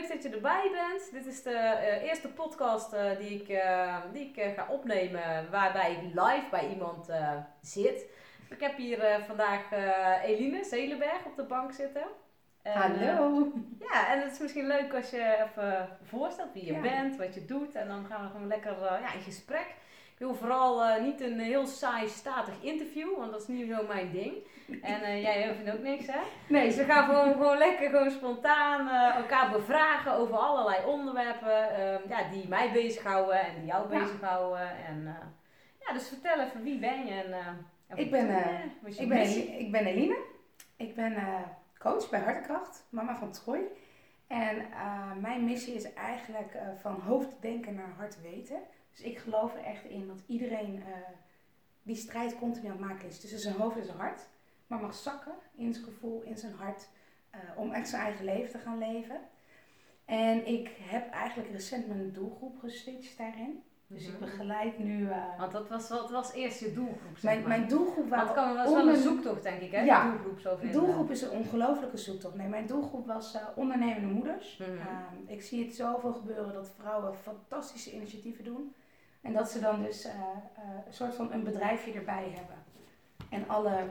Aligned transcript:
leuk 0.00 0.08
dat 0.08 0.22
je 0.22 0.28
erbij 0.28 0.70
bent. 0.72 1.12
Dit 1.12 1.26
is 1.26 1.42
de 1.42 1.50
eh, 1.50 2.02
eerste 2.02 2.28
podcast 2.28 2.92
eh, 2.92 3.18
die 3.18 3.40
ik, 3.40 3.48
eh, 3.48 3.96
die 4.12 4.32
ik 4.34 4.54
ga 4.56 4.66
opnemen 4.70 5.50
waarbij 5.50 5.92
ik 5.92 6.02
live 6.02 6.46
bij 6.50 6.68
iemand 6.68 7.10
zit. 7.60 8.04
Ik 8.50 8.60
heb 8.60 8.76
hier 8.76 9.24
vandaag 9.26 9.72
Eline 10.24 10.64
Zelenberg 10.64 11.24
op 11.24 11.36
de 11.36 11.42
bank 11.42 11.72
zitten. 11.72 12.02
Hallo! 12.62 13.52
ja, 13.90 14.12
en 14.12 14.20
het 14.20 14.32
is 14.32 14.38
misschien 14.38 14.66
leuk 14.66 14.94
als 14.94 15.10
je 15.10 15.46
even 15.48 15.88
voorstelt 16.02 16.52
wie 16.52 16.64
je 16.64 16.80
bent, 16.80 17.16
wat 17.16 17.34
je 17.34 17.44
doet. 17.44 17.74
En 17.74 17.88
dan 17.88 18.06
gaan 18.06 18.24
we 18.24 18.30
gewoon 18.30 18.46
lekker 18.46 18.82
ja, 18.82 19.12
in 19.12 19.20
gesprek. 19.20 19.74
Ik 20.16 20.22
wil 20.22 20.34
vooral 20.34 20.82
uh, 20.82 21.02
niet 21.02 21.20
een 21.20 21.38
heel 21.38 21.66
saai, 21.66 22.08
statig 22.08 22.54
interview, 22.60 23.16
want 23.16 23.30
dat 23.30 23.40
is 23.40 23.46
niet 23.46 23.70
zo 23.70 23.86
mijn 23.86 24.10
ding. 24.10 24.34
En 24.82 25.00
uh, 25.00 25.22
jij 25.22 25.54
vindt 25.54 25.72
ook 25.72 25.82
niks, 25.82 26.06
hè? 26.06 26.20
Nee. 26.48 26.66
Dus 26.66 26.76
we 26.76 26.84
gaan 26.84 27.04
gewoon, 27.04 27.32
gewoon 27.32 27.58
lekker, 27.58 27.90
gewoon 27.90 28.10
spontaan 28.10 28.86
uh, 28.86 29.16
elkaar 29.16 29.50
bevragen 29.50 30.12
over 30.12 30.36
allerlei 30.36 30.84
onderwerpen 30.86 31.70
ehm, 31.70 32.08
ja, 32.08 32.30
die 32.30 32.48
mij 32.48 32.72
bezighouden 32.72 33.40
en 33.40 33.54
die 33.54 33.64
jou 33.64 33.88
bezighouden. 33.88 34.84
En 34.86 35.16
ja, 35.86 35.92
dus 35.92 36.08
vertel 36.08 36.40
even, 36.40 36.62
wie 36.62 36.78
ben 36.78 37.06
je 37.06 37.12
en, 37.12 37.32
en 37.86 37.96
ik, 37.96 38.10
ben, 38.10 38.28
ik, 38.84 39.08
ben, 39.08 39.58
ik 39.58 39.70
ben 39.70 39.86
Eline. 39.86 40.18
Ik 40.76 40.94
ben 40.94 41.14
coach 41.78 42.10
bij 42.10 42.20
Hartekracht, 42.20 42.86
mama 42.90 43.16
van 43.16 43.30
Troy. 43.30 43.60
En 44.26 44.66
mijn 45.20 45.44
missie 45.44 45.74
is 45.74 45.92
eigenlijk 45.92 46.58
van 46.80 47.00
hoofd 47.00 47.28
denken 47.40 47.74
naar 47.74 47.94
hart 47.96 48.22
weten. 48.22 48.58
Dus 48.96 49.04
ik 49.04 49.18
geloof 49.18 49.54
er 49.54 49.64
echt 49.64 49.84
in 49.84 50.06
dat 50.06 50.22
iedereen 50.26 50.74
uh, 50.76 50.84
die 51.82 51.96
strijd 51.96 52.38
continu 52.38 52.66
aan 52.66 52.76
het 52.76 52.80
maken 52.80 53.08
is 53.08 53.20
tussen 53.20 53.38
zijn 53.38 53.54
hoofd 53.54 53.76
en 53.76 53.84
zijn 53.84 53.98
hart. 53.98 54.28
Maar 54.66 54.80
mag 54.80 54.94
zakken 54.94 55.34
in 55.54 55.72
zijn 55.72 55.84
gevoel, 55.84 56.22
in 56.22 56.38
zijn 56.38 56.54
hart, 56.54 56.88
uh, 57.34 57.40
om 57.56 57.72
echt 57.72 57.88
zijn 57.88 58.02
eigen 58.02 58.24
leven 58.24 58.50
te 58.50 58.58
gaan 58.58 58.78
leven. 58.78 59.20
En 60.04 60.46
ik 60.46 60.70
heb 60.80 61.10
eigenlijk 61.10 61.50
recent 61.50 61.86
mijn 61.86 62.12
doelgroep 62.12 62.58
geswitcht 62.58 63.18
daarin. 63.18 63.62
Dus 63.88 64.06
ik 64.06 64.12
mhm. 64.12 64.20
begeleid 64.20 64.78
nu. 64.78 65.00
Uh, 65.00 65.38
Want 65.38 65.52
dat 65.52 65.68
was, 65.68 65.88
wat 65.88 66.10
was 66.10 66.32
eerst 66.32 66.60
je 66.60 66.72
doelgroep? 66.72 67.22
mijn, 67.22 67.48
mijn 67.48 67.68
doelgroep 67.68 68.08
was. 68.08 68.32
kan 68.32 68.54
was 68.54 68.72
wel 68.72 68.88
een 68.88 68.96
zoektocht, 68.96 69.42
denk 69.42 69.60
ik, 69.60 69.72
hè? 69.72 69.82
Ja, 69.82 70.10
doelgroep 70.10 70.38
zo 70.38 70.58
doelgroep 70.72 71.10
is 71.10 71.22
een 71.22 71.30
ongelofelijke 71.30 71.96
zoektocht. 71.96 72.34
Nee, 72.34 72.48
mijn 72.48 72.66
doelgroep 72.66 73.06
was 73.06 73.34
uh, 73.34 73.42
ondernemende 73.54 74.06
moeders. 74.06 74.58
Mm 74.58 74.78
ik 75.26 75.42
zie 75.42 75.64
het 75.64 75.74
zoveel 75.74 76.12
gebeuren 76.12 76.52
dat 76.52 76.72
vrouwen 76.78 77.14
fantastische 77.14 77.92
initiatieven 77.92 78.44
doen. 78.44 78.74
En 79.26 79.32
dat 79.32 79.50
ze 79.50 79.60
dan 79.60 79.82
dus 79.82 80.06
uh, 80.06 80.12
een 80.86 80.92
soort 80.92 81.14
van 81.14 81.32
een 81.32 81.44
bedrijfje 81.44 81.92
erbij 81.92 82.32
hebben. 82.34 82.56
En 83.30 83.48
alle 83.48 83.84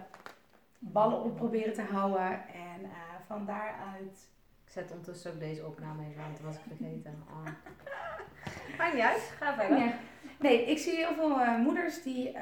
ballen 0.79 1.23
op 1.23 1.35
proberen 1.35 1.73
te 1.73 1.81
houden. 1.81 2.31
En 2.47 2.81
uh, 2.81 2.89
van 3.27 3.45
daaruit. 3.45 4.29
Ik 4.65 4.71
zet 4.71 4.91
ondertussen 4.91 5.33
ook 5.33 5.39
deze 5.39 5.65
opname 5.65 6.05
even 6.05 6.23
aan, 6.23 6.31
dat 6.31 6.41
was 6.41 6.55
ik 6.55 6.61
vergeten. 6.67 7.23
Oh. 7.29 7.45
Maakt 8.77 8.93
niet 8.93 9.03
uit, 9.03 9.33
ga 9.39 9.53
verder. 9.53 9.77
Ja. 9.77 9.93
Nee, 10.39 10.65
ik 10.65 10.77
zie 10.77 10.95
heel 10.95 11.13
veel 11.13 11.57
moeders 11.57 12.03
die 12.03 12.37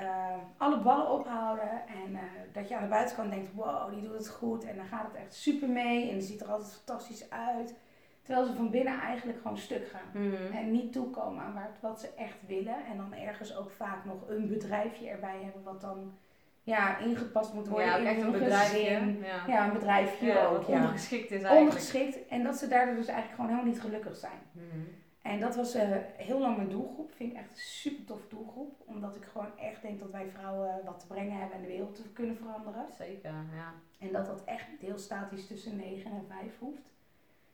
alle 0.57 0.81
ballen 0.81 1.11
ophouden. 1.11 1.87
En 1.87 2.19
dat 2.51 2.67
je 2.67 2.75
aan 2.75 2.83
de 2.83 2.89
buitenkant 2.89 3.31
denkt, 3.31 3.53
wow, 3.53 3.93
die 3.93 4.01
doet 4.01 4.17
het 4.17 4.29
goed. 4.29 4.63
En 4.63 4.75
dan 4.75 4.85
gaat 4.85 5.05
het 5.05 5.15
echt 5.15 5.33
super 5.33 5.69
mee. 5.69 6.09
En 6.09 6.17
die 6.17 6.27
ziet 6.27 6.41
er 6.41 6.51
altijd 6.51 6.73
fantastisch 6.73 7.29
uit. 7.29 7.75
Terwijl 8.23 8.45
ze 8.45 8.53
van 8.53 8.69
binnen 8.69 8.99
eigenlijk 8.99 9.41
gewoon 9.41 9.57
stuk 9.57 9.87
gaan. 9.87 10.23
Mhm. 10.23 10.53
En 10.53 10.71
niet 10.71 10.93
toekomen 10.93 11.43
aan 11.43 11.67
wat 11.79 11.99
ze 11.99 12.09
echt 12.17 12.37
willen. 12.47 12.85
En 12.85 12.97
dan 12.97 13.13
ergens 13.13 13.55
ook 13.55 13.71
vaak 13.71 14.05
nog 14.05 14.29
een 14.29 14.47
bedrijfje 14.47 15.07
erbij 15.07 15.39
hebben 15.43 15.63
wat 15.63 15.81
dan 15.81 16.17
ja, 16.63 16.97
ingepast 16.97 17.53
moet 17.53 17.67
worden 17.67 17.87
ja, 17.87 17.97
in 17.97 18.05
echt 18.05 18.21
een 18.21 18.31
bedrijfje. 18.31 19.17
Ja. 19.21 19.43
ja. 19.47 19.67
een 19.67 19.73
bedrijfje 19.73 20.25
ja, 20.25 20.45
ook. 20.45 20.63
Ja. 20.67 20.83
Ongeschikt 20.83 21.31
is 21.31 21.41
eigenlijk. 21.41 21.71
Ongeschikt. 21.71 22.27
En 22.27 22.43
dat 22.43 22.55
ze 22.55 22.67
daardoor 22.67 22.95
dus 22.95 23.07
eigenlijk 23.07 23.35
gewoon 23.35 23.49
helemaal 23.49 23.71
niet 23.71 23.81
gelukkig 23.81 24.15
zijn. 24.15 24.39
Mhm. 24.51 24.79
En 25.21 25.39
dat 25.39 25.55
was 25.55 25.75
uh, 25.75 25.81
heel 26.17 26.39
lang 26.39 26.57
mijn 26.57 26.69
doelgroep. 26.69 27.13
Vind 27.15 27.31
ik 27.31 27.37
echt 27.37 27.49
een 27.49 27.57
super 27.57 28.05
tof 28.05 28.27
doelgroep. 28.27 28.81
Omdat 28.85 29.15
ik 29.15 29.23
gewoon 29.23 29.57
echt 29.57 29.81
denk 29.81 29.99
dat 29.99 30.11
wij 30.11 30.29
vrouwen 30.33 30.81
wat 30.85 30.99
te 30.99 31.07
brengen 31.07 31.37
hebben 31.37 31.55
en 31.55 31.61
de 31.61 31.67
wereld 31.67 31.95
te 31.95 32.09
kunnen 32.13 32.37
veranderen. 32.37 32.85
Zeker, 32.97 33.31
ja. 33.31 33.73
En 33.99 34.11
dat 34.11 34.25
dat 34.25 34.43
echt 34.43 34.69
niet 34.71 34.81
heel 34.81 34.97
statisch 34.97 35.47
tussen 35.47 35.75
9 35.75 36.11
en 36.11 36.25
5 36.27 36.59
hoeft. 36.59 36.91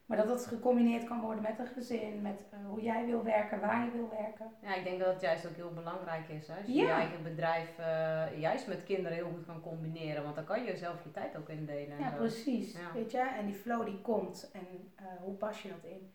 Maar 0.09 0.17
dat 0.17 0.27
dat 0.27 0.45
gecombineerd 0.45 1.03
kan 1.03 1.21
worden 1.21 1.41
met 1.41 1.59
een 1.59 1.67
gezin, 1.67 2.21
met 2.21 2.45
uh, 2.53 2.69
hoe 2.69 2.81
jij 2.81 3.05
wil 3.05 3.23
werken, 3.23 3.59
waar 3.59 3.85
je 3.85 3.91
wil 3.91 4.09
werken. 4.09 4.51
Ja, 4.61 4.75
ik 4.75 4.83
denk 4.83 4.99
dat 4.99 5.13
het 5.13 5.21
juist 5.21 5.47
ook 5.47 5.55
heel 5.55 5.73
belangrijk 5.73 6.27
is. 6.29 6.47
Hè? 6.47 6.57
Als 6.57 6.65
je 6.65 6.73
je 6.73 6.87
eigen 6.87 7.23
bedrijf 7.23 7.79
uh, 7.79 8.39
juist 8.39 8.67
met 8.67 8.83
kinderen 8.83 9.17
heel 9.17 9.29
goed 9.29 9.45
kan 9.45 9.61
combineren. 9.61 10.23
Want 10.23 10.35
dan 10.35 10.43
kan 10.43 10.63
je 10.63 10.77
zelf 10.77 11.03
je 11.03 11.11
tijd 11.11 11.37
ook 11.37 11.49
indelen. 11.49 11.99
Ja, 11.99 12.09
precies. 12.09 12.75
Weet 12.93 13.11
je? 13.11 13.17
En 13.37 13.45
die 13.45 13.55
flow 13.55 13.85
die 13.85 14.01
komt. 14.01 14.49
En 14.53 14.91
uh, 14.99 15.05
hoe 15.21 15.33
pas 15.33 15.61
je 15.61 15.69
dat 15.69 15.91
in? 15.91 16.11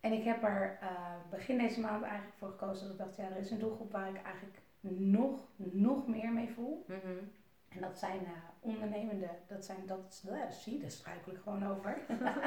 En 0.00 0.12
ik 0.12 0.24
heb 0.24 0.42
er 0.42 0.78
begin 1.30 1.58
deze 1.58 1.80
maand 1.80 2.02
eigenlijk 2.02 2.36
voor 2.38 2.48
gekozen 2.48 2.82
dat 2.82 2.92
ik 2.92 2.98
dacht, 2.98 3.16
ja, 3.16 3.24
er 3.24 3.40
is 3.40 3.50
een 3.50 3.58
doelgroep 3.58 3.92
waar 3.92 4.08
ik 4.08 4.22
eigenlijk 4.22 4.58
nog, 4.80 5.48
nog 5.56 6.06
meer 6.06 6.32
mee 6.32 6.48
voel. 6.54 6.84
Mm 6.88 7.30
en 7.74 7.80
dat 7.80 7.98
zijn 7.98 8.20
uh, 8.22 8.28
ondernemende, 8.60 9.28
dat 9.46 9.64
zijn, 9.64 9.86
dat, 9.86 10.24
uh, 10.30 10.50
zie, 10.50 10.80
daar 10.80 10.90
struikel 10.90 11.32
ik 11.32 11.38
gewoon 11.38 11.66
over. 11.66 11.98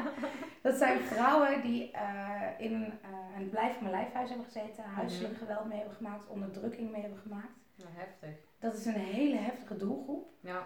dat 0.64 0.76
zijn 0.76 1.00
vrouwen 1.00 1.62
die 1.62 1.92
uh, 1.92 2.42
in 2.58 2.94
een 3.36 3.50
blijf 3.50 3.80
mijn 3.80 3.94
lijfhuis 3.94 4.30
hebben 4.30 4.46
gezeten, 4.46 4.84
huiselijk 4.84 5.34
mhm. 5.34 5.42
geweld 5.42 5.66
mee 5.66 5.78
hebben 5.78 5.96
gemaakt, 5.96 6.28
onderdrukking 6.28 6.92
mee 6.92 7.02
hebben 7.02 7.20
gemaakt. 7.20 7.60
Ja, 7.76 7.86
heftig. 7.90 8.36
Dat 8.60 8.74
is 8.74 8.86
een 8.86 8.94
hele 8.94 9.38
heftige 9.38 9.78
doelgroep. 9.78 10.30
Ja. 10.40 10.64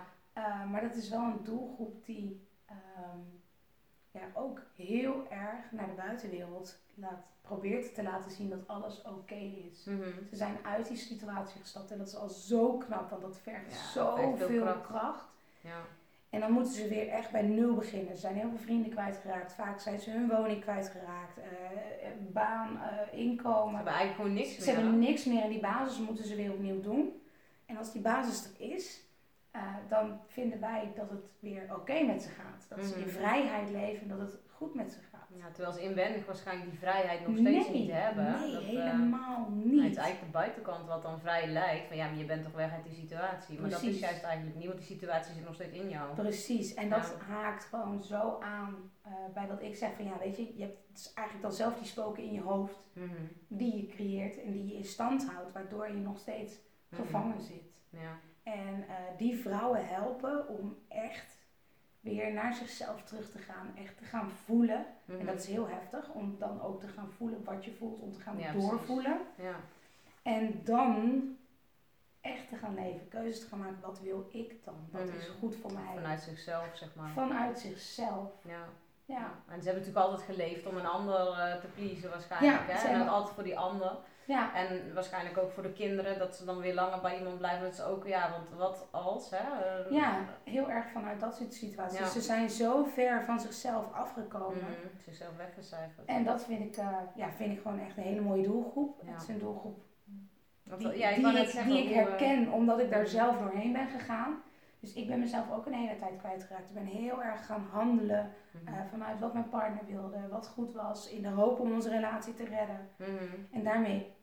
maar 0.72 0.82
dat 0.82 0.96
is 0.96 1.10
wel 1.10 1.22
een 1.22 1.44
doelgroep 1.44 2.06
die 2.06 2.48
um, 2.70 3.39
ja, 4.12 4.22
ook 4.34 4.62
heel 4.76 5.28
erg 5.30 5.72
naar 5.72 5.88
de 5.88 5.94
buitenwereld 5.94 6.78
laat, 6.94 7.20
probeert 7.42 7.96
te 7.96 8.04
laten 8.04 8.32
zien 8.32 8.50
dat 8.50 8.68
alles 8.68 9.02
oké 9.02 9.36
is. 9.70 9.84
Mhm. 9.84 10.04
Ze 10.30 10.36
zijn 10.36 10.58
uit 10.64 10.88
die 10.88 10.98
situatie 10.98 11.62
gestapt 11.62 11.92
en 11.92 11.98
dat 11.98 12.08
is 12.08 12.16
al 12.16 12.30
zo 12.30 12.78
knap, 12.78 13.10
want 13.10 13.22
dat 13.22 13.38
vergt 13.38 13.74
zoveel 13.94 14.62
kracht. 14.62 14.82
kracht. 14.82 15.26
Ja. 15.62 15.82
En 16.30 16.40
dan 16.40 16.52
moeten 16.52 16.74
ze 16.74 16.88
weer 16.88 17.08
echt 17.08 17.32
bij 17.32 17.42
nul 17.42 17.76
beginnen. 17.76 18.16
Ze 18.16 18.22
zijn 18.22 18.36
heel 18.36 18.50
veel 18.50 18.58
vrienden 18.58 18.92
kwijtgeraakt. 18.92 19.54
Vaak 19.54 19.80
zijn 19.80 20.00
ze 20.00 20.12
hun 20.12 20.30
woning 20.30 20.62
kwijtgeraakt. 20.62 21.38
Uh, 21.38 21.44
baan, 22.32 22.72
uh, 22.74 23.20
inkomen. 23.20 23.70
Ze 23.70 23.76
hebben 23.76 23.94
eigenlijk 23.94 24.16
gewoon 24.16 24.34
niks 24.34 24.50
meer. 24.50 24.62
Ze 24.62 24.72
hebben 24.72 25.00
niks 25.00 25.26
meer 25.26 25.44
en 25.44 25.50
die 25.50 25.60
basis 25.60 25.98
moeten 25.98 26.26
ze 26.26 26.36
weer 26.36 26.52
opnieuw 26.52 26.82
doen. 26.82 27.22
En 27.66 27.78
als 27.78 27.92
die 27.92 28.02
basis 28.02 28.46
er 28.46 28.72
is, 28.72 29.02
uh, 29.56 29.62
dan 29.90 30.20
vinden 30.28 30.60
wij 30.60 30.92
dat 30.96 31.10
het 31.10 31.26
weer 31.40 31.76
oké 31.76 32.02
met 32.02 32.22
ze 32.22 32.30
gaat. 32.30 32.66
Dat 32.70 32.86
ze 32.86 32.96
in 32.96 33.02
mhm. 33.02 33.10
vrijheid 33.10 33.70
leven 33.70 34.02
en 34.02 34.08
dat 34.08 34.20
het 34.20 34.40
goed 34.48 34.76
met 34.76 34.92
ze 34.92 35.00
gaat. 35.12 35.28
Ja, 35.38 35.52
terwijl 35.52 35.74
ze 35.74 35.82
inwendig 35.82 36.26
waarschijnlijk 36.26 36.70
die 36.70 36.80
vrijheid 36.80 37.28
nog 37.28 37.38
steeds 37.38 37.70
niet 37.70 37.92
hebben. 37.92 38.40
Nee, 38.40 38.52
dat, 38.54 38.62
eh, 38.62 38.68
helemaal 38.68 39.48
uh, 39.50 39.66
niet. 39.66 39.82
Het 39.82 39.92
is 39.92 39.98
eigenlijk 39.98 40.32
de 40.32 40.38
buitenkant 40.38 40.88
wat 40.88 41.02
dan 41.02 41.20
vrij 41.20 41.48
lijkt. 41.48 41.88
Van 41.88 41.98
ja, 41.98 42.08
maar 42.08 42.18
je 42.18 42.26
bent 42.26 42.44
toch 42.44 42.54
weg 42.54 42.72
uit 42.72 42.84
die 42.84 42.94
situatie. 42.94 43.60
Maar 43.60 43.70
dat 43.70 43.82
is 43.82 44.00
juist 44.00 44.24
eigenlijk 44.24 44.56
niet, 44.56 44.66
want 44.66 44.78
die 44.78 44.88
situatie 44.88 45.34
zit 45.34 45.46
nog 45.46 45.54
steeds 45.54 45.78
in 45.78 45.90
jou. 45.90 46.16
Precies, 46.16 46.74
en 46.74 46.90
dat 46.90 47.16
haakt 47.28 47.64
gewoon 47.64 48.04
zo 48.04 48.40
aan 48.40 48.92
uh, 49.08 49.14
bij 49.34 49.48
dat 49.48 49.62
ik 49.62 49.76
zeg 49.76 49.96
van 49.96 50.06
ja, 50.06 50.18
weet 50.20 50.38
je, 50.38 50.54
je 50.56 50.64
hebt 50.64 50.78
het 50.88 51.12
eigenlijk 51.14 51.48
dan 51.48 51.56
zelf 51.58 51.76
die 51.78 51.88
spoken 51.88 52.24
in 52.24 52.32
je 52.32 52.42
hoofd 52.42 52.80
mhm. 52.94 53.26
die 53.48 53.76
je 53.76 53.88
creëert 53.88 54.42
en 54.42 54.52
die 54.52 54.68
je 54.68 54.74
in 54.74 54.86
stand 54.86 55.32
houdt, 55.32 55.52
waardoor 55.52 55.88
je 55.88 56.00
nog 56.00 56.18
steeds 56.18 56.60
mhm. 56.90 57.02
gevangen 57.02 57.42
zit. 57.42 57.72
Ja. 57.90 58.20
En 58.54 58.86
uh, 58.88 58.96
die 59.18 59.42
vrouwen 59.42 59.88
helpen 59.88 60.48
om 60.48 60.78
echt 60.88 61.38
weer 62.00 62.34
naar 62.34 62.54
zichzelf 62.54 63.04
terug 63.04 63.32
te 63.32 63.38
gaan, 63.38 63.76
echt 63.76 63.98
te 63.98 64.04
gaan 64.04 64.30
voelen. 64.30 64.86
En 65.06 65.18
dat 65.18 65.22
mhm. 65.26 65.36
is 65.36 65.48
heel 65.48 65.68
heftig, 65.68 66.10
om 66.10 66.36
dan 66.40 66.62
ook 66.62 66.80
te 66.80 66.88
gaan 66.88 67.12
voelen 67.18 67.44
wat 67.44 67.66
je 67.66 67.74
voelt, 67.74 68.00
om 68.00 68.12
te 68.12 68.20
gaan 68.20 68.38
doorvoelen. 68.54 69.18
Ja. 69.36 69.56
En 70.22 70.62
dan 70.64 71.24
echt 72.22 72.48
te 72.48 72.56
gaan 72.56 72.74
leven, 72.74 73.08
keuzes 73.08 73.40
te 73.40 73.48
gaan 73.48 73.60
maken, 73.60 73.82
wat 73.82 74.02
wil 74.02 74.30
ik 74.32 74.64
dan? 74.64 74.88
Wat 74.92 75.02
is 75.02 75.28
mhm. 75.28 75.38
goed 75.40 75.56
voor 75.56 75.74
mij? 75.74 75.94
Vanuit 75.94 76.22
zichzelf, 76.22 76.76
zeg 76.76 76.96
maar. 76.96 77.12
Vanuit 77.12 77.60
zichzelf. 77.60 78.32
Ja. 78.48 78.68
Ja. 79.06 79.32
En 79.48 79.62
ze 79.62 79.70
hebben 79.70 79.84
natuurlijk 79.86 80.06
altijd 80.06 80.22
geleefd 80.22 80.66
om 80.66 80.78
een 80.78 80.86
ander 80.86 81.28
uh, 81.28 81.56
te 81.56 81.68
pleasen 81.68 82.10
waarschijnlijk. 82.10 82.68
Ja, 82.68 82.76
hè? 82.76 82.88
En 82.88 83.08
altijd 83.08 83.34
voor 83.34 83.44
die 83.44 83.58
ander. 83.58 83.98
Ja. 84.30 84.56
En 84.56 84.94
waarschijnlijk 84.94 85.38
ook 85.38 85.52
voor 85.52 85.64
de 85.64 85.74
kinderen, 85.74 86.20
dat 86.20 86.36
ze 86.36 86.46
dan 86.46 86.58
weer 86.58 86.74
langer 86.74 87.02
bij 87.02 87.18
iemand 87.18 87.38
blijven. 87.38 87.64
Dat 87.64 87.76
ze 87.76 87.84
ook, 87.84 88.08
ja, 88.08 88.32
want 88.32 88.50
wat 88.50 88.88
als, 88.92 89.30
hè? 89.30 89.38
Eh, 89.38 89.92
ja, 89.92 90.26
heel 90.44 90.70
erg 90.70 90.86
vanuit 90.92 91.20
dat 91.20 91.36
soort 91.36 91.54
situaties. 91.54 92.12
Ze 92.12 92.22
zijn 92.22 92.50
zo 92.50 92.84
ver 92.84 93.24
van 93.26 93.40
zichzelf 93.40 93.94
afgekomen. 93.94 94.58
Mm, 94.58 95.00
zichzelf 95.04 95.36
weggecijferd. 95.38 96.08
En 96.08 96.24
dat 96.24 96.46
vind 96.46 96.60
ik, 96.62 96.78
uh, 96.78 96.98
ja, 97.16 97.32
vind 97.32 97.52
ik 97.52 97.62
gewoon 97.62 97.80
echt 97.80 97.98
een 97.98 98.04
hele 98.04 98.22
mooie 98.22 98.44
doelgroep. 98.44 99.02
Het 99.06 99.22
is 99.22 99.28
een 99.28 99.40
doelgroep 99.40 99.88
die, 100.78 100.98
ja, 100.98 101.10
ik, 101.10 101.16
die, 101.16 101.38
ik, 101.38 101.66
die 101.66 101.84
ik 101.84 101.94
herken, 101.94 102.52
omdat 102.52 102.80
ik 102.80 102.90
daar 102.90 103.08
zelf 103.08 103.38
doorheen 103.38 103.74
ben 103.74 103.88
gegaan. 103.88 104.42
Dus 104.80 104.94
ik 104.94 105.08
ben 105.08 105.20
mezelf 105.20 105.52
ook 105.52 105.66
een 105.66 105.74
hele 105.74 105.96
tijd 105.96 106.18
kwijtgeraakt. 106.18 106.70
Ik 106.70 106.74
ben 106.74 106.86
heel 106.86 107.24
erg 107.24 107.46
gaan 107.46 107.68
handelen 107.72 108.32
mhm. 108.52 108.74
eh, 108.74 108.82
vanuit 108.90 109.20
wat 109.20 109.34
mijn 109.34 109.50
partner 109.50 109.86
wilde, 109.88 110.28
wat 110.30 110.48
goed 110.48 110.74
was, 110.74 111.10
in 111.10 111.22
de 111.22 111.28
hoop 111.28 111.60
om 111.60 111.72
onze 111.72 111.90
relatie 111.90 112.34
te 112.34 112.46
redden. 112.46 112.90
Mhm. 112.96 113.36
En 113.52 113.64
daarmee 113.64 114.18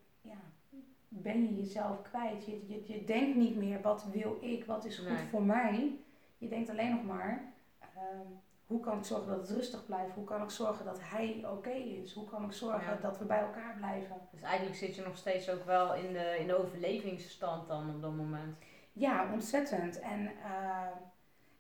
ben 1.08 1.42
je 1.42 1.56
jezelf 1.56 2.02
kwijt. 2.02 2.46
Je, 2.46 2.64
je, 2.66 2.82
je 2.92 3.04
denkt 3.04 3.36
niet 3.36 3.56
meer 3.56 3.80
wat 3.80 4.06
wil 4.12 4.38
ik, 4.40 4.64
wat 4.64 4.84
is 4.84 4.98
goed 4.98 5.18
voor 5.30 5.42
mij. 5.42 5.96
Je 6.38 6.48
denkt 6.48 6.70
alleen 6.70 6.90
nog 6.90 7.04
maar, 7.04 7.52
ehm, 7.80 8.26
hoe 8.66 8.80
kan 8.80 8.98
ik 8.98 9.04
zorgen 9.04 9.26
dat 9.28 9.48
het 9.48 9.56
rustig 9.56 9.86
blijft? 9.86 10.14
Hoe 10.14 10.24
kan 10.24 10.42
ik 10.42 10.50
zorgen 10.50 10.84
dat 10.84 10.98
hij 11.02 11.44
oké 11.50 11.70
is? 11.70 12.12
Hoe 12.12 12.24
kan 12.24 12.44
ik 12.44 12.52
zorgen 12.52 12.92
Ja. 12.94 12.98
dat 13.00 13.18
we 13.18 13.24
bij 13.24 13.40
elkaar 13.40 13.74
blijven? 13.76 14.16
Dus 14.32 14.42
eigenlijk 14.42 14.76
zit 14.76 14.94
je 14.94 15.02
nog 15.02 15.16
steeds 15.16 15.50
ook 15.50 15.64
wel 15.64 15.94
in 15.94 16.12
de, 16.12 16.36
in 16.40 16.46
de 16.46 16.58
overlevingsstand 16.58 17.68
dan 17.68 17.90
op 17.94 18.02
dat 18.02 18.14
moment. 18.16 18.56
Ja, 18.92 19.32
ontzettend. 19.32 20.00
En 20.00 20.26
eh, 20.26 20.86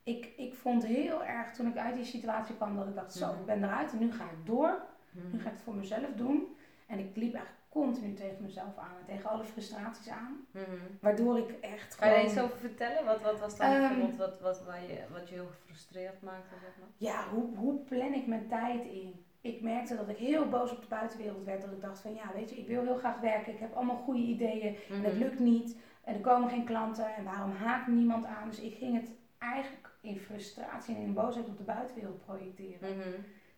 ik, 0.02 0.32
ik 0.36 0.54
vond 0.54 0.84
heel 0.86 1.24
erg 1.24 1.52
toen 1.54 1.66
ik 1.66 1.76
uit 1.76 1.94
die 1.94 2.04
situatie 2.04 2.54
kwam 2.56 2.76
dat 2.76 2.86
ik 2.86 2.94
dacht, 2.94 3.12
zo, 3.12 3.26
Mhm. 3.30 3.38
ik 3.40 3.46
ben 3.46 3.64
eruit 3.64 3.92
en 3.92 3.98
nu 3.98 4.12
ga 4.12 4.24
ik 4.24 4.46
door. 4.46 4.80
Nu 5.10 5.22
Mhm. 5.22 5.38
ga 5.38 5.46
ik 5.48 5.52
het 5.54 5.62
voor 5.62 5.74
mezelf 5.74 6.08
doen. 6.16 6.56
En 6.86 6.98
ik 6.98 7.16
liep 7.16 7.34
eigenlijk 7.34 7.64
continu 7.80 8.14
tegen 8.14 8.42
mezelf 8.42 8.76
aan 8.78 8.96
en 9.00 9.04
tegen 9.06 9.30
alle 9.30 9.44
frustraties 9.44 10.08
aan. 10.08 10.46
Mhm. 10.50 10.64
Waardoor 11.00 11.38
ik 11.38 11.50
echt 11.60 11.94
Ga 11.94 12.04
je 12.06 12.10
er 12.12 12.16
gewoon... 12.18 12.32
iets 12.32 12.40
over 12.44 12.58
vertellen? 12.58 13.04
Wat, 13.04 13.22
wat 13.22 13.40
was 13.40 13.56
dan 13.56 13.70
Ehm, 13.70 13.80
bijvoorbeeld 13.80 14.16
wat, 14.16 14.40
wat, 14.40 14.64
waar 14.64 14.82
je, 14.82 14.98
wat 15.12 15.28
je 15.28 15.34
heel 15.34 15.46
gefrustreerd 15.46 16.22
maakte? 16.22 16.54
Zeg 16.60 16.74
maar? 16.78 16.88
Ja, 16.96 17.28
hoe, 17.28 17.56
hoe 17.56 17.74
plan 17.84 18.12
ik 18.12 18.26
mijn 18.26 18.48
tijd 18.48 18.84
in? 18.84 19.24
Ik 19.40 19.60
merkte 19.62 19.96
dat 19.96 20.08
ik 20.08 20.16
heel 20.16 20.48
boos 20.48 20.70
op 20.70 20.80
de 20.80 20.88
buitenwereld 20.88 21.44
werd. 21.44 21.60
Dat 21.62 21.72
ik 21.72 21.80
dacht 21.80 22.00
van, 22.00 22.14
ja, 22.14 22.30
weet 22.34 22.50
je, 22.50 22.56
ik 22.56 22.66
wil 22.66 22.82
heel 22.82 22.96
graag 22.96 23.20
werken. 23.20 23.52
Ik 23.52 23.58
heb 23.58 23.74
allemaal 23.74 23.96
goede 23.96 24.20
ideeën. 24.22 24.76
En 24.90 25.04
het 25.04 25.12
Mhm. 25.14 25.22
lukt 25.22 25.38
niet. 25.38 25.76
En 26.04 26.14
er 26.14 26.20
komen 26.20 26.48
geen 26.48 26.64
klanten. 26.64 27.14
En 27.14 27.24
waarom 27.24 27.50
haakt 27.50 27.86
niemand 27.86 28.24
aan? 28.24 28.48
Dus 28.48 28.60
ik 28.60 28.74
ging 28.74 28.94
het 29.00 29.10
eigenlijk 29.38 29.90
in 30.00 30.18
frustratie 30.18 30.94
en 30.96 31.00
in 31.02 31.14
boosheid 31.14 31.48
op 31.48 31.56
de 31.56 31.62
buitenwereld 31.64 32.24
projecteren. 32.24 32.96
Mhm. 32.96 33.08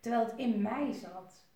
Terwijl 0.00 0.24
het 0.24 0.34
in 0.36 0.62
mij 0.62 0.92
zat. 0.92 1.46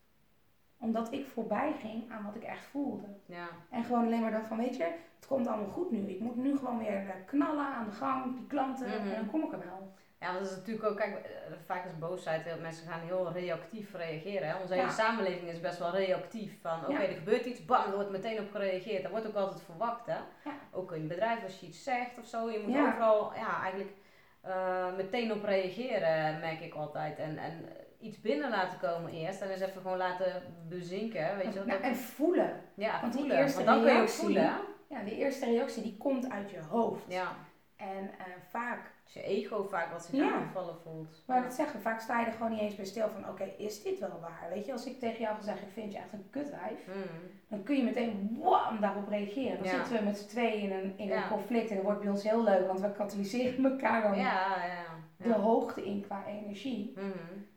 Omdat 0.82 1.12
ik 1.12 1.26
voorbij 1.26 1.72
ging 1.80 2.10
aan 2.12 2.24
wat 2.24 2.34
ik 2.34 2.42
echt 2.42 2.64
voelde. 2.64 3.06
Ja. 3.26 3.46
En 3.70 3.84
gewoon 3.84 4.04
alleen 4.04 4.20
maar 4.20 4.30
dacht 4.30 4.46
van, 4.46 4.56
weet 4.58 4.76
je, 4.76 4.82
het 5.16 5.26
komt 5.26 5.46
allemaal 5.46 5.70
goed 5.70 5.90
nu. 5.90 5.98
Ik 6.10 6.20
moet 6.20 6.36
nu 6.36 6.56
gewoon 6.58 6.78
weer 6.78 6.96
eh, 6.96 7.14
knallen 7.26 7.64
aan 7.66 7.84
de 7.84 7.90
gang, 7.92 8.36
die 8.36 8.46
klanten. 8.46 8.86
Mhm. 8.88 9.08
En 9.08 9.14
dan 9.14 9.30
kom 9.30 9.42
ik 9.44 9.52
er 9.52 9.58
wel. 9.58 9.92
Ja, 10.20 10.32
dat 10.32 10.42
is 10.50 10.56
natuurlijk 10.56 10.86
ook, 10.86 10.96
kijk, 10.96 11.14
eh, 11.16 11.30
vaak 11.66 11.84
is 11.84 11.98
boosheid, 11.98 12.42
heel, 12.44 12.60
mensen 12.60 12.88
gaan 12.88 13.00
heel 13.00 13.32
reactief 13.32 13.94
reageren. 13.94 14.48
Hè? 14.48 14.56
Onze 14.60 14.74
Ja. 14.74 14.80
hele 14.80 14.92
samenleving 14.92 15.50
is 15.50 15.60
best 15.60 15.78
wel 15.78 15.90
reactief. 15.90 16.60
Van 16.60 16.80
oké, 16.80 16.92
Ja. 16.92 17.08
er 17.08 17.14
gebeurt 17.14 17.44
iets, 17.44 17.64
bam, 17.64 17.84
er 17.86 17.94
wordt 17.94 18.10
meteen 18.10 18.40
op 18.40 18.50
gereageerd. 18.50 19.02
Dat 19.02 19.10
wordt 19.10 19.26
ook 19.26 19.34
altijd 19.34 19.62
verwacht, 19.62 20.06
hè. 20.06 20.16
Ja. 20.44 20.54
Ook 20.72 20.92
in 20.92 20.98
het 20.98 21.08
bedrijf 21.08 21.42
als 21.44 21.60
je 21.60 21.66
iets 21.66 21.82
zegt 21.84 22.18
of 22.18 22.26
zo. 22.26 22.50
Je 22.50 22.64
moet 22.66 22.76
overal, 22.76 23.32
ja, 23.34 23.60
eigenlijk 23.62 23.92
eh, 24.40 24.96
meteen 24.96 25.32
op 25.32 25.44
reageren, 25.44 26.40
merk 26.40 26.60
ik 26.60 26.74
altijd. 26.74 27.18
En, 27.18 27.38
en 27.38 27.68
iets 28.02 28.20
binnen 28.20 28.50
laten 28.50 28.78
komen 28.78 29.12
eerst 29.12 29.40
en 29.40 29.50
eens 29.50 29.60
even 29.60 29.82
gewoon 29.82 29.96
laten 29.96 30.42
bezinken, 30.68 31.36
weet 31.36 31.46
je 31.46 31.52
wel. 31.54 31.64
Nou, 31.66 31.78
Dat- 31.78 31.90
en 31.90 31.96
voelen. 31.96 32.60
ja, 32.74 33.00
want 33.00 33.12
die 33.12 33.20
voelen. 33.20 33.38
eerste 33.38 33.64
Want 33.64 33.68
dan 33.68 33.76
kun 33.76 33.86
je 33.86 33.90
ook 33.92 33.96
reactie- 33.98 34.24
voelen. 34.24 34.60
Ja, 34.88 35.02
de 35.02 35.16
eerste 35.16 35.44
reactie 35.46 35.82
die 35.82 35.96
komt 35.96 36.30
uit 36.30 36.50
je 36.50 36.60
hoofd. 36.70 37.04
Ja, 37.08 37.32
En 37.76 38.10
eh, 38.18 38.24
vaak, 38.50 38.90
als 39.04 39.12
je 39.12 39.22
ego 39.22 39.62
vaak 39.64 39.92
wat 39.92 40.04
zich 40.04 40.14
Ja. 40.18 40.32
aangevallen 40.32 40.76
voelt. 40.82 41.22
maar 41.26 41.38
ik 41.38 41.44
het 41.44 41.52
zeggen, 41.54 41.80
vaak 41.80 42.00
sta 42.00 42.20
je 42.20 42.26
er 42.26 42.32
gewoon 42.32 42.50
niet 42.50 42.60
eens 42.60 42.74
bij 42.76 42.84
stil 42.84 43.08
van, 43.08 43.28
oké, 43.28 43.44
is 43.58 43.82
dit 43.82 43.98
wel 43.98 44.18
waar? 44.20 44.46
Weet 44.50 44.66
je, 44.66 44.72
als 44.72 44.86
ik 44.86 44.98
tegen 44.98 45.20
jou 45.20 45.36
zeg, 45.42 45.54
ik 45.62 45.68
vind 45.72 45.92
je 45.92 45.98
echt 45.98 46.12
een 46.12 46.26
kutwijf, 46.30 46.86
Mm. 46.86 47.30
dan 47.48 47.62
kun 47.62 47.76
je 47.76 47.82
meteen 47.82 48.36
wam 48.40 48.80
daarop 48.80 49.08
reageren. 49.08 49.56
Dan 49.56 49.66
Ja. 49.66 49.70
zitten 49.70 49.96
we 49.98 50.04
met 50.04 50.18
z'n 50.18 50.28
tweeën 50.28 50.60
in 50.62 50.72
een, 50.72 50.94
in 50.96 51.06
Ja. 51.08 51.22
een 51.22 51.28
conflict 51.28 51.68
en 51.70 51.74
dat 51.76 51.84
wordt 51.84 52.00
bij 52.00 52.08
ons 52.10 52.22
heel 52.22 52.44
leuk, 52.44 52.66
want 52.66 52.80
we 52.80 52.92
katalyseren 52.92 53.64
elkaar 53.64 54.02
dan 54.02 54.16
Ja, 54.18 54.64
ja. 54.66 54.84
de 55.16 55.28
ja. 55.28 55.34
hoogte 55.38 55.84
in 55.84 56.00
qua 56.00 56.26
energie. 56.26 56.92
Mhm. 56.96 57.08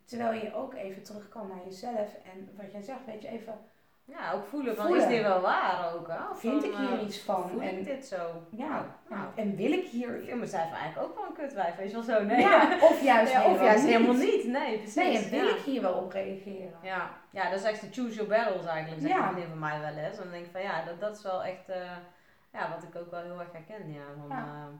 Terwijl 0.06 0.34
je 0.44 0.54
ook 0.56 0.74
even 0.74 1.04
terug 1.04 1.30
kan 1.30 1.48
naar 1.48 1.64
jezelf 1.66 2.16
en 2.34 2.50
wat 2.58 2.72
jij 2.72 2.82
zegt, 2.82 3.06
weet 3.06 3.22
je, 3.22 3.28
even, 3.28 3.54
Ja, 4.06 4.32
ook 4.32 4.46
voelen 4.46 4.76
van, 4.76 4.86
Voelen. 4.86 5.04
is 5.04 5.10
dit 5.16 5.22
wel 5.22 5.42
waar 5.42 5.94
ook? 5.96 6.08
Hè? 6.08 6.30
Of 6.32 6.40
vind 6.40 6.62
van, 6.62 6.72
ik 6.72 6.78
hier 6.78 7.00
eh, 7.00 7.06
iets 7.06 7.20
van? 7.22 7.50
Voel 7.50 7.62
En 7.62 7.78
ik 7.78 7.86
dit 7.86 8.06
zo? 8.06 8.42
ja, 8.50 8.86
Nou, 9.10 9.26
en 9.36 9.56
wil 9.56 9.72
ik 9.72 9.86
hier... 9.88 10.16
ik 10.16 10.28
vind 10.28 10.40
mezelf 10.40 10.72
eigenlijk 10.74 10.98
ook 11.10 11.16
wel 11.16 11.26
een 11.28 11.34
kutwijf, 11.34 11.76
weet 11.76 11.88
je 11.92 11.94
wel 11.94 12.04
zo? 12.04 12.24
Nee. 12.24 12.40
Ja, 12.42 12.78
of 12.82 13.02
juist 13.04 13.32
Ja, 13.32 13.40
of 13.40 13.46
helemaal 13.46 13.66
juist 13.66 13.84
niet. 13.84 13.94
helemaal 13.94 14.16
niet. 14.16 14.46
Nee, 14.46 14.78
precies. 14.78 14.96
Nee, 14.96 15.18
en 15.18 15.30
wil 15.30 15.46
ja. 15.48 15.56
ik 15.56 15.62
hier 15.62 15.82
wel 15.82 15.94
op 15.94 16.12
reageren? 16.12 16.74
Ja. 16.82 17.12
ja, 17.30 17.50
dat 17.50 17.60
is 17.60 17.66
echt 17.66 17.82
de 17.82 17.88
choose 18.02 18.14
your 18.16 18.30
battles 18.30 18.66
eigenlijk, 18.66 19.02
zegt 19.02 19.14
Ja. 19.14 19.32
van 19.50 19.60
mij 19.60 19.80
wel 19.80 19.96
eens. 20.04 20.18
En 20.18 20.24
dan 20.24 20.32
denk 20.32 20.46
ik 20.46 20.52
van, 20.52 20.62
ja, 20.62 20.84
dat, 20.86 21.00
dat 21.00 21.16
is 21.18 21.24
wel 21.24 21.44
echt, 21.44 21.70
eh, 21.70 21.92
ja, 22.54 22.70
wat 22.70 22.84
ik 22.84 22.96
ook 22.96 23.12
wel 23.12 23.22
heel 23.22 23.40
erg 23.40 23.52
herken. 23.52 23.92
Ja, 23.94 24.02
van, 24.20 24.38
Ja. 24.38 24.44
eh, 24.44 24.74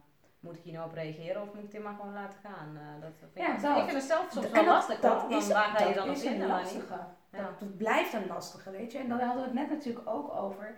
moet 0.46 0.58
ik 0.58 0.64
hier 0.64 0.74
nou 0.74 0.86
op 0.86 0.94
reageren 0.94 1.42
of 1.42 1.54
moet 1.54 1.64
ik 1.64 1.72
dit 1.72 1.84
maar 1.84 1.96
gewoon 2.00 2.14
laten 2.14 2.40
gaan? 2.44 2.78
Eh, 2.78 3.02
dat 3.02 3.12
vind 3.20 3.32
Ja, 3.48 3.56
ik, 3.56 3.62
dat. 3.62 3.78
ik 3.78 3.84
vind 3.84 3.98
het 3.98 4.04
zelf 4.12 4.32
soms 4.32 4.46
wel 4.50 4.54
dat- 4.64 4.66
lastig 4.74 5.00
dat 5.00 5.32
is- 5.32 5.48
waar 5.52 5.70
ga 5.70 5.88
je 5.88 5.94
dan 5.94 6.10
op 6.10 6.16
in 6.16 6.42
een 6.42 6.48
lastige. 6.48 6.94
Ja. 7.32 7.42
Dat, 7.42 7.60
dat 7.60 7.78
blijft 7.78 8.14
een 8.14 8.28
lastige, 8.28 8.72
weet 8.72 8.92
je. 8.92 8.98
En 8.98 9.08
daar 9.10 9.20
hadden 9.22 9.44
we 9.44 9.50
het 9.50 9.60
net 9.60 9.70
natuurlijk 9.70 10.10
ook 10.10 10.36
over. 10.36 10.76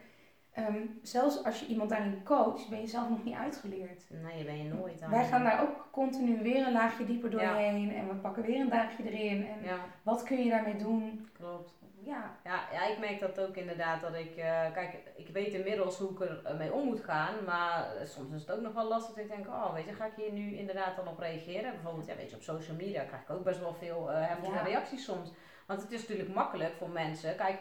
Ehm, 0.52 0.82
zelfs 1.02 1.44
als 1.44 1.60
je 1.60 1.66
iemand 1.66 1.90
daarin 1.90 2.24
coacht, 2.24 2.70
ben 2.70 2.82
je 2.82 2.88
zelf 2.88 3.10
nog 3.10 3.24
niet 3.24 3.36
uitgeleerd. 3.36 4.04
Nee, 4.10 4.38
je 4.38 4.44
ben 4.44 4.58
je 4.58 4.74
nooit 4.74 5.02
aan. 5.02 5.10
Wij 5.12 5.26
gaan 5.26 5.44
daar 5.44 5.62
ook 5.62 5.88
continu 5.92 6.42
weer 6.44 6.66
een 6.68 6.72
laagje 6.74 7.06
dieper 7.06 7.30
doorheen. 7.30 7.96
En 7.96 8.08
we 8.08 8.16
pakken 8.16 8.44
weer 8.44 8.60
een 8.60 8.70
daagje 8.70 9.04
erin. 9.12 9.48
En 9.48 9.80
wat 10.04 10.24
kun 10.24 10.44
je 10.44 10.50
daarmee 10.50 10.76
doen? 10.76 11.30
klopt. 11.34 11.77
Ja, 12.08 12.38
Ja, 12.44 12.60
ja, 12.72 12.86
ik 12.88 13.00
merk 13.00 13.20
dat 13.20 13.40
ook 13.40 13.56
inderdaad. 13.56 14.02
Dat 14.02 14.14
ik, 14.14 14.36
eh, 14.38 14.72
kijk, 14.74 14.98
ik 15.16 15.28
weet 15.28 15.54
inmiddels 15.54 15.98
hoe 15.98 16.12
ik 16.12 16.20
er 16.22 16.42
eh, 16.46 16.58
mee 16.58 16.74
om 16.74 16.86
moet 16.86 17.04
gaan. 17.04 17.34
Maar 17.46 17.96
eh, 17.96 18.08
soms 18.08 18.34
is 18.34 18.42
het 18.42 18.52
ook 18.52 18.62
nog 18.62 18.74
wel 18.74 18.88
lastig. 18.88 19.16
Dat 19.16 19.24
ik 19.24 19.30
denk, 19.30 19.48
oh, 19.48 19.74
weet 19.74 19.86
je, 19.86 19.94
ga 19.94 20.06
ik 20.06 20.14
hier 20.16 20.32
nu 20.32 20.56
inderdaad 20.58 20.96
dan 20.96 21.08
op 21.08 21.20
reageren? 21.20 21.72
Bijvoorbeeld, 21.72 22.06
ja, 22.08 22.16
weet 22.16 22.30
je, 22.30 22.36
op 22.36 22.42
social 22.42 22.76
media 22.76 23.04
krijg 23.04 23.22
ik 23.22 23.30
ook 23.30 23.44
best 23.44 23.60
wel 23.60 23.74
veel 23.74 24.08
heftige 24.10 24.54
Ja. 24.56 24.64
reacties 24.64 25.04
soms. 25.06 25.32
Want 25.66 25.82
het 25.82 25.92
is 25.92 26.02
natuurlijk 26.02 26.34
makkelijk 26.34 26.74
voor 26.78 26.90
mensen. 26.90 27.36
Kijk, 27.36 27.58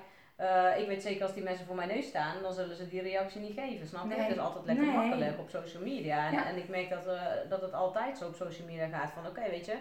ik 0.79 0.87
weet 0.87 1.03
zeker 1.03 1.23
als 1.23 1.35
die 1.35 1.43
mensen 1.43 1.67
voor 1.67 1.77
mijn 1.77 1.89
neus 1.89 2.07
staan, 2.07 2.43
dan 2.43 2.53
zullen 2.53 2.77
ze 2.77 2.89
die 2.89 3.03
reactie 3.03 3.41
niet 3.41 3.59
geven. 3.59 3.87
Snap 3.87 4.03
je? 4.03 4.09
Nee. 4.09 4.19
Het 4.19 4.31
is 4.31 4.39
altijd 4.39 4.65
lekker 4.65 4.85
Nee. 4.87 4.97
makkelijk 4.97 5.39
op 5.39 5.49
social 5.51 5.83
media. 5.83 6.27
En, 6.27 6.33
Ja. 6.33 6.47
en 6.47 6.57
ik 6.57 6.69
merk 6.69 6.91
dat, 6.91 7.05
dat 7.49 7.61
het 7.61 7.73
altijd 7.73 8.19
zo 8.19 8.27
op 8.27 8.35
social 8.35 8.67
media 8.67 8.87
gaat. 8.89 9.11
Van, 9.11 9.27
oké, 9.27 9.41
weet 9.51 9.67
je. 9.67 9.77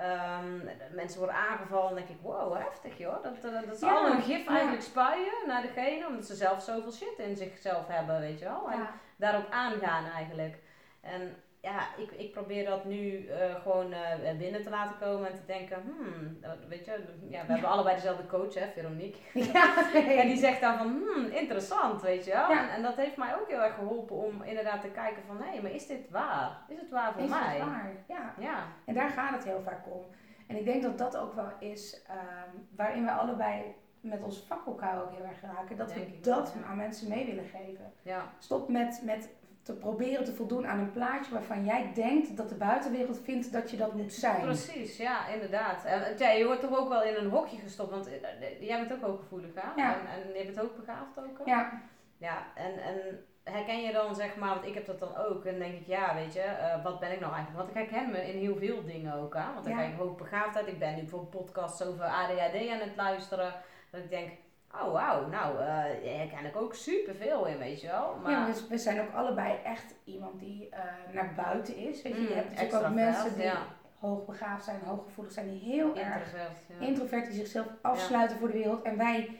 Ehm, 0.00 0.58
mensen 0.94 1.18
worden 1.18 1.36
aangevallen 1.36 1.88
en 1.88 1.94
denk 1.94 2.08
ik, 2.08 2.20
wow, 2.22 2.56
heftig 2.56 2.98
joh. 2.98 3.22
Dat, 3.22 3.42
dat, 3.42 3.52
dat 3.52 3.74
is 3.74 3.80
Ja, 3.80 3.92
al 3.94 4.06
een 4.06 4.22
gif 4.22 4.44
ja. 4.44 4.50
eigenlijk 4.50 4.82
spuien 4.82 5.46
naar 5.46 5.62
degene, 5.62 6.06
omdat 6.06 6.26
ze 6.26 6.34
zelf 6.34 6.62
zoveel 6.62 6.92
shit 6.92 7.18
in 7.18 7.36
zichzelf 7.36 7.86
hebben, 7.86 8.20
weet 8.20 8.38
je 8.38 8.44
wel. 8.44 8.70
En 8.70 8.88
daarop 9.16 9.50
aangaan 9.50 10.04
eigenlijk. 10.04 10.58
En 11.00 11.36
ja, 11.62 11.96
ik, 11.96 12.10
ik 12.10 12.32
probeer 12.32 12.64
dat 12.64 12.84
nu 12.84 13.26
eh, 13.26 13.54
gewoon 13.62 13.92
eh, 13.92 14.36
binnen 14.38 14.62
te 14.62 14.70
laten 14.70 14.98
komen 14.98 15.28
en 15.30 15.34
te 15.34 15.44
denken, 15.46 15.82
hmm, 15.82 16.38
weet 16.68 16.84
je, 16.84 17.04
ja, 17.28 17.46
we 17.46 17.52
hebben 17.52 17.70
allebei 17.70 17.94
dezelfde 17.94 18.26
coach, 18.26 18.54
hè, 18.54 18.66
Veronique. 18.74 19.18
ja 19.52 19.90
nee. 19.92 20.18
En 20.20 20.26
die 20.28 20.36
zegt 20.36 20.60
dan 20.60 20.76
van, 20.78 20.86
hmm, 20.86 21.24
interessant, 21.24 22.02
weet 22.02 22.24
je 22.24 22.30
wel. 22.30 22.50
Ja. 22.50 22.62
En, 22.62 22.74
en 22.74 22.82
dat 22.82 22.96
heeft 22.96 23.16
mij 23.16 23.34
ook 23.40 23.48
heel 23.48 23.62
erg 23.62 23.74
geholpen 23.74 24.16
om 24.16 24.42
inderdaad 24.42 24.80
te 24.80 24.88
kijken 24.90 25.22
van, 25.26 25.42
hé, 25.42 25.62
maar 25.62 25.70
is 25.70 25.86
dit 25.86 26.10
waar? 26.10 26.58
Is 26.68 26.78
het 26.80 26.90
waar 26.90 27.12
voor 27.12 27.22
Is 27.22 27.28
mij? 27.30 27.56
het 27.56 27.64
waar? 27.68 27.92
Ja. 28.08 28.34
Ja, 28.38 28.66
En 28.84 28.94
daar 28.94 29.10
gaat 29.10 29.34
het 29.34 29.44
heel 29.44 29.62
vaak 29.62 29.86
om. 29.86 30.04
En 30.46 30.56
ik 30.56 30.64
denk 30.64 30.82
dat 30.82 30.98
dat 30.98 31.16
ook 31.16 31.34
wel 31.34 31.48
is 31.58 32.02
ehm, 32.08 32.56
waarin 32.76 33.04
we 33.04 33.10
allebei 33.10 33.74
met 34.00 34.22
ons 34.22 34.44
vak 34.46 34.66
elkaar 34.66 35.02
ook 35.02 35.10
heel 35.10 35.24
erg 35.24 35.40
raken. 35.40 35.76
Dat 35.76 35.88
Denk 35.94 36.08
we 36.08 36.20
dat 36.20 36.54
wel, 36.54 36.64
aan 36.64 36.76
mensen 36.76 37.08
mee 37.08 37.26
willen 37.26 37.44
geven. 37.44 37.92
ja, 38.02 38.32
Stop 38.38 38.68
met, 38.68 39.00
met 39.04 39.28
te 39.62 39.72
proberen 39.72 40.24
te 40.24 40.34
voldoen 40.34 40.66
aan 40.66 40.78
een 40.78 40.92
plaatje 40.92 41.32
waarvan 41.32 41.64
jij 41.64 41.90
denkt 41.94 42.36
dat 42.36 42.48
de 42.48 42.54
buitenwereld 42.54 43.20
vindt 43.24 43.52
dat 43.52 43.70
je 43.70 43.76
dat 43.76 43.94
moet 43.94 44.12
zijn. 44.12 44.40
precies, 44.40 44.96
ja, 44.96 45.28
inderdaad. 45.28 45.84
En 45.84 46.04
eh, 46.04 46.18
ja, 46.18 46.30
je 46.30 46.44
wordt 46.44 46.60
toch 46.60 46.78
ook 46.78 46.88
wel 46.88 47.02
in 47.02 47.14
een 47.14 47.30
hokje 47.30 47.56
gestopt, 47.58 47.90
want 47.90 48.06
eh, 48.06 48.14
eh, 48.14 48.62
jij 48.62 48.78
bent 48.78 48.92
ook 48.92 49.08
hooggevoelig, 49.10 49.50
hè? 49.54 49.82
Ja. 49.82 49.94
En, 49.94 50.06
en 50.34 50.38
je 50.38 50.44
bent 50.44 50.60
ook 50.60 50.76
begaafd 50.76 51.18
ook, 51.18 51.38
hè? 51.38 51.50
Ja, 51.52 51.82
Ja, 52.18 52.46
en, 52.54 52.82
en 52.82 53.24
herken 53.44 53.82
je 53.82 53.92
dan 53.92 54.14
zeg 54.14 54.36
maar, 54.36 54.54
want 54.54 54.66
ik 54.66 54.74
heb 54.74 54.86
dat 54.86 54.98
dan 54.98 55.16
ook, 55.16 55.44
en 55.44 55.58
denk 55.58 55.74
ik, 55.80 55.86
ja, 55.86 56.14
weet 56.14 56.32
je, 56.32 56.44
wat 56.82 57.00
ben 57.00 57.12
ik 57.12 57.20
nou 57.20 57.34
eigenlijk? 57.34 57.64
Want 57.64 57.76
ik 57.76 57.82
herken 57.90 58.10
me 58.10 58.32
in 58.32 58.38
heel 58.38 58.56
veel 58.56 58.84
dingen 58.84 59.14
ook, 59.14 59.34
hè? 59.34 59.52
Want 59.52 59.64
dan 59.64 59.72
Ja. 59.72 59.78
kijk 59.78 59.92
ik 59.92 59.98
hoogbegaafdheid, 59.98 60.66
ik 60.66 60.78
ben 60.78 60.94
nu 60.94 61.00
bijvoorbeeld 61.00 61.30
podcasts 61.44 61.82
over 61.82 62.04
ADHD 62.04 62.68
aan 62.68 62.78
het 62.88 62.96
luisteren, 62.96 63.54
dat 63.90 64.00
ik 64.00 64.10
denk, 64.10 64.30
oh 64.74 64.92
wauw, 64.92 65.28
nou, 65.28 65.58
eh 65.58 65.66
daar 65.66 65.86
herken 66.02 66.44
ik 66.44 66.56
ook 66.56 66.74
superveel 66.74 67.46
in, 67.46 67.58
weet 67.58 67.80
je 67.80 67.86
wel. 67.86 68.16
Maar, 68.22 68.30
ja 68.30 68.46
dus 68.46 68.68
we 68.68 68.78
zijn 68.78 69.00
ook 69.00 69.14
allebei 69.14 69.58
echt 69.64 69.94
iemand 70.04 70.40
die 70.40 70.68
eh, 70.70 70.80
naar 71.14 71.32
buiten 71.36 71.76
is. 71.76 72.02
Weet 72.02 72.14
je, 72.14 72.20
je 72.22 72.28
Mm, 72.28 72.34
hebt 72.34 72.50
natuurlijk 72.50 72.84
ook 72.84 72.94
mensen 72.94 73.34
die 73.34 73.42
ja. 73.42 73.62
hoogbegaafd 73.98 74.64
zijn, 74.64 74.80
hooggevoelig 74.84 75.32
zijn, 75.32 75.48
die 75.50 75.58
heel 75.60 75.96
erg 75.96 76.14
introvert, 76.16 76.58
ja. 76.80 76.86
introvert, 76.86 77.24
die 77.26 77.34
zichzelf 77.34 77.66
afsluiten 77.82 78.36
voor 78.38 78.48
de 78.48 78.54
wereld. 78.58 78.82
En 78.82 78.96
wij, 78.96 79.30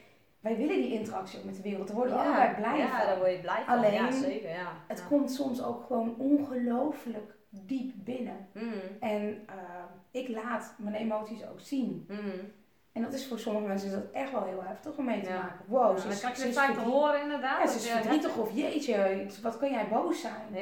wij 0.41 0.57
willen 0.57 0.77
die 0.77 0.93
interactie 0.93 1.39
ook 1.39 1.45
met 1.45 1.57
de 1.57 1.63
wereld. 1.63 1.87
Daar 1.87 1.97
worden 1.97 2.15
we 2.17 2.23
allebei 2.23 2.55
blij 2.55 2.79
ja, 2.79 2.89
van. 2.99 3.07
daar 3.07 3.19
word 3.19 3.31
je 3.33 3.39
blij 3.41 3.63
van, 3.67 3.77
Alleen, 3.77 3.93
ja, 3.93 4.11
zeker, 4.13 4.51
ja. 4.51 4.73
Het 4.87 5.07
komt 5.09 5.31
soms 5.31 5.63
ook 5.63 5.85
gewoon 5.87 6.15
ongelooflijk 6.19 7.35
diep 7.49 7.93
binnen. 7.97 8.49
Mm, 8.55 8.73
En 9.01 9.43
eh, 9.47 9.55
ik 10.11 10.29
laat 10.29 10.75
mijn 10.79 10.95
emoties 10.95 11.47
ook 11.47 11.61
zien. 11.61 12.05
mm. 12.09 12.59
En 12.93 13.03
dat 13.03 13.13
is 13.13 13.27
voor 13.29 13.39
sommige 13.39 13.67
mensen 13.67 13.91
dat 13.91 14.11
echt 14.13 14.31
wel 14.33 14.45
heel 14.45 14.63
heftig 14.63 14.97
om 14.97 15.05
mee 15.05 15.23
te 15.23 15.29
Ja. 15.31 15.43
maken. 15.43 15.65
Wow, 15.67 15.91
Ja, 15.91 15.97
ze 15.97 16.03
dan 16.03 16.31
is, 16.33 16.43
je 16.43 16.49
is 16.49 16.55
vaak 16.57 16.73
te 16.75 16.81
horen 16.81 17.23
inderdaad. 17.23 17.59
Ja, 17.59 17.65
dat 17.65 17.73
ze 17.73 17.79
is 17.79 17.91
verdrietig 17.91 18.37
of 18.37 18.53
jeetje, 18.53 19.27
wat 19.43 19.59
kan 19.59 19.71
jij 19.71 19.89
boos 19.89 20.21
zijn? 20.21 20.47
Ja, 20.53 20.59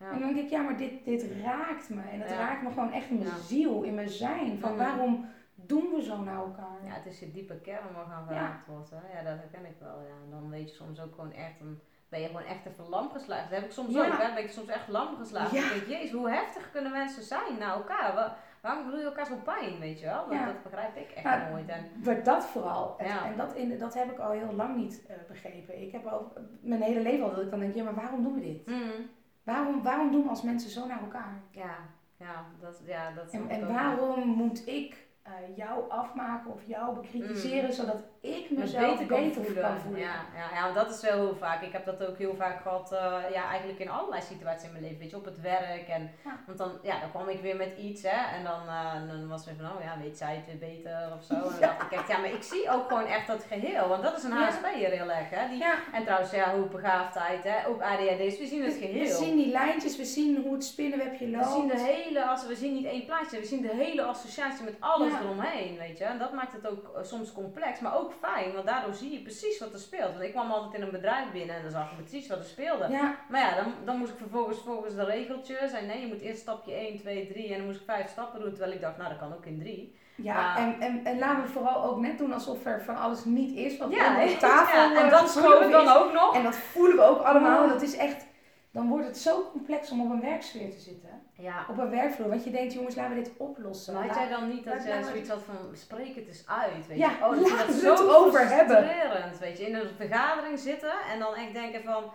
ja. 0.00 0.10
En 0.10 0.18
dan 0.20 0.34
denk 0.34 0.36
ik, 0.36 0.50
ja, 0.50 0.60
maar 0.62 0.76
dit, 0.76 1.04
dit 1.04 1.26
raakt 1.44 1.88
me. 1.88 2.02
En 2.12 2.18
Ja. 2.18 2.24
raakt 2.26 2.62
me 2.62 2.68
gewoon 2.68 2.92
echt 2.92 3.08
in 3.10 3.18
mijn 3.18 3.40
ziel, 3.46 3.82
in 3.82 3.94
mijn 3.94 4.08
zijn. 4.08 4.58
Van 4.58 4.70
Mhm. 4.70 4.78
waarom 4.78 5.28
doen 5.54 5.90
we 5.94 6.02
zo 6.02 6.18
naar 6.22 6.36
elkaar? 6.36 6.76
Ja, 6.84 6.92
het 6.92 7.06
is 7.06 7.18
je 7.18 7.30
diepe 7.32 7.54
kern 7.60 7.92
waar 7.94 8.06
gaan 8.06 8.26
geraakt 8.26 8.66
wordt. 8.66 8.90
Hè? 8.90 9.18
Ja, 9.18 9.24
dat 9.30 9.38
herken 9.38 9.64
ik 9.70 9.76
wel. 9.78 10.00
Ja. 10.00 10.14
En 10.24 10.30
dan 10.30 10.50
weet 10.50 10.68
je 10.70 10.74
soms 10.76 11.00
ook 11.00 11.14
gewoon 11.14 11.32
echt, 11.32 11.58
dan 11.58 11.78
ben 12.08 12.20
je 12.20 12.26
gewoon 12.26 12.42
echt 12.44 12.66
even 12.66 12.88
lam 12.88 13.10
geslagen. 13.10 13.50
Dat 13.50 13.58
heb 13.58 13.64
ik 13.68 13.72
soms 13.74 13.96
ook, 13.98 14.18
hè? 14.18 14.34
ben 14.34 14.44
ik 14.44 14.50
soms 14.50 14.68
echt 14.68 14.88
lam 14.88 15.16
geslagen. 15.16 15.56
Ja. 15.56 15.64
Ik 15.64 15.72
denk, 15.72 15.86
jezus, 15.86 16.12
hoe 16.12 16.30
heftig 16.30 16.70
kunnen 16.70 16.92
mensen 16.92 17.22
zijn 17.22 17.58
naar 17.58 17.74
elkaar? 17.74 18.14
Wa- 18.14 18.36
waarom 18.62 18.84
bedoel 18.84 18.98
je 19.00 19.04
elkaar 19.06 19.26
zo 19.26 19.36
pijn, 19.44 19.78
weet 19.78 19.98
je 20.00 20.04
wel? 20.06 20.24
Dat, 20.24 20.34
Ja. 20.34 20.46
dat 20.46 20.62
begrijp 20.62 20.96
ik 20.96 21.10
echt 21.10 21.24
Nou, 21.24 21.50
nooit. 21.50 21.68
En, 21.68 21.84
Maar 22.04 22.22
dat 22.22 22.44
vooral. 22.46 22.94
Het- 22.98 23.08
Ja. 23.08 23.24
En 23.26 23.36
dat, 23.36 23.54
in, 23.54 23.78
dat 23.78 23.94
heb 23.94 24.10
ik 24.10 24.18
al 24.18 24.30
heel 24.30 24.52
lang 24.52 24.76
niet 24.76 25.06
eh, 25.06 25.16
begrepen. 25.28 25.82
Ik 25.82 25.92
heb 25.92 26.06
al 26.06 26.32
mijn 26.60 26.82
hele 26.82 27.00
leven 27.00 27.24
al 27.24 27.34
dat 27.34 27.44
ik 27.44 27.50
dan 27.50 27.60
denk, 27.60 27.74
ja, 27.74 27.84
maar 27.84 27.94
waarom 27.94 28.22
doen 28.22 28.34
we 28.34 28.40
dit? 28.40 28.66
Mm, 28.66 29.10
Waarom, 29.44 29.82
waarom 29.82 30.10
doen 30.12 30.22
we 30.22 30.28
als 30.28 30.42
mensen 30.42 30.70
zo 30.70 30.86
naar 30.86 31.00
elkaar? 31.02 31.40
ja, 31.50 31.74
ja, 32.16 32.44
dat, 32.60 32.82
ja, 32.84 33.10
dat 33.10 33.30
En, 33.32 33.48
en 33.48 33.72
waarom 33.72 34.20
moet 34.28 34.66
ik 34.68 35.06
eh, 35.22 35.32
jou 35.56 35.90
afmaken 35.90 36.52
of 36.52 36.64
jou 36.66 36.94
bekritiseren, 37.00 37.72
zodat 37.72 38.02
ik 38.22 38.50
me 38.50 38.58
mezelf 38.58 38.90
beter 38.98 39.06
beter, 39.06 39.34
kan 39.34 39.44
voelen. 39.44 39.62
kan 39.62 39.80
voelen? 39.80 40.00
Ja, 40.00 40.14
ja, 40.36 40.54
ja, 40.54 40.72
dat 40.72 40.90
is 40.90 41.00
wel 41.00 41.12
heel 41.24 41.36
vaak. 41.36 41.62
Ik 41.62 41.72
heb 41.72 41.84
dat 41.84 42.06
ook 42.06 42.18
heel 42.18 42.34
vaak 42.34 42.60
gehad, 42.62 42.92
eh, 42.92 43.14
ja, 43.32 43.48
eigenlijk 43.48 43.78
in 43.78 43.88
allerlei 43.90 44.22
situaties 44.22 44.66
in 44.66 44.72
mijn 44.72 44.82
leven. 44.84 44.98
Weet 44.98 45.10
je, 45.10 45.16
op 45.16 45.24
het 45.24 45.40
werk. 45.40 45.88
En, 45.88 46.10
Ja. 46.24 46.38
Want 46.46 46.58
dan, 46.58 46.72
ja, 46.82 47.00
dan 47.00 47.10
kwam 47.10 47.28
ik 47.28 47.40
weer 47.40 47.56
met 47.56 47.76
iets, 47.78 48.02
hè. 48.02 48.36
En 48.36 48.44
dan, 48.44 48.60
eh, 48.68 48.92
dan 49.08 49.28
was 49.28 49.44
het 49.46 49.54
van, 49.60 49.66
oh 49.76 49.82
ja, 49.82 49.96
weet 50.02 50.18
zij 50.18 50.34
het 50.34 50.46
weer 50.46 50.58
beter 50.70 51.12
of 51.18 51.24
zo. 51.24 51.34
En 51.34 51.40
dan 51.40 51.60
dacht 51.60 51.82
ik 51.82 51.90
echt, 51.98 52.08
ja, 52.08 52.18
maar 52.18 52.30
ik 52.32 52.42
zie 52.42 52.70
ook 52.70 52.88
gewoon 52.88 53.06
echt 53.06 53.26
dat 53.26 53.44
geheel. 53.44 53.88
Want 53.88 54.02
dat 54.02 54.16
is 54.16 54.22
een. 54.24 54.32
HSP'er 54.32 54.90
heel 54.90 55.10
erg, 55.10 55.30
hè. 55.30 55.48
Die. 55.48 55.64
En 55.92 56.02
trouwens, 56.04 56.30
ja, 56.30 56.50
hoogbegaafdheid, 56.50 57.44
hè. 57.44 57.66
Ook 57.68 57.82
ADHD's, 57.82 58.38
we 58.38 58.46
zien 58.46 58.62
het 58.64 58.74
We, 58.78 58.86
geheel. 58.86 59.02
we 59.18 59.24
zien 59.24 59.36
die 59.36 59.50
lijntjes, 59.50 59.96
we 59.96 60.04
zien 60.04 60.42
hoe 60.42 60.52
het 60.52 60.64
spinnenwebje 60.64 61.24
We 61.24 61.30
loopt. 61.30 61.46
zien 61.52 61.68
de 61.68 61.78
hele, 61.80 62.38
we 62.48 62.54
zien 62.54 62.72
niet 62.74 62.86
één 62.86 63.04
plaatje, 63.04 63.38
we 63.38 63.44
zien 63.46 63.62
de 63.62 63.74
hele 63.74 64.02
associatie 64.02 64.64
met 64.64 64.76
alles 64.80 65.12
eromheen, 65.20 65.76
weet 65.78 65.98
je. 65.98 66.04
En 66.04 66.18
dat 66.18 66.32
maakt 66.32 66.52
het 66.52 66.66
ook 66.66 66.90
eh, 66.96 67.02
soms 67.02 67.32
complex, 67.32 67.80
maar 67.80 67.96
ook 67.96 68.11
fijn, 68.20 68.52
want 68.52 68.66
daardoor 68.66 68.94
zie 68.94 69.12
je 69.12 69.22
precies 69.22 69.58
wat 69.58 69.72
er 69.72 69.78
speelt. 69.78 70.10
Want 70.12 70.22
ik 70.22 70.30
kwam 70.32 70.50
altijd 70.50 70.74
in 70.74 70.82
een 70.82 70.90
bedrijf 70.90 71.30
binnen 71.32 71.56
en 71.56 71.62
dan 71.62 71.70
zag 71.70 71.90
ik 71.90 71.96
precies 71.96 72.28
wat 72.28 72.38
er 72.38 72.44
speelde. 72.44 72.88
Ja, 72.90 73.16
Maar 73.28 73.40
ja, 73.40 73.54
dan, 73.62 73.72
dan 73.84 73.96
moest 73.96 74.10
ik 74.12 74.18
vervolgens 74.18 74.58
volgens 74.58 74.94
de 74.94 75.04
regeltjes 75.04 75.72
en 75.72 75.86
nee, 75.86 76.00
je 76.00 76.06
moet 76.06 76.20
eerst 76.20 76.40
stapje 76.40 76.72
1, 76.74 76.98
2, 76.98 77.26
3 77.32 77.50
en 77.52 77.56
dan 77.56 77.66
moest 77.66 77.80
ik 77.80 77.86
vijf 77.86 78.08
stappen 78.10 78.40
doen, 78.40 78.50
terwijl 78.50 78.72
ik 78.72 78.80
dacht, 78.80 78.96
nou 78.96 79.08
dat 79.10 79.18
kan 79.18 79.32
ook 79.34 79.46
in 79.46 79.58
drie. 79.58 79.96
ja. 80.14 80.34
Maar- 80.34 80.56
En, 80.58 80.80
en, 80.80 81.04
en 81.04 81.18
laten 81.18 81.42
we 81.42 81.48
vooral 81.48 81.84
ook 81.84 81.98
net 82.00 82.18
doen 82.18 82.32
alsof 82.32 82.64
er 82.64 82.82
van 82.84 82.96
alles 82.96 83.24
niet 83.24 83.56
is 83.56 83.76
wat 83.78 83.92
Ja, 83.92 84.08
onder 84.08 84.26
de 84.26 84.36
tafel 84.50 84.78
ja, 84.78 85.00
en 85.00 85.04
eh, 85.04 85.10
dat 85.10 85.20
geschoven 85.20 85.70
dan 85.70 85.84
is. 85.86 85.94
ook 85.94 86.12
nog. 86.12 86.34
En 86.34 86.42
dat 86.42 86.56
voelen 86.56 86.96
we 86.96 87.02
ook 87.02 87.20
allemaal. 87.22 87.68
Dat 87.68 87.82
is 87.82 87.96
echt, 87.96 88.26
dan 88.70 88.88
wordt 88.88 89.06
het 89.06 89.18
zo 89.18 89.48
complex 89.50 89.90
om 89.90 90.00
op 90.00 90.10
een 90.10 90.20
werksfeer 90.20 90.70
te 90.70 90.78
zitten. 90.80 91.22
Ja. 91.42 91.66
Op 91.70 91.78
een 91.78 91.90
werkvloer. 91.90 92.28
Want 92.28 92.44
je 92.44 92.50
denkt, 92.50 92.72
jongens, 92.72 92.94
laten 92.94 93.16
we 93.16 93.22
dit 93.22 93.32
oplossen. 93.36 93.94
Maar 93.94 94.06
had 94.06 94.14
jij 94.16 94.28
dan 94.28 94.48
niet 94.48 94.64
dat 94.64 94.82
je 94.82 94.88
laat- 94.88 95.06
zoiets 95.06 95.28
had 95.28 95.42
van 95.42 95.56
spreek 95.72 96.14
het 96.14 96.26
eens 96.26 96.44
uit, 96.46 96.86
weet 96.86 96.98
Ja, 96.98 97.10
je? 97.10 97.24
Oh, 97.24 97.30
dat 97.30 97.48
je 97.48 97.64
we 97.66 97.72
zo 97.80 97.92
het 97.92 98.14
over 98.16 98.48
hebben. 98.48 98.76
frustrerend, 98.84 99.38
weet 99.38 99.58
je? 99.58 99.66
In 99.66 99.74
een 99.74 99.88
vergadering 99.96 100.58
zitten 100.58 100.92
en 101.12 101.18
dan 101.18 101.34
echt 101.34 101.52
denken 101.52 101.82
van... 101.82 102.12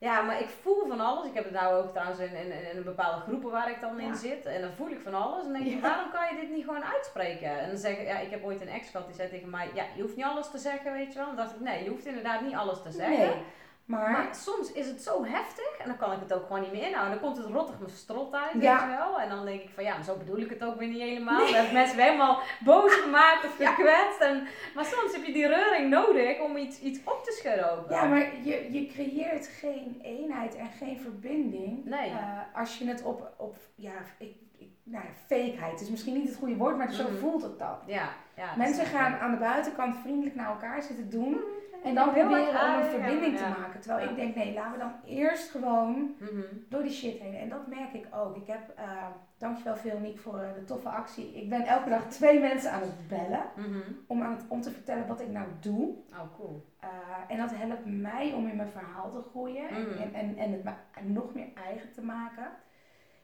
Ja, 0.00 0.20
maar 0.22 0.40
ik 0.40 0.48
voel 0.48 0.86
van 0.88 1.00
alles. 1.00 1.26
Ik 1.26 1.34
heb 1.34 1.44
het 1.44 1.52
nou 1.52 1.74
ook 1.82 1.90
trouwens 1.90 2.18
in, 2.20 2.34
in, 2.34 2.70
in 2.70 2.76
een 2.76 2.84
bepaalde 2.84 3.20
groepen 3.20 3.50
waar 3.50 3.70
ik 3.70 3.80
dan 3.80 3.96
Ja. 3.96 4.02
in 4.02 4.14
zit. 4.14 4.44
En 4.46 4.60
dan 4.60 4.70
voel 4.72 4.88
ik 4.90 5.00
van 5.00 5.14
alles. 5.14 5.44
En 5.46 5.52
dan 5.52 5.52
denk 5.52 5.66
ik, 5.66 5.72
Ja. 5.72 5.80
waarom 5.80 6.10
kan 6.10 6.34
je 6.34 6.40
dit 6.40 6.50
niet 6.50 6.64
gewoon 6.64 6.84
uitspreken? 6.84 7.58
En 7.60 7.68
dan 7.68 7.78
zeg 7.78 7.98
ik, 7.98 8.06
ja, 8.06 8.18
ik 8.18 8.30
heb 8.30 8.44
ooit 8.44 8.60
een 8.60 8.68
ex 8.68 8.90
gehad 8.90 9.06
die 9.06 9.14
zei 9.16 9.28
tegen 9.28 9.50
mij... 9.50 9.70
Ja, 9.74 9.84
je 9.96 10.02
hoeft 10.02 10.16
niet 10.16 10.24
alles 10.24 10.50
te 10.50 10.58
zeggen, 10.58 10.92
weet 10.92 11.12
je 11.12 11.18
wel. 11.18 11.28
En 11.28 11.36
dan 11.36 11.44
dacht 11.44 11.56
ik, 11.56 11.62
nee, 11.62 11.84
je 11.84 11.90
hoeft 11.90 12.06
inderdaad 12.06 12.40
niet 12.40 12.54
alles 12.54 12.82
te 12.82 12.90
zeggen. 12.90 13.18
Nee, 13.18 13.42
maar, 13.88 14.10
Maar 14.10 14.28
soms 14.34 14.72
is 14.72 14.86
het 14.86 15.02
zo 15.02 15.24
heftig 15.24 15.76
en 15.78 15.86
dan 15.88 15.96
kan 15.96 16.12
ik 16.12 16.18
het 16.20 16.32
ook 16.32 16.46
gewoon 16.46 16.60
niet 16.62 16.72
meer 16.72 16.86
inhouden. 16.86 17.10
Dan 17.20 17.22
komt 17.32 17.36
het 17.44 17.54
rottig 17.54 17.78
mijn 17.78 17.90
strot 17.90 18.34
uit, 18.34 18.62
Ja. 18.62 18.72
weet 18.80 18.90
je 18.90 18.96
wel. 18.96 19.20
En 19.20 19.28
dan 19.28 19.44
denk 19.44 19.60
ik 19.62 19.70
van 19.74 19.84
ja, 19.84 20.02
zo 20.02 20.16
bedoel 20.16 20.36
ik 20.36 20.50
het 20.50 20.64
ook 20.64 20.78
weer 20.78 20.88
niet 20.88 21.00
helemaal. 21.00 21.38
Dan 21.38 21.54
heb 21.54 21.66
ik 21.66 21.72
mensen 21.72 21.96
weer 21.96 22.04
helemaal 22.04 22.40
boos 22.64 22.94
gemaakt 22.94 23.44
of 23.48 23.58
Ja. 23.58 23.72
gekwetst. 23.74 24.20
En, 24.20 24.46
maar 24.74 24.84
soms 24.84 25.12
heb 25.12 25.24
je 25.24 25.32
die 25.32 25.46
reuring 25.46 25.90
nodig 25.90 26.40
om 26.40 26.56
iets, 26.56 26.80
iets 26.80 26.98
op 27.04 27.24
te 27.24 27.32
schudden 27.32 27.72
ook. 27.78 27.90
ja, 27.90 28.04
maar 28.04 28.36
je, 28.42 28.72
je 28.72 28.86
creëert 28.86 29.46
geen 29.46 30.00
eenheid 30.02 30.54
en 30.56 30.68
geen 30.78 30.98
verbinding. 31.00 31.84
Nee. 31.84 32.10
eh, 32.10 32.38
als 32.54 32.78
je 32.78 32.86
het 32.88 33.02
op, 33.02 33.32
op 33.36 33.56
ja, 33.74 33.92
ik, 34.18 34.34
ik, 34.58 34.68
nou 34.82 35.04
ja, 35.04 35.10
fakeheid 35.26 35.80
is 35.80 35.90
misschien 35.90 36.14
niet 36.14 36.28
het 36.28 36.38
goede 36.38 36.56
woord, 36.56 36.76
maar 36.76 36.92
zo 36.92 37.02
Mhm. 37.08 37.16
voelt 37.16 37.42
het 37.42 37.58
dan. 37.58 37.76
Ja, 37.86 38.08
ja. 38.36 38.46
dat 38.46 38.56
Mensen 38.56 38.84
gaan 38.86 39.14
aan 39.18 39.30
de 39.30 39.36
buitenkant 39.36 39.96
vriendelijk 40.02 40.34
naar 40.34 40.48
elkaar 40.48 40.82
zitten 40.82 41.10
doen. 41.10 41.40
En 41.84 41.94
dan 41.94 42.12
proberen 42.12 42.48
om 42.48 42.80
een 42.80 42.84
verbinding 42.90 43.36
te 43.36 43.42
maken. 43.58 43.80
Terwijl 43.80 44.08
ik 44.08 44.16
denk, 44.16 44.34
nee, 44.34 44.54
laten 44.54 44.72
we 44.72 44.78
dan 44.78 44.92
eerst 45.04 45.50
gewoon 45.50 46.14
Mhm. 46.18 46.42
door 46.68 46.82
die 46.82 46.92
shit 46.92 47.18
heen. 47.20 47.34
En 47.34 47.48
dat 47.48 47.66
merk 47.66 47.92
ik 47.92 48.06
ook. 48.14 48.36
Ik 48.36 48.46
heb, 48.46 48.72
eh, 48.76 49.06
dankjewel 49.38 49.76
Veronique 49.76 50.18
voor 50.20 50.38
eh, 50.38 50.54
de 50.54 50.64
toffe 50.64 50.88
actie. 50.88 51.34
Ik 51.34 51.48
ben 51.48 51.62
elke 51.66 51.88
dag 51.88 52.04
twee 52.08 52.40
mensen 52.40 52.72
aan 52.72 52.80
het 52.80 53.08
bellen. 53.08 53.42
Mhm. 53.56 53.78
Om, 54.06 54.22
aan 54.22 54.32
het, 54.32 54.44
om 54.48 54.60
te 54.60 54.70
vertellen 54.70 55.06
wat 55.06 55.20
ik 55.20 55.28
nou 55.30 55.46
doe. 55.60 55.88
Oh, 56.10 56.34
cool. 56.36 56.64
Eh, 56.80 56.88
en 57.28 57.36
dat 57.38 57.50
helpt 57.54 57.84
mij 57.86 58.32
om 58.32 58.48
in 58.48 58.56
mijn 58.56 58.68
verhaal 58.70 59.10
te 59.10 59.22
groeien. 59.30 59.68
En, 59.68 59.82
Mhm. 59.82 59.98
en, 60.02 60.14
en, 60.14 60.36
en 60.36 60.52
het 60.52 60.64
me 60.64 60.72
nog 61.02 61.34
meer 61.34 61.48
eigen 61.66 61.92
te 61.92 62.02
maken. 62.02 62.46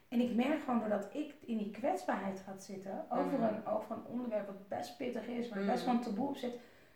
En 0.09 0.19
ik 0.21 0.35
merk 0.35 0.59
gewoon 0.63 0.79
doordat 0.79 1.07
ik 1.13 1.33
in 1.45 1.57
die 1.57 1.71
kwetsbaarheid 1.71 2.39
ga 2.45 2.57
zitten. 2.57 3.05
Over, 3.09 3.41
een, 3.41 3.65
over 3.67 3.95
een 3.95 4.05
onderwerp 4.11 4.45
wat 4.45 4.67
best 4.67 4.97
pittig 4.97 5.27
is. 5.27 5.49
Waar 5.49 5.59
Mhm. 5.59 5.71
best 5.71 5.85
wel 5.85 5.93
een 5.93 5.99
taboe 6.01 6.27
op 6.27 6.35
zit. 6.37 6.53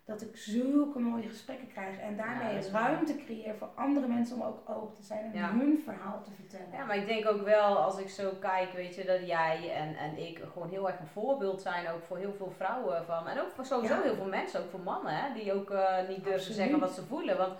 Dat 0.09 0.21
ik 0.21 0.37
zulke 0.37 0.99
mooie 0.99 1.27
gesprekken 1.27 1.67
krijg. 1.67 1.97
En 1.99 2.17
daarmee 2.17 2.69
ruimte 2.71 3.15
creëer 3.15 3.55
voor 3.55 3.67
andere 3.75 4.07
mensen 4.07 4.35
om 4.35 4.41
ook 4.43 4.69
open 4.69 4.95
te 4.95 5.03
zijn. 5.03 5.25
En 5.25 5.39
Ja. 5.39 5.51
hun 5.51 5.81
verhaal 5.83 6.21
te 6.23 6.31
vertellen. 6.31 6.71
Ja, 6.71 6.85
maar 6.85 6.97
ik 6.97 7.07
denk 7.07 7.27
ook 7.27 7.41
wel, 7.41 7.77
als 7.77 7.97
ik 7.99 8.09
zo 8.09 8.31
kijk, 8.39 8.71
weet 8.71 8.95
je, 8.95 9.05
dat 9.05 9.27
jij 9.27 9.73
en, 9.75 9.95
en 9.95 10.17
ik 10.17 10.41
gewoon 10.53 10.69
heel 10.69 10.87
erg 10.89 10.99
een 10.99 11.07
voorbeeld 11.07 11.61
zijn 11.61 11.89
ook 11.89 12.03
voor 12.03 12.17
heel 12.17 12.33
veel 12.33 12.51
vrouwen 12.57 13.05
van. 13.05 13.27
En 13.27 13.39
ook 13.41 13.51
voor 13.51 13.65
sowieso 13.65 13.93
Ja. 13.95 14.01
heel 14.01 14.15
veel 14.15 14.25
mensen, 14.29 14.59
ook 14.63 14.69
voor 14.69 14.79
mannen, 14.79 15.13
hè, 15.15 15.33
die 15.33 15.53
ook 15.53 15.71
eh, 15.71 15.97
niet 15.97 16.07
durven 16.15 16.33
Absoluut. 16.33 16.57
zeggen 16.57 16.79
wat 16.79 16.91
ze 16.93 17.05
voelen. 17.05 17.37
Want 17.37 17.53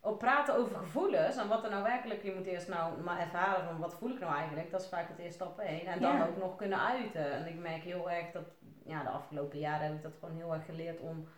op 0.00 0.18
praten 0.18 0.54
over 0.56 0.76
gevoelens 0.76 1.36
en 1.36 1.48
wat 1.48 1.64
er 1.64 1.70
nou 1.70 1.82
werkelijk, 1.82 2.22
je 2.22 2.34
moet 2.36 2.46
eerst 2.46 2.68
nou 2.68 3.00
maar 3.02 3.20
ervaren 3.20 3.64
van 3.64 3.78
wat 3.78 3.94
voel 3.94 4.10
ik 4.10 4.20
nou 4.20 4.34
eigenlijk, 4.34 4.70
dat 4.70 4.80
is 4.80 4.88
vaak 4.88 5.08
het 5.08 5.18
eerste 5.18 5.34
stap 5.34 5.58
één. 5.58 5.86
En 5.86 6.00
dan 6.00 6.22
ook 6.22 6.36
nog 6.36 6.56
kunnen 6.56 6.80
uiten. 6.80 7.32
En 7.32 7.46
ik 7.46 7.58
merk 7.58 7.82
heel 7.82 8.10
erg 8.10 8.30
dat, 8.32 8.44
ja, 8.84 9.02
de 9.02 9.08
afgelopen 9.08 9.58
jaren 9.58 9.86
heb 9.86 9.94
ik 9.96 10.02
dat 10.02 10.12
gewoon 10.20 10.36
heel 10.36 10.52
erg 10.54 10.64
geleerd 10.64 11.00
om 11.00 11.28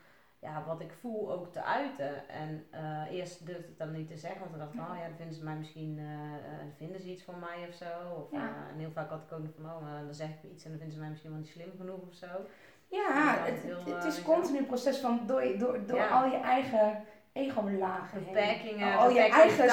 ja, 0.41 0.65
wat 0.67 0.81
ik 0.81 0.93
voel 1.01 1.33
ook 1.33 1.53
te 1.53 1.63
uiten. 1.63 2.29
En 2.29 2.67
eh, 2.71 3.17
eerst 3.19 3.47
durfde 3.47 3.63
ik 3.63 3.69
het 3.69 3.79
dan 3.79 3.93
niet 3.93 4.09
te 4.09 4.17
zeggen, 4.17 4.41
want 4.41 4.51
dan 4.51 4.61
dacht 4.61 4.75
ik, 4.75 4.81
oh 4.81 4.97
ja, 4.97 5.07
dan 5.09 5.17
vinden 5.17 5.35
ze 5.35 5.45
mij 5.45 5.57
misschien, 5.57 5.99
eh, 5.99 6.35
eh, 6.35 6.67
vinden 6.77 7.01
ze 7.01 7.11
iets 7.11 7.23
van 7.23 7.39
mij 7.39 7.69
of 7.69 7.75
zo. 7.75 8.15
Of, 8.17 8.31
Ja. 8.31 8.53
en 8.73 8.79
heel 8.79 8.91
vaak 8.91 9.11
had 9.11 9.23
ik 9.23 9.33
ook 9.33 9.43
nog 9.43 9.53
van, 9.57 9.65
oh, 9.65 10.05
dan 10.05 10.15
zeg 10.15 10.29
ik 10.29 10.51
iets 10.51 10.65
en 10.65 10.71
dan 10.71 10.79
vinden 10.79 10.95
ze 10.97 11.01
mij 11.01 11.11
misschien 11.11 11.31
wel 11.31 11.41
niet 11.41 11.49
slim 11.49 11.73
genoeg 11.77 12.01
of 12.09 12.15
zo. 12.15 12.27
Ja, 12.91 13.37
het, 13.39 13.61
heel, 13.61 13.95
het, 13.95 14.05
is 14.05 14.17
een 14.17 14.25
continu 14.25 14.63
proces 14.63 14.99
van 14.99 15.21
door, 15.27 15.59
door, 15.59 15.87
door 15.87 15.99
Ja. 15.99 16.09
al 16.09 16.31
je 16.31 16.37
eigen 16.37 17.05
ego-lagen. 17.33 18.25
Beperkingen, 18.25 18.97
Al 18.99 19.11
je 19.11 19.21
eigen 19.21 19.71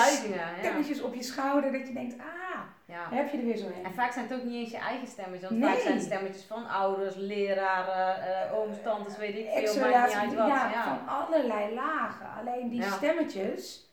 stemmetjes 0.60 1.02
op 1.02 1.14
je 1.14 1.24
schouder, 1.24 1.72
dat 1.72 1.88
je 1.88 1.94
denkt, 1.94 2.18
ah, 2.20 2.62
Ja. 2.88 3.08
heb 3.10 3.30
je 3.32 3.38
er 3.38 3.44
weer 3.46 3.58
zo 3.58 3.68
heen. 3.70 3.84
En 3.86 3.94
vaak 3.94 4.12
zijn 4.12 4.28
het 4.28 4.38
ook 4.38 4.44
niet 4.44 4.54
eens 4.54 4.72
je 4.72 4.78
eigen 4.78 5.08
stemmetjes, 5.08 5.50
want 5.50 5.62
Nee. 5.62 5.70
vaak 5.72 5.80
zijn 5.80 5.94
het 5.94 6.04
stemmetjes 6.04 6.44
van 6.44 6.68
ouders, 6.70 7.16
leraren, 7.16 8.24
eh 8.24 8.58
ooms, 8.58 8.78
tantes, 8.84 9.18
weet 9.18 9.36
ik 9.36 9.48
veel, 9.68 9.90
maakt 9.90 10.08
niet 10.08 10.16
uit 10.18 10.34
wat. 10.36 10.48
ja, 10.48 10.70
Ja, 10.72 10.84
van 10.98 11.08
allerlei 11.08 11.74
lagen. 11.74 12.28
Alleen 12.40 12.70
die 12.70 12.80
Ja. 12.82 12.90
stemmetjes, 12.92 13.90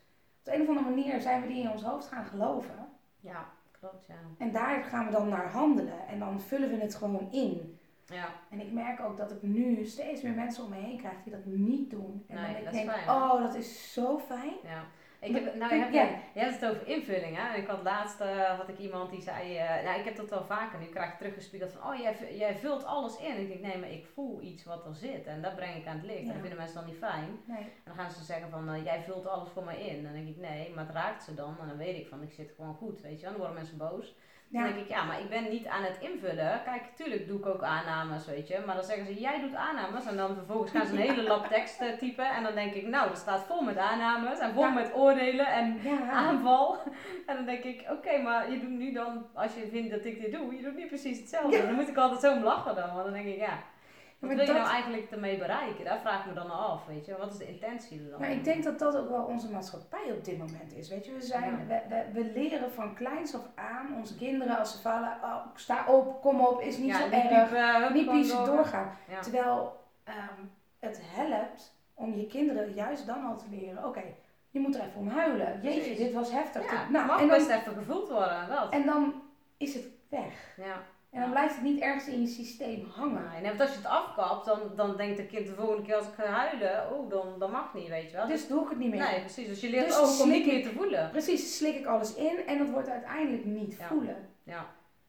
op 0.47 0.53
een 0.55 0.61
of 0.61 0.69
andere 0.69 0.89
manier 0.89 1.21
zijn 1.21 1.41
we 1.43 1.49
die 1.49 1.63
in 1.63 1.71
ons 1.71 1.83
hoofd 1.83 2.07
gaan 2.09 2.25
geloven. 2.25 2.89
ja 3.21 3.47
klopt, 3.81 4.07
ja. 4.07 4.15
En 4.39 4.53
daar 4.53 4.83
gaan 4.85 5.05
we 5.07 5.11
dan 5.13 5.29
naar 5.29 5.51
handelen. 5.51 6.07
En 6.09 6.19
dan 6.19 6.41
vullen 6.41 6.69
we 6.71 6.77
het 6.77 6.95
gewoon 6.95 7.29
in. 7.31 7.79
ja. 8.07 8.25
En 8.51 8.61
ik 8.61 8.73
merk 8.73 9.01
ook 9.01 9.17
dat 9.17 9.31
ik 9.31 9.43
nu 9.43 9.85
steeds 9.85 10.23
meer 10.23 10.33
mensen 10.33 10.65
om 10.65 10.71
me 10.71 10.77
heen 10.77 10.97
krijg 10.99 11.15
die 11.25 11.33
dat 11.33 11.45
niet 11.45 11.91
doen. 11.91 12.25
En 12.29 12.35
Nee, 12.35 12.45
dan 12.47 12.57
ik 12.57 12.65
dat 12.65 12.73
is 12.75 12.79
denk, 12.81 12.91
fijn, 12.93 13.09
oh, 13.09 13.43
dat 13.43 13.55
is 13.55 13.93
zo 13.93 14.19
fijn. 14.19 14.53
Ja. 14.63 14.85
Ik 15.25 15.35
heb, 15.35 15.55
nou, 15.55 15.75
Ja. 15.75 15.87
je, 15.87 16.17
je 16.35 16.41
hebt 16.41 16.61
het 16.61 16.71
over 16.71 16.87
invulling, 16.89 17.37
hè? 17.37 17.53
En 17.55 17.61
ik 17.61 17.67
had 17.67 17.83
laatst 17.83 18.21
eh, 18.21 18.59
had 18.59 18.69
ik 18.69 18.79
iemand 18.79 19.11
die 19.11 19.21
zei, 19.21 19.57
eh, 19.57 19.85
nou, 19.85 19.99
ik 19.99 20.05
heb 20.05 20.17
dat 20.17 20.31
wel 20.31 20.45
vaker. 20.45 20.79
Nu 20.79 20.87
krijg 20.87 21.13
ik 21.13 21.19
teruggespiegeld 21.19 21.73
van, 21.73 21.93
oh, 21.93 22.01
jij, 22.01 22.37
jij 22.39 22.55
vult 22.55 22.85
alles 22.85 23.19
in. 23.19 23.31
En 23.35 23.41
ik 23.41 23.49
denk, 23.49 23.61
nee, 23.61 23.79
maar 23.79 23.91
ik 23.91 24.07
voel 24.15 24.41
iets 24.41 24.65
wat 24.65 24.87
er 24.87 24.95
zit. 24.95 25.27
En 25.27 25.43
dat 25.43 25.57
breng 25.57 25.75
ik 25.77 25.87
aan 25.87 25.97
het 25.97 26.05
licht. 26.07 26.19
En 26.19 26.25
Ja. 26.27 26.33
dat 26.33 26.41
vinden 26.41 26.59
mensen 26.59 26.77
dan 26.77 26.87
niet 26.87 26.97
fijn. 26.99 27.41
Nee. 27.45 27.59
En 27.59 27.71
dan 27.85 27.95
gaan 27.95 28.11
ze 28.11 28.25
zeggen 28.25 28.51
van, 28.51 28.69
eh, 28.75 28.85
jij 28.85 29.03
vult 29.03 29.27
alles 29.27 29.49
voor 29.51 29.65
mij 29.65 29.81
in. 29.81 29.97
En 29.97 30.03
dan 30.03 30.13
denk 30.13 30.29
ik, 30.29 30.37
nee, 30.37 30.73
maar 30.75 30.85
het 30.87 30.95
raakt 30.95 31.23
ze 31.25 31.35
dan. 31.35 31.57
En 31.61 31.69
dan 31.69 31.77
weet 31.77 31.97
ik 31.99 32.09
van, 32.09 32.23
ik 32.23 32.33
zit 32.33 32.53
gewoon 32.57 32.75
goed, 32.75 33.01
weet 33.01 33.17
je 33.17 33.21
wel. 33.21 33.31
Dan 33.31 33.39
worden 33.41 33.57
mensen 33.57 33.77
boos. 33.79 34.15
Dan 34.53 34.63
denk 34.63 34.77
ik, 34.77 34.89
ja, 34.89 35.05
maar 35.05 35.21
ik 35.21 35.29
ben 35.29 35.49
niet 35.49 35.67
aan 35.67 35.83
het 35.83 35.99
invullen. 36.01 36.63
Kijk, 36.65 36.83
tuurlijk 36.95 37.27
doe 37.27 37.39
ik 37.39 37.47
ook 37.47 37.63
aannames, 37.63 38.27
weet 38.27 38.49
je. 38.49 38.63
Maar 38.67 38.75
dan 38.75 38.85
zeggen 38.85 39.07
ze, 39.07 39.21
jij 39.21 39.41
doet 39.41 39.55
aannames. 39.55 40.07
En 40.07 40.17
dan 40.17 40.35
vervolgens 40.35 40.71
gaan 40.71 40.87
ze 40.87 40.93
een 40.93 41.09
hele 41.09 41.23
lap 41.23 41.47
tekst 41.47 41.81
eh, 41.81 41.93
typen. 41.99 42.31
En 42.31 42.43
dan 42.43 42.55
denk 42.55 42.75
ik, 42.75 42.87
nou, 42.87 43.09
dat 43.09 43.19
staat 43.19 43.45
vol 43.47 43.63
met 43.63 43.77
aannames. 43.77 44.39
En 44.39 44.53
vol 44.53 44.71
met 44.71 44.95
oordelen 44.95 45.47
en 45.47 45.81
aanval. 46.11 46.77
En 47.27 47.37
dan 47.37 47.45
denk 47.45 47.65
ik, 47.65 47.87
oké, 47.91 48.19
maar 48.23 48.51
je 48.51 48.61
doet 48.61 48.69
nu 48.71 48.93
dan, 48.93 49.27
als 49.35 49.55
je 49.55 49.69
vindt 49.71 49.91
dat 49.91 50.05
ik 50.05 50.21
dit 50.21 50.33
doe, 50.33 50.57
je 50.57 50.63
doet 50.63 50.77
niet 50.77 50.87
precies 50.87 51.19
hetzelfde. 51.19 51.67
Dan 51.67 51.75
moet 51.75 51.89
ik 51.89 51.97
altijd 51.97 52.21
zo 52.21 52.33
om 52.33 52.43
lachen 52.43 52.75
dan. 52.75 52.93
Want 52.93 53.05
dan 53.05 53.13
denk 53.13 53.27
ik, 53.27 53.39
ja, 53.39 53.63
wat 54.29 54.37
wil 54.37 54.47
je 54.47 54.53
nou 54.53 54.69
eigenlijk 54.69 55.11
ermee 55.11 55.39
bereiken? 55.39 55.85
Daar 55.85 56.01
vraag 56.01 56.21
ik 56.21 56.27
me 56.27 56.33
dan 56.33 56.51
af, 56.51 56.87
weet 56.87 57.07
je. 57.07 57.17
Wat 57.17 57.33
is 57.33 57.39
de 57.39 57.49
intentie 57.49 58.01
er 58.01 58.11
dan? 58.11 58.21
Maar 58.21 58.31
ik 58.31 58.45
denk 58.45 58.65
dat 58.65 58.79
dat 58.79 58.97
ook 58.97 59.09
wel 59.09 59.23
onze 59.23 59.51
maatschappij 59.51 60.13
op 60.13 60.25
dit 60.25 60.39
moment 60.39 60.77
is. 60.77 60.89
Weet 60.89 61.07
je, 61.07 61.13
we, 61.13 61.21
zijn, 61.21 61.67
we, 61.67 61.81
we, 61.89 62.05
we 62.13 62.33
leren 62.35 62.73
van 62.73 62.95
kleins 62.95 63.35
af 63.35 63.47
aan 63.55 63.97
onze 63.97 64.17
kinderen 64.17 64.59
als 64.59 64.73
ze 64.73 64.81
vallen, 64.81 65.19
oh, 65.23 65.47
sta 65.55 65.87
op, 65.87 66.21
kom 66.21 66.41
op, 66.41 66.61
is 66.61 66.77
niet 66.77 66.89
ja, 66.89 66.99
zo 66.99 67.05
niet 67.05 67.31
erg. 67.31 67.49
piepen, 67.49 67.93
niet 67.93 68.11
piezen 68.11 68.37
door. 68.37 68.47
doorgaan. 68.47 68.97
Ja. 69.09 69.21
Terwijl 69.21 69.81
ehm, 70.05 70.41
het 70.79 71.01
helpt 71.05 71.81
om 71.95 72.15
je 72.15 72.27
kinderen 72.27 72.73
juist 72.75 73.07
dan 73.07 73.25
al 73.25 73.37
te 73.37 73.47
leren, 73.51 73.85
oké, 73.85 74.03
je 74.51 74.61
moet 74.61 74.75
er 74.75 74.81
even 74.81 75.01
om 75.01 75.09
huilen. 75.09 75.61
Jeetje, 75.63 75.95
dit 75.95 76.13
was 76.13 76.31
heftig. 76.31 76.73
Ja, 76.73 76.89
nou, 76.89 77.07
mag 77.07 77.21
en, 77.21 77.29
best 77.29 77.49
dan, 77.49 77.59
even 77.59 77.75
gevoeld 77.75 78.09
worden, 78.09 78.49
dat. 78.49 78.73
en 78.73 78.87
dan 78.87 79.23
is 79.57 79.75
het 79.75 79.89
weg. 80.09 80.55
Ja, 80.57 80.83
En 81.13 81.21
dan 81.21 81.31
blijft 81.31 81.55
het 81.55 81.65
niet 81.65 81.81
ergens 81.81 82.07
in 82.09 82.21
je 82.21 82.27
systeem 82.27 82.89
hangen. 82.95 83.31
Nee, 83.33 83.49
want 83.49 83.61
als 83.61 83.71
je 83.71 83.77
het 83.77 83.87
afkapt, 83.87 84.47
dan, 84.47 84.59
dan 84.77 84.97
denkt 84.97 85.17
de 85.17 85.27
kind 85.27 85.47
de 85.47 85.55
volgende 85.55 85.83
keer 85.83 85.95
als 85.97 86.07
ik 86.07 86.13
ga 86.15 86.25
huilen, 86.25 86.93
oh, 86.93 87.11
dan, 87.11 87.27
dan 87.39 87.51
mag 87.51 87.75
niet, 87.75 87.89
weet 87.89 88.11
je 88.11 88.17
wel. 88.17 88.27
Dus 88.27 88.47
doe 88.49 88.63
ik 88.63 88.69
het 88.69 88.79
niet 88.79 88.91
meer. 88.91 89.01
Nee, 89.11 89.21
precies. 89.21 89.47
Dus 89.49 89.61
je 89.61 89.71
leert 89.71 89.87
Dus 89.87 89.99
ook 89.99 90.21
om 90.21 90.29
niet 90.31 90.47
meer 90.47 90.63
te 90.63 90.71
voelen. 90.73 91.11
Precies, 91.11 91.57
slik 91.57 91.75
ik 91.75 91.87
alles 91.87 92.15
in 92.15 92.47
en 92.47 92.59
dat 92.59 92.69
wordt 92.71 92.89
uiteindelijk 92.89 93.45
niet 93.45 93.77
Ja. 93.79 93.87
voelen. 93.87 94.29
Ja. 94.43 94.67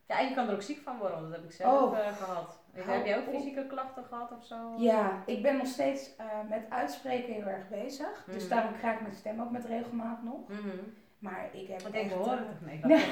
Ja, 0.07 0.19
en 0.19 0.27
je 0.27 0.33
kan 0.35 0.47
er 0.47 0.53
ook 0.53 0.61
ziek 0.61 0.79
van 0.83 0.97
worden, 0.97 1.21
dat 1.21 1.31
heb 1.31 1.43
ik 1.43 1.51
zelf 1.51 1.81
Oh. 1.91 1.99
eh, 1.99 2.07
gehad. 2.17 2.59
Hou 2.85 2.97
heb 2.97 3.05
jij 3.05 3.17
ook 3.19 3.27
op. 3.27 3.33
fysieke 3.35 3.67
klachten 3.67 4.03
gehad 4.03 4.31
of 4.31 4.45
zo? 4.45 4.55
Ja, 4.77 5.23
ik 5.25 5.41
ben 5.41 5.57
nog 5.57 5.67
steeds 5.67 6.15
eh, 6.15 6.25
met 6.49 6.65
uitspreken 6.69 7.33
heel 7.33 7.45
erg 7.45 7.69
bezig. 7.69 8.23
Dus 8.31 8.41
Mhm. 8.43 8.49
daarom 8.53 8.77
krijg 8.77 8.95
ik 8.95 9.01
mijn 9.01 9.15
stem 9.15 9.41
ook 9.41 9.51
met 9.51 9.65
regelmaat 9.65 10.23
nog. 10.23 10.47
Mhm. 10.47 10.77
Maar 11.19 11.49
ik 11.51 11.67
heb 11.67 11.81
Ik 11.81 11.91
denk, 11.91 12.09
we 12.09 12.15
horen 12.15 12.37
eh, 12.37 12.45
het 12.47 12.61
niet? 12.71 12.83
Nee. 12.85 13.05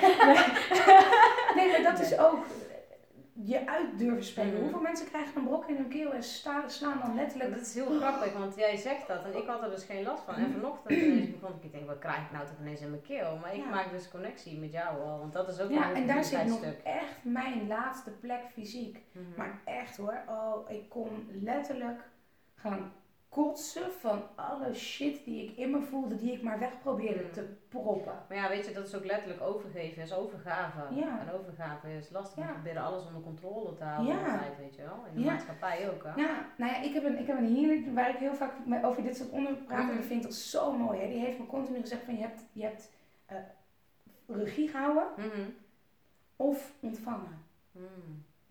Nee, 1.55 1.71
maar 1.81 1.91
dat 1.91 1.99
is 2.01 2.17
ook 2.19 2.45
je 3.33 3.67
uit 3.67 3.97
durven 3.99 4.23
spreken. 4.23 4.51
Mhm. 4.53 4.61
Hoeveel 4.61 4.79
mensen 4.81 5.07
krijgen 5.07 5.37
een 5.37 5.43
brok 5.47 5.67
in 5.67 5.75
hun 5.75 5.87
keel 5.89 6.11
en 6.13 6.23
sta- 6.23 6.67
slaan 6.67 6.99
dan 6.99 7.15
letterlijk... 7.15 7.51
Dat 7.51 7.61
is 7.61 7.73
heel 7.73 7.99
grappig, 7.99 8.33
want 8.33 8.55
jij 8.55 8.75
zegt 8.77 9.07
dat 9.07 9.23
en 9.25 9.35
ik 9.37 9.47
had 9.47 9.63
er 9.63 9.69
dus 9.69 9.83
geen 9.83 10.03
last 10.03 10.23
van. 10.23 10.33
Mhm. 10.33 10.43
En 10.43 10.51
vanochtend 10.51 10.95
ineens 10.99 11.31
begon 11.31 11.55
ik, 11.55 11.63
ik 11.63 11.71
denk, 11.71 11.85
wat 11.87 11.99
krijg 11.99 12.21
ik 12.25 12.31
nou 12.31 12.45
toch 12.45 12.59
ineens 12.59 12.81
in 12.81 12.89
mijn 12.89 13.01
keel? 13.01 13.37
Maar 13.41 13.53
ik 13.53 13.59
Ja. 13.63 13.69
maak 13.69 13.91
dus 13.91 14.09
connectie 14.09 14.59
met 14.59 14.71
jou 14.71 15.01
al, 15.01 15.19
want 15.19 15.33
dat 15.33 15.47
is 15.49 15.59
ook 15.59 15.69
Ja, 15.69 15.89
een 15.89 15.95
en 15.95 16.07
daar 16.07 16.23
zit 16.23 16.45
nog 16.45 16.63
echt 16.83 17.15
mijn 17.23 17.67
laatste 17.67 18.11
plek 18.11 18.41
fysiek. 18.53 18.99
Mhm. 19.11 19.23
Maar 19.37 19.59
echt 19.65 19.97
hoor, 19.97 20.21
oh, 20.27 20.69
ik 20.69 20.89
kon 20.89 21.27
letterlijk 21.41 22.01
gaan 22.55 22.91
kotsen 23.31 23.91
van 23.91 24.21
alle 24.35 24.73
shit 24.73 25.23
die 25.25 25.43
ik 25.43 25.57
in 25.57 25.71
me 25.71 25.81
voelde, 25.81 26.15
die 26.15 26.31
ik 26.31 26.41
maar 26.41 26.59
weg 26.59 26.79
probeerde 26.81 27.29
te 27.29 27.47
proppen. 27.69 28.13
Maar 28.27 28.37
ja, 28.37 28.49
weet 28.49 28.65
je, 28.65 28.73
dat 28.73 28.87
is 28.87 28.95
ook 28.95 29.05
letterlijk 29.05 29.41
overgeven, 29.41 30.01
is 30.01 30.13
overgave. 30.13 30.95
Ja. 30.95 31.19
En 31.19 31.31
overgave 31.33 31.97
is 31.97 32.09
lastig, 32.09 32.37
Ja. 32.43 32.47
we 32.47 32.53
proberen 32.53 32.81
alles 32.83 33.05
onder 33.05 33.21
controle 33.21 33.73
te 33.73 33.83
houden 33.83 34.15
Ja. 34.15 34.21
altijd, 34.31 34.57
weet 34.57 34.75
je 34.75 34.81
wel. 34.81 35.03
In 35.09 35.15
de 35.15 35.21
Ja. 35.21 35.31
maatschappij 35.31 35.89
ook, 35.89 36.03
hè. 36.03 36.09
Ja, 36.21 36.45
nou 36.57 36.71
ja, 36.71 36.81
ik 36.81 36.93
heb 36.93 37.03
een, 37.03 37.19
ik 37.19 37.27
heb 37.27 37.37
een 37.37 37.55
healer 37.55 37.93
waar 37.93 38.09
ik 38.09 38.15
heel 38.17 38.33
vaak 38.35 38.65
mee 38.65 38.83
over 38.85 39.03
dit 39.03 39.17
soort 39.17 39.29
onderwerpen 39.29 39.65
praat. 39.65 39.79
En 39.79 39.85
Mhm. 39.85 39.95
dat 39.95 40.05
vind 40.05 40.23
ik 40.23 40.29
toch 40.29 40.37
zo 40.37 40.71
mooi. 40.77 40.99
Hè? 40.99 41.07
Die 41.07 41.19
heeft 41.19 41.39
me 41.39 41.45
continu 41.45 41.79
gezegd 41.79 42.03
van 42.03 42.15
je 42.15 42.21
hebt, 42.21 42.41
je 42.51 42.63
hebt 42.63 42.91
eh, 43.25 43.37
regie 44.27 44.67
gehouden 44.67 45.07
Mhm. 45.17 45.49
of 46.35 46.73
ontvangen. 46.79 47.45
Mhm. 47.71 47.85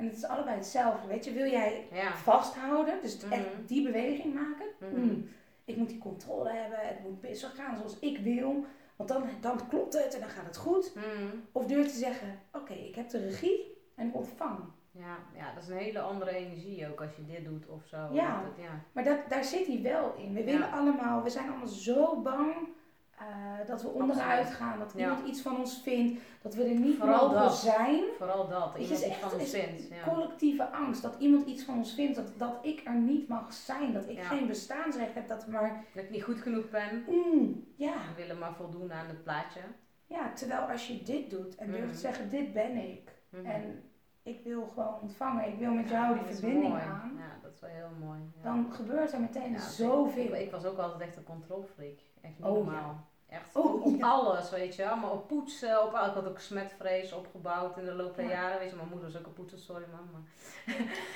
En 0.01 0.07
het 0.07 0.17
is 0.17 0.25
allebei 0.25 0.57
hetzelfde. 0.57 1.07
Weet 1.09 1.25
je, 1.25 1.33
wil 1.33 1.47
jij 1.51 1.87
Ja. 1.93 2.17
vasthouden, 2.17 2.95
dus 3.03 3.13
het 3.13 3.25
Mhm. 3.25 3.33
echt 3.33 3.47
die 3.67 3.83
beweging 3.85 4.35
maken. 4.35 4.67
Mhm. 4.81 5.01
Mm, 5.01 5.29
ik 5.65 5.77
moet 5.77 5.89
die 5.89 5.99
controle 5.99 6.51
hebben, 6.53 6.79
het 6.83 7.03
moet 7.03 7.21
best 7.21 7.43
wel 7.43 7.51
gaan 7.51 7.77
zoals 7.77 7.99
ik 7.99 8.19
wil. 8.19 8.65
Want 8.97 9.09
dan, 9.09 9.23
dan 9.41 9.69
klopt 9.69 9.93
het 9.93 10.15
en 10.15 10.21
dan 10.21 10.29
gaat 10.29 10.47
het 10.47 10.57
goed. 10.57 10.95
Mhm. 10.95 11.37
Of 11.53 11.67
durf 11.67 11.87
te 11.89 11.99
zeggen, 11.99 12.39
oké, 12.53 12.73
ik 12.73 12.95
heb 12.95 13.09
de 13.09 13.19
regie 13.19 13.79
en 13.97 14.07
ik 14.09 14.15
ontvang. 14.15 14.59
Ja, 14.93 15.17
ja, 15.37 15.55
dat 15.55 15.63
is 15.63 15.69
een 15.69 15.77
hele 15.77 16.01
andere 16.01 16.31
energie 16.31 16.89
ook 16.91 17.01
als 17.01 17.17
je 17.17 17.25
dit 17.27 17.45
doet 17.45 17.67
of 17.69 17.87
zo. 17.87 17.97
Ja. 18.13 18.43
Het- 18.45 18.65
ja. 18.65 18.81
Maar 18.93 19.05
dat, 19.05 19.19
daar 19.29 19.45
zit 19.45 19.67
hij 19.67 19.83
wel 19.83 20.15
in. 20.17 20.33
We 20.35 20.45
willen 20.45 20.73
allemaal, 20.73 21.23
we 21.23 21.31
zijn 21.31 21.49
allemaal 21.49 21.67
zo 21.67 22.21
bang 22.21 22.53
eh, 23.21 23.67
dat 23.67 23.83
we 23.83 23.89
onderuit 23.89 24.51
gaan. 24.51 24.79
Dat 24.79 24.93
Ja. 24.97 25.01
iemand 25.01 25.27
iets 25.29 25.41
van 25.41 25.57
ons 25.59 25.81
vindt. 25.83 26.21
Dat 26.43 26.55
we 26.55 26.65
er 26.65 26.75
niet 26.79 26.97
Vooral 26.99 27.29
mogen 27.29 27.43
dat. 27.43 27.57
zijn. 27.57 28.03
Vooral 28.19 28.49
dat, 28.49 28.75
iemand 28.75 28.79
is 28.79 28.91
iets 28.91 29.03
echt- 29.03 29.19
van 29.21 29.33
ons 29.33 29.43
is 29.43 29.51
vindt. 29.51 29.89
Ja. 29.89 30.13
Collectieve 30.13 30.71
angst. 30.71 31.03
Dat 31.03 31.17
iemand 31.19 31.47
iets 31.47 31.63
van 31.65 31.77
ons 31.77 31.95
vindt. 31.95 32.17
Dat, 32.17 32.33
dat 32.37 32.59
ik 32.63 32.81
er 32.85 32.95
niet 32.95 33.29
mag 33.29 33.53
zijn. 33.53 33.93
Dat 33.93 34.09
ik 34.09 34.17
Ja. 34.17 34.23
geen 34.25 34.47
bestaansrecht 34.47 35.15
heb. 35.15 35.29
Dat 35.29 35.47
maar... 35.47 35.85
Dat 35.95 36.05
ik 36.05 36.11
niet 36.11 36.23
goed 36.23 36.39
genoeg 36.41 36.71
ben. 36.71 37.05
Mm, 37.09 37.65
ja. 37.77 37.93
We 37.93 38.23
willen 38.23 38.39
maar 38.39 38.55
voldoen 38.55 38.93
aan 38.93 39.07
het 39.09 39.23
plaatje. 39.23 39.61
ja, 40.07 40.33
terwijl 40.33 40.61
als 40.61 40.87
je 40.89 41.03
dit 41.03 41.31
doet 41.31 41.55
en 41.57 41.67
durft 41.67 41.85
Mhm. 41.85 41.93
te 41.95 41.99
zeggen, 41.99 42.29
dit 42.31 42.53
ben 42.53 42.77
ik. 42.77 43.13
Mhm. 43.29 43.45
En 43.47 43.83
ik 44.23 44.41
wil 44.45 44.67
gewoon 44.67 45.01
ontvangen. 45.01 45.49
Ik 45.49 45.59
wil 45.59 45.73
met 45.73 45.89
jou 45.89 46.15
die 46.19 46.35
verbinding 46.35 46.69
mooi. 46.73 46.83
aan. 46.83 47.13
Ja, 47.19 47.39
dat 47.43 47.53
is 47.55 47.61
wel 47.61 47.71
heel 47.71 48.07
mooi. 48.07 48.21
Dan 48.43 48.73
gebeurt 48.73 49.13
er 49.13 49.21
meteen 49.21 49.59
zoveel. 49.59 50.25
Ik, 50.35 50.41
ik 50.41 50.51
was 50.51 50.65
ook 50.65 50.79
altijd 50.79 51.01
echt 51.01 51.17
een 51.17 51.25
controlfreak. 51.25 51.99
Echt 52.21 52.35
Oh, 52.41 52.45
normaal. 52.47 53.09
Echt 53.31 53.57
Oh, 53.57 53.85
op, 53.85 53.97
ja. 53.97 54.07
alles, 54.09 54.51
weet 54.51 54.77
je 54.77 54.83
wel. 54.85 54.97
Maar 54.97 55.11
op 55.11 55.29
poetsen, 55.29 55.83
op, 55.83 55.89
ik 55.93 55.97
had 55.97 56.29
ook 56.29 56.39
smetvrees 56.39 57.13
opgebouwd 57.13 57.77
in 57.77 57.85
de 57.85 57.93
loop 57.93 58.17
der 58.17 58.25
Ja. 58.25 58.31
jaren. 58.31 58.59
Weet 58.59 58.71
je, 58.71 58.77
mijn 58.77 58.89
moeder 58.89 59.09
is 59.09 59.17
ook 59.19 59.27
een 59.27 59.33
poetser, 59.33 59.59
sorry 59.59 59.85
man. 59.93 60.09
Maar 60.13 60.21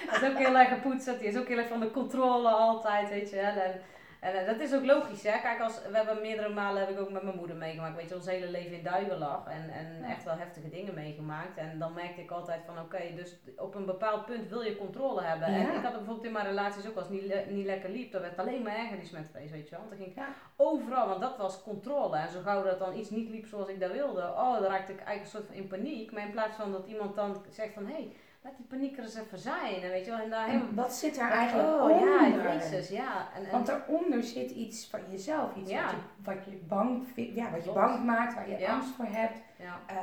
Hij 0.09 0.29
is 0.29 0.33
ook 0.35 0.38
heel 0.46 0.57
erg 0.57 0.68
gepoetst. 0.68 1.07
Die 1.18 1.29
is 1.29 1.37
ook 1.37 1.48
heel 1.48 1.59
erg 1.59 1.68
van 1.68 1.81
de 1.81 1.90
controle 1.90 2.48
altijd, 2.48 3.09
weet 3.09 3.31
je 3.31 3.37
wel. 3.37 3.44
En, 3.62 3.81
en 4.24 4.34
eh, 4.40 4.46
dat 4.46 4.60
is 4.60 4.74
ook 4.74 4.84
logisch, 4.84 5.22
hè. 5.22 5.40
Kijk, 5.40 5.60
als, 5.60 5.82
we 5.90 5.96
hebben 5.96 6.20
meerdere 6.20 6.48
malen 6.48 6.80
heb 6.80 6.90
ik 6.90 7.00
ook 7.00 7.10
met 7.10 7.22
mijn 7.22 7.37
moeder 7.37 7.56
meegemaakt. 7.56 7.96
Weet 7.96 8.08
je, 8.08 8.14
ons 8.14 8.26
hele 8.26 8.48
leven 8.50 8.76
in 8.76 8.82
duiven 8.82 9.18
lag. 9.18 9.46
En, 9.46 9.70
en 9.70 9.98
Ja. 10.00 10.08
echt 10.08 10.24
wel 10.24 10.34
heftige 10.37 10.68
dingen 10.68 10.94
meegemaakt. 10.94 11.56
En 11.58 11.78
dan 11.78 11.92
merkte 11.92 12.20
ik 12.20 12.30
altijd 12.30 12.60
van, 12.66 12.78
oké, 12.78 13.00
dus 13.16 13.37
op 13.56 13.74
een 13.74 13.84
bepaald 13.87 14.24
punt 14.26 14.48
wil 14.48 14.60
je 14.62 14.76
controle 14.76 15.22
hebben. 15.22 15.48
En 15.48 15.60
ik 15.60 15.66
had 15.82 15.82
het 15.82 15.92
bijvoorbeeld 15.92 16.24
in 16.26 16.32
mijn 16.32 16.46
relaties 16.46 16.88
ook 16.88 16.96
als 16.96 17.04
het 17.04 17.12
niet, 17.14 17.26
le- 17.26 17.44
niet 17.48 17.66
lekker 17.66 17.90
liep. 17.90 18.12
Dan 18.12 18.20
werd 18.20 18.37
het 18.37 18.46
alleen 18.46 18.62
maar 18.62 18.76
erger, 18.76 18.96
die 18.98 19.08
smetvrees, 19.08 19.50
weet 19.50 19.64
je 19.68 19.70
wel. 19.70 19.78
Want 19.80 19.90
dan 19.90 19.98
ging 19.98 20.10
ik 20.10 20.16
Ja. 20.22 20.28
overal, 20.56 21.08
want 21.08 21.20
dat 21.20 21.37
was 21.37 21.62
controle. 21.62 22.16
En 22.16 22.30
zo 22.30 22.40
gauw 22.40 22.62
dat 22.62 22.78
dan 22.78 22.96
iets 22.96 23.10
niet 23.10 23.28
liep 23.28 23.46
zoals 23.46 23.68
ik 23.68 23.80
dat 23.80 23.92
wilde, 23.92 24.20
oh, 24.22 24.52
dan 24.54 24.62
raakte 24.70 24.92
ik 24.92 25.00
eigenlijk 25.00 25.20
een 25.20 25.30
soort 25.30 25.46
van 25.46 25.54
in 25.54 25.66
paniek. 25.66 26.12
Maar 26.12 26.22
in 26.24 26.30
plaats 26.30 26.56
van 26.56 26.72
dat 26.72 26.87
iemand 26.87 27.16
dan 27.16 27.44
zegt 27.50 27.72
van, 27.74 27.87
hé, 27.87 27.92
hey, 27.92 28.12
laat 28.44 28.57
die 28.57 28.66
paniek 28.66 28.96
er 28.96 29.02
eens 29.04 29.14
even 29.14 29.38
zijn. 29.38 29.83
En 29.83 29.90
weet 29.90 30.04
je 30.04 30.11
wel, 30.11 30.20
en 30.20 30.30
daar 30.30 30.46
helemaal... 30.46 30.74
Wat 30.74 30.92
zit 30.94 31.14
daar 31.16 31.30
eigenlijk 31.30 31.68
oh, 31.83 31.90
ja, 32.00 32.24
onder? 32.26 32.52
jezus, 32.52 32.88
ja. 32.88 33.28
En, 33.35 33.44
en, 33.44 33.50
Want 33.50 33.66
daaronder 33.66 34.22
zit 34.22 34.50
iets 34.50 34.87
van 34.87 35.00
jezelf, 35.11 35.54
iets 35.57 35.70
Ja. 35.70 35.85
wat, 35.85 35.94
je, 35.94 35.98
wat 36.35 36.44
je 36.44 36.61
bang 36.68 37.07
vindt, 37.14 37.35
ja, 37.37 37.50
wat 37.50 37.64
je 37.64 37.72
bang 37.72 38.04
maakt, 38.04 38.35
waar 38.35 38.48
je 38.50 38.59
Ja. 38.59 38.72
angst 38.72 38.94
voor 38.94 39.04
hebt. 39.09 39.38
ja. 39.59 39.80
Eh, 39.87 39.96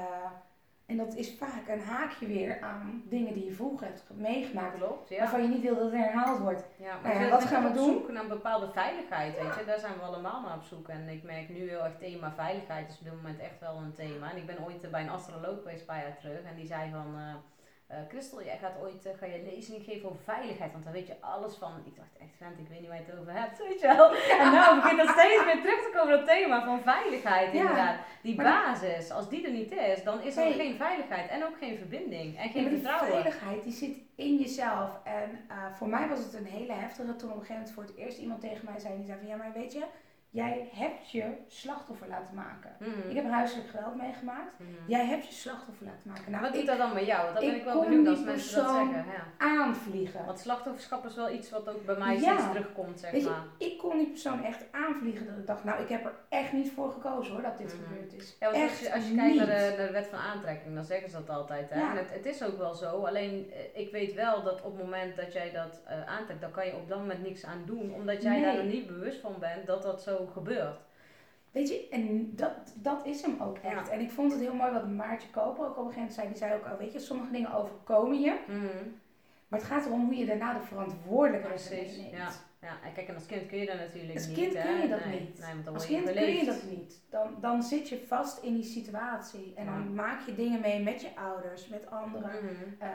en 0.86 0.98
dat 0.98 1.16
is 1.16 1.36
vaak 1.38 1.68
een 1.68 1.82
haakje 1.82 2.28
weer 2.28 2.62
aan 2.62 3.04
dingen 3.06 3.34
die 3.34 3.46
je 3.46 3.52
vroeger 3.52 3.88
hebt 3.88 4.04
ge- 4.08 4.14
meegemaakt, 4.14 4.76
Klopt, 4.78 5.10
ja. 5.10 5.18
waarvan 5.18 5.42
je 5.42 5.48
niet 5.48 5.62
wil 5.62 5.76
dat 5.76 5.84
het 5.84 5.94
herhaald 6.02 6.40
wordt. 6.40 6.64
ja. 6.78 6.96
Nou 7.04 7.16
ja, 7.16 7.22
je 7.22 7.30
wat 7.32 7.44
gaan 7.44 7.64
we 7.64 7.72
doen? 7.72 7.86
zoek 7.94 8.12
naar 8.12 8.24
een 8.24 8.28
bepaalde 8.30 8.72
veiligheid, 8.72 9.40
weet 9.42 9.56
je. 9.56 9.66
Daar 9.66 9.80
zijn 9.80 9.94
we 9.94 10.02
allemaal 10.02 10.42
naar 10.42 10.56
op 10.56 10.64
zoek. 10.64 10.88
En 10.88 11.08
ik 11.10 11.24
merk 11.24 11.50
nu 11.50 11.70
heel 11.70 11.84
erg 11.84 11.98
thema 12.00 12.32
veiligheid 12.32 12.90
is 12.90 12.98
op 12.98 13.04
dit 13.04 13.14
moment 13.16 13.40
echt 13.40 13.60
wel 13.60 13.78
een 13.78 13.94
thema. 13.94 14.32
En 14.32 14.38
ik 14.38 14.46
ben 14.46 14.64
ooit 14.64 14.84
eh, 14.84 14.92
bij 14.92 15.02
een 15.02 15.10
astroloog 15.10 15.58
geweest, 15.58 15.80
een 15.80 15.86
paar 15.86 16.02
jaar 16.02 16.18
terug. 16.18 16.44
En 16.44 16.56
die 16.56 16.66
zei 16.66 16.92
van... 16.92 17.16
eh, 17.18 17.36
eh, 17.92 17.98
Christel, 18.10 18.44
jij 18.44 18.58
gaat 18.58 18.82
ooit 18.82 19.06
eh, 19.06 19.12
ga 19.20 19.26
je 19.26 19.42
lezing 19.54 19.84
geven 19.84 20.10
over 20.10 20.22
veiligheid, 20.24 20.72
want 20.72 20.84
daar 20.84 20.94
weet 20.94 21.08
je 21.08 21.16
alles 21.20 21.56
van. 21.56 21.72
Ik 21.86 21.96
dacht 21.96 22.16
echt, 22.20 22.30
vent, 22.38 22.60
ik 22.60 22.68
weet 22.70 22.80
niet 22.80 22.90
waar 22.90 22.98
je 22.98 23.04
het 23.12 23.20
over 23.20 23.34
hebt, 23.42 23.58
weet 23.68 23.82
je 23.82 23.88
wel. 23.88 24.16
En 24.44 24.52
nou 24.52 24.76
begint 24.82 24.98
dat 24.98 25.10
steeds 25.10 25.44
weer 25.46 25.62
terug 25.62 25.82
te 25.82 25.92
komen, 25.98 26.18
dat 26.18 26.28
thema 26.28 26.66
van 26.66 26.82
veiligheid 26.82 27.54
Ja, 27.54 27.60
inderdaad. 27.60 27.96
Die 28.22 28.36
maar- 28.36 28.46
basis, 28.46 29.12
als 29.12 29.30
die 29.30 29.46
er 29.46 29.52
niet 29.52 29.72
is, 29.72 30.04
dan 30.04 30.22
is 30.22 30.38
er 30.38 30.44
Nee. 30.44 30.54
geen 30.54 30.76
veiligheid 30.76 31.30
en 31.30 31.44
ook 31.46 31.58
geen 31.58 31.78
verbinding 31.78 32.38
en 32.38 32.44
Ja, 32.44 32.50
geen 32.50 32.62
maar 32.62 32.72
die 32.72 32.82
vertrouwen. 32.82 33.12
veiligheid 33.12 33.64
die 33.64 33.74
zit 33.74 33.98
in 34.16 34.36
jezelf. 34.38 34.90
En 35.04 35.40
eh, 35.48 35.56
voor 35.74 35.88
mij 35.90 36.08
was 36.08 36.20
het 36.20 36.34
een 36.34 36.46
hele 36.46 36.74
heftige 36.74 37.16
toen 37.16 37.30
op 37.32 37.36
een 37.40 37.46
gegeven 37.46 37.54
moment 37.56 37.72
voor 37.74 37.84
het 37.84 37.96
eerst 37.96 38.18
iemand 38.18 38.42
tegen 38.42 38.66
mij 38.66 38.80
zei, 38.80 38.96
die 38.98 39.06
zei 39.06 39.18
van 39.20 39.28
ja, 39.28 39.36
maar 39.36 39.52
weet 39.54 39.74
je, 39.74 39.84
jij 40.32 40.70
hebt 40.74 41.12
je 41.12 41.24
slachtoffer 41.48 42.08
laten 42.08 42.36
maken. 42.36 42.72
Mhm. 42.80 43.10
Ik 43.10 43.16
heb 43.16 43.30
huiselijk 43.30 43.70
geweld 43.70 43.96
meegemaakt. 43.96 44.60
Mhm. 44.60 44.70
Jij 44.88 45.06
hebt 45.06 45.26
je 45.28 45.34
slachtoffer 45.34 45.86
laten 45.86 46.10
maken. 46.10 46.32
Nou, 46.32 46.44
Wat 46.44 46.54
doet 46.54 46.66
dat 46.66 46.78
dan 46.78 46.94
met 46.94 47.06
jou? 47.06 47.34
Dat 47.34 47.44
ben 47.44 47.56
ik 47.56 47.64
wel 47.64 47.82
benieuwd 47.84 48.08
als 48.08 48.24
mensen 48.24 48.64
dat 48.64 48.72
zeggen. 48.74 48.96
Ja. 49.12 49.24
aanvliegen. 49.38 50.26
Want 50.26 50.40
slachtofferschap 50.40 51.06
is 51.06 51.16
wel 51.16 51.32
iets 51.32 51.50
wat 51.50 51.70
ook 51.70 51.86
bij 51.86 51.96
mij 51.98 52.14
Ja. 52.20 52.20
steeds 52.22 52.52
terugkomt, 52.52 53.00
zeg 53.00 53.12
Weet 53.12 53.24
je, 53.24 53.30
maar. 53.30 53.44
ik 53.58 53.78
kon 53.78 53.98
die 53.98 54.08
persoon 54.08 54.44
echt 54.44 54.66
aanvliegen 54.72 55.26
dat 55.28 55.38
ik 55.38 55.48
dacht, 55.48 55.64
nou 55.64 55.82
ik 55.82 55.90
heb 55.90 56.06
er 56.06 56.14
echt 56.30 56.52
niet 56.54 56.72
voor 56.72 56.92
gekozen 56.92 57.34
hoor 57.34 57.42
dat 57.42 57.58
dit 57.58 57.74
Mhm. 57.74 57.84
gebeurd 57.84 58.14
is. 58.14 58.36
Ja, 58.40 58.52
want 58.52 58.64
als 58.70 58.80
je, 58.80 58.94
als 58.94 59.08
je 59.08 59.16
kijkt 59.16 59.36
naar 59.38 59.46
de, 59.76 59.90
wet 59.92 60.08
van 60.08 60.20
aantrekking, 60.20 60.76
dan 60.76 60.84
zeggen 60.84 61.10
ze 61.10 61.16
dat 61.16 61.30
altijd. 61.30 61.70
Hè? 61.70 61.80
Ja. 61.80 61.92
En 61.92 61.98
het, 61.98 62.12
het 62.14 62.26
is 62.26 62.44
ook 62.44 62.58
wel 62.58 62.74
zo. 62.74 63.06
Alleen, 63.06 63.52
eh, 63.52 63.82
ik 63.82 63.92
weet 63.92 64.14
wel 64.14 64.44
dat 64.44 64.62
op 64.62 64.74
het 64.78 64.84
moment 64.84 65.16
dat 65.16 65.34
jij 65.34 65.52
dat 65.52 65.82
eh, 65.86 66.06
aantrekt, 66.08 66.42
dan 66.42 66.52
kan 66.52 66.66
je 66.66 66.76
op 66.76 66.88
dat 66.90 66.98
moment 67.00 67.24
niks 67.24 67.46
aan 67.46 67.64
doen. 67.66 67.94
Omdat 67.94 68.22
jij 68.22 68.40
Nee. 68.40 68.56
daar 68.56 68.66
niet 68.66 68.88
bewust 68.88 69.20
van 69.20 69.36
bent 69.40 69.68
dat 69.68 69.82
dat 69.82 70.02
zo 70.02 70.21
gebeurt. 70.30 70.80
Weet 71.52 71.70
je, 71.70 71.88
en 71.90 72.36
dat, 72.36 72.52
dat 72.76 73.06
is 73.06 73.22
hem 73.22 73.42
ook 73.42 73.58
echt. 73.58 73.88
Ja. 73.88 73.94
En 73.94 74.00
ik 74.00 74.12
vond 74.12 74.32
het 74.32 74.42
heel 74.42 74.54
mooi 74.54 74.72
wat 74.72 74.88
Maartje 74.88 75.30
Koper 75.30 75.66
ook 75.66 75.78
op 75.78 75.86
een 75.86 75.94
gegeven 75.94 76.00
moment 76.00 76.14
zei. 76.14 76.28
Die 76.28 76.38
zei 76.38 76.54
ook 76.54 76.66
al, 76.66 76.78
weet 76.78 76.94
je, 76.94 77.00
sommige 77.00 77.32
dingen 77.32 77.54
overkomen 77.54 78.20
je. 78.22 78.38
Mhm. 78.48 78.88
Maar 79.48 79.60
het 79.60 79.68
gaat 79.68 79.86
erom 79.86 80.06
hoe 80.06 80.16
je 80.16 80.26
daarna 80.26 80.54
de 80.54 80.66
verantwoordelijkheid 80.66 81.70
Precies, 81.70 81.98
neemt. 81.98 82.12
ja. 82.12 82.30
Ja, 82.62 82.78
en 82.84 82.94
kijk, 82.94 83.08
en 83.08 83.16
als 83.16 83.26
kind 83.26 83.46
kun 83.48 83.58
je 83.58 83.66
dat 83.66 83.78
natuurlijk 83.78 84.14
Als 84.14 84.28
niet. 84.28 84.36
kind 84.38 84.54
hè? 84.54 84.62
kun 84.62 84.82
je 84.82 84.88
dat 84.88 85.06
nee, 85.06 85.20
niet. 85.20 85.40
Nee, 85.40 85.54
want 85.54 85.66
dan 85.66 85.74
Als 85.74 85.86
kind 85.86 86.12
kun 86.12 86.32
je 86.36 86.46
dat 86.46 86.64
niet. 86.64 87.02
Dan, 87.10 87.36
dan 87.40 87.64
zit 87.64 87.90
je 87.90 88.04
vast 88.08 88.44
in 88.44 88.54
die 88.54 88.64
situatie. 88.64 89.54
En 89.56 89.66
dan 89.66 89.94
maak 89.94 90.22
je 90.26 90.36
dingen 90.36 90.62
mee 90.62 90.84
met 90.84 91.02
je 91.02 91.16
ouders, 91.16 91.68
met 91.68 91.90
anderen. 91.92 92.32
Mhm. 92.44 92.54
eh, 92.80 92.90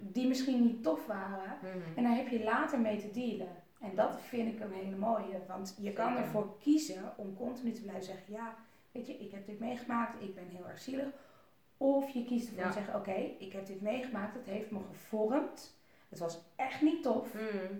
die 0.00 0.28
misschien 0.28 0.62
niet 0.62 0.82
tof 0.82 1.06
waren. 1.06 1.56
Mhm. 1.62 1.96
En 1.96 2.02
daar 2.02 2.16
heb 2.16 2.28
je 2.28 2.44
later 2.44 2.80
mee 2.80 2.96
te 2.96 3.10
dealen. 3.10 3.48
En 3.84 3.94
dat 3.94 4.20
vind 4.28 4.54
ik 4.54 4.60
een 4.60 4.72
hele 4.72 4.96
mooie. 4.96 5.38
Want 5.48 5.76
je 5.80 5.92
kan 5.92 6.16
ervoor 6.16 6.56
kiezen 6.60 7.12
om 7.16 7.36
continu 7.36 7.72
te 7.72 7.82
blijven 7.82 8.04
zeggen: 8.04 8.32
Ja, 8.32 8.54
weet 8.92 9.06
je, 9.06 9.16
ik 9.18 9.30
heb 9.32 9.46
dit 9.46 9.58
meegemaakt, 9.60 10.22
ik 10.22 10.34
ben 10.34 10.48
heel 10.48 10.68
erg 10.68 10.78
zielig. 10.78 11.06
Of 11.76 12.08
je 12.10 12.24
kiest 12.24 12.48
ervoor 12.48 12.62
Ja. 12.62 12.68
te 12.68 12.74
zeggen: 12.74 12.94
Oké, 12.94 13.30
ik 13.38 13.52
heb 13.52 13.66
dit 13.66 13.80
meegemaakt, 13.80 14.34
het 14.34 14.46
heeft 14.46 14.70
me 14.70 14.78
gevormd. 14.92 15.76
Het 16.08 16.18
was 16.18 16.38
echt 16.56 16.82
niet 16.82 17.02
tof. 17.02 17.34
Mhm. 17.34 17.74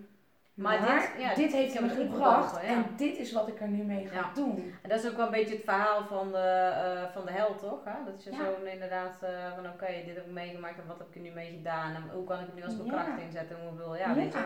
Maar, 0.53 0.79
dit, 0.79 1.21
ja, 1.23 1.33
dit 1.33 1.51
heeft 1.51 1.79
me 1.79 1.89
gebracht 1.89 2.57
en 2.63 2.85
dit 2.97 3.17
is 3.17 3.31
wat 3.31 3.47
ik 3.47 3.61
er 3.61 3.67
nu 3.67 3.83
mee 3.83 4.07
ga 4.07 4.31
doen. 4.33 4.73
En 4.81 4.89
dat 4.89 5.03
is 5.03 5.09
ook 5.09 5.17
wel 5.17 5.25
een 5.25 5.31
beetje 5.31 5.55
het 5.55 5.63
verhaal 5.63 6.05
van 6.05 6.31
de, 6.31 6.71
uh, 6.75 7.13
van 7.13 7.25
de 7.25 7.31
held, 7.31 7.59
toch? 7.59 7.83
Hè? 7.83 8.03
Dat 8.05 8.23
je 8.23 8.35
zo 8.35 8.63
inderdaad 8.63 9.19
uh, 9.23 9.53
van 9.55 9.67
oké, 9.67 9.85
dit 10.05 10.15
heb 10.15 10.25
ik 10.25 10.31
meegemaakt 10.31 10.79
en 10.79 10.87
wat 10.87 10.97
heb 10.97 11.07
ik 11.07 11.15
er 11.15 11.21
nu 11.21 11.29
mee 11.31 11.51
gedaan 11.51 11.95
en 11.95 12.03
hoe 12.13 12.23
kan 12.23 12.39
ik 12.39 12.45
het 12.45 12.55
nu 12.55 12.63
als 12.63 12.77
bekrachting 12.77 13.19
inzetten 13.21 13.57
en 13.59 13.67
hoeveel, 13.67 13.95
ja, 13.95 14.13
weet 14.13 14.33
je. 14.33 14.45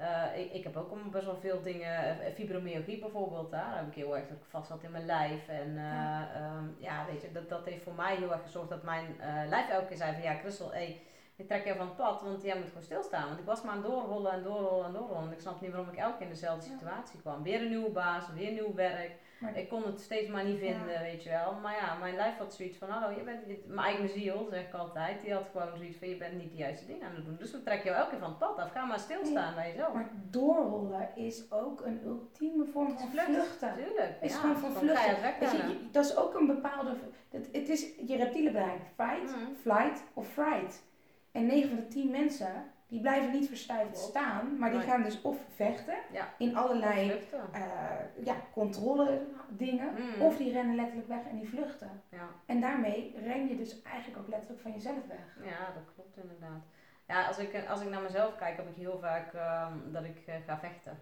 Uh, 0.00 0.38
ik, 0.38 0.52
ik 0.52 0.64
heb 0.64 0.76
ook 0.76 1.10
best 1.10 1.24
wel 1.24 1.36
veel 1.36 1.62
dingen, 1.62 2.16
fibromyalgie 2.34 2.98
bijvoorbeeld, 2.98 3.50
daar 3.50 3.76
heb 3.76 3.86
ik 3.86 3.94
heel 3.94 4.16
erg 4.16 4.26
vast 4.48 4.68
had 4.68 4.82
in 4.82 4.90
mijn 4.90 5.06
lijf. 5.06 5.48
En 5.48 5.74
ja. 5.74 6.28
Um, 6.56 6.76
ja, 6.78 7.04
weet 7.10 7.22
je, 7.22 7.32
dat, 7.32 7.48
dat 7.48 7.64
heeft 7.64 7.82
voor 7.82 7.94
mij 7.94 8.16
heel 8.16 8.32
erg 8.32 8.42
gezorgd 8.42 8.68
dat 8.68 8.82
mijn 8.82 9.16
lijf 9.48 9.68
elke 9.68 9.86
keer 9.86 9.96
zei 9.96 10.12
van 10.12 10.22
ja, 10.22 10.34
Christel, 10.34 10.72
hey, 10.72 11.00
ik 11.36 11.48
trek 11.48 11.64
je 11.64 11.74
van 11.74 11.86
het 11.86 11.96
pad, 11.96 12.22
want 12.22 12.42
jij 12.42 12.56
moet 12.58 12.68
gewoon 12.68 12.82
stilstaan. 12.82 13.26
Want 13.26 13.38
ik 13.38 13.44
was 13.44 13.62
maar 13.62 13.72
aan 13.74 13.82
het 13.82 13.86
doorrollen 13.86 14.32
en 14.32 14.42
doorrollen 14.42 14.86
en 14.86 14.92
doorrollen. 14.92 15.26
En 15.26 15.32
ik 15.32 15.40
snap 15.40 15.60
niet 15.60 15.70
waarom 15.70 15.90
ik 15.90 15.98
elke 15.98 16.16
keer 16.16 16.26
in 16.26 16.32
dezelfde 16.32 16.70
situatie 16.70 17.20
kwam. 17.20 17.42
Weer 17.42 17.60
een 17.60 17.68
nieuwe 17.68 17.90
baas, 17.90 18.32
weer 18.34 18.52
nieuw 18.52 18.74
werk. 18.74 19.12
Ik 19.54 19.68
kon 19.68 19.82
het 19.84 20.00
steeds 20.00 20.28
maar 20.28 20.44
niet 20.44 20.58
vinden, 20.58 21.00
weet 21.00 21.22
je 21.22 21.28
wel. 21.28 21.54
Maar 21.62 21.74
ja, 21.74 21.94
mijn 21.94 22.14
lijf 22.14 22.36
had 22.36 22.54
zoiets 22.54 22.76
van, 22.76 22.88
hallo, 22.88 23.16
je 23.16 23.22
bent 23.22 23.46
dit, 23.46 23.66
mijn 23.66 23.86
eigen 23.86 24.08
ziel, 24.08 24.46
zeg 24.50 24.66
ik 24.66 24.74
altijd. 24.74 25.20
Die 25.20 25.32
had 25.32 25.48
gewoon 25.52 25.76
zoiets 25.76 25.98
van, 25.98 26.08
je 26.08 26.16
bent 26.16 26.34
niet 26.34 26.50
de 26.50 26.56
juiste 26.56 26.86
dingen 26.86 27.06
aan 27.06 27.14
het 27.14 27.24
doen. 27.24 27.36
Dus 27.38 27.50
we 27.50 27.62
trekken 27.62 27.84
jou 27.84 27.96
elke 27.96 28.10
keer 28.10 28.18
van 28.18 28.28
het 28.28 28.38
pad 28.38 28.58
af. 28.58 28.70
Ga 28.70 28.84
maar 28.84 28.98
stilstaan 28.98 29.54
bij 29.54 29.68
jezelf. 29.68 29.92
Maar 29.92 30.10
doorrollen 30.30 31.08
is 31.14 31.52
ook 31.52 31.80
een 31.84 32.00
ultieme 32.04 32.64
vorm 32.64 32.98
van 32.98 33.08
vluchten. 33.10 33.74
Tuurlijk. 33.74 34.16
Is 34.20 34.34
gewoon 34.34 34.56
van 34.56 34.72
vluchten. 34.72 35.68
Je, 35.68 35.88
dat 35.90 36.04
is 36.04 36.16
ook 36.16 36.34
een 36.34 36.46
bepaalde, 36.46 36.96
het, 37.30 37.48
het 37.52 37.68
is 37.68 37.86
je 38.06 38.16
reptiele 38.16 38.50
brein. 38.50 38.80
Fight, 38.96 39.36
mm. 39.36 39.54
flight 39.54 40.02
of 40.14 40.28
fright. 40.28 40.86
En 41.32 41.46
9 41.46 41.68
van 41.68 41.76
de 41.76 41.88
10 41.88 42.10
mensen, 42.10 42.72
die 42.88 43.00
blijven 43.00 43.32
niet 43.32 43.48
verstijfd 43.48 43.98
staan, 43.98 44.58
maar 44.58 44.70
die 44.70 44.80
gaan 44.80 45.02
dus 45.02 45.22
of 45.22 45.36
vechten 45.54 45.96
in 46.38 46.56
allerlei 46.56 47.22
uh, 47.54 48.24
ja, 48.24 48.36
controle 48.52 49.26
dingen, 49.48 49.88
mm. 49.92 50.22
of 50.22 50.36
die 50.36 50.52
rennen 50.52 50.76
letterlijk 50.76 51.08
weg 51.08 51.24
en 51.30 51.38
die 51.38 51.48
vluchten. 51.48 52.02
Ja. 52.10 52.28
En 52.46 52.60
daarmee 52.60 53.14
ren 53.24 53.48
je 53.48 53.56
dus 53.56 53.82
eigenlijk 53.82 54.22
ook 54.22 54.28
letterlijk 54.28 54.60
van 54.60 54.72
jezelf 54.72 55.06
weg. 55.06 55.44
Ja, 55.44 55.72
dat 55.74 55.94
klopt 55.94 56.16
inderdaad. 56.16 56.62
Ja, 57.06 57.26
als 57.26 57.38
ik, 57.38 57.64
als 57.68 57.80
ik 57.80 57.88
naar 57.88 58.02
mezelf 58.02 58.36
kijk, 58.36 58.56
heb 58.56 58.68
ik 58.68 58.76
heel 58.76 58.98
vaak 58.98 59.34
uh, 59.34 59.66
dat 59.92 60.04
ik 60.04 60.22
uh, 60.26 60.34
ga 60.46 60.58
vechten. 60.58 60.98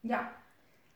Ja, 0.00 0.32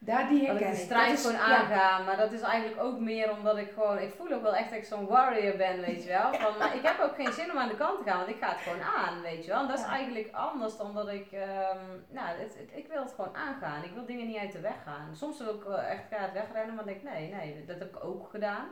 daar 0.04 0.28
die 0.28 0.46
dat 0.46 0.60
ik 0.60 0.70
de 0.70 0.76
strijd 0.76 1.20
gewoon 1.20 1.36
aanga. 1.36 1.98
Maar 1.98 2.16
dat 2.16 2.32
is 2.32 2.40
eigenlijk 2.40 2.82
ook 2.82 2.98
meer 2.98 3.30
omdat 3.30 3.56
ik 3.56 3.70
gewoon, 3.72 3.98
ik 3.98 4.14
voel 4.16 4.32
ook 4.32 4.42
wel 4.42 4.54
echt 4.54 4.70
dat 4.70 4.78
ik 4.78 4.84
zo'n 4.84 5.06
warrior 5.06 5.56
ben, 5.56 5.80
weet 5.80 6.02
je 6.02 6.08
wel. 6.08 6.34
Van, 6.42 6.58
maar 6.58 6.76
ik 6.76 6.82
heb 6.82 7.00
ook 7.00 7.14
geen 7.14 7.32
zin 7.32 7.50
om 7.50 7.58
aan 7.58 7.68
de 7.68 7.76
kant 7.76 7.98
te 7.98 8.10
gaan, 8.10 8.18
want 8.18 8.30
ik 8.30 8.38
ga 8.40 8.48
het 8.48 8.60
gewoon 8.60 8.82
aan, 8.82 9.22
weet 9.22 9.44
je 9.44 9.50
wel. 9.50 9.60
En 9.60 9.68
dat 9.68 9.78
is 9.78 9.84
eigenlijk 9.84 10.28
anders 10.32 10.76
dan 10.76 10.94
dat 10.94 11.08
ik, 11.08 11.32
um, 11.32 12.04
nou, 12.08 12.38
het, 12.38 12.58
ik 12.72 12.88
wil 12.88 13.02
het 13.02 13.12
gewoon 13.12 13.36
aangaan. 13.36 13.84
Ik 13.84 13.94
wil 13.94 14.06
dingen 14.06 14.26
niet 14.26 14.38
uit 14.38 14.52
de 14.52 14.60
weg 14.60 14.82
gaan. 14.84 15.16
Soms 15.16 15.38
wil 15.38 15.54
ik 15.54 15.64
echt 15.64 16.02
het 16.08 16.32
wegrennen, 16.32 16.74
maar 16.74 16.84
denk 16.84 16.96
ik, 16.96 17.10
nee, 17.10 17.34
nee, 17.34 17.64
dat 17.66 17.78
heb 17.78 17.96
ik 17.96 18.04
ook 18.04 18.28
gedaan. 18.30 18.66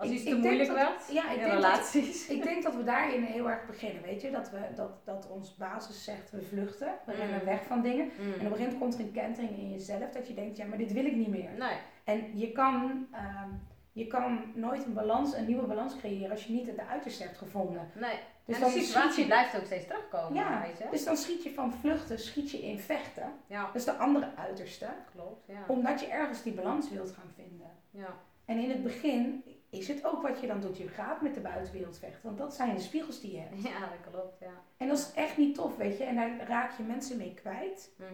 Als 0.00 0.10
iets 0.10 0.24
te 0.24 0.36
moeilijk 0.36 0.72
werd 0.72 1.08
ja, 1.10 1.30
ik 1.30 1.36
in 1.36 1.42
denk 1.42 1.52
relaties. 1.52 2.26
Dat, 2.26 2.36
ik 2.36 2.42
denk 2.42 2.62
dat 2.62 2.74
we 2.74 2.84
daarin 2.84 3.22
heel 3.22 3.50
erg 3.50 3.66
beginnen, 3.66 4.02
weet 4.02 4.20
je. 4.20 4.30
Dat, 4.30 4.50
we, 4.50 4.58
dat, 4.74 5.04
dat 5.04 5.28
ons 5.30 5.56
basis 5.56 6.04
zegt, 6.04 6.30
we 6.30 6.42
vluchten, 6.42 6.92
we 7.06 7.12
rennen 7.12 7.38
mm. 7.38 7.44
weg 7.44 7.64
van 7.64 7.82
dingen. 7.82 8.04
Mm. 8.04 8.24
En 8.24 8.32
op 8.32 8.34
een 8.34 8.40
gegeven 8.40 8.58
moment 8.58 8.78
komt 8.78 8.94
er 8.94 9.00
een 9.00 9.12
kentering 9.12 9.58
in 9.58 9.70
jezelf 9.70 10.10
dat 10.10 10.28
je 10.28 10.34
denkt, 10.34 10.56
ja, 10.56 10.66
maar 10.66 10.78
dit 10.78 10.92
wil 10.92 11.04
ik 11.04 11.16
niet 11.16 11.28
meer. 11.28 11.50
Nee. 11.58 11.76
En 12.04 12.38
je 12.38 12.52
kan, 12.52 13.06
uh, 13.12 13.44
je 13.92 14.06
kan 14.06 14.52
nooit 14.54 14.84
een 14.84 14.94
balans, 14.94 15.36
een 15.36 15.46
nieuwe 15.46 15.66
balans 15.66 15.96
creëren 15.96 16.30
als 16.30 16.44
je 16.44 16.52
niet 16.52 16.66
het 16.66 16.78
uiterste 16.88 17.22
hebt 17.22 17.38
gevonden. 17.38 17.90
Nee. 17.94 18.18
Dus 18.44 18.60
en 18.60 18.64
de 18.64 18.80
situatie 18.80 19.20
je, 19.20 19.26
blijft 19.26 19.56
ook 19.56 19.64
steeds 19.64 19.86
terugkomen. 19.86 20.34
Ja, 20.34 20.62
weet 20.66 20.78
je? 20.78 20.86
dus 20.90 21.04
dan 21.04 21.16
schiet 21.16 21.42
je 21.42 21.54
van 21.54 21.72
vluchten, 21.72 22.18
schiet 22.18 22.50
je 22.50 22.62
in 22.62 22.78
vechten. 22.78 23.32
Ja. 23.46 23.64
Dat 23.66 23.74
is 23.74 23.84
de 23.84 23.92
andere 23.92 24.28
uiterste. 24.36 24.88
Klopt, 25.12 25.46
ja. 25.46 25.64
Omdat 25.66 26.00
je 26.00 26.06
ergens 26.06 26.42
die 26.42 26.52
balans 26.52 26.90
wilt 26.90 27.10
gaan 27.10 27.30
vinden. 27.36 27.70
Ja. 27.90 28.18
En 28.50 28.58
in 28.58 28.70
het 28.70 28.82
begin 28.82 29.44
is 29.70 29.88
het 29.88 30.04
ook 30.04 30.22
wat 30.22 30.40
je 30.40 30.46
dan 30.46 30.60
doet. 30.60 30.78
Je 30.78 30.88
gaat 30.88 31.20
met 31.20 31.34
de 31.34 31.40
buitenwereld 31.40 31.98
vechten, 31.98 32.20
want 32.22 32.38
dat 32.38 32.54
zijn 32.54 32.74
de 32.74 32.80
spiegels 32.80 33.20
die 33.20 33.32
je 33.32 33.38
hebt. 33.38 33.62
Ja, 33.62 33.78
dat 33.80 34.12
klopt, 34.12 34.38
ja. 34.40 34.52
En 34.76 34.88
dat 34.88 34.98
is 34.98 35.12
echt 35.14 35.36
niet 35.36 35.54
tof, 35.54 35.76
weet 35.76 35.98
je. 35.98 36.04
En 36.04 36.14
daar 36.14 36.46
raak 36.46 36.76
je 36.76 36.82
mensen 36.82 37.16
mee 37.16 37.34
kwijt. 37.34 37.90
Mm 37.96 38.06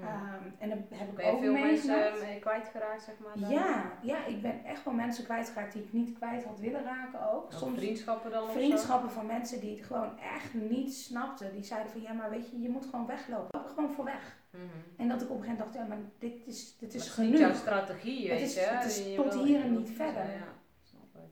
en 0.59 0.69
dan 0.69 0.85
heb 0.91 1.09
ik 1.09 1.15
ben 1.15 1.33
ook 1.33 1.41
veel 1.41 1.53
mensen 1.53 2.13
mee 2.23 2.39
kwijtgeraakt, 2.39 3.03
zeg 3.03 3.15
maar? 3.19 3.41
Dan? 3.41 3.51
Ja, 3.51 3.93
ja, 4.03 4.27
ik 4.27 4.43
ben 4.43 4.65
echt 4.65 4.85
wel 4.85 4.95
mensen 4.95 5.25
kwijtgeraakt 5.25 5.73
die 5.73 5.83
ik 5.83 5.93
niet 5.93 6.13
kwijt 6.13 6.45
had 6.45 6.61
willen 6.61 6.85
raken 6.85 7.33
ook. 7.33 7.53
Soms 7.53 7.79
vriendschappen 7.79 8.31
dan 8.31 8.51
Vriendschappen 8.51 9.11
van 9.11 9.27
mensen 9.27 9.61
die 9.61 9.77
het 9.77 9.87
gewoon 9.87 10.19
echt 10.19 10.55
niet 10.55 10.95
snapten. 10.95 11.53
Die 11.53 11.65
zeiden 11.65 11.93
van, 11.93 12.01
ja, 12.01 12.13
maar 12.13 12.31
weet 12.31 12.51
je, 12.51 12.61
je 12.61 12.69
moet 12.69 12.85
gewoon 12.85 13.07
weglopen. 13.07 13.49
Loop 13.51 13.67
gewoon 13.67 13.93
voor 13.93 14.05
weg. 14.05 14.37
Mhm. 14.57 15.01
En 15.01 15.09
dat 15.09 15.23
ik 15.23 15.31
op 15.31 15.37
een 15.37 15.43
gegeven 15.43 15.65
moment 15.65 15.75
dacht, 15.75 15.75
ja, 15.75 15.95
maar 15.95 16.05
dit 16.19 16.47
is, 16.47 16.77
dit 16.79 16.95
is 16.95 17.09
genoeg. 17.09 17.31
Het 17.31 17.41
is 17.41 17.47
jouw 17.47 17.55
strategie, 17.55 18.29
weet 18.29 18.41
het 18.41 18.49
is, 18.49 18.55
je. 18.55 18.61
Het 18.61 18.85
is 18.85 19.15
tot 19.15 19.35
hier 19.35 19.61
en 19.61 19.77
niet 19.77 19.91
verder. 19.91 20.31
Ja. 20.31 20.55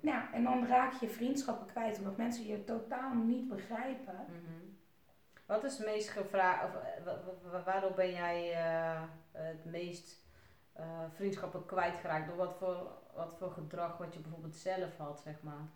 Ja, 0.00 0.32
en 0.32 0.42
dan 0.42 0.66
raak 0.66 0.92
je 0.92 1.08
vriendschappen 1.08 1.66
kwijt 1.66 1.98
omdat 1.98 2.16
mensen 2.16 2.46
je 2.46 2.64
totaal 2.64 3.14
niet 3.14 3.48
begrijpen. 3.48 4.24
Mhm. 4.28 4.64
Wat 5.46 5.64
is 5.64 5.78
het 5.78 5.86
meest 5.86 6.08
gevraagd, 6.08 6.64
of 6.64 6.74
eh, 7.52 7.64
waardoor 7.64 7.92
ben 7.92 8.10
jij 8.10 8.50
uh, 8.50 9.02
het 9.32 9.64
meest 9.64 10.24
uh, 10.78 10.84
vriendschappen 11.14 11.66
kwijtgeraakt? 11.66 12.28
Door 12.28 12.36
wat 12.36 12.54
voor, 12.58 12.92
wat 13.14 13.34
voor 13.38 13.50
gedrag 13.50 13.98
wat 13.98 14.14
je 14.14 14.20
bijvoorbeeld 14.20 14.56
zelf 14.56 14.96
had, 14.96 15.20
zeg 15.20 15.42
maar? 15.42 15.68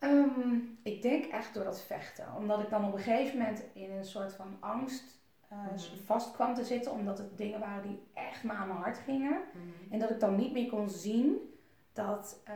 Um, 0.00 0.78
ik 0.82 1.02
denk 1.02 1.24
echt 1.32 1.54
door 1.54 1.64
dat 1.64 1.82
vechten. 1.82 2.34
Omdat 2.36 2.60
ik 2.60 2.70
dan 2.70 2.84
op 2.84 2.92
een 2.92 3.00
gegeven 3.00 3.38
moment 3.38 3.64
in 3.72 3.90
een 3.90 4.04
soort 4.04 4.32
van 4.32 4.56
angst 4.60 5.21
uh, 5.52 5.82
vast 6.04 6.32
kwam 6.32 6.54
te 6.54 6.64
zitten. 6.64 6.92
Omdat 6.92 7.18
het 7.18 7.38
dingen 7.38 7.60
waren 7.60 7.82
die 7.82 8.02
echt 8.14 8.44
maar 8.44 8.56
aan 8.56 8.68
mijn 8.68 8.80
hart 8.80 8.98
gingen. 8.98 9.40
Mhm. 9.52 9.92
En 9.92 9.98
dat 9.98 10.10
ik 10.10 10.20
dan 10.20 10.36
niet 10.36 10.52
meer 10.52 10.68
kon 10.68 10.88
zien 10.88 11.54
dat 11.92 12.42
uh, 12.48 12.54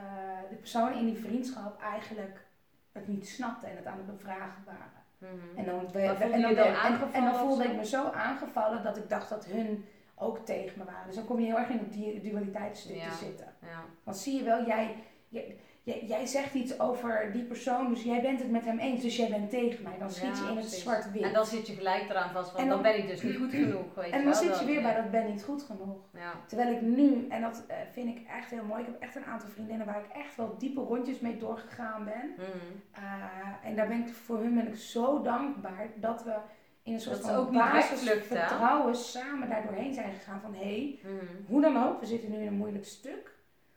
de 0.50 0.56
personen 0.56 0.98
in 0.98 1.06
die 1.06 1.18
vriendschap 1.18 1.80
eigenlijk 1.80 2.46
het 2.92 3.08
niet 3.08 3.28
snapten 3.28 3.70
en 3.70 3.76
het 3.76 3.86
aan 3.86 3.96
het 3.96 4.06
bevragen 4.06 4.64
waren. 4.64 5.04
Mhm. 5.18 5.58
En 5.58 5.64
dan, 5.64 5.92
we, 5.92 6.00
en, 6.00 6.42
dan, 6.42 6.54
en, 6.54 7.12
en, 7.12 7.24
dan 7.24 7.34
voelde 7.34 7.64
ik 7.64 7.76
me 7.76 7.86
zo 7.86 8.10
aangevallen 8.10 8.82
dat 8.82 8.96
ik 8.96 9.08
dacht 9.08 9.28
dat 9.28 9.44
hun 9.44 9.84
ook 10.14 10.38
tegen 10.38 10.78
me 10.78 10.84
waren. 10.84 11.06
Dus 11.06 11.14
dan 11.14 11.24
kom 11.24 11.40
je 11.40 11.46
heel 11.46 11.58
erg 11.58 11.68
in 11.68 11.78
het 11.78 12.22
dualiteitsstuk 12.22 13.02
te 13.02 13.14
zitten. 13.14 13.54
Ja. 13.60 13.84
Want 14.02 14.16
zie 14.16 14.38
je 14.38 14.44
wel, 14.44 14.66
jij, 14.66 14.96
jij, 15.28 15.56
jij, 15.94 16.26
zegt 16.26 16.54
iets 16.54 16.80
over 16.80 17.30
die 17.32 17.44
persoon, 17.44 17.88
dus 17.88 18.02
jij 18.02 18.20
bent 18.22 18.38
het 18.38 18.50
met 18.50 18.64
hem 18.64 18.78
eens, 18.78 19.02
dus 19.02 19.16
jij 19.16 19.28
bent 19.28 19.50
tegen 19.50 19.82
mij. 19.82 19.98
Dan 19.98 20.10
schiet 20.10 20.38
je 20.38 20.44
in 20.50 20.56
het 20.56 20.70
zwart-wit. 20.70 21.22
En 21.22 21.32
dan 21.32 21.46
zit 21.46 21.66
je 21.66 21.74
gelijk 21.74 22.08
eraan 22.10 22.30
vast, 22.30 22.52
want 22.52 22.58
dan, 22.58 22.68
dan, 22.68 22.82
ben 22.82 22.98
ik 22.98 23.08
dus 23.08 23.22
niet 23.22 23.36
goed 23.42 23.50
genoeg. 23.50 23.94
Weet 23.94 24.10
en 24.10 24.24
dan 24.24 24.34
zit 24.34 24.58
je 24.58 24.64
weer 24.64 24.82
bij 24.82 24.94
dat 24.94 25.10
ben 25.10 25.26
niet 25.26 25.42
goed 25.42 25.62
genoeg. 25.62 25.98
Ja. 26.14 26.32
Terwijl 26.46 26.74
ik 26.74 26.80
nu, 26.80 27.26
en 27.28 27.40
dat 27.40 27.64
uh, 27.70 27.76
vind 27.92 28.16
ik 28.16 28.26
echt 28.28 28.50
heel 28.50 28.64
mooi, 28.64 28.80
ik 28.80 28.86
heb 28.86 29.00
echt 29.00 29.16
een 29.16 29.24
aantal 29.24 29.48
vriendinnen 29.48 29.86
waar 29.86 30.04
ik 30.04 30.16
echt 30.22 30.36
wel 30.36 30.54
diepe 30.58 30.80
rondjes 30.80 31.20
mee 31.20 31.36
doorgegaan 31.36 32.04
ben. 32.04 32.34
Mm. 32.36 32.44
Uh, 32.98 33.68
en 33.68 33.76
daar 33.76 33.88
ben 33.88 34.00
ik 34.00 34.08
voor 34.08 34.38
hun 34.38 34.54
ben 34.54 34.68
ik 34.68 34.76
zo 34.76 35.22
dankbaar 35.22 35.88
dat 35.94 36.24
we 36.24 36.34
in 36.82 36.92
een 36.92 37.00
soort 37.00 37.20
van 37.20 37.52
basis 37.52 38.10
vertrouwen 38.10 38.96
samen 38.96 39.48
daar 39.48 39.62
doorheen 39.62 39.94
zijn 39.94 40.12
gegaan 40.12 40.40
van 40.40 40.54
hé, 40.54 40.98
hey, 41.02 41.12
mm. 41.12 41.46
hoe 41.46 41.60
dan 41.60 41.84
ook, 41.84 42.00
we 42.00 42.06
zitten 42.06 42.30
nu 42.30 42.36
in 42.36 42.46
een 42.46 42.54
moeilijk 42.54 42.84
stuk. 42.84 43.34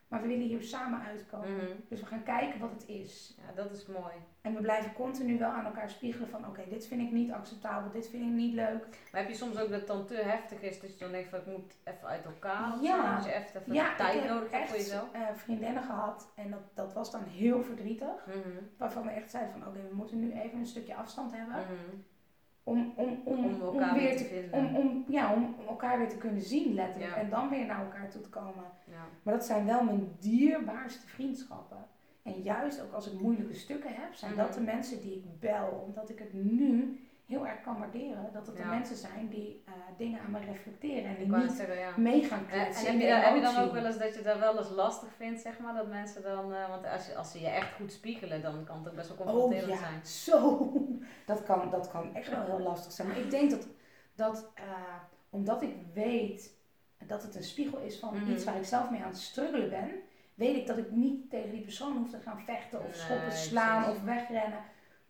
Maar 0.10 0.22
we 0.22 0.28
willen 0.28 0.48
hier 0.48 0.64
samen 0.64 1.02
uitkomen. 1.02 1.56
Mhm. 1.56 1.66
Dus 1.90 2.00
we 2.00 2.06
gaan 2.06 2.24
kijken 2.24 2.60
wat 2.60 2.72
het 2.72 2.88
is. 2.88 3.38
Ja, 3.38 3.54
dat 3.56 3.72
is 3.72 3.86
mooi. 3.86 4.14
En 4.42 4.56
we 4.56 4.62
blijven 4.62 4.94
continu 4.94 5.38
wel 5.38 5.50
aan 5.50 5.66
elkaar 5.66 5.90
spiegelen 5.90 6.30
van 6.30 6.48
oké, 6.48 6.64
dit 6.70 6.88
vind 6.88 7.02
ik 7.02 7.12
niet 7.12 7.32
acceptabel, 7.32 7.92
dit 7.92 8.10
vind 8.10 8.24
ik 8.24 8.30
niet 8.30 8.54
leuk. 8.54 8.88
Maar 9.12 9.22
heb 9.22 9.30
je 9.30 9.36
soms 9.36 9.58
ook 9.58 9.70
dat 9.70 9.80
het 9.80 9.88
dan 9.88 10.06
te 10.06 10.16
heftig 10.16 10.62
is 10.62 10.80
dat 10.80 10.94
je 10.94 11.00
dan 11.00 11.12
denkt 11.12 11.30
van 11.30 11.40
ik 11.40 11.46
moet 11.46 11.76
even 11.84 12.08
uit 12.08 12.26
elkaar 12.26 12.74
of 12.74 12.82
ja. 12.82 13.16
Dat 13.16 13.26
je 13.26 13.34
even, 13.34 13.62
even 13.62 13.74
ja, 13.74 13.96
tijd 13.96 14.28
nodig 14.28 14.52
hebt 14.52 14.68
voor 14.68 14.78
jezelf? 14.78 15.08
Ik 15.08 15.10
heb 15.14 15.38
vriendinnen 15.38 15.84
gehad 15.84 16.32
en 16.36 16.52
dat, 16.52 16.62
dat 16.74 16.94
was 16.94 17.12
dan 17.12 17.24
heel 17.24 17.64
verdrietig. 17.64 18.26
Mhm. 18.28 18.64
Waarvan 18.78 19.04
we 19.04 19.10
echt 19.10 19.32
zeiden 19.32 19.54
van 19.54 19.68
oké, 19.68 19.80
we 19.90 19.96
moeten 19.96 20.20
nu 20.20 20.32
even 20.32 20.60
een 20.60 20.68
stukje 20.68 20.96
afstand 20.96 21.32
hebben. 21.32 21.56
Mhm. 21.56 21.96
Om, 22.70 22.94
om, 22.96 23.22
om, 23.24 23.46
om, 23.46 23.62
elkaar 23.62 23.94
weer 23.94 24.18
te, 24.18 24.24
vinden. 24.24 24.54
Om, 24.54 24.76
om, 24.76 25.06
ja, 25.08 25.34
om 25.34 25.56
elkaar 25.68 25.98
weer 25.98 26.10
te 26.10 26.18
kunnen 26.18 26.42
zien, 26.42 26.74
letterlijk. 26.74 27.16
En 27.16 27.30
dan 27.30 27.50
weer 27.50 27.66
naar 27.66 27.84
elkaar 27.84 28.10
toe 28.10 28.22
te 28.22 28.30
komen. 28.30 28.64
Ja. 28.86 29.06
Maar 29.24 29.34
dat 29.34 29.46
zijn 29.46 29.66
wel 29.66 29.84
mijn 29.84 30.16
dierbaarste 30.20 31.08
vriendschappen. 31.08 31.86
En 32.24 32.42
juist 32.42 32.82
ook 32.82 32.94
als 32.94 33.12
ik 33.12 33.20
moeilijke 33.20 33.54
stukken 33.54 33.94
heb, 33.94 34.14
zijn 34.14 34.36
dat 34.36 34.54
de 34.54 34.62
mhm. 34.62 34.72
mensen 34.76 35.02
die 35.02 35.16
ik 35.16 35.40
bel. 35.40 35.84
Omdat 35.88 36.10
ik 36.10 36.20
het 36.20 36.34
nu 36.34 37.00
heel 37.30 37.48
erg 37.48 37.62
kan 37.62 37.80
waarderen. 37.80 38.30
Dat 38.34 38.48
het 38.48 38.58
de 38.58 38.66
mensen 38.66 38.96
zijn 38.96 39.28
die 39.30 39.64
uh, 39.68 39.74
dingen 39.98 40.20
aan 40.22 40.32
me 40.32 40.40
reflecteren. 40.40 41.04
En 41.04 41.16
die 41.18 41.36
niet 41.36 41.52
zeggen, 41.52 41.78
ja. 41.78 41.92
mee 41.98 42.24
gaan 42.24 42.46
kletsen. 42.48 42.88
En, 42.88 42.94
heb, 42.94 43.02
je, 43.02 43.14
heb 43.14 43.36
je 43.36 43.42
dan 43.42 43.58
ook 43.58 43.74
wel 43.74 43.86
eens 43.86 43.98
dat 43.98 44.16
je 44.16 44.22
dat 44.22 44.40
wel 44.40 44.58
eens 44.58 44.70
lastig 44.70 45.10
vindt, 45.18 45.42
zeg 45.42 45.60
maar? 45.60 45.74
Dat 45.74 45.88
mensen 45.88 46.22
dan, 46.22 46.52
uh, 46.52 46.70
want 46.70 46.86
als, 46.88 47.08
je, 47.08 47.16
als 47.16 47.32
ze 47.32 47.40
je 47.40 47.48
echt 47.48 47.74
goed 47.74 47.92
spiegelen, 47.92 48.42
dan 48.42 48.64
kan 48.64 48.78
het 48.78 48.88
ook 48.88 48.96
best 48.96 49.08
wel 49.08 49.18
confronterend 49.18 49.64
oh, 49.64 49.70
ja. 49.70 49.78
zijn. 49.78 50.06
Zo, 50.06 50.72
dat 51.30 51.44
kan, 51.44 51.70
dat 51.70 51.92
kan 51.92 52.16
echt 52.16 52.30
wel 52.30 52.46
heel 52.46 52.60
lastig 52.60 52.92
zijn. 52.92 53.08
Maar 53.08 53.18
ik 53.18 53.32
denk 53.32 53.50
dat, 53.50 53.68
dat 54.16 54.52
uh, 54.60 54.64
omdat 55.30 55.62
ik 55.62 55.76
weet 55.94 56.54
dat 57.08 57.24
het 57.24 57.36
een 57.36 57.44
spiegel 57.44 57.80
is 57.80 58.00
van 58.00 58.18
mm 58.18 58.30
iets 58.30 58.44
waar 58.44 58.58
ik 58.58 58.66
zelf 58.66 58.90
mee 58.90 59.02
aan 59.02 59.10
het 59.10 59.18
struggelen 59.18 59.70
ben, 59.70 59.90
weet 60.36 60.56
ik 60.56 60.68
dat 60.68 60.78
ik 60.78 60.92
niet 60.92 61.30
tegen 61.30 61.52
die 61.52 61.62
persoon 61.62 61.98
hoef 61.98 62.10
te 62.10 62.20
gaan 62.20 62.40
vechten 62.40 62.86
of 62.86 62.96
schoppen, 62.96 63.32
slaan 63.32 63.90
of 63.90 64.02
wegrennen. 64.02 64.60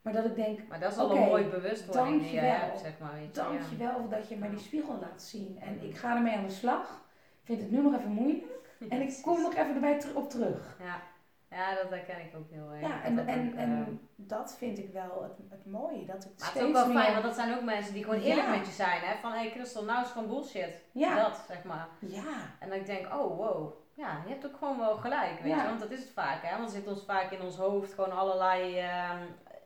Maar 0.01 0.13
dat 0.13 0.25
ik 0.25 0.35
denk, 0.35 0.67
Maar 0.67 0.79
dat 0.79 0.91
is 0.91 0.97
al 0.97 1.11
een 1.11 1.27
mooi 1.27 1.45
bewustwording 1.45 2.21
die 2.21 2.31
je 2.31 2.39
hebt, 2.39 2.79
zeg 2.79 2.99
maar. 2.99 3.13
Weet 3.13 3.35
je. 3.35 3.41
dank 3.41 3.59
ja. 3.59 3.65
je 3.69 3.77
wel 3.77 4.09
dat 4.09 4.29
je 4.29 4.37
mij 4.37 4.49
die 4.49 4.59
spiegel 4.59 4.97
laat 5.01 5.21
zien. 5.21 5.57
En 5.61 5.83
ik 5.83 5.95
ga 5.95 6.15
ermee 6.15 6.35
aan 6.35 6.45
de 6.45 6.53
slag. 6.53 7.05
vind 7.43 7.61
het 7.61 7.71
nu 7.71 7.81
nog 7.81 7.95
even 7.95 8.11
moeilijk. 8.11 8.57
En 8.89 9.01
ik 9.01 9.19
kom 9.21 9.41
nog 9.41 9.53
even 9.55 9.73
erbij 9.73 10.01
op 10.13 10.29
terug. 10.29 10.77
Ja. 10.79 11.01
Ja, 11.49 11.75
dat 11.75 11.89
herken 11.89 12.19
ik 12.19 12.35
ook 12.37 12.49
heel 12.51 12.69
erg. 12.71 12.81
Ja, 12.81 13.03
en, 13.03 13.15
dat 13.15 13.25
en, 13.25 13.47
ook, 13.49 13.55
en 13.55 13.99
dat 14.15 14.55
vind 14.57 14.77
ik 14.77 14.93
wel 14.93 15.23
het, 15.23 15.49
het 15.49 15.65
mooie. 15.65 16.05
Dat 16.05 16.25
ik 16.25 16.31
Maar 16.39 16.47
het 16.47 16.55
is 16.61 16.63
ook 16.67 16.73
wel 16.73 16.87
meer... 16.87 16.97
fijn, 17.01 17.11
want 17.11 17.23
dat 17.23 17.35
zijn 17.35 17.55
ook 17.57 17.63
mensen 17.63 17.93
die 17.93 18.03
gewoon 18.03 18.19
eerlijk 18.21 18.47
Ja. 18.47 18.55
met 18.55 18.65
je 18.65 18.71
zijn. 18.71 19.01
Hè? 19.01 19.15
Van, 19.21 19.31
hé 19.31 19.37
hey 19.37 19.49
Christel, 19.51 19.83
nou 19.83 20.03
is 20.03 20.09
gewoon 20.11 20.27
bullshit. 20.27 20.83
Ja, 20.91 21.15
Dat, 21.15 21.43
zeg 21.47 21.63
maar. 21.63 21.87
ja, 21.99 22.23
En 22.59 22.69
dan 22.69 22.83
denk 22.83 23.05
ik, 23.05 23.13
oh 23.13 23.37
wow, 23.37 23.73
ja, 23.93 24.21
je 24.25 24.29
hebt 24.31 24.45
ook 24.45 24.57
gewoon 24.57 24.77
wel 24.77 24.95
gelijk, 24.95 25.39
weet 25.39 25.51
Ja. 25.51 25.61
je. 25.61 25.67
Want 25.67 25.79
dat 25.79 25.91
is 25.91 25.99
het 25.99 26.11
vaak, 26.11 26.43
hè. 26.43 26.57
Want 26.57 26.69
er 26.69 26.75
zit 26.75 26.87
ons 26.87 27.03
vaak 27.05 27.31
in 27.31 27.41
ons 27.41 27.55
hoofd 27.55 27.93
gewoon 27.93 28.11
allerlei, 28.17 28.77
ehm, 28.79 29.17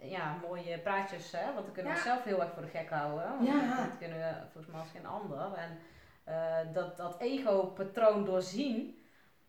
ja, 0.01 0.35
mooie 0.47 0.77
praatjes, 0.79 1.31
hè. 1.31 1.53
Want 1.53 1.65
dan 1.65 1.73
kunnen 1.73 1.91
we 1.91 1.97
Ja. 1.97 2.03
onszelf 2.03 2.23
heel 2.23 2.41
erg 2.41 2.53
voor 2.53 2.61
de 2.61 2.67
gek 2.77 2.89
houden. 2.89 3.29
Want 3.29 3.47
Ja. 3.47 3.75
dat 3.77 3.97
kunnen 3.97 4.17
we 4.17 4.33
volgens 4.51 4.73
mij 4.73 4.79
als 4.81 4.89
geen 4.91 5.05
ander. 5.05 5.53
En 5.53 5.77
eh, 6.23 6.73
dat, 6.73 6.97
dat 6.97 7.15
ego-patroon 7.19 8.25
doorzien, 8.25 9.02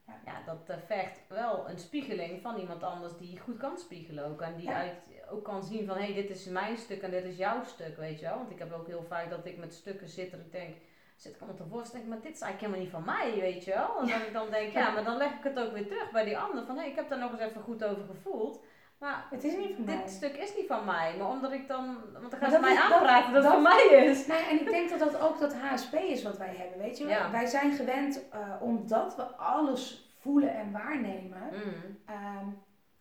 Ja. 0.07 0.43
dat 0.47 0.69
eh, 0.69 0.77
vergt 0.87 1.21
wel 1.29 1.69
een 1.69 1.79
spiegeling 1.79 2.43
van 2.43 2.57
iemand 2.57 2.83
anders 2.83 3.17
die 3.17 3.39
goed 3.39 3.57
kan 3.57 3.79
spiegelen 3.79 4.27
ook. 4.27 4.41
En 4.41 4.57
die 4.57 4.69
Ja. 4.69 4.75
uit, 4.75 4.95
ook 5.31 5.45
kan 5.45 5.65
zien 5.65 5.87
van, 5.87 5.97
hé, 5.97 6.05
hey, 6.05 6.15
dit 6.15 6.31
is 6.31 6.45
mijn 6.45 6.77
stuk 6.77 7.03
en 7.03 7.11
dit 7.11 7.25
is 7.25 7.37
jouw 7.37 7.65
stuk, 7.65 7.97
weet 7.97 8.21
je 8.21 8.27
wel. 8.27 8.37
Want 8.37 8.51
ik 8.51 8.59
heb 8.59 8.73
ook 8.73 8.87
heel 8.87 9.05
vaak 9.09 9.31
dat 9.31 9.47
ik 9.47 9.59
met 9.59 9.75
stukken 9.75 10.09
zit 10.09 10.31
dat 10.31 10.41
ik 10.41 10.53
denk, 10.53 10.77
zit 11.17 11.35
ik 11.35 11.41
allemaal 11.41 11.57
te 11.61 11.69
worstelen, 11.69 12.01
denk 12.01 12.15
maar 12.15 12.25
dit 12.25 12.35
is 12.35 12.41
eigenlijk 12.41 12.61
helemaal 12.75 13.03
niet 13.05 13.07
van 13.07 13.31
mij, 13.31 13.41
weet 13.41 13.65
je 13.65 13.71
wel. 13.71 13.99
En 14.01 14.07
dat 14.07 14.27
ik 14.27 14.33
dan 14.33 14.51
denk, 14.51 14.73
ja, 14.73 14.91
maar 14.95 15.05
dan 15.05 15.17
leg 15.17 15.33
ik 15.33 15.45
het 15.45 15.59
ook 15.59 15.73
weer 15.73 15.87
terug 15.87 16.11
bij 16.11 16.25
die 16.25 16.39
ander, 16.39 16.65
van, 16.65 16.75
hé, 16.75 16.81
hey, 16.81 16.91
ik 16.91 16.97
heb 16.97 17.09
daar 17.09 17.19
nog 17.19 17.33
eens 17.33 17.41
even 17.41 17.63
goed 17.63 17.85
over 17.85 18.05
gevoeld. 18.05 18.65
Maar 19.05 19.25
het 19.31 19.45
is 19.45 19.57
niet 19.57 19.75
van 19.77 19.85
mij. 19.85 19.97
dit 19.97 20.11
stuk 20.11 20.37
is 20.37 20.57
niet 20.57 20.67
van 20.67 20.85
mij, 20.85 21.15
maar 21.19 21.29
omdat 21.29 21.53
ik 21.53 21.69
dan, 21.69 21.97
want 22.13 22.31
dan 22.31 22.41
gaan 22.41 22.51
ze 22.51 22.59
mij 22.61 22.73
is- 22.73 22.81
aanpraten 22.81 23.33
dat, 23.33 23.43
het 23.45 23.53
van 23.53 23.63
mij 23.63 23.87
is. 24.07 24.27
Nee, 24.27 24.43
en 24.51 24.61
ik 24.61 24.71
denk 24.71 24.91
dat 24.91 24.99
dat 24.99 25.21
ook 25.21 25.39
dat 25.39 25.55
HSP 25.55 25.95
is 25.95 26.23
wat 26.23 26.39
wij 26.39 26.55
hebben, 26.57 26.79
weet 26.79 26.99
je. 26.99 27.07
Ja. 27.07 27.31
Wij 27.31 27.47
zijn 27.47 27.73
gewend, 27.73 28.29
eh, 28.31 28.39
omdat 28.61 29.17
we 29.17 29.23
alles 29.23 30.09
voelen 30.21 30.55
en 30.55 30.73
waarnemen. 30.73 31.43
Mm. 31.53 31.99
ehm, 32.07 32.47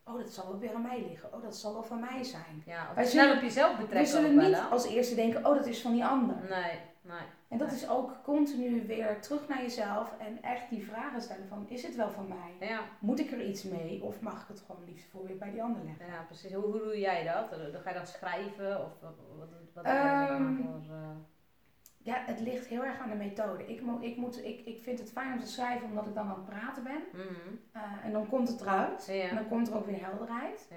oh, 0.05 0.17
dat 0.17 0.29
zal 0.31 0.47
wel 0.47 0.59
weer 0.59 0.73
aan 0.75 0.81
mij 0.81 1.05
liggen. 1.09 1.33
Oh, 1.33 1.43
dat 1.43 1.55
zal 1.55 1.73
wel 1.73 1.83
van 1.83 1.99
mij 1.99 2.23
zijn. 2.23 2.63
Ja, 2.65 2.87
of 2.89 2.95
Wij 2.95 3.05
snel 3.05 3.21
zullen- 3.23 3.37
op 3.37 3.43
jezelf 3.43 3.71
We 3.75 3.81
betrekken 3.81 4.11
zullen 4.11 4.29
ook 4.29 4.35
wel, 4.35 4.49
niet 4.49 4.59
als 4.71 4.85
eerste 4.87 5.15
denken, 5.15 5.45
oh, 5.45 5.55
dat 5.55 5.65
is 5.65 5.81
van 5.81 5.91
die 5.91 6.05
ander. 6.05 6.35
Nee, 6.49 6.79
nee. 7.01 7.27
En 7.53 7.59
dat 7.59 7.71
is 7.71 7.89
ook 7.89 8.11
continu 8.23 8.85
weer 8.87 9.21
terug 9.21 9.47
naar 9.47 9.61
jezelf 9.61 10.13
en 10.19 10.41
echt 10.43 10.69
die 10.69 10.85
vragen 10.85 11.21
stellen 11.21 11.47
van, 11.47 11.65
is 11.69 11.83
het 11.83 11.95
wel 11.95 12.09
van 12.09 12.27
mij? 12.27 12.67
Ja, 12.67 12.79
Moet 12.99 13.19
ik 13.19 13.31
er 13.31 13.41
iets 13.45 13.63
mee 13.63 14.03
of 14.03 14.19
mag 14.21 14.41
ik 14.41 14.47
het 14.47 14.63
gewoon 14.67 14.83
liefst 14.85 15.09
voor 15.09 15.23
weer 15.25 15.37
bij 15.37 15.51
die 15.51 15.63
ander 15.63 15.83
leggen? 15.83 16.05
ja 16.05 16.21
precies. 16.27 16.53
Hoe, 16.53 16.63
hoe 16.63 16.79
doe 16.83 16.99
jij 16.99 17.23
dat? 17.23 17.59
Ga 17.83 17.89
je 17.89 17.95
dat 17.97 18.07
schrijven 18.07 18.83
of 18.85 18.91
wat, 19.01 19.15
wat, 19.37 19.47
wat 19.73 19.85
Ehm, 19.85 20.55
voor? 20.55 20.81
eh, 20.89 21.15
Ja, 21.97 22.23
het 22.25 22.39
ligt 22.39 22.65
heel 22.67 22.83
erg 22.83 22.99
aan 22.99 23.09
de 23.09 23.15
methode. 23.15 23.65
Ik, 23.65 23.81
mo- 23.81 23.99
ik, 24.01 24.17
moet, 24.17 24.45
ik, 24.45 24.65
ik 24.65 24.81
vind 24.83 24.99
het 24.99 25.11
fijn 25.11 25.33
om 25.33 25.39
te 25.39 25.47
schrijven 25.47 25.87
omdat 25.87 26.05
ik 26.05 26.13
dan 26.15 26.27
aan 26.27 26.35
het 26.35 26.45
praten 26.45 26.83
ben. 26.83 27.03
mhm. 27.11 27.55
Eh, 27.71 27.81
en 28.05 28.11
dan 28.11 28.27
komt 28.27 28.47
het 28.49 28.61
eruit. 28.61 29.07
En 29.29 29.35
dan 29.35 29.47
komt 29.47 29.67
er 29.67 29.75
ook 29.75 29.85
weer 29.85 30.05
helderheid. 30.05 30.67
ja. 30.69 30.75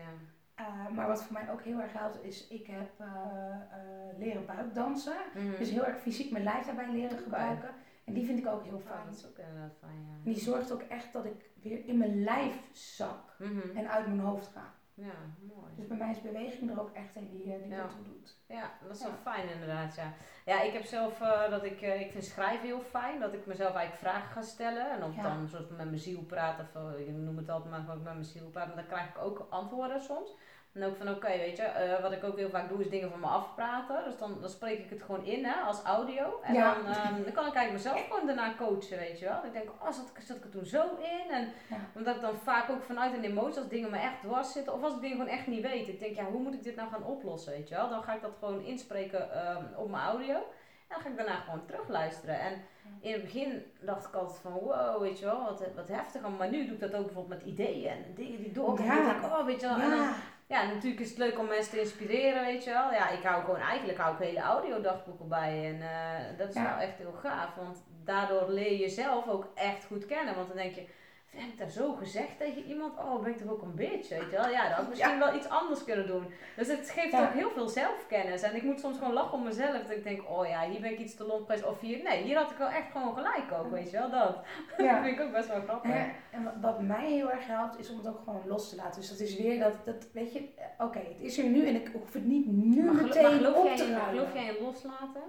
Eh, 0.57 0.89
maar 0.89 1.07
wat 1.07 1.23
voor 1.23 1.33
mij 1.33 1.51
ook 1.51 1.63
heel 1.63 1.81
erg 1.81 1.93
helpt 1.93 2.25
is, 2.25 2.49
ik 2.49 2.67
heb 2.67 2.91
eh, 2.99 3.07
eh, 3.07 4.19
leren 4.19 4.47
buikdansen. 4.47 5.17
Mhm. 5.35 5.57
Dus 5.59 5.71
heel 5.71 5.85
erg 5.87 5.99
fysiek 5.99 6.31
mijn 6.31 6.45
lijf 6.45 6.67
daarbij 6.67 6.91
leren 6.91 7.19
gebruiken. 7.19 7.69
En 8.05 8.13
die 8.13 8.27
vind 8.27 8.39
ik 8.39 8.47
ook 8.47 8.65
heel 8.65 8.83
Ja, 8.85 8.93
fijn. 8.95 9.05
dat 9.07 9.15
is 9.15 9.27
ook 9.27 9.39
inderdaad 9.39 9.77
fijn, 9.81 10.05
ja. 10.07 10.15
En 10.25 10.33
die 10.33 10.41
zorgt 10.41 10.73
ook 10.73 10.83
echt 10.83 11.13
dat 11.13 11.25
ik 11.25 11.51
weer 11.63 11.87
in 11.87 11.99
mijn 11.99 12.23
lijf 12.25 12.69
zak 12.73 13.35
Mhm. 13.39 13.77
en 13.77 13.91
uit 13.91 14.07
mijn 14.07 14.21
hoofd 14.21 14.47
ga. 14.49 14.75
Ja, 14.97 15.13
mooi. 15.41 15.71
Dus 15.77 15.87
bij 15.87 15.97
mij 15.97 16.11
is 16.11 16.21
beweging 16.21 16.71
er 16.71 16.81
ook 16.81 16.91
echt 16.95 17.17
een 17.17 17.29
die, 17.31 17.53
eh, 17.55 17.63
die 17.63 17.69
Ja. 17.73 17.83
ertoe 17.83 18.03
doet. 18.05 18.37
Ja, 18.47 18.71
dat 18.83 18.97
is 18.97 19.01
Ja. 19.03 19.07
wel 19.07 19.17
fijn 19.33 19.49
inderdaad, 19.51 19.95
ja. 19.95 20.13
Ja, 20.45 20.61
ik 20.63 20.73
heb 20.73 20.85
zelf 20.85 21.21
eh, 21.21 21.51
dat 21.51 21.65
ik, 21.65 21.81
eh, 21.83 22.01
ik 22.01 22.11
vind 22.11 22.25
schrijven 22.25 22.67
heel 22.67 22.81
fijn, 22.81 23.21
dat 23.21 23.33
ik 23.33 23.47
mezelf 23.47 23.75
eigenlijk 23.75 24.03
vragen 24.11 24.31
ga 24.31 24.43
stellen. 24.43 24.91
En 24.91 25.03
of 25.05 25.15
Ja. 25.17 25.23
dan 25.23 25.49
soort 25.49 25.71
met 25.71 25.87
mijn 25.87 25.99
ziel 25.99 26.23
praat, 26.23 26.61
of 26.61 26.75
eh, 26.95 26.99
ik 27.09 27.09
noem 27.15 27.37
het 27.37 27.49
altijd 27.51 27.71
maar 27.71 27.81
gewoon 27.81 28.03
met 28.03 28.13
mijn 28.13 28.25
ziel 28.25 28.49
praat, 28.51 28.67
maar 28.67 28.77
dan 28.77 28.87
krijg 28.87 29.09
ik 29.09 29.19
ook 29.19 29.47
antwoorden 29.51 30.03
soms. 30.03 30.37
En 30.77 30.85
ook 30.85 30.97
van 30.97 31.09
oké, 31.11 31.29
weet 31.29 31.57
je, 31.57 31.63
eh, 31.63 32.03
wat 32.03 32.13
ik 32.13 32.25
ook 32.25 32.37
heel 32.37 32.51
vaak 32.51 32.69
doe 32.69 32.81
is 32.81 32.91
dingen 32.91 33.11
van 33.11 33.21
me 33.21 33.27
afpraten. 33.27 34.05
Dus 34.05 34.19
dan, 34.19 34.37
dan 34.41 34.51
spreek 34.51 34.79
ik 34.79 34.91
het 34.91 35.03
gewoon 35.03 35.25
in 35.25 35.45
hè, 35.45 35.55
als 35.61 35.83
audio. 35.83 36.41
En 36.43 36.55
Ja. 36.55 36.75
dan, 36.75 36.87
ehm, 36.87 37.23
dan 37.23 37.33
kan 37.33 37.47
ik 37.47 37.55
eigenlijk 37.55 37.73
mezelf 37.73 38.07
gewoon 38.09 38.27
daarna 38.27 38.55
coachen, 38.59 38.99
weet 38.99 39.19
je 39.19 39.25
wel. 39.25 39.45
Ik 39.45 39.53
denk, 39.53 39.69
oh, 39.81 39.91
zat 39.93 40.11
ik, 40.15 40.23
zat 40.23 40.37
ik 40.37 40.45
er 40.45 40.51
toen 40.51 40.65
zo 40.65 40.83
in? 41.01 41.31
En 41.31 41.49
Ja. 41.69 41.77
omdat 41.95 42.15
ik 42.15 42.21
dan 42.21 42.35
vaak 42.37 42.71
ook 42.71 42.83
vanuit 42.83 43.13
een 43.15 43.25
emotie, 43.25 43.59
als 43.59 43.69
dingen 43.69 43.91
me 43.91 43.99
echt 43.99 44.21
dwars 44.21 44.53
zitten, 44.53 44.73
of 44.73 44.83
als 44.83 44.95
ik 44.95 45.01
dingen 45.01 45.17
gewoon 45.17 45.33
echt 45.33 45.47
niet 45.47 45.63
weet. 45.63 45.89
Ik 45.89 45.99
denk, 46.01 46.17
ja, 46.17 46.25
hoe 46.25 46.41
moet 46.43 46.55
ik 46.55 46.63
dit 46.63 46.77
nou 46.77 46.89
gaan 46.91 47.05
oplossen, 47.05 47.53
weet 47.53 47.69
je 47.69 47.75
wel. 47.75 47.89
Dan 47.89 48.03
ga 48.03 48.15
ik 48.15 48.23
dat 48.23 48.37
gewoon 48.39 48.65
inspreken 48.65 49.33
ehm, 49.33 49.65
op 49.77 49.91
mijn 49.91 50.03
audio. 50.05 50.35
En 50.35 50.95
dan 50.95 51.01
ga 51.01 51.09
ik 51.09 51.17
daarna 51.17 51.35
gewoon 51.41 51.65
terugluisteren. 51.67 52.41
En 52.41 52.53
in 53.01 53.13
het 53.13 53.23
begin 53.23 53.73
dacht 53.81 54.07
ik 54.07 54.15
altijd 54.15 54.41
van, 54.41 54.53
wow, 54.53 55.01
weet 55.01 55.19
je 55.19 55.25
wel, 55.25 55.45
wat, 55.45 55.63
wat 55.75 55.89
heftig. 55.89 56.23
Maar 56.39 56.49
nu 56.51 56.65
doe 56.65 56.75
ik 56.75 56.81
dat 56.81 56.95
ook 56.95 57.05
bijvoorbeeld 57.05 57.39
met 57.43 57.49
ideeën 57.53 57.91
en 57.91 58.05
dingen 58.15 58.39
die 58.39 58.53
doorkomen. 58.53 58.85
Ja. 58.85 58.95
Ja. 58.97 59.03
denk 59.13 59.25
ik, 59.25 59.39
oh, 59.39 59.45
weet 59.45 59.61
je 59.61 59.67
wel. 59.67 59.77
En 59.77 59.91
dan, 59.91 60.09
Ja, 60.49 60.67
natuurlijk 60.67 61.01
is 61.01 61.09
het 61.09 61.19
leuk 61.19 61.39
om 61.39 61.47
mensen 61.47 61.73
te 61.73 61.81
inspireren, 61.81 62.45
weet 62.45 62.65
je 62.65 62.71
wel. 62.71 62.93
Ja, 62.93 63.09
ik 63.09 63.23
hou 63.23 63.45
gewoon, 63.45 63.61
eigenlijk 63.61 63.99
hou 63.99 64.15
ik 64.15 64.21
hele 64.27 64.41
audiodagboeken 64.41 65.29
bij. 65.29 65.75
En 65.75 65.83
eh, 65.83 66.39
dat 66.39 66.49
is 66.49 66.55
Ja. 66.55 66.63
wel 66.63 66.79
echt 66.89 66.99
heel 66.99 67.13
gaaf. 67.13 67.55
Want 67.55 67.85
daardoor 68.05 68.51
leer 68.51 68.71
je 68.73 68.79
jezelf 68.79 69.29
ook 69.29 69.49
echt 69.55 69.85
goed 69.85 70.07
kennen. 70.07 70.35
Want 70.35 70.49
dan 70.49 70.57
denk 70.57 70.75
je, 70.75 70.87
heb 71.37 71.53
ik 71.53 71.59
dat 71.59 71.71
zo 71.73 71.93
gezegd 71.93 72.39
tegen 72.39 72.63
iemand? 72.65 72.99
Oh, 72.99 73.23
ben 73.23 73.31
ik 73.31 73.37
toch 73.39 73.51
ook 73.51 73.63
een 73.63 73.75
bitch, 73.75 74.09
weet 74.09 74.31
je 74.31 74.37
wel? 74.37 74.49
Ja, 74.49 74.63
dan 74.63 74.73
had 74.73 74.83
ik 74.83 74.89
misschien 74.89 75.19
wel 75.19 75.35
iets 75.35 75.49
anders 75.49 75.85
kunnen 75.85 76.07
doen. 76.07 76.25
Dus 76.57 76.69
het 76.69 76.91
geeft 76.91 77.11
Ja. 77.13 77.23
ook 77.27 77.33
heel 77.33 77.51
veel 77.51 77.69
zelfkennis. 77.69 78.43
En 78.43 78.57
ik 78.57 78.63
moet 78.63 78.81
soms 78.81 78.99
gewoon 78.99 79.13
lachen 79.13 79.33
om 79.33 79.45
mezelf. 79.45 79.73
Dat 79.73 79.91
ik 79.91 80.05
denk, 80.05 80.31
oh 80.31 80.47
ja, 80.47 80.69
hier 80.69 80.81
ben 80.81 80.91
ik 80.91 80.99
iets 80.99 81.15
te 81.17 81.25
lomp 81.27 81.47
geweest. 81.47 81.67
Of 81.67 81.81
hier, 81.81 82.03
nee, 82.03 82.23
hier 82.23 82.37
had 82.37 82.51
ik 82.51 82.57
wel 82.57 82.69
echt 82.69 82.91
gewoon 82.93 83.15
gelijk 83.15 83.53
ook, 83.59 83.71
weet 83.71 83.91
je 83.91 83.97
wel, 83.99 84.11
dat. 84.11 84.35
Dat 84.77 84.87
vind 85.03 85.07
ik 85.19 85.21
ook 85.21 85.33
best 85.33 85.49
wel 85.49 85.61
grappig. 85.61 85.91
En, 85.91 86.11
en 86.31 86.61
wat- 86.61 86.81
mij 86.83 87.11
heel 87.11 87.31
erg 87.31 87.47
helpt, 87.47 87.79
is 87.79 87.91
om 87.91 87.97
het 87.99 88.07
ook 88.09 88.19
gewoon 88.25 88.43
los 88.47 88.69
te 88.69 88.77
laten. 88.77 89.01
Dus 89.01 89.11
dat 89.11 89.19
is 89.21 89.37
weer 89.37 89.59
dat, 89.59 89.73
dat 89.85 90.07
weet 90.13 90.33
je, 90.33 90.39
eh, 90.39 90.85
oké, 90.87 90.99
het 90.99 91.21
is 91.21 91.39
er 91.39 91.45
nu 91.45 91.67
en 91.67 91.75
ik 91.75 91.91
hoef 91.93 92.13
het 92.13 92.25
niet 92.25 92.47
nu 92.47 92.83
Maar, 92.85 92.95
meteen 92.95 93.25
geloof, 93.33 93.57
op 93.57 93.65
jij, 93.67 93.77
te 93.77 93.83
ruimen. 93.91 94.09
geloof 94.09 94.33
jij 94.35 94.45
in 94.57 94.65
loslaten? 94.65 95.23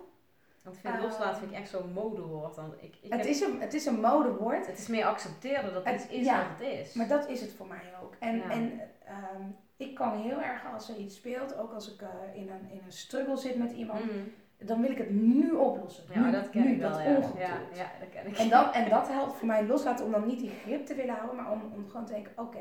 Want 0.67 0.79
vind 0.81 1.01
loslaten 1.03 1.39
vind 1.39 1.51
ik 1.51 1.57
echt 1.57 1.69
zo'n 1.69 1.91
modewoord. 1.93 2.55
Want 2.55 2.73
ik, 2.73 2.95
ik 3.01 3.11
Het 3.11 3.19
heb- 3.21 3.29
is, 3.29 3.41
een, 3.41 3.61
het 3.61 3.73
is 3.73 3.85
een 3.85 3.99
modewoord, 3.99 4.67
het 4.67 4.77
is 4.77 4.87
meer 4.87 5.05
accepteren 5.05 5.73
dat 5.73 5.85
Het- 5.85 6.01
het 6.01 6.11
is 6.11 6.25
ja, 6.25 6.37
wat 6.37 6.59
het 6.59 6.67
is. 6.79 6.93
maar 6.93 7.07
dat 7.07 7.27
is 7.29 7.41
het 7.41 7.53
voor 7.53 7.67
mij 7.67 7.81
ook. 8.03 8.13
En, 8.19 8.35
Ja. 8.37 8.49
en 8.49 8.79
ehm, 9.05 9.41
ik 9.77 9.95
kan 9.95 10.17
heel 10.21 10.41
erg 10.41 10.61
als 10.73 10.89
er 10.89 10.95
iets 10.97 11.15
speelt, 11.15 11.57
ook 11.57 11.73
als 11.73 11.93
ik 11.93 12.01
eh, 12.01 12.07
in, 12.41 12.49
een, 12.49 12.69
in 12.71 12.81
een 12.85 12.91
struggle 12.91 13.37
zit 13.37 13.57
met 13.57 13.71
iemand, 13.71 14.03
Mhm. 14.05 14.13
dan 14.57 14.81
wil 14.81 14.91
ik 14.91 14.97
het 14.97 15.09
nu 15.09 15.51
oplossen. 15.51 16.03
Ja, 16.13 16.19
nu, 16.25 16.31
dat 16.31 16.49
ken 16.49 16.63
nu, 16.63 16.71
ik 16.71 16.79
wel. 16.79 16.89
dat 16.91 16.99
Ja. 17.01 17.07
Ja, 17.37 17.59
ja, 17.73 17.91
dat 17.99 18.09
ken 18.09 18.27
ik. 18.27 18.37
En, 18.37 18.49
dat, 18.49 18.73
en 18.73 18.89
dat 18.89 19.07
helpt 19.07 19.35
voor 19.37 19.47
mij 19.47 19.65
loslaten 19.65 20.05
om 20.05 20.11
dan 20.11 20.25
niet 20.27 20.39
die 20.39 20.51
grip 20.63 20.85
te 20.85 20.95
willen 20.95 21.15
houden, 21.15 21.35
maar 21.35 21.51
om, 21.51 21.61
om 21.75 21.87
gewoon 21.89 22.05
te 22.05 22.13
denken, 22.13 22.31
oké. 22.35 22.59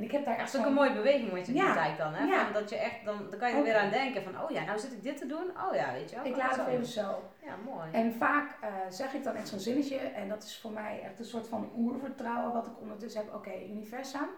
En 0.00 0.06
ik 0.06 0.12
heb 0.12 0.24
daar 0.24 0.34
Dat 0.34 0.44
echt 0.44 0.54
is 0.54 0.60
ook 0.60 0.66
een 0.66 0.72
mooie 0.72 0.92
beweging 0.92 1.30
wat 1.30 1.46
je 1.46 1.54
Ja, 1.54 1.88
doet 1.88 1.98
dan. 1.98 2.14
Hè? 2.14 2.24
ja. 2.24 2.44
Van 2.44 2.52
dat 2.52 2.70
je 2.70 2.76
echt, 2.76 3.04
dan, 3.04 3.16
dan 3.30 3.38
kan 3.38 3.50
je 3.50 3.56
er 3.56 3.62
weer 3.62 3.76
aan 3.76 3.90
denken 3.90 4.22
van, 4.22 4.42
oh 4.42 4.50
ja, 4.50 4.64
nou 4.64 4.78
zit 4.78 4.92
ik 4.92 5.02
dit 5.02 5.16
te 5.16 5.26
doen. 5.26 5.44
Oh 5.68 5.74
ja, 5.74 5.92
weet 5.92 6.10
je 6.10 6.16
wel. 6.16 6.24
Ik 6.24 6.36
laat 6.36 6.56
het 6.56 6.66
even 6.66 6.86
zo. 6.86 7.22
Ja, 7.44 7.56
mooi. 7.64 7.88
En 7.92 8.12
vaak 8.14 8.56
eh, 8.60 8.68
zeg 8.90 9.14
ik 9.14 9.24
dan 9.24 9.34
echt 9.34 9.48
zo'n 9.48 9.58
zinnetje 9.58 9.96
en 9.96 10.28
dat 10.28 10.42
is 10.42 10.58
voor 10.58 10.70
mij 10.70 11.00
echt 11.04 11.18
een 11.18 11.24
soort 11.24 11.48
van 11.48 11.70
oervertrouwen 11.76 12.52
wat 12.52 12.66
ik 12.66 12.80
ondertussen 12.80 13.20
heb. 13.24 13.34
Oké, 13.34 13.50
universum, 13.70 14.28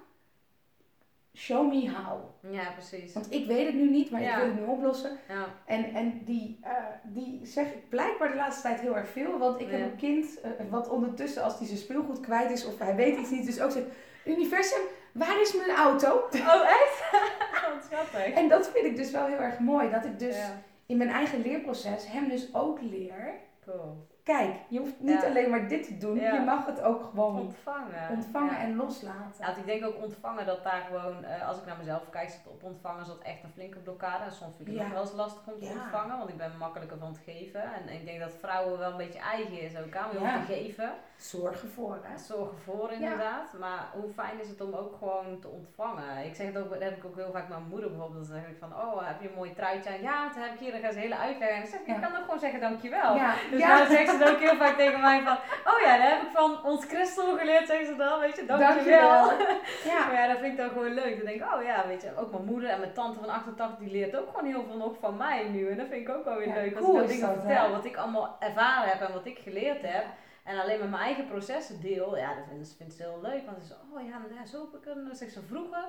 show 1.37 1.73
me 1.73 1.91
how. 1.91 2.21
Ja, 2.53 2.71
precies. 2.71 3.13
Want 3.13 3.33
ik 3.33 3.47
weet 3.47 3.67
het 3.67 3.75
nu 3.75 3.91
niet, 3.91 4.11
maar 4.11 4.21
Ja. 4.23 4.31
ik 4.33 4.37
wil 4.37 4.47
het 4.47 4.61
nu 4.61 4.67
oplossen. 4.67 5.19
Ja. 5.29 5.45
En, 5.67 5.95
en 5.95 6.25
die, 6.25 6.59
eh, 6.63 6.73
die 7.03 7.41
zeg 7.47 7.67
ik 7.67 7.89
blijkbaar 7.89 8.29
de 8.31 8.37
laatste 8.37 8.63
tijd 8.63 8.81
heel 8.81 8.97
erg 8.97 9.09
veel. 9.09 9.39
Want 9.39 9.61
ik 9.61 9.71
heb 9.71 9.81
een 9.81 9.97
kind 9.97 10.41
eh, 10.41 10.51
wat 10.71 10.89
ondertussen 10.89 11.43
als 11.43 11.59
hij 11.59 11.67
zijn 11.67 11.79
speelgoed 11.79 12.21
kwijt 12.21 12.51
is 12.51 12.67
of 12.67 12.79
hij 12.79 12.95
weet 12.95 13.19
iets 13.19 13.31
niet, 13.31 13.47
dus 13.47 13.61
ook 13.61 13.71
zegt, 13.71 13.87
universum, 14.25 14.81
waar 15.13 15.41
is 15.41 15.57
mijn 15.57 15.71
auto? 15.77 16.15
Oh, 16.33 16.69
echt? 16.71 17.11
Wat 17.75 17.85
schattig. 17.91 18.35
En 18.35 18.49
dat 18.49 18.71
vind 18.71 18.85
ik 18.85 18.97
dus 18.97 19.11
wel 19.11 19.27
heel 19.27 19.39
erg 19.39 19.59
mooi. 19.59 19.91
Dat 19.91 20.05
ik 20.05 20.19
dus 20.19 20.37
Ja, 20.37 20.63
in 20.87 20.97
mijn 20.97 21.11
eigen 21.11 21.41
leerproces 21.43 22.07
hem 22.09 22.29
dus 22.29 22.55
ook 22.55 22.81
leer. 22.81 23.35
cool. 23.65 24.07
Kijk, 24.25 24.55
je 24.69 24.79
hoeft 24.79 25.01
niet 25.01 25.21
Ja. 25.23 25.29
alleen 25.29 25.51
maar 25.51 25.69
dit 25.69 25.87
te 25.87 25.99
doen. 25.99 26.17
Ja. 26.21 26.35
Je 26.35 26.41
mag 26.41 26.67
het 26.67 26.81
ook 26.83 27.03
gewoon 27.03 27.39
Ontvangen. 27.39 28.09
ontvangen 28.11 28.53
Ja. 28.55 28.59
en 28.61 28.77
loslaten. 28.77 29.39
Ja, 29.47 29.57
ik 29.57 29.67
denk 29.67 29.85
ook 29.85 30.03
ontvangen 30.03 30.47
dat 30.47 30.63
daar 30.65 30.81
gewoon, 30.91 31.25
eh, 31.25 31.49
als 31.49 31.59
ik 31.59 31.67
naar 31.67 31.77
mezelf 31.77 32.11
kijk, 32.11 32.29
zit 32.31 32.47
op 32.47 32.63
ontvangen 32.63 33.05
zat 33.07 33.19
echt 33.23 33.43
een 33.43 33.51
flinke 33.53 33.79
blokkade. 33.79 34.25
En 34.25 34.33
soms 34.33 34.57
vind 34.57 34.69
ik 34.69 34.75
het 34.79 34.87
ook 34.87 34.93
wel 34.93 35.01
eens 35.01 35.13
lastig 35.13 35.43
om 35.47 35.61
te 35.61 35.67
ontvangen, 35.81 36.19
want 36.19 36.29
ik 36.31 36.37
ben 36.37 36.57
makkelijker 36.59 36.99
van 36.99 37.09
het 37.09 37.21
geven. 37.25 37.63
En 37.63 37.89
ik 37.95 38.05
denk 38.05 38.21
dat 38.21 38.35
vrouwen 38.41 38.79
wel 38.79 38.91
een 38.91 38.97
beetje 38.97 39.19
eigen 39.19 39.61
is 39.61 39.77
ook 39.77 39.97
aan, 39.97 40.11
om 40.11 40.17
te 40.47 40.53
geven. 40.53 40.93
Zorgen 41.17 41.69
voor, 41.69 41.99
hè? 42.03 42.19
Zorgen 42.19 42.59
voor 42.59 42.93
inderdaad. 42.93 43.53
Maar 43.61 43.89
hoe 43.93 44.13
fijn 44.13 44.41
is 44.41 44.49
het 44.49 44.61
om 44.61 44.75
ook 44.75 44.95
gewoon 44.99 45.39
te 45.41 45.49
ontvangen. 45.49 46.25
Ik 46.25 46.35
zeg 46.35 46.47
het 46.47 46.59
ook, 46.59 46.71
dat 46.71 46.83
heb 46.83 46.97
ik 46.97 47.05
ook 47.05 47.17
heel 47.17 47.31
vaak 47.33 47.49
met 47.49 47.59
mijn 47.59 47.69
moeder 47.71 47.91
bijvoorbeeld. 47.91 48.27
Dan 48.29 48.37
zeg 48.41 48.49
ik 48.49 48.57
van, 48.59 48.73
oh 48.77 49.07
heb 49.07 49.21
je 49.23 49.29
een 49.29 49.35
mooi 49.35 49.53
truitje 49.55 49.91
aan? 49.91 50.01
Ja, 50.03 50.27
dat 50.29 50.37
heb 50.37 50.53
ik 50.55 50.59
hier. 50.61 50.73
Dan 50.73 50.81
gaan 50.81 50.93
ze 50.93 50.99
hele 50.99 51.17
uitleg. 51.17 51.49
En 51.49 51.61
dan 51.61 51.67
zeg 51.71 51.81
ik, 51.81 52.01
kan 52.01 52.17
ook 52.17 52.25
gewoon 52.25 52.39
zeggen 52.39 52.61
dankjewel. 52.61 53.15
Ja, 53.15 53.35
Dus 53.51 53.61
ja. 53.61 53.69
nou 53.77 53.89
ze 54.19 54.31
ook 54.31 54.39
heel 54.39 54.57
vaak 54.57 54.77
tegen 54.77 55.01
mij 55.01 55.23
van, 55.23 55.37
oh 55.73 55.81
ja, 55.81 55.97
dat 55.99 56.09
heb 56.09 56.23
ik 56.23 56.29
van 56.33 56.65
ons 56.65 56.85
Christel 56.85 57.37
geleerd, 57.39 57.67
zeggen 57.67 57.87
ze 57.87 57.97
dan, 57.97 58.21
weet 58.21 58.37
je, 58.37 58.45
Dankjewel. 58.45 59.27
dankjewel. 59.29 59.61
Ja. 59.93 60.07
Maar 60.07 60.15
ja, 60.15 60.27
dat 60.27 60.39
vind 60.39 60.53
ik 60.53 60.59
dan 60.59 60.69
gewoon 60.69 60.95
leuk. 60.95 61.17
Dan 61.17 61.27
denk 61.27 61.41
ik, 61.43 61.55
oh 61.55 61.63
ja, 61.63 61.87
weet 61.87 62.03
je, 62.03 62.17
ook 62.17 62.31
mijn 62.33 62.45
moeder 62.45 62.71
en 62.71 62.81
mijn 62.81 62.93
tante 62.93 63.19
van 63.19 63.29
88, 63.29 63.79
die 63.79 63.91
leert 63.91 64.17
ook 64.17 64.29
gewoon 64.29 64.47
heel 64.47 64.65
veel 64.65 64.77
nog 64.77 64.97
van 65.01 65.17
mij 65.17 65.49
nu. 65.49 65.69
En 65.71 65.77
dat 65.77 65.87
vind 65.89 66.09
ik 66.09 66.15
ook 66.17 66.25
wel 66.25 66.37
weer 66.37 66.49
Ja, 66.49 66.55
leuk. 66.55 66.77
Als 66.77 66.85
cool 66.85 66.95
ik 66.95 67.01
dan 67.01 67.09
is 67.11 67.15
dingen 67.15 67.35
dat, 67.35 67.45
vertel, 67.45 67.65
hè? 67.65 67.71
wat 67.71 67.85
ik 67.85 67.97
allemaal 67.97 68.37
ervaren 68.41 68.89
heb 68.91 69.01
en 69.09 69.13
wat 69.13 69.27
ik 69.27 69.39
geleerd 69.39 69.83
heb. 69.83 70.05
En 70.45 70.61
alleen 70.61 70.79
met 70.81 70.91
mijn 70.91 71.03
eigen 71.03 71.27
processen 71.27 71.81
deel, 71.81 72.17
ja, 72.17 72.35
dat 72.35 72.45
vinden 72.77 72.97
ze 72.97 73.03
heel 73.03 73.19
leuk. 73.23 73.45
Want 73.47 73.57
ze 73.61 73.67
zeggen, 73.67 73.87
oh 73.95 74.07
ja, 74.37 74.47
zo 74.47 74.69
heb 74.73 74.81
ik 74.81 74.87
een, 74.95 75.05
dan 75.07 75.17
zegt 75.17 75.33
ze 75.33 75.43
vroeger. 75.43 75.85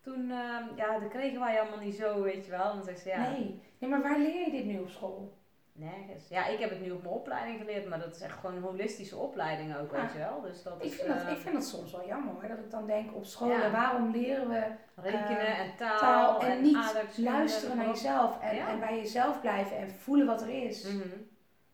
Toen, 0.00 0.30
ehm, 0.30 0.64
ja, 0.76 0.98
dat 0.98 1.08
kregen 1.08 1.40
wij 1.40 1.60
allemaal 1.60 1.78
niet 1.78 1.96
zo, 1.96 2.22
weet 2.22 2.44
je 2.44 2.50
wel. 2.50 2.72
Dan 2.74 2.82
zegt 2.82 3.00
ze, 3.00 3.08
ja, 3.08 3.30
Nee. 3.30 3.62
nee, 3.78 3.90
maar 3.90 4.02
waar 4.02 4.18
leer 4.18 4.44
je 4.44 4.50
dit 4.50 4.64
nu 4.64 4.78
op 4.78 4.88
school? 4.88 5.37
Nergens. 5.78 6.28
Ja, 6.28 6.46
ik 6.46 6.58
heb 6.58 6.70
het 6.70 6.80
nu 6.80 6.90
op 6.90 7.02
mijn 7.02 7.14
opleiding 7.14 7.58
geleerd, 7.58 7.88
maar 7.88 7.98
dat 7.98 8.14
is 8.14 8.20
echt 8.20 8.38
gewoon 8.38 8.56
een 8.56 8.62
holistische 8.62 9.16
opleiding 9.16 9.76
ook, 9.76 9.90
weet 9.92 10.00
Ja. 10.00 10.12
je 10.12 10.18
wel. 10.18 10.40
Dus 10.40 10.62
dat 10.62 10.74
Ik 10.78 10.82
is, 10.82 10.94
vind, 10.94 11.08
dat, 11.08 11.22
eh, 11.26 11.30
ik 11.32 11.36
vind 11.38 11.54
dat 11.54 11.64
soms 11.64 11.92
wel 11.92 12.06
jammer 12.06 12.32
hoor. 12.34 12.48
Dat 12.48 12.58
ik 12.58 12.70
dan 12.70 12.86
denk 12.86 13.14
op 13.14 13.24
school, 13.24 13.48
Ja. 13.50 13.70
waarom 13.70 14.10
leren 14.10 14.48
we 14.48 14.62
rekenen 14.96 15.38
eh, 15.46 15.58
en 15.60 15.76
taal, 15.76 15.98
taal 15.98 16.40
en, 16.40 16.62
niet 16.62 16.92
luisteren 17.16 17.70
en 17.70 17.76
naar 17.76 17.86
jezelf 17.86 18.40
en, 18.40 18.56
Ja. 18.56 18.68
en 18.68 18.78
bij 18.78 18.96
jezelf 18.96 19.40
blijven 19.40 19.76
en 19.76 19.90
voelen 19.90 20.26
wat 20.26 20.42
er 20.42 20.48
is. 20.64 20.82
Mhm. 20.84 21.08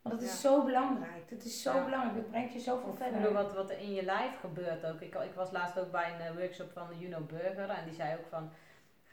Want 0.03 0.21
dat 0.21 0.25
is 0.25 0.40
zo 0.40 0.64
belangrijk. 0.64 1.31
Dat 1.31 1.43
is 1.45 1.62
zo 1.62 1.85
belangrijk. 1.85 2.14
Dat 2.17 2.31
brengt 2.31 2.53
je 2.53 2.59
zoveel 2.61 2.88
Of 2.88 2.97
verder. 2.97 3.14
voelen 3.21 3.33
wat, 3.33 3.55
wat 3.55 3.71
er 3.71 3.79
in 3.79 3.95
je 3.95 4.05
lijf 4.05 4.38
gebeurt 4.40 4.87
ook. 4.87 5.01
Ik, 5.01 5.14
ik 5.14 5.35
was 5.35 5.51
laatst 5.51 5.79
ook 5.79 5.90
bij 5.90 6.12
een 6.14 6.21
eh, 6.27 6.37
workshop 6.37 6.71
van 6.73 6.99
Juno 6.99 7.21
Burger 7.21 7.69
en 7.69 7.85
die 7.85 7.95
zei 7.95 8.14
ook 8.19 8.27
van... 8.31 8.51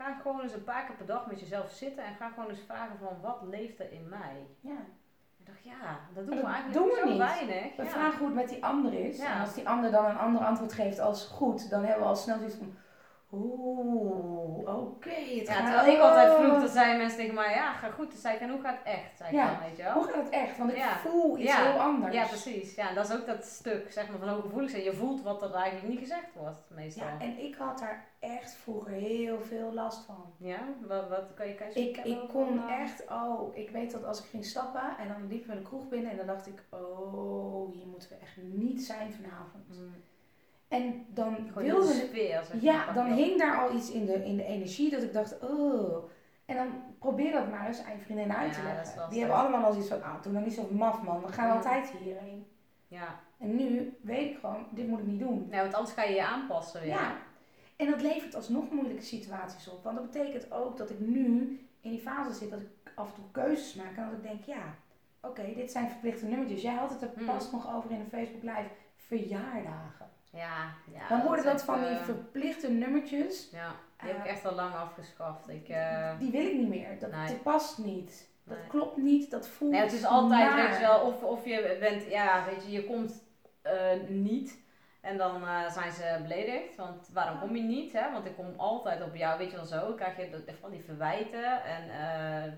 Ga 0.01 0.13
gewoon 0.21 0.41
eens 0.41 0.53
een 0.53 0.63
paar 0.63 0.85
keer 0.85 0.95
per 0.95 1.05
dag 1.05 1.25
met 1.25 1.39
jezelf 1.39 1.71
zitten 1.71 2.03
en 2.03 2.15
ga 2.15 2.29
gewoon 2.29 2.49
eens 2.49 2.59
vragen 2.67 2.97
van 2.97 3.21
wat 3.21 3.41
leeft 3.41 3.79
er 3.79 3.91
in 3.91 4.09
mij? 4.09 4.47
Ja. 4.59 4.77
Ik 5.37 5.45
dacht 5.45 5.63
ja, 5.63 5.99
dat 6.13 6.25
doen 6.25 6.37
we 6.37 6.43
eigenlijk 6.43 6.73
doen 6.73 6.87
we 6.87 6.99
zo 7.03 7.09
niet. 7.09 7.17
weinig. 7.17 7.75
We 7.75 7.83
ja. 7.83 7.89
vragen 7.89 8.17
hoe 8.17 8.27
het 8.27 8.35
met 8.35 8.49
die 8.49 8.65
ander 8.65 8.93
is. 8.93 9.19
En 9.19 9.39
als 9.39 9.53
die 9.53 9.69
ander 9.69 9.91
dan 9.91 10.05
een 10.05 10.17
ander 10.17 10.41
antwoord 10.41 10.73
geeft 10.73 10.99
als 10.99 11.25
goed, 11.25 11.69
dan 11.69 11.83
hebben 11.83 12.03
we 12.03 12.09
al 12.09 12.15
snel 12.15 12.37
zoiets 12.37 12.55
van... 12.55 12.75
Oeh, 13.33 14.77
oké. 14.77 15.09
het 15.09 15.47
Ja, 15.47 15.53
gaat- 15.53 15.65
terwijl 15.65 15.95
ik 15.95 16.01
altijd 16.01 16.33
vroeg, 16.33 16.53
oh. 16.53 16.59
dan 16.59 16.67
zeiden 16.69 16.97
mensen 16.97 17.17
tegen 17.17 17.33
mij, 17.35 17.53
ja, 17.53 17.73
ga 17.73 17.89
goed. 17.89 18.07
Dan 18.11 18.19
zei 18.19 18.35
ik, 18.35 18.41
en 18.41 18.49
hoe 18.49 18.61
gaat 18.61 18.77
het 18.77 18.87
echt? 18.95 19.17
Zei 19.17 19.29
ik 19.29 19.37
dan, 19.43 19.59
weet 19.67 19.77
je 19.77 19.83
wel. 19.83 19.93
Hoe 19.93 20.03
gaat 20.03 20.15
het 20.23 20.29
echt? 20.29 20.57
Want 20.57 20.71
ik 20.71 20.77
Ja. 20.77 20.97
voel 20.97 21.37
iets 21.37 21.51
Ja. 21.51 21.71
heel 21.71 21.81
anders. 21.81 22.13
Ja, 22.15 22.25
precies. 22.25 22.75
Ja, 22.75 22.89
en 22.89 22.95
dat 22.95 23.09
is 23.09 23.15
ook 23.15 23.25
dat 23.25 23.43
stuk, 23.43 23.91
zeg 23.91 24.09
maar, 24.09 24.19
van 24.19 24.27
hooggevoelig 24.29 24.69
zijn. 24.69 24.83
Je 24.83 24.93
voelt 24.93 25.21
wat 25.23 25.41
er 25.41 25.53
eigenlijk 25.53 25.87
niet 25.87 25.99
gezegd 25.99 26.33
wordt, 26.33 26.57
meestal. 26.69 27.05
Ja, 27.07 27.19
en 27.19 27.39
ik 27.43 27.55
had 27.55 27.79
daar 27.79 28.05
echt 28.19 28.53
vroeger 28.55 28.91
heel 28.93 29.39
veel 29.41 29.73
last 29.73 30.05
van. 30.05 30.33
Ja, 30.37 30.59
wat, 30.87 31.09
wat 31.09 31.33
kan 31.35 31.47
je 31.47 31.55
kan 31.55 31.67
je 31.73 31.73
eens 31.91 32.07
Ik, 32.07 32.27
kon 32.29 32.69
echt, 32.69 33.05
oh, 33.09 33.55
ik 33.55 33.69
weet 33.69 33.91
dat 33.91 34.03
als 34.05 34.19
ik 34.19 34.25
ging 34.25 34.45
stappen 34.45 34.97
en 34.99 35.07
dan 35.07 35.27
liepen 35.27 35.49
we 35.49 35.55
de 35.55 35.61
kroeg 35.61 35.87
binnen 35.89 36.11
en 36.11 36.17
dan 36.17 36.27
dacht 36.27 36.47
ik, 36.47 36.63
oh, 36.69 37.71
hier 37.73 37.87
moeten 37.87 38.09
we 38.09 38.15
echt 38.21 38.37
niet 38.37 38.83
zijn 38.83 39.13
vanavond. 39.13 39.67
mm, 39.79 39.95
En 40.71 41.05
dan 41.07 41.35
Gewoon 41.47 41.63
wilde 41.63 41.93
sfeer, 41.93 42.43
zeg 42.43 42.61
ja, 42.61 42.85
maar. 42.85 42.93
dan 42.93 43.05
hing 43.11 43.39
daar 43.39 43.57
al 43.59 43.75
iets 43.75 43.91
in 43.91 44.05
de, 44.05 44.25
in 44.25 44.35
de 44.37 44.43
energie 44.43 44.89
dat 44.91 45.03
ik 45.03 45.13
dacht, 45.13 45.39
oh. 45.39 46.03
En 46.45 46.55
dan 46.55 46.67
probeer 46.99 47.31
dat 47.31 47.49
maar 47.49 47.67
eens 47.67 47.83
aan 47.83 47.91
je 47.95 47.99
vriendinnen 48.01 48.37
uit 48.37 48.53
te 48.53 48.63
leggen. 48.63 49.09
Die 49.09 49.19
hebben 49.19 49.37
allemaal 49.37 49.63
al 49.63 49.77
iets 49.77 49.87
van, 49.87 50.03
ah, 50.03 50.21
doe 50.23 50.33
dan 50.33 50.43
niet 50.43 50.53
zo 50.53 50.67
maf 50.71 51.01
man, 51.01 51.21
we 51.21 51.27
gaan 51.31 51.47
Ja. 51.47 51.53
altijd 51.55 51.89
hierheen. 52.03 52.45
Ja. 52.87 53.19
En 53.37 53.55
nu 53.55 53.97
weet 54.01 54.29
ik 54.31 54.37
gewoon, 54.39 54.65
dit 54.69 54.87
moet 54.87 54.99
ik 54.99 55.05
niet 55.05 55.19
doen. 55.19 55.47
Nee, 55.49 55.59
want 55.61 55.73
anders 55.73 55.93
ga 55.93 56.03
je 56.03 56.13
je 56.15 56.25
aanpassen 56.25 56.81
weer. 56.81 56.89
Ja. 56.89 57.15
En 57.75 57.89
dat 57.89 58.01
levert 58.01 58.35
alsnog 58.35 58.69
moeilijke 58.71 59.01
situaties 59.03 59.69
op. 59.69 59.83
Want 59.83 59.95
dat 59.97 60.11
betekent 60.11 60.51
ook 60.51 60.77
dat 60.77 60.89
ik 60.89 60.99
nu 60.99 61.59
in 61.81 61.89
die 61.91 61.99
fase 61.99 62.33
zit 62.33 62.49
dat 62.51 62.61
ik 62.61 62.67
af 62.95 63.07
en 63.07 63.13
toe 63.13 63.23
keuzes 63.31 63.73
maak. 63.75 63.95
En 63.97 64.03
dat 64.05 64.13
ik 64.17 64.23
denk, 64.23 64.43
ja, 64.43 64.75
oké, 65.21 65.53
dit 65.55 65.71
zijn 65.71 65.89
verplichte 65.89 66.25
nummertjes. 66.25 66.61
Jij 66.61 66.73
had 66.73 66.89
het 66.89 67.01
er 67.01 67.09
Hmm. 67.15 67.25
pas 67.25 67.51
nog 67.51 67.75
over 67.75 67.91
in 67.91 67.99
een 67.99 68.09
Facebook 68.09 68.43
live. 68.43 68.69
Verjaardagen. 69.17 70.09
Ja, 70.31 70.73
ja. 70.93 71.07
Dan 71.09 71.21
worden 71.21 71.45
dat 71.45 71.63
van 71.63 71.79
die 71.79 71.89
eh, 71.89 72.03
verplichte 72.03 72.69
nummertjes. 72.69 73.49
Ja, 73.51 73.75
die 73.97 74.09
heb 74.09 74.17
ik 74.17 74.25
eh, 74.25 74.31
echt 74.31 74.45
al 74.45 74.55
lang 74.55 74.73
afgeschaft. 74.75 75.49
Ik, 75.49 75.69
eh, 75.69 76.19
Die 76.19 76.31
wil 76.31 76.45
ik 76.45 76.53
niet 76.53 76.67
meer. 76.67 76.99
Dat, 76.99 77.11
nee. 77.11 77.27
dat 77.27 77.43
past 77.43 77.77
niet. 77.77 78.29
Dat 78.43 78.57
Nee. 78.57 78.67
klopt 78.67 78.97
niet. 78.97 79.31
Dat 79.31 79.47
voelt 79.47 79.71
nee, 79.71 79.81
het 79.81 79.91
is 79.93 80.05
altijd, 80.05 80.49
naar. 80.49 80.67
weet 80.69 80.77
je 80.77 80.81
wel, 80.81 80.99
of, 80.99 81.23
of 81.23 81.45
je 81.45 81.77
bent, 81.79 82.09
ja, 82.09 82.45
weet 82.45 82.65
je, 82.65 82.71
je 82.71 82.85
komt 82.85 83.23
niet. 84.07 84.59
En 85.01 85.17
dan 85.17 85.41
zijn 85.71 85.91
ze 85.91 86.19
beledigd, 86.21 86.75
want 86.75 87.09
waarom 87.13 87.39
kom 87.39 87.55
je 87.55 87.61
niet? 87.61 87.93
Hè? 87.93 88.11
Want 88.11 88.25
ik 88.25 88.35
kom 88.35 88.53
altijd 88.57 89.03
op 89.03 89.15
jou, 89.15 89.37
weet 89.37 89.49
je 89.51 89.55
wel 89.55 89.65
zo. 89.65 89.79
Dan 89.79 89.95
krijg 89.95 90.17
je 90.17 90.43
van 90.61 90.71
die 90.71 90.83
verwijten. 90.83 91.63
En 91.63 91.83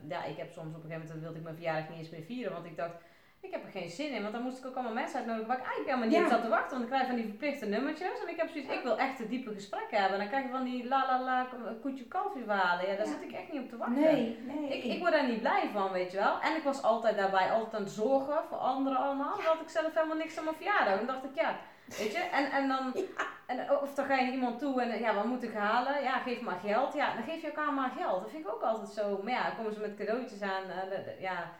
ja, 0.10 0.24
ik 0.24 0.38
heb 0.38 0.52
soms 0.52 0.76
op 0.76 0.84
een 0.84 0.90
gegeven 0.90 1.02
moment, 1.06 1.22
wilde 1.22 1.38
ik 1.38 1.44
mijn 1.44 1.56
verjaardag 1.56 1.90
niet 1.90 2.00
eens 2.00 2.10
meer 2.10 2.24
vieren. 2.24 2.54
Want 2.54 2.66
ik 2.66 2.78
dacht, 2.78 2.96
ik 3.44 3.52
heb 3.52 3.64
er 3.66 3.72
geen 3.82 3.90
zin 3.90 4.12
in. 4.12 4.22
Want 4.22 4.34
dan 4.34 4.42
moest 4.44 4.58
ik 4.58 4.66
ook 4.66 4.74
allemaal 4.76 4.94
mensen 4.94 5.18
uitnodigen 5.18 5.48
waar 5.48 5.58
ik 5.58 5.64
eigenlijk 5.66 5.90
helemaal 5.96 6.20
niet 6.20 6.30
Ja. 6.30 6.36
zat 6.36 6.44
te 6.44 6.50
wachten. 6.58 6.70
Want 6.72 6.82
ik 6.84 6.90
krijg 6.90 7.08
van 7.08 7.16
die 7.16 7.26
verplichte 7.28 7.66
nummertjes. 7.66 8.22
En 8.22 8.30
ik 8.30 8.38
heb 8.38 8.50
zoiets, 8.50 8.70
ik 8.74 8.84
wil 8.84 8.98
echt 8.98 9.20
een 9.20 9.28
diepe 9.28 9.54
gesprekken 9.54 9.98
hebben. 10.02 10.14
En 10.14 10.20
dan 10.20 10.28
krijg 10.28 10.44
je 10.46 10.52
van 10.52 10.64
die 10.64 10.88
la 10.88 11.06
la 11.08 11.22
la 11.24 11.48
koetje 11.82 12.06
kalfje 12.08 12.44
verhalen. 12.44 12.88
Ja, 12.88 12.96
daar 12.96 13.06
Ja. 13.06 13.12
zit 13.12 13.22
ik 13.22 13.32
echt 13.32 13.52
niet 13.52 13.62
op 13.62 13.70
te 13.70 13.78
wachten. 13.78 14.02
Nee, 14.02 14.40
nee. 14.46 14.78
Ik, 14.78 14.84
ik 14.84 15.00
word 15.00 15.12
daar 15.12 15.28
niet 15.28 15.40
blij 15.40 15.70
van, 15.74 15.92
weet 15.92 16.12
je 16.12 16.18
wel. 16.18 16.40
En 16.42 16.56
ik 16.56 16.64
was 16.64 16.82
altijd 16.84 17.18
daarbij 17.18 17.52
altijd 17.52 17.76
aan 17.76 17.82
het 17.84 17.92
zorgen 17.92 18.44
voor 18.50 18.58
anderen 18.58 18.98
allemaal. 18.98 19.36
Dan 19.36 19.46
had 19.46 19.62
ik 19.62 19.70
zelf 19.70 19.94
helemaal 19.94 20.18
niks 20.18 20.38
aan 20.38 20.44
mijn 20.44 20.56
verjaardag. 20.56 20.98
Dan 20.98 21.08
dacht 21.08 21.24
ik, 21.24 21.36
ja, 21.36 21.56
weet 21.86 22.12
je. 22.12 22.20
En, 22.20 22.52
en 22.52 22.68
dan, 22.68 22.94
en, 23.52 23.72
of 23.82 23.94
dan 23.94 24.06
ga 24.06 24.16
je 24.16 24.22
naar 24.24 24.34
iemand 24.34 24.60
toe 24.60 24.82
en 24.82 25.00
ja, 25.00 25.14
wat 25.16 25.26
moet 25.26 25.44
ik 25.44 25.54
halen? 25.54 26.02
Ja, 26.04 26.18
geef 26.20 26.42
maar 26.42 26.60
geld. 26.66 26.94
Ja, 26.94 27.14
dan 27.14 27.24
geef 27.24 27.42
je 27.42 27.48
elkaar 27.48 27.74
maar 27.74 27.92
geld. 27.98 28.22
Dat 28.22 28.30
vind 28.32 28.46
ik 28.46 28.54
ook 28.54 28.62
altijd 28.62 28.90
zo. 28.90 29.20
Maar 29.24 29.34
ja, 29.34 29.44
dan 29.48 29.56
komen 29.56 29.74
ze 29.74 29.80
met 29.80 29.96
cadeautjes 29.96 30.42
aan. 30.42 30.64
eh, 30.70 30.90
de- 30.90 31.04
de- 31.04 31.18
ja, 31.20 31.52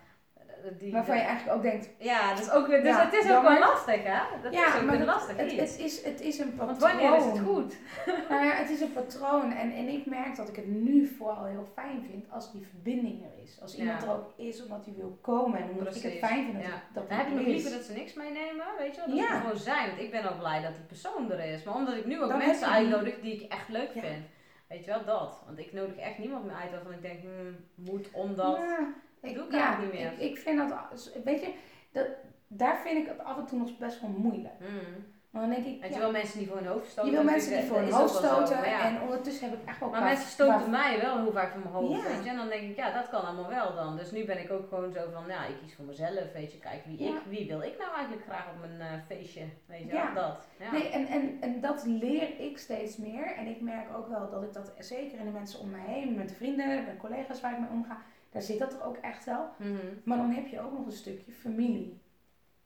die, 0.78 0.92
Waarvan 0.92 1.16
je 1.16 1.22
eigenlijk 1.22 1.58
ook 1.58 1.64
denkt, 1.64 1.90
ja, 1.98 2.30
dat 2.30 2.40
is 2.40 2.52
ook 2.52 2.68
weer, 2.68 2.82
dus 2.82 2.90
Ja, 2.96 3.04
het 3.06 3.14
is 3.14 3.20
ook 3.24 3.28
jammer. 3.28 3.52
wel 3.52 3.60
lastig, 3.60 4.04
hè? 4.04 4.20
Dat 4.42 4.54
ja, 4.54 4.68
is 4.76 4.82
ook 4.84 4.90
het, 4.90 5.06
lastig 5.06 5.38
het, 5.38 5.52
het 5.52 5.80
is, 5.80 6.04
het 6.04 6.22
is 6.22 6.40
een 6.40 6.50
patroon. 6.56 6.68
Want 6.68 6.82
wanneer 6.82 7.16
is 7.18 7.26
het 7.26 7.40
goed? 7.40 7.76
Nou 8.30 8.46
ja, 8.46 8.52
het 8.52 8.70
is 8.70 8.82
een 8.82 8.94
patroon 8.94 9.52
en, 9.52 9.72
en 9.72 9.88
ik 9.88 10.06
merk 10.06 10.36
dat 10.36 10.50
ik 10.50 10.56
het 10.56 10.68
nu 10.68 11.08
vooral 11.18 11.46
heel 11.46 11.68
fijn 11.74 12.06
vind 12.10 12.26
als 12.32 12.52
die 12.52 12.68
verbinding 12.70 13.24
er 13.24 13.44
is. 13.44 13.62
Als 13.62 13.78
iemand 13.78 14.02
Ja. 14.02 14.08
er 14.08 14.14
ook 14.14 14.34
is 14.36 14.64
omdat 14.64 14.86
hij 14.86 14.94
wil 14.98 15.18
komen 15.22 15.60
en 15.60 15.70
omdat 15.70 15.96
ik 15.96 16.02
het 16.02 16.18
fijn 16.18 16.44
vind 16.46 16.54
dat, 16.58 16.64
ja. 16.72 16.82
dat 16.94 17.10
Dan 17.10 17.18
heb 17.18 17.28
ik 17.28 17.34
nog 17.34 17.44
er 17.44 17.50
liever 17.50 17.72
dat 17.72 17.84
ze 17.84 17.94
niks 17.94 18.14
meenemen, 18.14 18.66
weet 18.78 18.96
je 18.96 19.02
wel? 19.06 19.16
Dat 19.16 19.26
ze 19.28 19.34
gewoon 19.42 19.58
zijn. 19.58 19.88
Want 19.88 20.02
ik 20.02 20.12
ben 20.12 20.32
ook 20.32 20.40
blij 20.40 20.62
dat 20.62 20.76
die 20.76 20.84
persoon 20.86 21.32
er 21.32 21.40
is. 21.54 21.64
Maar 21.64 21.76
omdat 21.76 21.96
ik 21.96 22.06
nu 22.06 22.22
ook 22.22 22.30
Dan 22.30 22.38
mensen 22.38 22.68
uitnodig 22.68 23.20
die 23.22 23.34
ik 23.42 23.52
echt 23.52 23.70
leuk 23.70 23.92
vind. 23.92 24.26
Weet 24.68 24.86
je 24.86 24.92
wel, 24.92 25.06
dat. 25.06 25.42
Want 25.46 25.60
ik 25.60 25.74
nodig 25.74 25.96
echt 25.98 26.18
niemand 26.18 26.46
meer 26.46 26.56
uit 26.56 26.72
waarvan 26.72 26.92
ik 26.94 27.02
denk, 27.02 27.20
hmm, 27.22 27.56
moet 27.76 28.12
omdat. 28.12 28.58
Ja, 28.58 28.94
ik, 29.24 29.36
doe 29.36 29.52
ja, 29.52 29.80
niet 29.80 29.94
meer. 29.94 30.12
Ik, 30.12 30.20
ik 30.20 30.38
vind 30.38 30.58
dat, 30.58 31.12
weet 31.24 31.42
je, 31.42 31.54
dat, 31.92 32.08
daar 32.48 32.80
vind 32.80 32.98
ik 32.98 33.08
het 33.08 33.24
af 33.24 33.38
en 33.38 33.46
toe 33.46 33.60
nog 33.60 33.78
best 33.78 34.02
wel 34.02 34.10
moeilijk. 34.10 34.54
Hmm. 34.60 35.12
Want 35.34 35.46
dan 35.46 35.56
denk 35.56 35.66
ik, 35.76 35.82
Want 35.82 35.94
ja, 35.94 35.98
je 36.00 36.04
wil 36.04 36.12
mensen 36.12 36.38
die 36.38 36.48
voor 36.48 36.58
hun 36.58 36.66
hoofd 36.66 36.90
stoten. 36.92 37.12
je 37.12 37.18
wil 37.18 37.26
mensen 37.26 37.58
die 37.58 37.68
voor 37.68 37.78
hun 37.78 37.92
hoofd 37.92 38.14
zo, 38.14 38.18
stoten 38.20 38.70
ja. 38.70 38.82
en 38.82 39.02
ondertussen 39.02 39.50
heb 39.50 39.60
ik 39.60 39.68
echt 39.68 39.80
wel 39.80 39.90
Maar 39.90 40.04
mensen 40.04 40.30
stoten 40.30 40.70
mij 40.70 41.00
wel 41.02 41.22
heel 41.22 41.32
vaak 41.32 41.52
van 41.52 41.60
mijn 41.62 41.74
hoofd, 41.74 42.02
Ja. 42.02 42.08
weet 42.08 42.24
je. 42.24 42.30
En 42.30 42.36
dan 42.36 42.48
denk 42.48 42.62
ik, 42.70 42.76
ja, 42.76 42.92
dat 42.92 43.10
kan 43.10 43.22
allemaal 43.26 43.50
wel 43.50 43.76
dan. 43.76 43.98
Dus 43.98 44.12
nu 44.12 44.26
ben 44.26 44.40
ik 44.40 44.52
ook 44.52 44.68
gewoon 44.68 44.92
zo 44.92 45.00
van, 45.14 45.24
ja, 45.28 45.46
ik 45.46 45.56
kies 45.62 45.76
voor 45.76 45.86
mezelf, 45.86 46.32
weet 46.34 46.52
je. 46.52 46.60
Kijk, 46.60 46.86
wie, 46.86 46.98
ik, 46.98 47.22
wie 47.30 47.48
wil 47.48 47.62
ik 47.62 47.78
nou 47.78 47.94
eigenlijk 47.94 48.26
graag 48.26 48.46
op 48.54 48.60
mijn 48.68 48.82
eh, 48.82 49.00
feestje, 49.08 49.44
weet 49.66 49.80
je 49.80 49.94
Ja. 49.94 50.14
dat. 50.14 50.48
Nee, 50.72 50.90
en, 50.90 51.08
en, 51.08 51.38
en 51.42 51.62
dat 51.62 51.84
leer 51.86 52.40
ik 52.40 52.58
steeds 52.58 52.98
meer. 52.98 53.36
En 53.36 53.48
ik 53.48 53.62
merk 53.62 53.98
ook 53.98 54.08
wel 54.08 54.30
dat 54.30 54.44
ik 54.44 54.54
dat 54.54 54.74
zeker 54.78 55.20
in 55.20 55.26
de 55.26 55.32
mensen 55.32 55.60
om 55.60 55.70
mij 55.70 55.86
heen, 55.86 56.16
met 56.16 56.30
de 56.30 56.36
vrienden, 56.36 56.84
met 56.86 56.98
collega's 56.98 57.42
waar 57.42 57.52
ik 57.52 57.60
mee 57.60 57.70
omga, 57.70 57.98
daar 58.34 58.42
zit 58.42 58.60
dat 58.60 58.74
er 58.74 58.84
ook 58.86 58.98
echt 58.98 59.26
wel. 59.26 59.50
Mhm. 59.58 59.78
Maar 60.04 60.18
dan 60.18 60.30
heb 60.32 60.48
je 60.48 60.62
ook 60.62 60.72
nog 60.72 60.86
een 60.86 60.92
stukje 60.92 61.32
familie. 61.32 62.02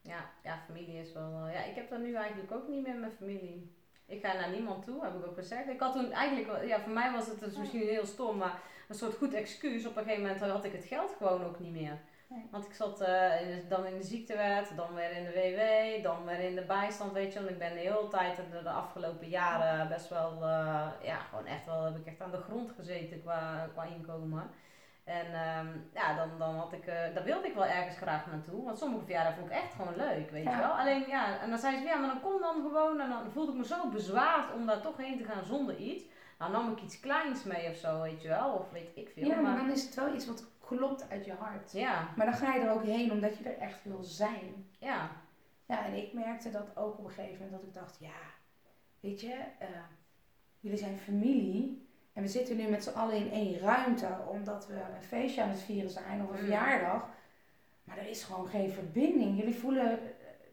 Ja, 0.02 0.30
ja, 0.44 0.58
familie 0.66 1.00
is 1.00 1.14
wel. 1.14 1.46
eh, 1.46 1.54
ja, 1.54 1.64
ik 1.64 1.76
heb 1.76 1.90
dat 1.90 2.00
nu 2.00 2.14
eigenlijk 2.14 2.52
ook 2.52 2.68
niet 2.68 2.88
meer 2.88 2.96
met 2.96 3.14
familie. 3.18 3.76
Ik 4.06 4.26
ga 4.26 4.34
naar 4.34 4.50
niemand 4.50 4.86
toe, 4.86 5.04
heb 5.04 5.16
ik 5.16 5.26
ook 5.28 5.36
gezegd. 5.38 5.68
Ik 5.70 5.80
had 5.80 5.94
toen 5.94 6.12
eigenlijk, 6.12 6.48
wel- 6.48 6.64
ja, 6.64 6.80
voor 6.80 6.94
mij 6.94 7.12
was 7.12 7.28
het 7.28 7.40
dus 7.40 7.58
misschien 7.58 7.88
heel 7.88 8.06
stom, 8.06 8.38
maar 8.38 8.62
een 8.88 8.96
soort 8.96 9.16
goed 9.16 9.34
excuus. 9.34 9.86
Op 9.86 9.96
een 9.98 10.04
gegeven 10.04 10.24
moment 10.24 10.42
had 10.42 10.66
ik 10.66 10.72
het 10.72 10.86
geld 10.86 11.16
gewoon 11.18 11.44
ook 11.44 11.60
niet 11.60 11.72
meer. 11.72 11.98
Nee. 12.30 12.48
Want 12.52 12.66
ik 12.66 12.74
zat 12.74 13.02
eh, 13.02 13.42
in 13.50 13.64
dan 13.70 13.86
in 13.86 13.98
de 13.98 14.04
ziektewet, 14.04 14.72
dan 14.76 14.94
weer 14.94 15.12
in 15.12 15.24
de 15.24 15.32
WW, 15.32 16.04
dan 16.04 16.26
weer 16.26 16.40
in 16.40 16.56
de 16.56 16.66
bijstand, 16.66 17.12
weet 17.14 17.34
je. 17.34 17.40
Want 17.40 17.52
ik 17.52 17.58
ben 17.60 17.74
de 17.74 17.80
hele 17.80 18.08
tijd, 18.10 18.36
de, 18.36 18.64
de 18.64 18.70
afgelopen 18.70 19.28
jaren, 19.30 19.88
best 19.88 20.10
wel, 20.10 20.32
eh, 20.34 20.88
ja, 21.04 21.18
gewoon 21.30 21.46
echt 21.46 21.66
wel, 21.66 21.84
heb 21.84 21.98
ik 21.98 22.06
echt 22.06 22.22
aan 22.22 22.32
de 22.32 22.38
grond 22.42 22.72
gezeten 22.72 23.22
qua, 23.22 23.70
qua 23.74 23.84
inkomen. 23.84 24.50
En 25.08 25.26
ehm, 25.26 25.68
ja, 25.94 26.14
dan, 26.16 26.38
dan 26.38 26.56
had 26.56 26.74
ik, 26.74 26.86
daar 26.86 27.24
wilde 27.24 27.48
ik 27.48 27.54
wel 27.54 27.66
ergens 27.66 27.98
graag 27.98 28.26
naartoe. 28.28 28.64
Want 28.66 28.78
sommige 28.78 29.04
verjaardagen 29.04 29.40
vond 29.40 29.52
ik 29.52 29.58
echt 29.58 29.74
gewoon 29.74 29.96
leuk, 29.96 30.30
weet 30.30 30.44
Ja. 30.44 30.52
je 30.52 30.58
wel. 30.58 30.72
Alleen 30.78 31.08
ja, 31.08 31.40
en 31.40 31.50
dan 31.50 31.60
zei 31.60 31.78
ze, 31.78 31.84
ja, 31.84 31.98
maar 31.98 32.08
dan 32.10 32.22
kom 32.22 32.42
dan 32.42 32.62
gewoon. 32.62 33.00
En 33.00 33.10
dan 33.10 33.32
voelde 33.32 33.52
ik 33.52 33.58
me 33.58 33.66
zo 33.66 33.90
bezwaard 33.90 34.54
om 34.54 34.66
daar 34.66 34.82
toch 34.82 34.98
heen 34.98 35.18
te 35.18 35.24
gaan 35.24 35.44
zonder 35.44 35.76
iets. 35.76 36.04
Nou 36.38 36.52
nam 36.52 36.72
ik 36.72 36.82
iets 36.82 37.00
kleins 37.00 37.44
mee 37.44 37.70
of 37.70 37.76
zo, 37.76 38.02
weet 38.02 38.22
je 38.22 38.28
wel. 38.28 38.52
Of 38.54 38.72
weet 38.72 38.92
ik 38.96 39.10
veel. 39.10 39.26
Ja, 39.28 39.34
maar 39.36 39.44
maar, 39.44 39.56
dan 39.56 39.70
is 39.72 39.84
het 39.86 39.96
wel 39.96 40.14
iets 40.16 40.26
wat 40.28 40.46
klopt 40.60 41.10
uit 41.10 41.26
je 41.26 41.34
hart. 41.34 41.72
ja, 41.72 42.08
Maar 42.16 42.26
dan 42.26 42.36
ga 42.36 42.54
je 42.54 42.60
er 42.60 42.72
ook 42.72 42.84
heen 42.84 43.12
omdat 43.12 43.38
je 43.38 43.44
er 43.50 43.58
echt 43.58 43.84
wil 43.84 44.04
zijn. 44.04 44.70
ja. 44.80 45.10
Ja, 45.66 45.86
en 45.86 45.94
ik 45.94 46.14
merkte 46.14 46.52
dat 46.52 46.78
ook 46.78 46.98
op 46.98 47.04
een 47.06 47.10
gegeven 47.12 47.34
moment 47.34 47.52
dat 47.52 47.64
ik 47.64 47.74
dacht, 47.74 47.98
ja, 48.00 48.20
weet 49.00 49.22
je, 49.22 49.34
eh, 49.60 49.68
jullie 50.60 50.78
zijn 50.78 50.98
familie. 50.98 51.87
En 52.18 52.24
we 52.24 52.30
zitten 52.30 52.58
nu 52.58 52.68
met 52.68 52.84
z'n 52.84 52.98
allen 52.98 53.16
in 53.16 53.32
één 53.32 53.60
ruimte 53.60 54.08
omdat 54.28 54.68
we 54.68 54.74
een 54.74 55.04
feestje 55.08 55.42
aan 55.42 55.50
het 55.50 55.62
vieren 55.62 55.90
zijn 55.90 56.22
of 56.22 56.28
een 56.30 56.34
Mm. 56.34 56.38
verjaardag. 56.38 57.08
Maar 57.84 57.98
er 57.98 58.10
is 58.10 58.24
gewoon 58.24 58.48
geen 58.48 58.70
verbinding. 58.72 59.38
Jullie 59.38 59.56
voelen 59.56 60.00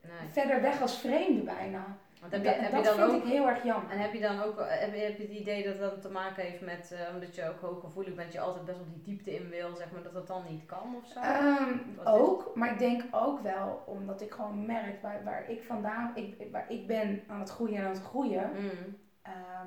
Nee. 0.02 0.28
verder 0.30 0.62
weg 0.62 0.80
als 0.80 0.98
vreemden 0.98 1.44
bijna. 1.44 1.96
Want 2.20 2.32
heb 2.32 2.44
je, 2.44 2.50
dat, 2.50 2.60
heb 2.60 2.70
dat 2.70 2.80
je 2.80 2.86
dan 2.86 3.10
vind 3.10 3.20
ook, 3.22 3.26
ik 3.26 3.32
heel 3.32 3.48
erg 3.48 3.64
jammer. 3.64 3.90
en 3.90 3.98
heb 3.98 4.12
je 4.12 4.20
dan 4.20 4.40
ook 4.42 4.58
heb 4.68 4.94
je, 4.94 5.00
heb 5.00 5.16
je 5.16 5.22
het 5.22 5.32
idee 5.32 5.64
dat 5.64 5.78
dat 5.78 6.02
te 6.02 6.08
maken 6.10 6.42
heeft 6.42 6.60
met, 6.60 6.92
eh, 6.92 7.14
omdat 7.14 7.34
je 7.34 7.48
ook 7.48 7.60
hooggevoelig 7.60 8.14
bent, 8.14 8.32
je 8.32 8.40
altijd 8.40 8.64
best 8.64 8.78
wel 8.78 8.86
die 8.86 9.02
diepte 9.02 9.34
in 9.34 9.48
wil, 9.48 9.74
zeg 9.76 9.90
maar, 9.92 10.02
dat 10.02 10.12
dat 10.12 10.26
dan 10.26 10.42
niet 10.48 10.66
kan 10.66 10.96
of 11.02 11.06
zo? 11.12 11.20
Ehm, 11.20 11.78
ook, 12.04 12.50
maar 12.54 12.72
ik 12.72 12.78
denk 12.78 13.02
ook 13.10 13.40
wel, 13.42 13.82
omdat 13.86 14.20
ik 14.20 14.30
gewoon 14.32 14.66
merk 14.66 15.02
waar, 15.02 15.24
waar 15.24 15.50
ik 15.50 15.62
vandaan, 15.62 16.12
ik, 16.14 16.46
waar 16.52 16.70
ik 16.70 16.86
ben 16.86 17.22
aan 17.26 17.40
het 17.40 17.50
groeien 17.50 17.76
en 17.76 17.84
aan 17.84 17.90
het 17.92 18.02
groeien. 18.02 18.50
Mm. 18.54 18.96
Ehm, 19.22 19.66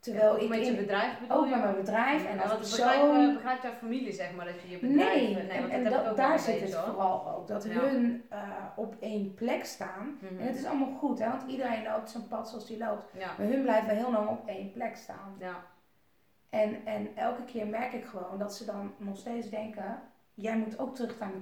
terwijl 0.00 0.32
ook 0.32 0.38
ik 0.40 0.48
met 0.48 0.58
je 0.58 0.64
in- 0.64 0.76
bedrijf 0.76 1.18
bedoel 1.20 1.36
ook 1.36 1.44
je? 1.44 1.50
met 1.50 1.62
mijn 1.62 1.74
bedrijf 1.76 2.24
en 2.26 2.38
als 2.38 2.48
want 2.48 2.58
persoon. 2.60 2.86
begrijp, 3.08 3.34
begrijpt 3.34 3.62
jouw 3.62 3.72
familie 3.72 4.12
zeg 4.12 4.34
maar 4.34 4.44
dat 4.46 4.62
je 4.62 4.70
je 4.70 4.78
bedrijf... 4.78 5.14
Nee, 5.14 5.34
want 5.34 5.70
en, 5.70 5.84
ik 5.84 5.90
dat, 5.90 6.08
ook 6.08 6.16
daar 6.16 6.38
zit 6.38 6.60
het 6.60 6.74
vooral 6.74 7.28
ook. 7.36 7.46
Dat 7.48 7.64
Ja. 7.64 7.70
hun 7.70 8.24
eh, 8.28 8.38
op 8.76 8.94
één 9.00 9.34
plek 9.34 9.64
staan. 9.64 10.18
Mhm. 10.20 10.40
En 10.40 10.46
het 10.46 10.56
is 10.56 10.64
allemaal 10.64 10.92
goed, 10.98 11.18
hè, 11.18 11.28
want 11.28 11.42
iedereen 11.46 11.82
loopt 11.82 12.10
zijn 12.10 12.28
pad 12.28 12.48
zoals 12.48 12.66
die 12.66 12.78
loopt. 12.78 13.12
Ja, 13.18 13.30
Maar 13.38 13.46
hun 13.46 13.62
blijven 13.62 13.96
heel 13.96 14.10
lang 14.12 14.28
op 14.28 14.48
één 14.48 14.72
plek 14.72 14.96
staan. 14.96 15.34
ja, 15.38 15.64
En, 16.50 16.86
en 16.86 17.16
elke 17.16 17.44
keer 17.44 17.66
merk 17.66 17.92
ik 17.92 18.04
gewoon 18.04 18.38
dat 18.38 18.54
ze 18.54 18.64
dan 18.64 18.92
nog 18.96 19.16
steeds 19.18 19.50
denken: 19.50 20.02
jij 20.34 20.56
moet 20.56 20.78
ook 20.78 20.94
terug 20.94 21.18
naar 21.18 21.28
me 21.28 21.40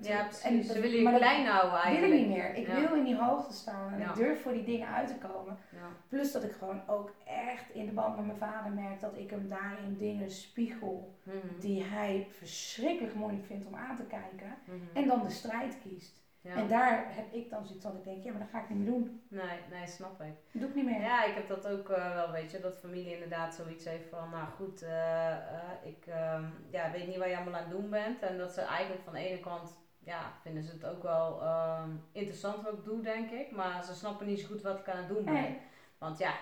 ja 0.00 0.28
en 0.42 0.64
Ze 0.64 0.80
willen 0.80 1.12
je 1.12 1.16
klein 1.18 1.46
houden 1.46 1.70
wil 1.70 1.78
ik 1.80 1.84
eigenlijk. 1.86 2.20
niet 2.20 2.28
meer. 2.28 2.54
Ik 2.54 2.66
Ja. 2.66 2.80
wil 2.80 2.94
in 2.96 3.04
die 3.04 3.16
hoogte 3.16 3.52
staan 3.52 3.92
en 3.92 3.98
Ja. 3.98 4.08
ik 4.08 4.14
durf 4.14 4.42
voor 4.42 4.52
die 4.52 4.64
dingen 4.64 4.88
uit 4.88 5.08
te 5.08 5.26
komen. 5.28 5.58
Ja. 5.72 5.88
Plus 6.08 6.32
dat 6.32 6.42
ik 6.44 6.52
gewoon 6.52 6.80
ook 6.86 7.12
echt 7.24 7.70
in 7.70 7.86
de 7.86 7.92
band 7.92 8.16
met 8.16 8.26
mijn 8.26 8.38
vader 8.38 8.72
merk 8.72 9.00
dat 9.00 9.16
ik 9.16 9.30
hem 9.30 9.48
daarin 9.48 9.96
dingen 9.98 10.30
spiegel 10.30 11.14
Mhm. 11.22 11.36
die 11.60 11.82
hij 11.84 12.26
verschrikkelijk 12.38 13.14
moeilijk 13.14 13.44
vindt 13.46 13.66
om 13.66 13.74
aan 13.74 13.96
te 13.96 14.04
kijken. 14.06 14.54
Mhm. 14.64 14.76
En 14.96 15.06
dan 15.06 15.22
de 15.22 15.30
strijd 15.30 15.78
kiest. 15.82 16.24
Ja. 16.40 16.54
En 16.54 16.68
daar 16.68 17.04
heb 17.08 17.32
ik 17.32 17.50
dan 17.50 17.64
zoiets 17.66 17.84
dat 17.84 17.94
ik 17.94 18.04
denk, 18.04 18.22
ja, 18.24 18.30
maar 18.30 18.40
dat 18.40 18.48
ga 18.50 18.60
ik 18.62 18.68
niet 18.68 18.78
meer 18.78 18.86
doen. 18.86 19.22
Nee, 19.28 19.58
nee, 19.70 19.86
snap 19.86 20.20
ik. 20.20 20.34
Dat 20.52 20.60
doe 20.60 20.68
ik 20.68 20.74
niet 20.74 20.84
meer. 20.84 21.00
Ja, 21.00 21.24
ik 21.24 21.34
heb 21.34 21.48
dat 21.48 21.68
ook 21.68 21.88
eh, 21.90 22.14
wel, 22.14 22.30
weet 22.30 22.50
je, 22.50 22.60
dat 22.60 22.78
familie 22.78 23.12
inderdaad 23.12 23.54
zoiets 23.54 23.84
heeft 23.84 24.08
van, 24.08 24.30
nou 24.30 24.44
goed, 24.56 24.82
eh, 24.82 25.30
eh, 25.32 25.38
ik 25.84 26.06
ehm, 26.06 26.44
ja, 26.70 26.90
weet 26.90 27.06
niet 27.06 27.16
wat 27.16 27.28
je 27.28 27.36
allemaal 27.36 27.54
aan 27.54 27.68
het 27.68 27.70
doen 27.80 27.90
bent. 27.90 28.22
En 28.22 28.38
dat 28.38 28.52
ze 28.52 28.60
eigenlijk 28.60 29.02
van 29.04 29.12
de 29.12 29.18
ene 29.28 29.40
kant, 29.40 29.76
ja, 30.06 30.32
vinden 30.42 30.62
ze 30.62 30.72
het 30.72 30.84
ook 30.86 31.02
wel 31.02 31.42
ehm, 31.42 31.90
interessant 32.12 32.62
wat 32.62 32.72
ik 32.72 32.84
doe, 32.84 33.00
denk 33.02 33.30
ik. 33.30 33.50
Maar 33.50 33.84
ze 33.84 33.94
snappen 33.94 34.26
niet 34.26 34.40
zo 34.40 34.46
goed 34.46 34.62
wat 34.62 34.78
ik 34.78 34.88
aan 34.88 34.96
het 34.96 35.08
doen 35.08 35.24
ben. 35.24 35.34
Nee. 35.34 35.58
Want 35.98 36.18
ja, 36.18 36.32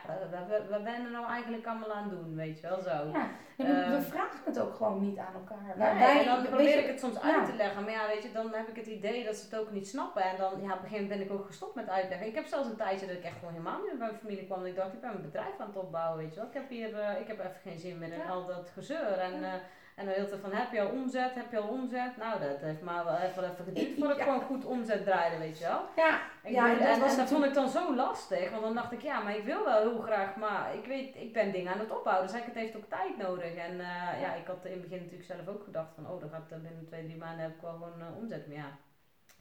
wat 0.70 0.84
ben 0.84 1.02
je 1.02 1.08
nou 1.08 1.26
eigenlijk 1.26 1.66
allemaal 1.66 1.92
aan 1.92 2.02
het 2.08 2.10
doen, 2.10 2.34
weet 2.36 2.60
je 2.60 2.68
wel 2.68 2.80
zo. 2.80 2.90
Ja, 2.90 3.28
we 3.56 3.64
Ehm. 3.64 4.02
vragen 4.02 4.40
het 4.44 4.58
ook 4.60 4.74
gewoon 4.74 5.00
niet 5.00 5.18
aan 5.18 5.34
elkaar. 5.34 5.62
Nee, 5.76 5.76
Wij- 5.98 6.18
en 6.18 6.24
dan 6.24 6.42
probeer 6.44 6.68
je- 6.68 6.82
ik 6.82 6.86
het 6.86 7.00
soms 7.00 7.14
ja. 7.22 7.38
uit 7.38 7.46
te 7.46 7.54
leggen. 7.56 7.82
Maar 7.82 7.92
ja, 7.92 8.06
weet 8.06 8.22
je, 8.22 8.32
dan 8.32 8.52
heb 8.54 8.68
ik 8.68 8.76
het 8.76 8.86
idee 8.86 9.24
dat 9.24 9.36
ze 9.36 9.44
het 9.44 9.60
ook 9.60 9.70
niet 9.70 9.88
snappen. 9.88 10.22
En 10.22 10.36
dan, 10.36 10.50
ja, 10.62 10.72
op 10.72 10.82
een 10.82 10.88
gegeven 10.88 11.02
moment 11.02 11.08
ben 11.18 11.20
ik 11.20 11.32
ook 11.32 11.46
gestopt 11.46 11.74
met 11.74 11.88
uitleggen. 11.88 12.26
Ik 12.26 12.34
heb 12.34 12.46
zelfs 12.46 12.68
een 12.68 12.76
tijdje 12.76 13.06
dat 13.06 13.16
ik 13.16 13.24
echt 13.24 13.38
gewoon 13.38 13.52
helemaal 13.52 13.76
niet 13.80 13.86
meer 13.86 13.96
bij 13.98 14.06
mijn 14.06 14.18
familie 14.20 14.46
kwam. 14.46 14.64
Ik 14.64 14.76
dacht, 14.76 14.92
ik 14.92 15.00
ben 15.00 15.10
mijn 15.10 15.22
bedrijf 15.22 15.58
aan 15.60 15.66
het 15.66 15.76
opbouwen, 15.76 16.18
weet 16.18 16.34
je 16.34 16.40
wel. 16.40 16.48
Ik 16.48 16.54
heb 16.54 16.68
hier, 16.68 16.98
eh, 16.98 17.20
ik 17.20 17.26
heb 17.26 17.38
even 17.38 17.60
geen 17.62 17.78
zin 17.78 17.98
meer 17.98 18.12
in 18.12 18.18
Ja. 18.18 18.24
al 18.28 18.46
dat 18.46 18.70
gezeur. 18.74 19.18
En, 19.18 19.44
eh, 19.44 19.52
en 19.94 20.04
dan 20.04 20.14
heel 20.14 20.26
veel 20.26 20.38
van, 20.38 20.52
heb 20.52 20.72
je 20.72 20.80
al 20.80 20.88
omzet, 20.88 21.34
heb 21.34 21.50
je 21.50 21.58
al 21.58 21.68
omzet? 21.68 22.16
Nou, 22.16 22.40
dat 22.40 22.60
heeft 22.60 22.82
maar 22.82 23.04
wel 23.04 23.16
even, 23.16 23.44
even 23.44 23.64
geduurd 23.64 23.98
voordat 23.98 24.16
ik 24.16 24.24
ja. 24.24 24.24
gewoon 24.24 24.40
goed 24.40 24.64
omzet 24.64 25.04
draaide, 25.04 25.38
weet 25.38 25.58
je 25.58 25.64
wel. 25.64 25.80
Ja, 25.96 26.20
Ik 26.42 26.54
ja 26.54 26.62
bedoel, 26.62 26.80
en 26.80 26.86
dat 26.86 26.94
en, 26.94 27.00
was 27.00 27.10
en 27.10 27.16
dat 27.16 27.28
vond 27.28 27.44
ik 27.44 27.54
dan 27.54 27.68
zo 27.68 27.94
lastig, 27.94 28.50
want 28.50 28.62
dan 28.62 28.74
dacht 28.74 28.92
ik, 28.92 29.00
ja, 29.00 29.20
maar 29.20 29.36
ik 29.36 29.44
wil 29.44 29.64
wel 29.64 29.80
heel 29.80 29.98
graag, 29.98 30.36
maar 30.36 30.74
ik 30.74 30.84
weet, 30.84 31.16
ik 31.16 31.32
ben 31.32 31.52
dingen 31.52 31.72
aan 31.72 31.78
het 31.78 31.90
opbouwen, 31.90 32.26
dus 32.26 32.42
het 32.44 32.54
heeft 32.54 32.76
ook 32.76 32.88
tijd 32.88 33.16
nodig. 33.16 33.54
En 33.54 33.80
eh, 33.80 34.20
ja, 34.20 34.34
ik 34.34 34.46
had 34.46 34.64
in 34.64 34.72
het 34.72 34.82
begin 34.82 34.98
natuurlijk 34.98 35.24
zelf 35.24 35.48
ook 35.48 35.64
gedacht 35.64 35.94
van, 35.94 36.10
oh, 36.10 36.20
dan 36.20 36.30
gaat 36.30 36.48
binnen 36.48 36.86
twee, 36.86 37.04
drie 37.04 37.16
maanden 37.16 37.42
heb 37.42 37.54
ik 37.54 37.60
wel 37.60 37.72
gewoon 37.72 38.00
eh, 38.00 38.16
omzet. 38.16 38.46
Maar 38.46 38.56
ja, 38.56 38.70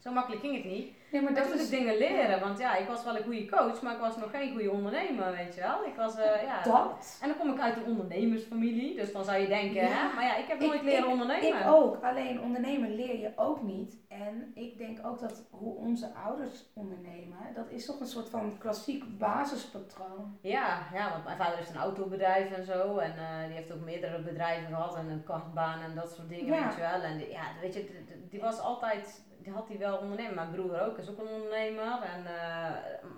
zo 0.04 0.12
makkelijk 0.12 0.40
ging 0.42 0.54
het 0.54 0.64
niet. 0.64 0.92
Nee, 1.10 1.22
maar 1.22 1.32
Maar 1.32 1.42
dat 1.42 1.52
is 1.54 1.64
ik 1.64 1.70
dingen 1.78 1.96
leren, 1.96 2.40
want 2.40 2.58
ja, 2.58 2.76
ik 2.76 2.86
was 2.88 3.04
wel 3.04 3.16
een 3.16 3.22
goede 3.22 3.46
coach, 3.48 3.82
maar 3.82 3.92
ik 3.94 4.00
was 4.00 4.16
nog 4.16 4.30
geen 4.30 4.52
goede 4.52 4.70
ondernemer, 4.70 5.32
weet 5.32 5.54
je 5.54 5.60
wel. 5.60 5.84
Ik 5.84 5.94
was, 5.96 6.16
eh, 6.16 6.42
ja... 6.42 6.62
dat. 6.62 7.18
En 7.22 7.28
dan 7.28 7.36
kom 7.38 7.50
ik 7.52 7.60
uit 7.60 7.76
een 7.76 7.84
ondernemersfamilie, 7.84 8.96
dus 8.96 9.12
dan 9.12 9.24
zou 9.24 9.38
je 9.38 9.46
denken, 9.48 9.74
Ja. 9.74 9.88
hè, 9.88 10.14
maar 10.14 10.24
ja, 10.24 10.36
ik 10.36 10.46
heb 10.46 10.60
Ik- 10.60 10.66
nooit 10.66 10.82
leren 10.82 11.04
ik- 11.04 11.10
ondernemen. 11.10 11.60
Ik 11.60 11.66
ook, 11.66 12.02
alleen 12.02 12.40
ondernemen 12.40 12.94
leer 12.94 13.18
je 13.20 13.32
ook 13.36 13.62
niet. 13.62 13.96
En 14.08 14.52
ik 14.54 14.78
denk 14.78 15.06
ook 15.06 15.20
dat 15.20 15.46
hoe 15.50 15.76
onze 15.76 16.14
ouders 16.24 16.64
ondernemen, 16.74 17.38
dat 17.54 17.70
is 17.70 17.86
toch 17.86 18.00
een 18.00 18.06
soort 18.06 18.28
van 18.30 18.58
klassiek 18.58 19.18
basispatroon. 19.18 20.38
Ja, 20.40 20.78
ja, 20.92 21.10
want 21.10 21.24
mijn 21.24 21.36
vader 21.36 21.56
heeft 21.56 21.70
een 21.70 21.76
autobedrijf 21.76 22.50
en 22.52 22.64
zo. 22.64 22.96
En 22.98 23.12
eh, 23.18 23.44
die 23.46 23.54
heeft 23.56 23.72
ook 23.72 23.80
meerdere 23.84 24.18
bedrijven 24.22 24.68
gehad 24.68 24.96
en 24.96 25.08
een 25.08 25.24
kartbaan 25.24 25.80
en 25.80 25.94
dat 25.94 26.12
soort 26.12 26.28
dingen, 26.28 26.54
Ja. 26.54 26.64
weet 26.66 26.74
je 26.74 26.80
wel. 26.80 27.00
En 27.02 27.16
die, 27.18 27.28
ja, 27.30 27.42
weet 27.60 27.74
je, 27.74 28.04
die 28.30 28.40
was 28.40 28.60
altijd, 28.60 29.22
had 29.52 29.68
hij 29.68 29.78
wel 29.78 29.96
ondernemen. 29.96 30.34
Mijn 30.34 30.50
broer 30.50 30.80
ook, 30.80 30.98
is 30.98 31.10
ook 31.10 31.18
een 31.18 31.26
ondernemer. 31.28 31.84
En, 32.14 32.26
eh, 32.26 32.70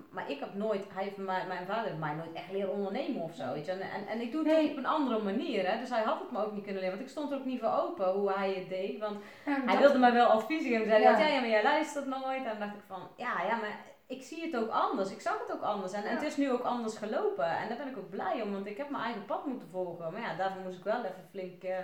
maar 0.09 0.29
ik 0.31 0.39
heb 0.39 0.53
nooit, 0.53 0.85
hij 0.93 1.03
heeft 1.03 1.17
mij, 1.17 1.45
mijn 1.47 1.65
vader 1.65 1.83
heeft 1.83 1.97
mij 1.99 2.13
nooit 2.13 2.33
echt 2.33 2.51
leren 2.51 2.71
ondernemen 2.71 3.21
of 3.21 3.35
zo, 3.35 3.53
weet 3.53 3.65
je. 3.65 3.71
En, 3.71 3.81
en, 3.81 4.07
en 4.07 4.21
ik 4.21 4.31
doe 4.31 4.47
het 4.47 4.57
Nee. 4.57 4.71
op 4.71 4.77
een 4.77 4.85
andere 4.85 5.23
manier, 5.23 5.69
hè. 5.71 5.79
Dus 5.79 5.89
hij 5.89 6.01
had 6.03 6.19
het 6.19 6.31
me 6.31 6.45
ook 6.45 6.51
niet 6.53 6.63
kunnen 6.63 6.81
leren, 6.81 6.95
want 6.97 7.07
ik 7.09 7.15
stond 7.15 7.31
er 7.31 7.37
ook 7.37 7.45
niet 7.45 7.59
voor 7.59 7.71
open 7.81 8.11
hoe 8.11 8.31
hij 8.31 8.53
het 8.53 8.69
deed. 8.69 8.99
Want 8.99 9.17
Ja, 9.45 9.61
hij 9.65 9.77
wilde 9.77 9.97
mij 9.99 10.13
wel 10.13 10.27
advies 10.27 10.63
geven. 10.63 10.87
Zei 10.87 11.01
Ja. 11.01 11.13
hij, 11.15 11.33
ja. 11.33 11.39
maar 11.39 11.49
jij 11.49 11.63
luistert 11.63 12.05
nooit. 12.05 12.37
En 12.43 12.49
dan 12.49 12.59
dacht 12.59 12.75
ik 12.75 12.83
van, 12.87 13.07
ja, 13.15 13.33
ja, 13.47 13.55
maar 13.55 13.77
ik 14.07 14.21
zie 14.23 14.41
het 14.45 14.55
ook 14.57 14.69
anders. 14.69 15.11
Ik 15.11 15.21
zag 15.21 15.39
het 15.39 15.51
ook 15.55 15.61
anders. 15.61 15.93
En, 15.93 16.03
en 16.03 16.15
het 16.15 16.23
is 16.23 16.37
nu 16.37 16.51
ook 16.51 16.63
anders 16.63 16.97
gelopen. 16.97 17.45
En 17.57 17.67
daar 17.67 17.77
ben 17.77 17.87
ik 17.87 17.97
ook 17.97 18.09
blij 18.09 18.41
om, 18.41 18.51
want 18.51 18.65
ik 18.65 18.77
heb 18.77 18.89
mijn 18.89 19.03
eigen 19.03 19.25
pad 19.25 19.45
moeten 19.45 19.67
volgen. 19.71 20.11
Maar 20.11 20.21
ja, 20.21 20.35
daarvoor 20.35 20.61
moest 20.61 20.77
ik 20.77 20.83
wel 20.83 20.99
even 21.03 21.27
flink 21.29 21.63
eh, 21.63 21.77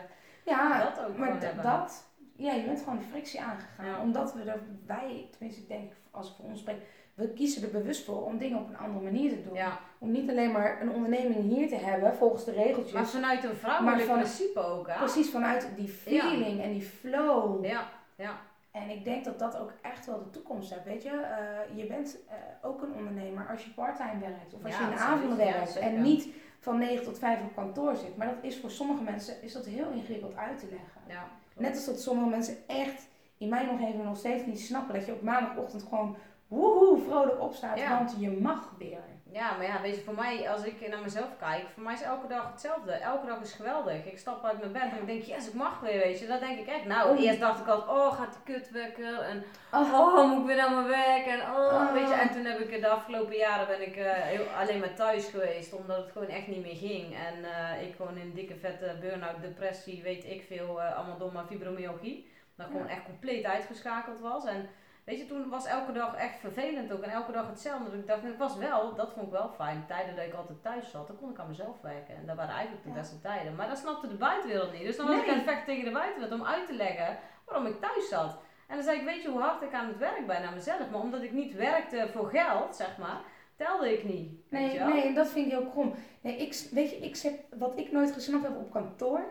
ja, 0.46 0.84
dat 0.84 1.06
ook 1.06 1.18
maar 1.18 1.28
hebben. 1.42 1.64
dat, 1.64 2.13
ja, 2.36 2.54
je 2.54 2.64
bent 2.66 2.80
gewoon 2.80 2.98
de 2.98 3.06
frictie 3.12 3.42
aangegaan. 3.42 3.86
Ja. 3.86 4.02
Omdat 4.02 4.34
we 4.34 4.44
er, 4.44 4.60
wij, 4.86 5.28
tenminste 5.32 5.62
ik 5.62 5.68
denk 5.68 5.92
als 6.12 6.30
ik 6.30 6.36
voor 6.36 6.46
ons 6.46 6.60
spreek, 6.60 6.78
we 7.14 7.28
kiezen 7.30 7.64
er 7.64 7.70
bewust 7.70 8.06
voor 8.06 8.26
om 8.26 8.38
dingen 8.38 8.58
op 8.60 8.70
een 8.70 8.78
andere 8.78 9.04
manier 9.04 9.30
te 9.30 9.42
doen. 9.44 9.54
Ja, 9.54 9.80
Om 9.98 10.12
niet 10.12 10.30
alleen 10.30 10.52
maar 10.52 10.82
een 10.82 10.90
onderneming 10.92 11.42
hier 11.42 11.68
te 11.68 11.76
hebben 11.76 12.16
volgens 12.16 12.46
de 12.46 12.52
regeltjes. 12.52 12.92
maar 12.94 13.08
vanuit 13.08 13.44
een 13.44 13.56
vrouwelijk 13.56 14.02
van- 14.02 14.16
principe 14.18 14.60
ook, 14.60 14.88
hè? 14.88 14.98
Precies 14.98 15.30
vanuit 15.30 15.68
die 15.76 15.88
feeling 15.88 16.62
en 16.62 16.72
die 16.72 16.82
flow. 16.82 17.66
Ja, 17.66 17.90
ja, 18.16 18.38
En 18.72 18.90
ik 18.90 19.04
denk 19.04 19.26
dat 19.26 19.40
dat 19.40 19.58
ook 19.58 19.74
echt 19.82 20.06
wel 20.06 20.18
de 20.24 20.30
toekomst 20.30 20.70
heeft. 20.74 20.84
Weet 20.86 21.04
je, 21.04 21.10
Eh, 21.10 21.78
je 21.78 21.86
bent 21.86 22.18
eh, 22.30 22.36
ook 22.62 22.82
een 22.82 22.94
ondernemer 22.94 23.48
als 23.50 23.64
je 23.64 23.70
parttime 23.72 24.20
werkt 24.20 24.54
of 24.54 24.64
als 24.66 24.78
je 24.78 24.84
in 24.84 24.90
de 24.90 24.96
Ja, 25.44 25.52
werkt 25.54 25.78
en 25.78 26.02
niet 26.02 26.28
van 26.60 26.78
9 26.78 27.04
tot 27.04 27.20
5 27.20 27.42
op 27.42 27.56
kantoor 27.56 27.96
zit. 27.96 28.18
Maar 28.18 28.28
dat 28.28 28.38
is 28.42 28.58
voor 28.60 28.70
sommige 28.72 29.04
mensen 29.04 29.42
is 29.42 29.54
dat 29.54 29.66
heel 29.66 29.90
ingewikkeld 29.92 30.36
uit 30.36 30.60
te 30.60 30.68
leggen. 30.70 31.02
ja. 31.08 31.28
Net 31.56 31.76
als 31.76 31.86
dat 31.86 32.02
sommige 32.02 32.30
mensen 32.30 32.58
echt 32.68 33.08
in 33.38 33.50
mijn 33.50 33.70
omgeving 33.70 34.04
nog 34.04 34.18
steeds 34.18 34.46
niet 34.46 34.60
snappen 34.60 34.94
dat 34.94 35.06
je 35.06 35.14
op 35.14 35.22
maandagochtend 35.22 35.84
gewoon 35.84 36.16
woehoe 36.48 37.02
vrolijk 37.02 37.42
opstaat, 37.42 37.78
Ja. 37.78 37.98
want 37.98 38.16
je 38.20 38.32
mag 38.32 38.76
weer. 38.78 39.04
Ja, 39.34 39.56
maar 39.58 39.66
ja, 39.66 39.82
weet 39.82 39.96
je, 39.96 40.02
voor 40.02 40.14
mij, 40.16 40.50
als 40.50 40.64
ik 40.64 40.88
naar 40.90 41.02
mezelf 41.02 41.30
kijk, 41.40 41.64
voor 41.74 41.84
mij 41.84 41.94
is 41.94 42.02
elke 42.02 42.28
dag 42.28 42.52
hetzelfde. 42.52 42.92
Elke 42.92 43.26
dag 43.26 43.42
is 43.42 43.54
geweldig. 43.54 44.06
Ik 44.06 44.18
stap 44.18 44.46
uit 44.46 44.60
mijn 44.60 44.72
bed 44.72 44.82
en 44.82 44.98
ik 44.98 45.06
denk, 45.06 45.24
yes, 45.24 45.48
ik 45.48 45.54
mag 45.54 45.80
weer, 45.80 46.00
weet 46.00 46.20
je. 46.20 46.28
Dat 46.28 46.40
denk 46.40 46.60
ik 46.60 46.68
echt. 46.68 46.86
Nou, 46.86 47.10
Oh. 47.10 47.24
eerst 47.24 47.40
dacht 47.40 47.60
ik 47.60 47.68
altijd, 47.68 47.90
oh, 47.98 48.14
gaat 48.20 48.34
de 48.34 48.52
kutwekker. 48.54 49.20
En 49.20 49.44
Oh, 49.72 49.94
oh, 49.94 50.30
moet 50.30 50.40
ik 50.40 50.46
weer 50.46 50.56
naar 50.56 50.72
mijn 50.72 50.88
werk. 50.88 51.26
En 51.26 51.40
oh, 51.42 51.72
Ah. 51.72 51.94
weet 51.94 52.08
je. 52.08 52.14
En 52.14 52.32
toen 52.32 52.46
heb 52.46 52.60
ik 52.60 52.82
de 52.82 52.88
afgelopen 52.88 53.36
jaren 53.36 53.68
ben 53.68 53.82
ik 53.88 53.96
eh, 53.96 54.12
heel, 54.14 54.46
alleen 54.60 54.80
maar 54.80 54.94
thuis 54.94 55.26
geweest, 55.28 55.74
omdat 55.74 55.98
het 55.98 56.12
gewoon 56.12 56.28
echt 56.28 56.48
niet 56.48 56.62
meer 56.62 56.76
ging. 56.76 57.16
En 57.16 57.44
eh, 57.44 57.88
ik 57.88 57.96
gewoon 57.96 58.16
in 58.18 58.22
een 58.22 58.34
dikke 58.34 58.56
vette 58.56 58.98
burn-out, 59.02 59.42
depressie, 59.42 60.04
weet 60.04 60.24
ik 60.26 60.44
veel, 60.48 60.82
eh, 60.82 60.96
allemaal 60.98 61.18
door 61.18 61.34
mijn 61.34 61.48
fibromyalgie. 61.48 62.32
Dat 62.56 62.68
gewoon 62.68 62.88
echt 62.88 63.04
compleet 63.04 63.46
uitgeschakeld 63.46 64.20
was. 64.20 64.46
En 64.46 64.70
Weet 65.06 65.18
je, 65.20 65.26
toen 65.26 65.50
was 65.50 65.66
elke 65.66 65.92
dag 65.92 66.16
echt 66.16 66.40
vervelend 66.40 66.92
ook 66.92 67.02
en 67.02 67.10
elke 67.10 67.32
dag 67.32 67.48
hetzelfde. 67.48 67.90
Dus 67.90 68.00
ik 68.00 68.08
dacht, 68.08 68.22
het 68.24 68.38
was 68.38 68.58
wel, 68.58 68.96
dat 68.96 69.12
vond 69.14 69.26
ik 69.26 69.32
wel 69.32 69.50
fijn. 69.50 69.86
Tijden 69.88 70.16
dat 70.16 70.26
ik 70.26 70.34
altijd 70.34 70.62
thuis 70.62 70.92
zat, 70.92 71.08
dan 71.08 71.18
kon 71.18 71.30
ik 71.30 71.40
aan 71.40 71.48
mezelf 71.48 71.82
werken. 71.82 72.16
En 72.16 72.26
dat 72.26 72.36
waren 72.36 72.54
eigenlijk 72.56 72.84
de 72.84 72.90
Ja. 72.90 72.96
beste 72.96 73.20
tijden. 73.20 73.56
Maar 73.56 73.68
dat 73.68 73.78
snapte 73.78 74.08
de 74.08 74.16
buitenwereld 74.16 74.74
niet. 74.74 74.84
Dus 74.84 74.96
dan 74.98 75.08
was 75.08 75.16
ik 75.22 75.28
aan 75.30 75.36
het 75.36 75.44
vechten 75.44 75.66
tegen 75.66 75.86
de 75.86 75.92
buitenwereld 75.92 76.40
om 76.40 76.46
uit 76.48 76.68
te 76.68 76.74
leggen 76.74 77.18
waarom 77.46 77.66
ik 77.66 77.80
thuis 77.82 78.10
zat. 78.10 78.38
En 78.68 78.76
dan 78.76 78.84
zei 78.84 78.98
ik, 79.00 79.06
weet 79.06 79.22
je 79.22 79.30
hoe 79.30 79.42
hard 79.42 79.62
ik 79.62 79.74
aan 79.74 79.88
het 79.88 79.98
werk 79.98 80.28
ben 80.28 80.44
aan 80.48 80.54
mezelf? 80.54 80.90
Maar 80.92 81.00
omdat 81.02 81.22
ik 81.22 81.32
niet 81.32 81.54
werkte 81.54 82.10
voor 82.14 82.30
geld, 82.30 82.76
zeg 82.76 82.98
maar, 82.98 83.22
telde 83.56 83.94
ik 83.98 84.04
niet. 84.04 84.52
Nee, 84.52 84.80
nee, 84.80 85.02
en 85.04 85.14
dat 85.14 85.28
vind 85.28 85.46
ik 85.46 85.52
heel 85.52 85.66
krom. 85.70 85.94
Nee, 86.22 86.38
ik, 86.38 86.68
weet 86.72 86.90
je, 86.90 86.96
ik 86.98 87.16
zeg, 87.16 87.34
wat 87.58 87.78
ik 87.78 87.92
nooit 87.92 88.12
gesnapt 88.12 88.44
heb 88.44 88.56
op 88.58 88.72
kantoor, 88.72 89.22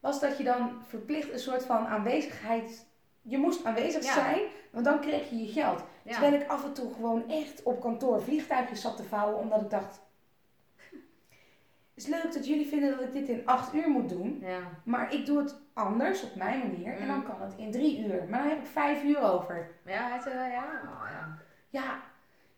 was 0.00 0.20
dat 0.20 0.38
je 0.38 0.44
dan 0.44 0.82
verplicht 0.86 1.32
een 1.32 1.38
soort 1.38 1.64
van 1.64 1.86
aanwezigheid. 1.86 2.86
Je 3.28 3.38
moest 3.38 3.64
aanwezig 3.64 4.04
Ja. 4.04 4.12
zijn, 4.12 4.40
want 4.70 4.84
dan 4.84 5.00
kreeg 5.00 5.30
je 5.30 5.36
je 5.46 5.52
geld. 5.52 5.84
Ja. 6.02 6.12
Terwijl 6.12 6.32
ik 6.40 6.48
af 6.48 6.64
en 6.64 6.72
toe 6.72 6.92
gewoon 6.94 7.28
echt 7.28 7.62
op 7.62 7.80
kantoor 7.80 8.22
vliegtuigjes 8.22 8.80
zat 8.80 8.96
te 8.96 9.02
vouwen, 9.02 9.38
omdat 9.38 9.60
ik 9.62 9.70
dacht. 9.70 10.04
Het 11.94 12.04
is 12.04 12.06
leuk 12.06 12.32
dat 12.32 12.46
jullie 12.46 12.66
vinden 12.66 12.90
dat 12.90 13.00
ik 13.00 13.12
dit 13.12 13.28
in 13.28 13.46
acht 13.46 13.74
uur 13.74 13.88
moet 13.90 14.08
doen, 14.08 14.38
ja. 14.40 14.58
maar 14.84 15.12
ik 15.12 15.26
doe 15.26 15.38
het 15.38 15.56
anders 15.72 16.22
op 16.22 16.34
mijn 16.34 16.58
manier 16.58 16.96
en 16.96 17.06
dan 17.06 17.16
Mm. 17.16 17.24
kan 17.24 17.40
het 17.40 17.54
in 17.56 17.70
drie 17.70 18.06
uur. 18.06 18.24
Maar 18.28 18.38
dan 18.40 18.48
heb 18.48 18.58
ik 18.58 18.66
vijf 18.66 19.02
uur 19.02 19.20
over. 19.22 19.70
Ja, 19.84 20.08
hij 20.08 20.20
zei, 20.20 20.34
ja, 20.34 20.48
ja. 20.52 21.38
Ja, 21.68 22.00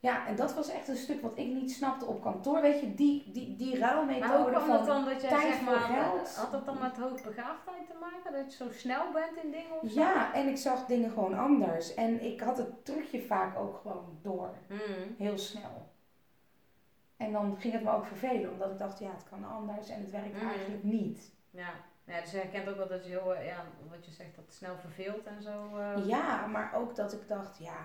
Ja, 0.00 0.26
en 0.26 0.36
dat 0.36 0.54
was 0.54 0.68
echt 0.70 0.88
een 0.88 0.96
stuk 0.96 1.22
wat 1.22 1.38
ik 1.38 1.46
niet 1.46 1.72
snapte 1.72 2.04
op 2.06 2.22
kantoor. 2.22 2.60
Weet 2.60 2.80
je, 2.80 2.94
die, 2.94 3.30
die, 3.32 3.56
die 3.56 3.78
Maar 3.78 3.96
hoe 3.96 4.10
ruilmethode 4.10 4.50
kwam 4.50 4.66
van 4.66 4.76
dat 4.76 4.86
dan 4.86 5.04
dat 5.04 5.20
jij 5.20 5.30
tijd 5.30 5.42
zeg 5.42 5.54
voor 5.56 5.64
maar, 5.72 5.80
geld. 5.80 6.34
had 6.36 6.50
dat 6.52 6.64
dan 6.64 6.78
met 6.80 6.96
hoogbegaafdheid 6.96 7.86
te 7.86 7.94
maken? 8.00 8.32
Dat 8.32 8.56
je 8.56 8.64
zo 8.64 8.70
snel 8.72 9.12
bent 9.12 9.44
in 9.44 9.50
dingen 9.50 9.80
of 9.82 9.90
zo? 9.90 10.00
Ja, 10.00 10.34
en 10.34 10.48
ik 10.48 10.56
zag 10.56 10.86
dingen 10.86 11.10
gewoon 11.10 11.38
anders. 11.38 11.94
En 11.94 12.22
ik 12.24 12.40
had 12.40 12.56
het 12.58 12.84
trucje 12.84 13.22
vaak 13.22 13.58
ook 13.58 13.76
gewoon 13.82 14.18
door. 14.22 14.54
Hmm. 14.68 15.14
Heel 15.18 15.38
snel. 15.38 15.86
En 17.16 17.32
dan 17.32 17.56
ging 17.58 17.72
het 17.72 17.82
me 17.82 17.90
ook 17.90 18.06
vervelen, 18.06 18.50
omdat 18.52 18.70
ik 18.70 18.78
dacht, 18.78 18.98
ja, 18.98 19.10
het 19.10 19.24
kan 19.30 19.44
anders 19.44 19.88
en 19.88 20.00
het 20.00 20.10
werkt 20.10 20.36
Mhm. 20.36 20.46
eigenlijk 20.48 20.82
niet. 20.84 21.32
Ja. 21.50 21.70
ja, 22.04 22.20
dus 22.20 22.30
je 22.30 22.36
herkent 22.38 22.68
ook 22.68 22.76
wel 22.76 22.88
dat 22.88 23.04
je 23.04 23.10
heel, 23.10 23.34
eh, 23.34 23.46
ja, 23.46 23.64
wat 23.90 24.04
je 24.04 24.10
zegt, 24.12 24.34
dat 24.36 24.44
het 24.44 24.54
snel 24.54 24.76
verveelt 24.76 25.26
en 25.26 25.42
zo. 25.42 25.76
eh. 25.78 26.06
Ja, 26.06 26.46
maar 26.46 26.74
ook 26.74 26.96
dat 26.96 27.12
ik 27.12 27.28
dacht, 27.28 27.58
ja, 27.58 27.76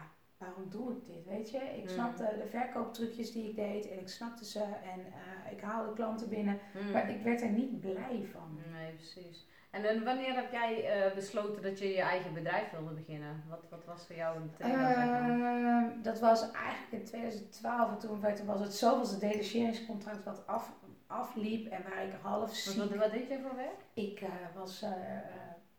waarom 0.44 0.70
doe 0.70 0.92
ik 0.92 1.06
dit, 1.06 1.26
weet 1.26 1.52
je? 1.52 1.58
Ik 1.58 1.84
Mhm. 1.84 1.94
snapte 1.94 2.36
de 2.44 2.48
verkooptrucjes 2.50 3.32
die 3.32 3.50
ik 3.50 3.56
deed 3.56 3.90
en 3.90 4.00
ik 4.00 4.08
snapte 4.08 4.46
ze 4.46 4.60
en 4.64 5.00
eh, 5.00 5.52
ik 5.52 5.62
haalde 5.62 5.94
klanten 5.94 6.30
binnen. 6.30 6.60
Hmm. 6.72 6.92
Maar 6.92 7.10
ik 7.10 7.22
werd 7.24 7.42
er 7.42 7.50
niet 7.50 7.80
blij 7.80 8.26
van. 8.32 8.60
Nee, 8.72 8.92
precies. 8.94 9.48
En 9.72 10.04
wanneer 10.04 10.36
heb 10.36 10.52
jij 10.52 10.86
eh, 10.86 11.14
besloten 11.16 11.62
dat 11.62 11.80
je 11.80 11.88
je 11.88 12.02
eigen 12.02 12.34
bedrijf 12.34 12.72
wilde 12.72 12.94
beginnen? 12.94 13.44
Wat, 13.50 13.66
wat 13.70 13.86
was 13.86 14.06
voor 14.06 14.16
jou 14.16 14.38
een? 14.38 14.52
Ehm, 14.58 16.02
dat 16.02 16.20
was 16.20 16.52
eigenlijk 16.52 16.92
in 16.92 17.04
2012 17.04 17.92
en 17.92 17.98
toen 18.36 18.46
was 18.46 18.60
het 18.60 18.74
zoveelste 18.74 19.20
detacheringscontract 19.20 20.24
wat 20.24 20.48
af, 20.48 20.74
afliep 21.08 21.72
en 21.72 21.84
waar 21.90 22.04
ik 22.06 22.14
half 22.22 22.40
Wat, 22.40 22.54
ziek... 22.54 22.78
wat, 22.78 22.96
wat 22.96 23.12
deed 23.12 23.28
jij 23.28 23.40
voor 23.42 23.56
werk? 23.56 23.80
Ik 23.94 24.22
eh, 24.22 24.30
was 24.56 24.86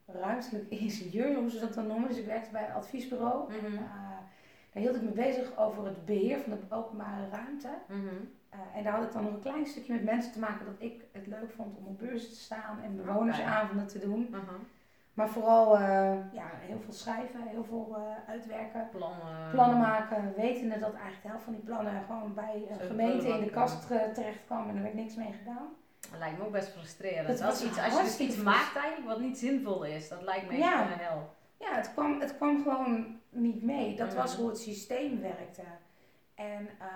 ruimtelijk 0.06 0.70
ingenieur, 0.70 1.34
hoe 1.34 1.50
ze 1.50 1.60
dat 1.60 1.74
dan 1.74 1.86
noemen. 1.86 2.08
Dus 2.08 2.18
ik 2.18 2.26
werkte 2.26 2.50
bij 2.50 2.66
een 2.68 2.74
adviesbureau. 2.74 3.52
Mhm. 3.52 3.64
En, 3.64 3.78
daar 4.74 4.82
hield 4.82 4.96
ik 4.96 5.02
me 5.02 5.10
bezig 5.10 5.56
over 5.58 5.84
het 5.84 6.04
beheer 6.04 6.38
van 6.40 6.52
de 6.52 6.74
openbare 6.74 7.28
ruimte. 7.32 7.68
Mhm. 7.88 7.98
Eh, 8.48 8.58
en 8.74 8.84
daar 8.84 8.92
had 8.92 9.04
ik 9.04 9.12
dan 9.12 9.22
nog 9.22 9.32
een 9.32 9.40
klein 9.40 9.66
stukje 9.66 9.92
met 9.92 10.04
mensen 10.04 10.32
te 10.32 10.38
maken 10.38 10.66
dat 10.66 10.74
ik 10.78 11.04
het 11.12 11.26
leuk 11.26 11.50
vond 11.56 11.76
om 11.78 11.86
op 11.86 11.98
beurzen 11.98 12.28
te 12.28 12.36
staan 12.40 12.80
en 12.82 12.96
bewonersavonden 12.96 13.86
te 13.86 13.98
doen. 13.98 14.28
Aha. 14.32 14.56
Maar 15.14 15.28
vooral 15.28 15.74
eh, 15.78 16.14
ja, 16.32 16.50
heel 16.60 16.80
veel 16.84 16.92
schrijven, 16.92 17.40
heel 17.42 17.64
veel 17.64 17.96
eh, 17.96 18.30
uitwerken. 18.32 18.88
Plannen. 18.90 19.50
Plannen 19.50 19.78
maken, 19.78 20.32
wetende 20.36 20.78
dat 20.78 20.92
eigenlijk 20.94 21.22
de 21.22 21.28
helft 21.28 21.44
van 21.44 21.52
die 21.52 21.62
plannen 21.62 22.02
gewoon 22.06 22.34
bij 22.34 22.66
een 22.70 22.86
gemeente 22.86 23.28
in 23.28 23.40
de 23.40 23.50
kast 23.50 23.86
terecht 23.86 24.44
kwam 24.46 24.68
en 24.68 24.76
er 24.76 24.82
werd 24.82 24.94
niks 24.94 25.14
mee 25.14 25.32
gedaan. 25.38 25.68
Dat 26.10 26.18
lijkt 26.18 26.38
me 26.38 26.44
ook 26.44 26.52
best 26.52 26.68
frustrerend. 26.68 27.38
Dat 27.38 27.60
iets, 27.62 27.78
als 27.78 27.96
je 27.96 28.02
dus 28.02 28.18
iets 28.18 28.36
maakt 28.36 28.76
eigenlijk 28.76 29.06
wat 29.06 29.20
niet 29.20 29.38
zinvol 29.38 29.84
is, 29.84 30.08
dat 30.08 30.22
lijkt 30.22 30.46
me 30.46 30.52
echt 30.52 30.62
Ja. 30.62 30.82
een 30.82 30.98
hel. 30.98 31.34
Ja, 31.58 31.74
het 31.74 31.92
kwam, 31.92 32.20
het 32.20 32.36
kwam 32.36 32.62
gewoon 32.62 33.20
niet 33.34 33.62
mee. 33.62 33.96
Dat 33.96 34.14
was 34.14 34.36
hoe 34.36 34.48
het 34.48 34.58
systeem 34.58 35.20
werkte. 35.20 35.62
En 36.34 36.68
eh, 36.78 36.86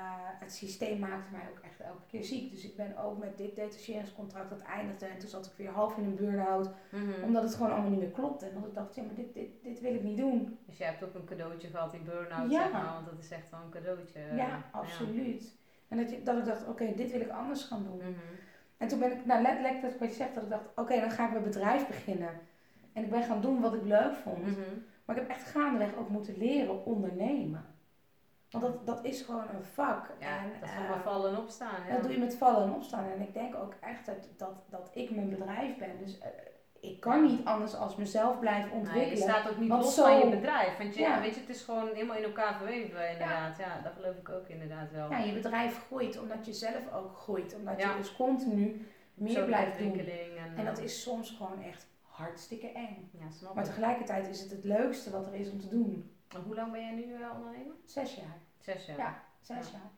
het 0.41 0.53
systeem 0.53 0.99
maakte 0.99 1.33
mij 1.33 1.47
ook 1.51 1.59
echt 1.65 1.81
elke 1.81 2.07
keer 2.07 2.25
ziek. 2.25 2.51
Dus 2.51 2.65
ik 2.65 2.77
ben 2.77 2.97
ook 2.97 3.19
met 3.19 3.37
dit 3.39 3.57
detacheringscontract 3.57 4.51
dat 4.51 4.63
eindigde. 4.63 5.07
En 5.07 5.19
toen 5.19 5.29
zat 5.29 5.47
ik 5.47 5.53
weer 5.57 5.71
half 5.71 5.97
in 5.97 6.05
een 6.05 6.15
burn-out. 6.15 6.71
Mhm. 6.91 7.23
Omdat 7.25 7.43
het 7.43 7.55
gewoon 7.55 7.71
allemaal 7.73 7.91
niet 7.91 7.99
meer 7.99 8.11
klopte. 8.11 8.47
En 8.47 8.55
dat 8.55 8.67
ik 8.67 8.75
dacht, 8.75 8.95
ja, 8.95 9.03
maar 9.03 9.15
dit, 9.15 9.35
dit, 9.35 9.49
dit 9.63 9.81
wil 9.81 9.95
ik 9.95 10.03
niet 10.03 10.17
doen. 10.17 10.59
Dus 10.67 10.79
jij 10.79 10.87
hebt 10.89 11.05
ook 11.05 11.15
een 11.15 11.25
cadeautje 11.25 11.69
gehad, 11.69 11.91
die 11.91 12.01
burn-out, 12.01 12.51
Ja. 12.51 12.63
zeg 12.63 12.73
maar, 12.73 12.93
want 12.93 13.07
dat 13.07 13.19
is 13.19 13.31
echt 13.31 13.51
wel 13.51 13.61
een 13.61 13.71
cadeautje. 13.71 14.21
ja, 14.35 14.63
absoluut. 14.73 15.57
En 15.89 15.97
dat, 15.97 16.11
je, 16.11 16.23
dat 16.23 16.39
ik 16.39 16.45
dacht, 16.45 16.67
oké, 16.69 16.95
dit 16.97 17.11
wil 17.13 17.21
ik 17.21 17.31
anders 17.31 17.65
gaan 17.65 17.85
doen. 17.85 17.97
Mhm. 17.97 18.13
En 18.77 18.89
toen 18.89 18.99
ben 18.99 19.13
ik, 19.13 19.25
nou 19.27 19.43
letterlijk 19.43 19.83
dat 19.83 19.99
wat 19.99 20.09
je 20.09 20.15
zegt, 20.15 20.35
dat 20.35 20.43
ik 20.43 20.51
dacht, 20.51 20.65
oké, 20.77 21.01
dan 21.01 21.11
ga 21.11 21.25
ik 21.25 21.31
mijn 21.33 21.45
bedrijf 21.45 21.87
beginnen. 21.87 22.31
En 22.93 23.05
ik 23.05 23.11
ben 23.11 23.23
gaan 23.23 23.41
doen 23.41 23.61
wat 23.61 23.75
ik 23.75 23.85
leuk 23.85 24.15
vond. 24.15 24.47
Mhm. 24.47 24.61
Maar 25.09 25.17
ik 25.17 25.23
heb 25.23 25.31
echt 25.31 25.49
gaandeweg 25.51 25.97
ook 25.97 26.09
moeten 26.09 26.37
leren 26.39 26.85
ondernemen. 26.85 27.65
Want 28.51 28.65
dat, 28.65 28.87
dat 28.87 29.05
is 29.05 29.23
gewoon 29.23 29.45
een 29.55 29.65
vak. 29.65 30.11
Ja, 30.21 30.39
en, 30.39 30.51
dat 30.61 30.69
eh, 30.69 30.75
van 30.77 30.87
maar 30.89 31.01
vallen 31.03 31.31
en 31.33 31.39
opstaan. 31.39 31.87
Ja. 31.87 31.93
dat 31.95 32.03
doe 32.03 32.13
je 32.13 32.19
met 32.19 32.37
vallen 32.37 32.63
en 32.63 32.75
opstaan. 32.75 33.05
En 33.11 33.21
ik 33.21 33.35
denk 33.35 33.55
ook 33.55 33.75
echt 33.81 34.07
dat, 34.07 34.29
dat, 34.37 34.55
dat 34.71 34.91
ik 34.95 35.11
mijn 35.11 35.29
bedrijf 35.29 35.77
ben. 35.79 35.99
Dus 36.05 36.19
eh, 36.19 36.29
ik 36.81 37.01
kan 37.01 37.23
niet 37.27 37.45
anders 37.45 37.75
als 37.77 37.97
mezelf 37.97 38.39
blijven 38.39 38.69
Nee, 38.71 38.79
ontwikkelen. 38.79 39.17
je 39.17 39.23
staat 39.23 39.49
ook 39.51 39.59
niet 39.59 39.69
Want 39.69 39.83
los 39.85 39.95
zo- 39.95 40.03
van 40.03 40.19
je 40.19 40.29
bedrijf. 40.37 40.79
Want 40.79 40.95
je, 40.95 41.01
Ja. 41.01 41.21
weet 41.21 41.35
je, 41.35 41.41
het 41.41 41.49
is 41.51 41.63
gewoon 41.63 41.89
helemaal 41.95 42.17
in 42.17 42.23
elkaar 42.25 42.57
verweven 42.57 43.11
inderdaad. 43.11 43.59
Ja, 43.59 43.81
dat 43.83 43.93
geloof 43.93 44.17
ik 44.17 44.29
ook 44.29 44.49
inderdaad 44.49 44.91
wel. 44.91 45.11
Ja, 45.11 45.19
je 45.19 45.33
bedrijf 45.33 45.85
groeit 45.87 46.21
omdat 46.21 46.47
je 46.47 46.53
zelf 46.53 46.93
ook 46.95 47.17
groeit. 47.17 47.55
Omdat 47.55 47.81
je 47.83 47.95
dus 47.97 48.17
continu 48.17 48.87
meer 49.15 49.45
blijft 49.45 49.79
doen. 49.79 49.99
En, 49.99 50.57
En 50.57 50.65
dat 50.65 50.79
eh, 50.79 50.85
is 50.85 51.03
soms 51.03 51.31
gewoon 51.31 51.63
echt 51.63 51.87
hartstikke 52.19 52.73
eng. 52.73 53.11
Ja, 53.13 53.31
snap 53.31 53.55
Maar 53.55 53.65
tegelijkertijd 53.65 54.29
is 54.29 54.41
het 54.41 54.51
het 54.51 54.65
leukste 54.65 55.11
wat 55.11 55.27
er 55.27 55.35
is 55.35 55.51
om 55.51 55.61
te 55.61 55.69
doen. 55.69 56.11
En 56.35 56.41
Hoe 56.47 56.55
lang 56.55 56.73
ben 56.73 56.81
jij 56.81 56.91
nu 56.95 57.15
eh, 57.15 57.21
ondernemer? 57.37 57.75
Zes 57.85 58.15
jaar. 58.15 58.37
Zes 58.59 58.87
jaar. 58.87 58.97
Ja. 58.99 59.23
Zes 59.41 59.71
Ja. 59.71 59.79
jaar. 59.79 59.91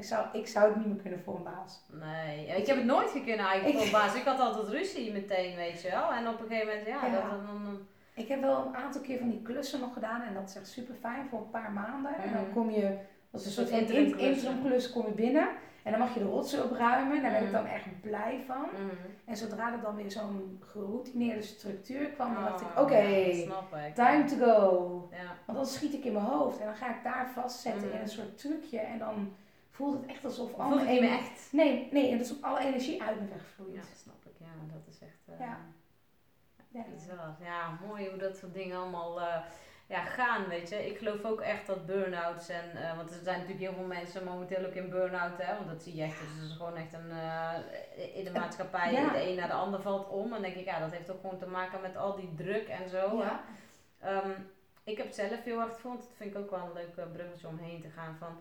Ik 0.00 0.04
zou, 0.04 0.26
ik 0.32 0.46
zou 0.46 0.68
het 0.68 0.76
niet 0.76 0.86
meer 0.86 0.96
kunnen 1.02 1.20
voor 1.20 1.34
een 1.36 1.42
baas. 1.42 1.80
Nee, 1.92 2.46
ik 2.46 2.66
heb 2.66 2.76
het 2.76 2.84
nooit 2.84 3.10
gekund 3.10 3.38
eigenlijk 3.38 3.78
voor 3.78 3.90
baas. 3.92 4.14
Ik 4.14 4.24
had 4.24 4.40
altijd 4.40 4.68
ruzie 4.68 5.12
meteen, 5.12 5.56
weet 5.56 5.82
je 5.82 5.90
wel. 5.90 6.12
En 6.12 6.28
op 6.28 6.40
een 6.40 6.46
gegeven 6.46 6.66
moment, 6.68 6.86
ja, 6.86 7.06
Ja. 7.06 7.12
Dat, 7.12 7.30
dan, 7.30 7.46
dan, 7.64 7.78
Ik 8.14 8.28
heb 8.28 8.40
wel 8.40 8.66
een 8.66 8.76
aantal 8.76 9.00
keer 9.00 9.18
van 9.18 9.28
die 9.30 9.42
klussen 9.42 9.80
nog 9.80 9.92
gedaan 9.92 10.22
en 10.22 10.34
dat 10.34 10.48
is 10.48 10.56
echt 10.56 10.68
super 10.68 10.94
fijn 10.94 11.28
voor 11.28 11.38
een 11.40 11.50
paar 11.50 11.72
maanden. 11.72 12.14
En 12.18 12.32
dan 12.32 12.42
Mhm. 12.42 12.52
kom 12.52 12.70
je, 12.70 12.98
als 13.30 13.42
een 13.42 13.46
Een 13.48 13.52
soort 13.68 13.68
interim 13.80 14.62
klus 14.62 14.92
kom 14.92 15.06
je 15.06 15.12
binnen 15.12 15.48
en 15.86 15.90
dan 15.92 16.00
mag 16.00 16.14
je 16.14 16.20
de 16.20 16.26
rotsen 16.26 16.64
opruimen. 16.64 17.22
Daar 17.22 17.30
ben 17.30 17.40
ik 17.42 17.50
Mhm. 17.50 17.56
dan 17.62 17.66
echt 17.66 18.00
blij 18.00 18.42
van. 18.46 18.66
Mhm. 18.72 18.94
En 19.24 19.36
zodra 19.36 19.72
er 19.72 19.80
dan 19.80 19.94
weer 19.96 20.10
zo'n 20.10 20.62
geroutineerde 20.66 21.42
structuur 21.42 22.08
kwam, 22.10 22.34
dan 22.34 22.44
dacht 22.44 22.60
ik, 22.60 22.66
Oh, 22.76 22.82
oké, 22.82 22.98
ja, 22.98 23.92
time 23.94 24.24
to 24.24 24.36
go. 24.36 25.08
Ja. 25.12 25.34
Want 25.46 25.58
dan 25.58 25.66
schiet 25.66 25.94
ik 25.94 26.04
in 26.04 26.12
mijn 26.12 26.24
hoofd 26.24 26.58
en 26.60 26.66
dan 26.66 26.76
ga 26.76 26.88
ik 26.96 27.02
daar 27.02 27.30
vastzetten 27.34 27.86
Mhm. 27.86 27.96
in 27.96 28.02
een 28.02 28.08
soort 28.08 28.38
trucje 28.38 28.78
en 28.78 28.98
dan 28.98 29.34
voelt 29.70 29.94
het 30.00 30.06
echt 30.06 30.24
alsof 30.24 30.50
Voel 30.50 30.60
alle 30.60 31.00
echt. 31.08 31.48
Nee, 31.52 31.88
nee, 31.92 32.10
en 32.10 32.18
alsof 32.18 32.42
alle 32.42 32.60
energie 32.60 33.02
uit 33.02 33.20
me 33.20 33.26
wegvloeit. 33.28 33.74
Ja, 33.74 33.80
dat 33.80 33.98
snap 34.02 34.24
ik. 34.24 34.32
Ja, 34.38 34.72
dat 34.74 34.82
is 34.94 34.98
echt... 35.00 35.20
eh, 35.38 35.46
Ja. 35.46 35.56
Ja. 36.68 36.82
Bizar. 36.94 37.36
Ja, 37.44 37.78
mooi 37.86 38.08
hoe 38.08 38.18
dat 38.18 38.36
soort 38.36 38.54
dingen 38.54 38.76
allemaal 38.76 39.20
eh, 39.20 39.36
ja, 39.86 40.04
gaan, 40.04 40.48
weet 40.48 40.68
je. 40.68 40.86
Ik 40.90 40.98
geloof 40.98 41.24
ook 41.24 41.40
echt 41.40 41.66
dat 41.66 41.86
burn-outs 41.86 42.48
en... 42.48 42.76
eh, 42.76 42.96
want 42.96 43.10
er 43.10 43.18
zijn 43.22 43.38
natuurlijk 43.40 43.66
heel 43.66 43.74
veel 43.78 43.86
mensen 43.86 44.24
momenteel 44.24 44.66
ook 44.66 44.74
in 44.74 44.90
burn-out, 44.90 45.42
hè. 45.42 45.54
Want 45.54 45.68
dat 45.68 45.82
zie 45.82 45.94
je 45.96 46.02
echt. 46.02 46.18
Dus 46.20 46.28
het 46.40 46.50
is 46.50 46.56
gewoon 46.56 46.76
echt 46.76 46.92
een... 46.92 47.10
eh, 47.10 48.16
in 48.16 48.24
de 48.24 48.30
maatschappij, 48.30 48.92
Ja. 48.92 49.08
de 49.12 49.28
een 49.28 49.36
naar 49.36 49.48
de 49.48 49.54
ander 49.54 49.80
valt 49.82 50.08
om. 50.08 50.24
En 50.24 50.30
dan 50.30 50.42
denk 50.42 50.54
ik, 50.54 50.64
ja, 50.64 50.78
dat 50.80 50.90
heeft 50.92 51.10
ook 51.10 51.20
gewoon 51.20 51.38
te 51.38 51.46
maken 51.46 51.80
met 51.80 51.96
al 51.96 52.16
die 52.16 52.34
druk 52.34 52.68
en 52.68 52.88
zo. 52.88 53.18
Ja. 53.18 53.40
Ehm, 54.00 54.30
ik 54.84 54.96
heb 54.96 55.06
het 55.06 55.14
zelf 55.14 55.44
heel 55.44 55.60
erg 55.60 55.72
gevoeld. 55.74 55.98
Dat 56.00 56.16
vind 56.16 56.34
ik 56.34 56.40
ook 56.40 56.50
wel 56.50 56.60
een 56.60 56.72
leuk 56.72 56.96
eh, 56.96 57.04
bruggetje 57.12 57.46
om 57.46 57.58
heen 57.58 57.80
te 57.80 57.88
gaan. 57.88 58.16
Van, 58.18 58.38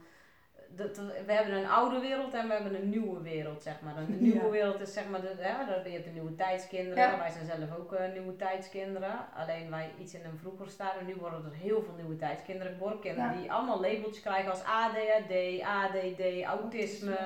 dat, 0.76 0.97
we 1.26 1.32
hebben 1.34 1.53
een 1.55 1.67
oude 1.69 1.99
wereld 1.99 2.34
en 2.34 2.47
we 2.47 2.53
hebben 2.53 2.76
een 2.76 2.89
nieuwe 2.89 3.21
wereld, 3.21 3.63
zeg 3.63 3.82
maar. 3.82 3.95
De 3.95 4.13
nieuwe 4.13 4.43
Ja. 4.45 4.49
wereld 4.49 4.80
is 4.82 4.93
zeg 4.93 5.07
maar, 5.09 5.21
de, 5.21 5.36
ja, 5.39 5.63
dat- 5.65 5.86
je 5.86 5.89
hebt 5.91 6.05
de 6.05 6.11
nieuwe 6.11 6.36
tijdskinderen. 6.36 7.03
Ja. 7.11 7.17
Wij 7.17 7.30
zijn 7.32 7.45
zelf 7.45 7.78
ook 7.80 7.93
eh, 7.93 8.11
nieuwe 8.11 8.36
tijdskinderen. 8.36 9.26
Alleen 9.36 9.69
wij 9.69 9.91
iets 9.99 10.13
in 10.13 10.26
een 10.26 10.38
vroeger 10.38 10.69
stadium. 10.69 11.05
Nu 11.05 11.15
worden 11.15 11.45
er 11.45 11.57
heel 11.57 11.82
veel 11.84 11.93
nieuwe 11.95 12.15
tijdskinderen 12.15 12.71
geboren. 12.73 12.99
Kinderen 12.99 13.32
Ja. 13.34 13.38
die 13.41 13.51
allemaal 13.51 13.80
labeltjes 13.82 14.21
krijgen 14.21 14.51
als 14.51 14.63
ADHD, 14.63 15.61
ADD, 15.61 16.43
autisme. 16.43 17.17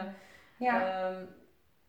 Ja, 0.57 1.03
ehm, 1.09 1.23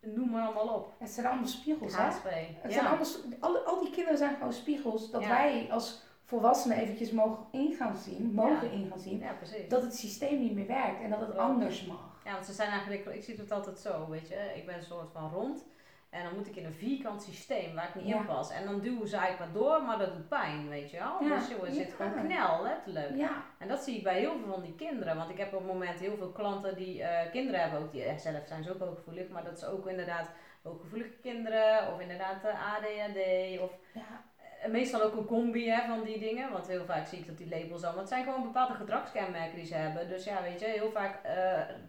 noem 0.01 0.31
maar 0.31 0.43
allemaal 0.45 0.75
op. 0.75 0.93
het 0.99 1.11
zijn 1.11 1.27
allemaal 1.27 1.47
spiegels, 1.47 1.97
hè? 1.97 2.03
HSP. 2.03 2.29
Het 2.63 2.73
zijn 2.73 2.87
allemaal, 2.87 3.07
al, 3.41 3.59
al 3.59 3.81
die 3.81 3.91
kinderen 3.91 4.19
zijn 4.19 4.35
gewoon 4.37 4.53
spiegels 4.53 5.11
dat 5.11 5.27
wij 5.27 5.69
als 5.71 6.03
volwassenen 6.31 6.77
eventjes 6.79 7.11
mogen 7.11 7.45
in 7.51 7.75
gaan 7.75 7.97
zien, 7.97 8.33
mogen 8.35 8.67
Ja. 8.67 8.73
in 8.73 8.87
gaan 8.91 8.99
zien, 8.99 9.19
ja, 9.19 9.35
dat 9.69 9.83
het 9.83 9.95
systeem 9.97 10.39
niet 10.41 10.55
meer 10.55 10.67
werkt 10.67 11.03
en 11.03 11.11
dat 11.11 11.21
het 11.21 11.37
anders 11.37 11.85
mag. 11.87 12.21
Ja, 12.25 12.33
want 12.33 12.47
ze 12.47 12.53
zijn 12.53 12.71
eigenlijk, 12.71 13.05
ik 13.07 13.23
zie 13.23 13.37
het 13.37 13.51
altijd 13.53 13.79
zo, 13.79 14.09
weet 14.09 14.29
je. 14.29 14.53
Ik 14.55 14.67
ben 14.67 14.75
een 14.75 14.83
soort 14.83 15.11
van 15.13 15.31
rond. 15.33 15.65
En 16.11 16.25
dan 16.25 16.35
moet 16.37 16.47
ik 16.47 16.57
in 16.57 16.65
een 16.65 16.75
vierkant 16.75 17.23
systeem 17.23 17.75
waar 17.75 17.89
ik 17.89 17.95
niet 17.95 18.07
Ja. 18.07 18.17
in 18.19 18.27
pas. 18.27 18.51
En 18.51 18.65
dan 18.65 18.81
duwen 18.81 19.09
ze 19.09 19.17
eigenlijk 19.17 19.53
maar 19.53 19.63
door, 19.63 19.83
maar 19.83 19.99
dat 19.99 20.13
doet 20.13 20.29
pijn, 20.29 20.69
weet 20.69 20.91
je 20.91 20.99
wel. 20.99 21.19
Dus 21.19 21.51
er 21.51 21.73
zit 21.73 21.93
gewoon 21.93 22.15
knel, 22.27 22.63
letterlijk. 22.63 23.17
Ja, 23.17 23.43
En 23.59 23.69
dat 23.69 23.81
zie 23.83 23.97
ik 23.97 24.03
bij 24.03 24.19
heel 24.19 24.37
veel 24.39 24.53
van 24.53 24.63
die 24.63 24.75
kinderen. 24.75 25.17
Want 25.17 25.31
ik 25.31 25.39
heb 25.39 25.53
op 25.53 25.59
het 25.59 25.73
moment 25.73 26.01
heel 26.01 26.17
veel 26.17 26.31
klanten 26.33 26.77
die 26.77 27.03
eh, 27.03 27.31
kinderen 27.31 27.61
hebben. 27.61 27.81
Ook 27.81 27.93
die, 27.93 28.03
eh, 28.05 28.17
zelf 28.19 28.47
zijn 28.47 28.63
ze 28.63 28.73
ook 28.73 28.81
hooggevoelig. 28.81 29.29
Maar 29.29 29.45
dat 29.45 29.59
ze 29.59 29.67
ook 29.67 29.87
inderdaad 29.87 30.31
hooggevoelige 30.63 31.17
kinderen. 31.23 31.93
Of 31.93 32.01
inderdaad 32.01 32.45
eh, 32.45 32.75
ADHD. 32.75 33.61
Of 33.61 33.71
ja, 33.95 34.25
meestal 34.69 35.03
ook 35.03 35.17
een 35.17 35.25
combi 35.25 35.71
hè, 35.71 35.87
van 35.87 36.03
die 36.03 36.19
dingen. 36.19 36.53
Want 36.53 36.67
heel 36.67 36.85
vaak 36.85 37.07
zie 37.07 37.19
ik 37.19 37.27
dat 37.27 37.39
die 37.39 37.49
labels 37.49 37.83
al. 37.83 37.95
Want 37.95 37.99
het 37.99 38.09
zijn 38.09 38.25
gewoon 38.25 38.43
bepaalde 38.43 38.75
gedragskenmerken 38.75 39.57
die 39.57 39.67
ze 39.67 39.75
hebben. 39.75 40.09
Dus 40.09 40.25
ja, 40.25 40.43
weet 40.43 40.61
je, 40.61 40.67
heel 40.67 40.91
vaak. 40.91 41.25
eh, 41.25 41.35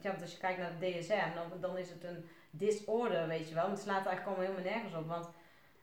ja, 0.02 0.10
want 0.10 0.22
als 0.22 0.32
je 0.32 0.38
kijkt 0.38 0.60
naar 0.60 0.72
het 0.78 0.82
DSM, 0.82 1.60
dan, 1.60 1.78
is 1.78 1.90
het 1.90 2.04
een 2.04 2.30
disorder, 2.50 3.28
weet 3.28 3.48
je 3.48 3.54
wel. 3.54 3.64
Maar 3.64 3.72
het 3.72 3.82
slaat 3.82 4.06
eigenlijk 4.06 4.26
allemaal 4.26 4.46
helemaal 4.46 4.74
nergens 4.74 4.96
op. 4.96 5.08
Want 5.08 5.30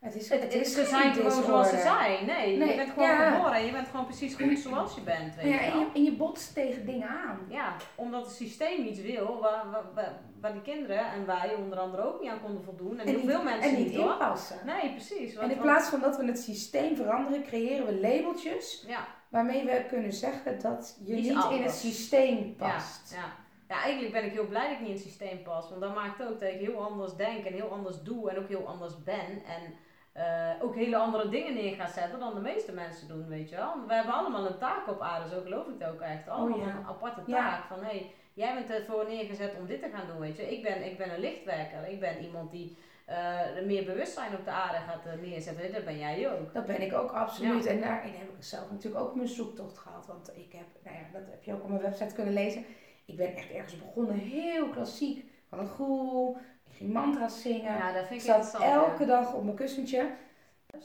het 0.00 0.14
is, 0.14 0.28
het, 0.28 0.54
is 0.54 0.74
ze 0.74 0.84
zijn 0.84 1.14
gewoon 1.14 1.44
zoals 1.44 1.68
ze 1.68 1.78
zijn. 1.78 2.26
Nee, 2.26 2.56
Nee, 2.56 2.68
je 2.68 2.76
bent 2.76 2.90
gewoon 2.90 3.08
ja. 3.08 3.30
geboren 3.30 3.52
en 3.52 3.64
je 3.64 3.72
bent 3.72 3.88
gewoon 3.88 4.04
precies 4.04 4.34
goed 4.34 4.58
zoals 4.58 4.94
je 4.94 5.00
bent, 5.00 5.34
weet 5.34 5.44
Ja, 5.44 5.60
en 5.60 5.78
je, 5.78 5.86
en 5.94 6.04
je 6.04 6.12
botst 6.12 6.54
tegen 6.54 6.86
dingen 6.86 7.08
aan. 7.08 7.38
Ja, 7.48 7.76
omdat 7.94 8.24
het 8.24 8.34
systeem 8.34 8.86
iets 8.86 9.00
wil 9.00 9.38
waar, 9.40 9.70
waar, 9.94 10.12
waar, 10.40 10.52
die 10.52 10.62
kinderen 10.62 11.12
en 11.12 11.26
wij 11.26 11.54
onder 11.54 11.78
andere 11.78 12.02
ook 12.02 12.20
niet 12.20 12.30
aan 12.30 12.40
konden 12.40 12.64
voldoen. 12.64 12.98
En, 12.98 13.06
heel 13.06 13.18
niet, 13.18 13.30
veel 13.30 13.42
mensen 13.42 13.70
en 13.70 13.76
niet 13.76 13.86
niet 13.86 13.98
inpassen. 13.98 14.58
Nee, 14.66 14.90
precies. 14.90 15.34
En 15.34 15.40
Want, 15.40 15.52
in 15.52 15.58
plaats 15.58 15.88
van 15.88 16.00
dat 16.00 16.16
we 16.16 16.24
het 16.24 16.38
systeem 16.38 16.96
veranderen, 16.96 17.42
creëren 17.42 17.86
we 17.86 18.00
labeltjes 18.00 18.84
ja, 18.86 19.06
waarmee 19.28 19.64
we 19.64 19.84
kunnen 19.88 20.12
zeggen 20.12 20.60
dat 20.60 20.98
je 21.04 21.16
Iets 21.16 21.28
niet 21.28 21.50
in 21.50 21.62
het 21.62 21.74
systeem 21.74 22.56
past. 22.56 23.14
ja. 23.14 23.34
ja, 23.68 23.82
eigenlijk 23.82 24.12
ben 24.12 24.24
ik 24.24 24.32
heel 24.32 24.46
blij 24.46 24.68
dat 24.68 24.72
ik 24.72 24.80
niet 24.80 24.88
in 24.88 24.94
het 24.94 25.04
systeem 25.04 25.42
pas. 25.42 25.68
Want 25.68 25.80
dat 25.80 25.94
maakt 25.94 26.22
ook 26.22 26.40
dat 26.40 26.48
ik 26.48 26.60
heel 26.60 26.82
anders 26.82 27.14
denk 27.14 27.44
en 27.44 27.52
heel 27.52 27.70
anders 27.70 28.02
doe 28.02 28.30
en 28.30 28.38
ook 28.38 28.48
heel 28.48 28.66
anders 28.66 29.02
ben. 29.02 29.42
En 29.46 29.74
eh, 30.18 30.62
ook 30.62 30.74
hele 30.74 30.96
andere 30.96 31.28
dingen 31.28 31.54
neer 31.54 31.74
ga 31.74 31.86
zetten 31.86 32.18
dan 32.18 32.34
de 32.34 32.40
meeste 32.40 32.72
mensen 32.72 33.08
doen, 33.08 33.28
weet 33.28 33.48
je 33.48 33.56
wel. 33.56 33.74
We 33.86 33.94
hebben 33.94 34.14
allemaal 34.14 34.46
een 34.46 34.58
taak 34.58 34.88
op 34.88 35.00
aarde, 35.00 35.28
zo 35.28 35.40
geloof 35.42 35.66
ik 35.66 35.74
het 35.78 35.88
ook 35.88 36.00
echt. 36.00 36.28
Allemaal 36.28 36.58
Oh 36.58 36.64
ja. 36.66 36.70
een 36.76 36.86
aparte 36.86 37.20
Ja. 37.26 37.36
taak 37.36 37.64
van, 37.64 37.78
hé, 37.78 37.84
hey, 37.84 38.10
jij 38.32 38.54
bent 38.54 38.70
ervoor 38.70 39.04
neergezet 39.08 39.54
om 39.58 39.66
dit 39.66 39.80
te 39.82 39.88
gaan 39.94 40.06
doen, 40.06 40.20
weet 40.20 40.36
je. 40.36 40.56
Ik 40.56 40.62
ben, 40.62 40.84
ik 40.86 40.98
ben 40.98 41.12
een 41.14 41.20
lichtwerker, 41.20 41.88
ik 41.88 42.00
ben 42.00 42.18
iemand 42.24 42.50
die 42.50 42.76
eh, 43.06 43.38
meer 43.64 43.84
bewustzijn 43.84 44.34
op 44.38 44.44
de 44.44 44.50
aarde 44.50 44.78
gaat 44.78 45.06
eh, 45.06 45.12
neerzetten. 45.28 45.72
Dat 45.72 45.84
ben 45.84 45.98
jij 45.98 46.30
ook. 46.32 46.54
Dat 46.54 46.66
ben 46.66 46.80
ik 46.82 46.92
ook 46.94 47.10
absoluut. 47.12 47.66
En 47.66 47.80
daarin 47.80 48.12
heb 48.14 48.28
ik 48.28 48.42
zelf 48.44 48.70
natuurlijk 48.70 49.04
ook 49.04 49.14
mijn 49.14 49.28
zoektocht 49.28 49.78
gehad. 49.78 50.06
Want 50.06 50.30
ik 50.36 50.52
heb, 50.52 50.66
nou 50.84 50.96
ja, 50.96 51.02
dat 51.18 51.26
heb 51.30 51.42
je 51.44 51.52
ook 51.52 51.62
op 51.62 51.68
mijn 51.68 51.82
website 51.82 52.14
kunnen 52.14 52.34
lezen. 52.34 52.64
Ik 53.06 53.16
ben 53.16 53.34
echt 53.34 53.50
ergens 53.50 53.78
begonnen, 53.78 54.14
heel 54.16 54.68
klassiek. 54.68 55.24
Van 55.48 55.58
een 55.58 55.68
groel, 55.68 56.36
ik 56.36 56.40
ging 56.78 56.92
mantra's 56.92 57.42
zingen. 57.42 57.62
Ja, 57.74 57.92
dat 57.92 58.02
ik 58.02 58.08
vind 58.08 58.22
ik 58.22 58.26
zat 58.44 58.62
elke 58.62 59.02
ja. 59.02 59.06
dag 59.08 59.34
op 59.34 59.44
mijn 59.44 59.56
kussentje. 59.56 60.10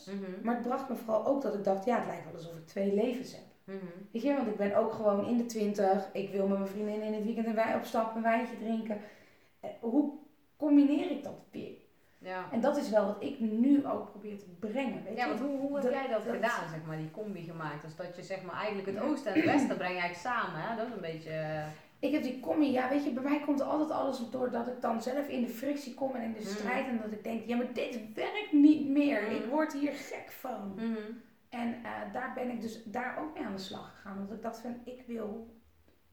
Mhm, 0.06 0.24
Maar 0.46 0.56
het 0.56 0.64
bracht 0.68 0.90
me 0.90 0.96
vooral 0.96 1.26
ook 1.26 1.42
dat 1.42 1.54
ik 1.54 1.64
dacht, 1.64 1.86
ja, 1.86 1.98
het 1.98 2.06
lijkt 2.08 2.24
wel 2.26 2.34
alsof 2.34 2.56
ik 2.56 2.68
twee 2.68 2.94
levens 2.94 3.32
heb. 3.32 3.44
mhm. 3.64 3.86
Weet 4.12 4.22
je, 4.22 4.34
want 4.36 4.48
ik 4.48 4.58
ben 4.58 4.76
ook 4.76 4.94
gewoon 4.94 5.26
in 5.28 5.38
de 5.38 5.46
twintig. 5.46 6.10
Ik 6.14 6.30
wil 6.30 6.48
met 6.48 6.58
mijn 6.58 6.70
vriendin 6.70 7.02
in 7.02 7.14
het 7.14 7.24
weekend 7.24 7.46
een 7.48 7.56
wijn 7.56 7.76
op 7.76 7.84
stap, 7.84 8.16
een 8.16 8.22
wijntje 8.22 8.58
drinken. 8.58 8.98
Eh, 9.60 9.70
Hoe 9.80 10.14
combineer 10.58 11.12
ik 11.12 11.24
dat 11.24 11.34
weer? 11.52 11.72
Ja. 12.18 12.46
En 12.52 12.62
dat 12.62 12.78
is 12.78 12.90
wel 12.90 13.06
wat 13.06 13.24
ik 13.24 13.40
nu 13.40 13.86
ook 13.88 14.10
probeer 14.10 14.38
te 14.38 14.46
brengen. 14.60 15.04
Weet 15.04 15.18
Ja, 15.18 15.24
je? 15.24 15.30
want 15.30 15.42
hoe, 15.42 15.60
hoe 15.60 15.74
heb 15.74 15.84
Dat- 15.84 15.92
jij 15.94 16.08
dat, 16.08 16.26
dat- 16.26 16.34
gedaan, 16.36 16.70
zeg 16.70 16.80
maar, 16.88 16.98
die 16.98 17.12
combi 17.12 17.42
gemaakt? 17.44 17.82
Dus 17.82 17.96
dat 17.96 18.16
je 18.16 18.24
zeg 18.24 18.42
maar 18.44 18.56
eigenlijk 18.56 18.88
het 18.88 19.00
oosten 19.00 19.34
en 19.34 19.42
het 19.42 19.52
westen 19.52 19.78
breng 19.78 19.94
je 19.96 20.00
eigenlijk 20.02 20.36
samen, 20.36 20.60
hè? 20.62 20.76
Dat 20.76 20.88
is 20.88 20.94
een 20.94 21.02
beetje... 21.02 21.64
Ik 22.04 22.12
heb 22.12 22.24
die 22.24 22.40
combi, 22.40 22.72
ja, 22.72 22.90
weet 22.90 23.04
je, 23.04 23.12
bij 23.12 23.24
mij 23.24 23.40
komt 23.40 23.62
altijd 23.62 23.92
alles 23.92 24.30
doordat 24.30 24.68
ik 24.68 24.82
dan 24.82 25.02
zelf 25.02 25.28
in 25.28 25.42
de 25.42 25.48
frictie 25.48 25.94
kom 25.94 26.16
en 26.16 26.22
in 26.24 26.34
de 26.34 26.40
Mm. 26.40 26.46
strijd. 26.46 26.88
En 26.88 27.00
dat 27.02 27.12
ik 27.12 27.24
denk, 27.24 27.46
ja, 27.48 27.58
maar 27.58 27.74
dit 27.74 28.00
werkt 28.14 28.52
niet 28.52 28.88
meer. 28.90 29.22
Mm. 29.30 29.36
Ik 29.36 29.46
word 29.46 29.74
hier 29.74 29.92
gek 29.94 30.32
van. 30.32 30.74
mhm. 30.76 30.98
En 31.50 31.74
eh, 31.84 32.14
daar 32.14 32.32
ben 32.36 32.50
ik 32.50 32.62
dus 32.62 32.84
daar 32.86 33.18
ook 33.22 33.34
mee 33.34 33.44
aan 33.46 33.56
de 33.56 33.62
slag 33.62 33.92
gegaan. 33.96 34.18
Want 34.18 34.32
ik 34.32 34.42
dacht 34.42 34.60
van, 34.60 34.76
ik 34.84 35.04
wil 35.08 35.48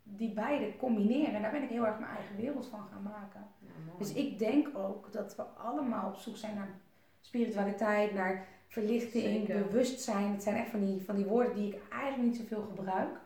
die 0.03 0.32
beide 0.32 0.76
combineren. 0.76 1.34
En 1.34 1.43
daar 1.43 1.51
ben 1.51 1.62
ik 1.62 1.68
heel 1.68 1.86
erg 1.86 1.99
mijn 1.99 2.11
eigen 2.16 2.36
wereld 2.36 2.66
van 2.66 2.86
gaan 2.93 3.03
maken. 3.03 3.47
Ja. 3.59 3.68
Dus 3.99 4.12
ik 4.12 4.38
denk 4.38 4.68
ook 4.78 5.12
dat 5.12 5.36
we 5.36 5.43
allemaal 5.43 6.09
op 6.09 6.16
zoek 6.16 6.36
zijn 6.36 6.55
naar 6.55 6.78
spiritualiteit, 7.20 8.14
naar 8.14 8.47
verlichting, 8.68 9.47
Zeker. 9.47 9.62
bewustzijn. 9.62 10.32
Het 10.32 10.43
zijn 10.43 10.57
echt 10.57 10.70
van 10.70 10.84
die, 10.84 11.03
van 11.05 11.16
die 11.16 11.24
woorden 11.24 11.55
die 11.55 11.68
ik 11.74 11.80
eigenlijk 11.93 12.22
niet 12.22 12.36
zoveel 12.36 12.62
gebruik. 12.62 13.20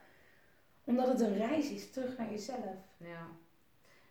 Omdat 0.85 1.09
het 1.09 1.20
een 1.20 1.37
reis 1.37 1.70
is 1.70 1.91
terug 1.91 2.16
naar 2.18 2.30
jezelf. 2.30 2.76
Ja. 2.97 3.26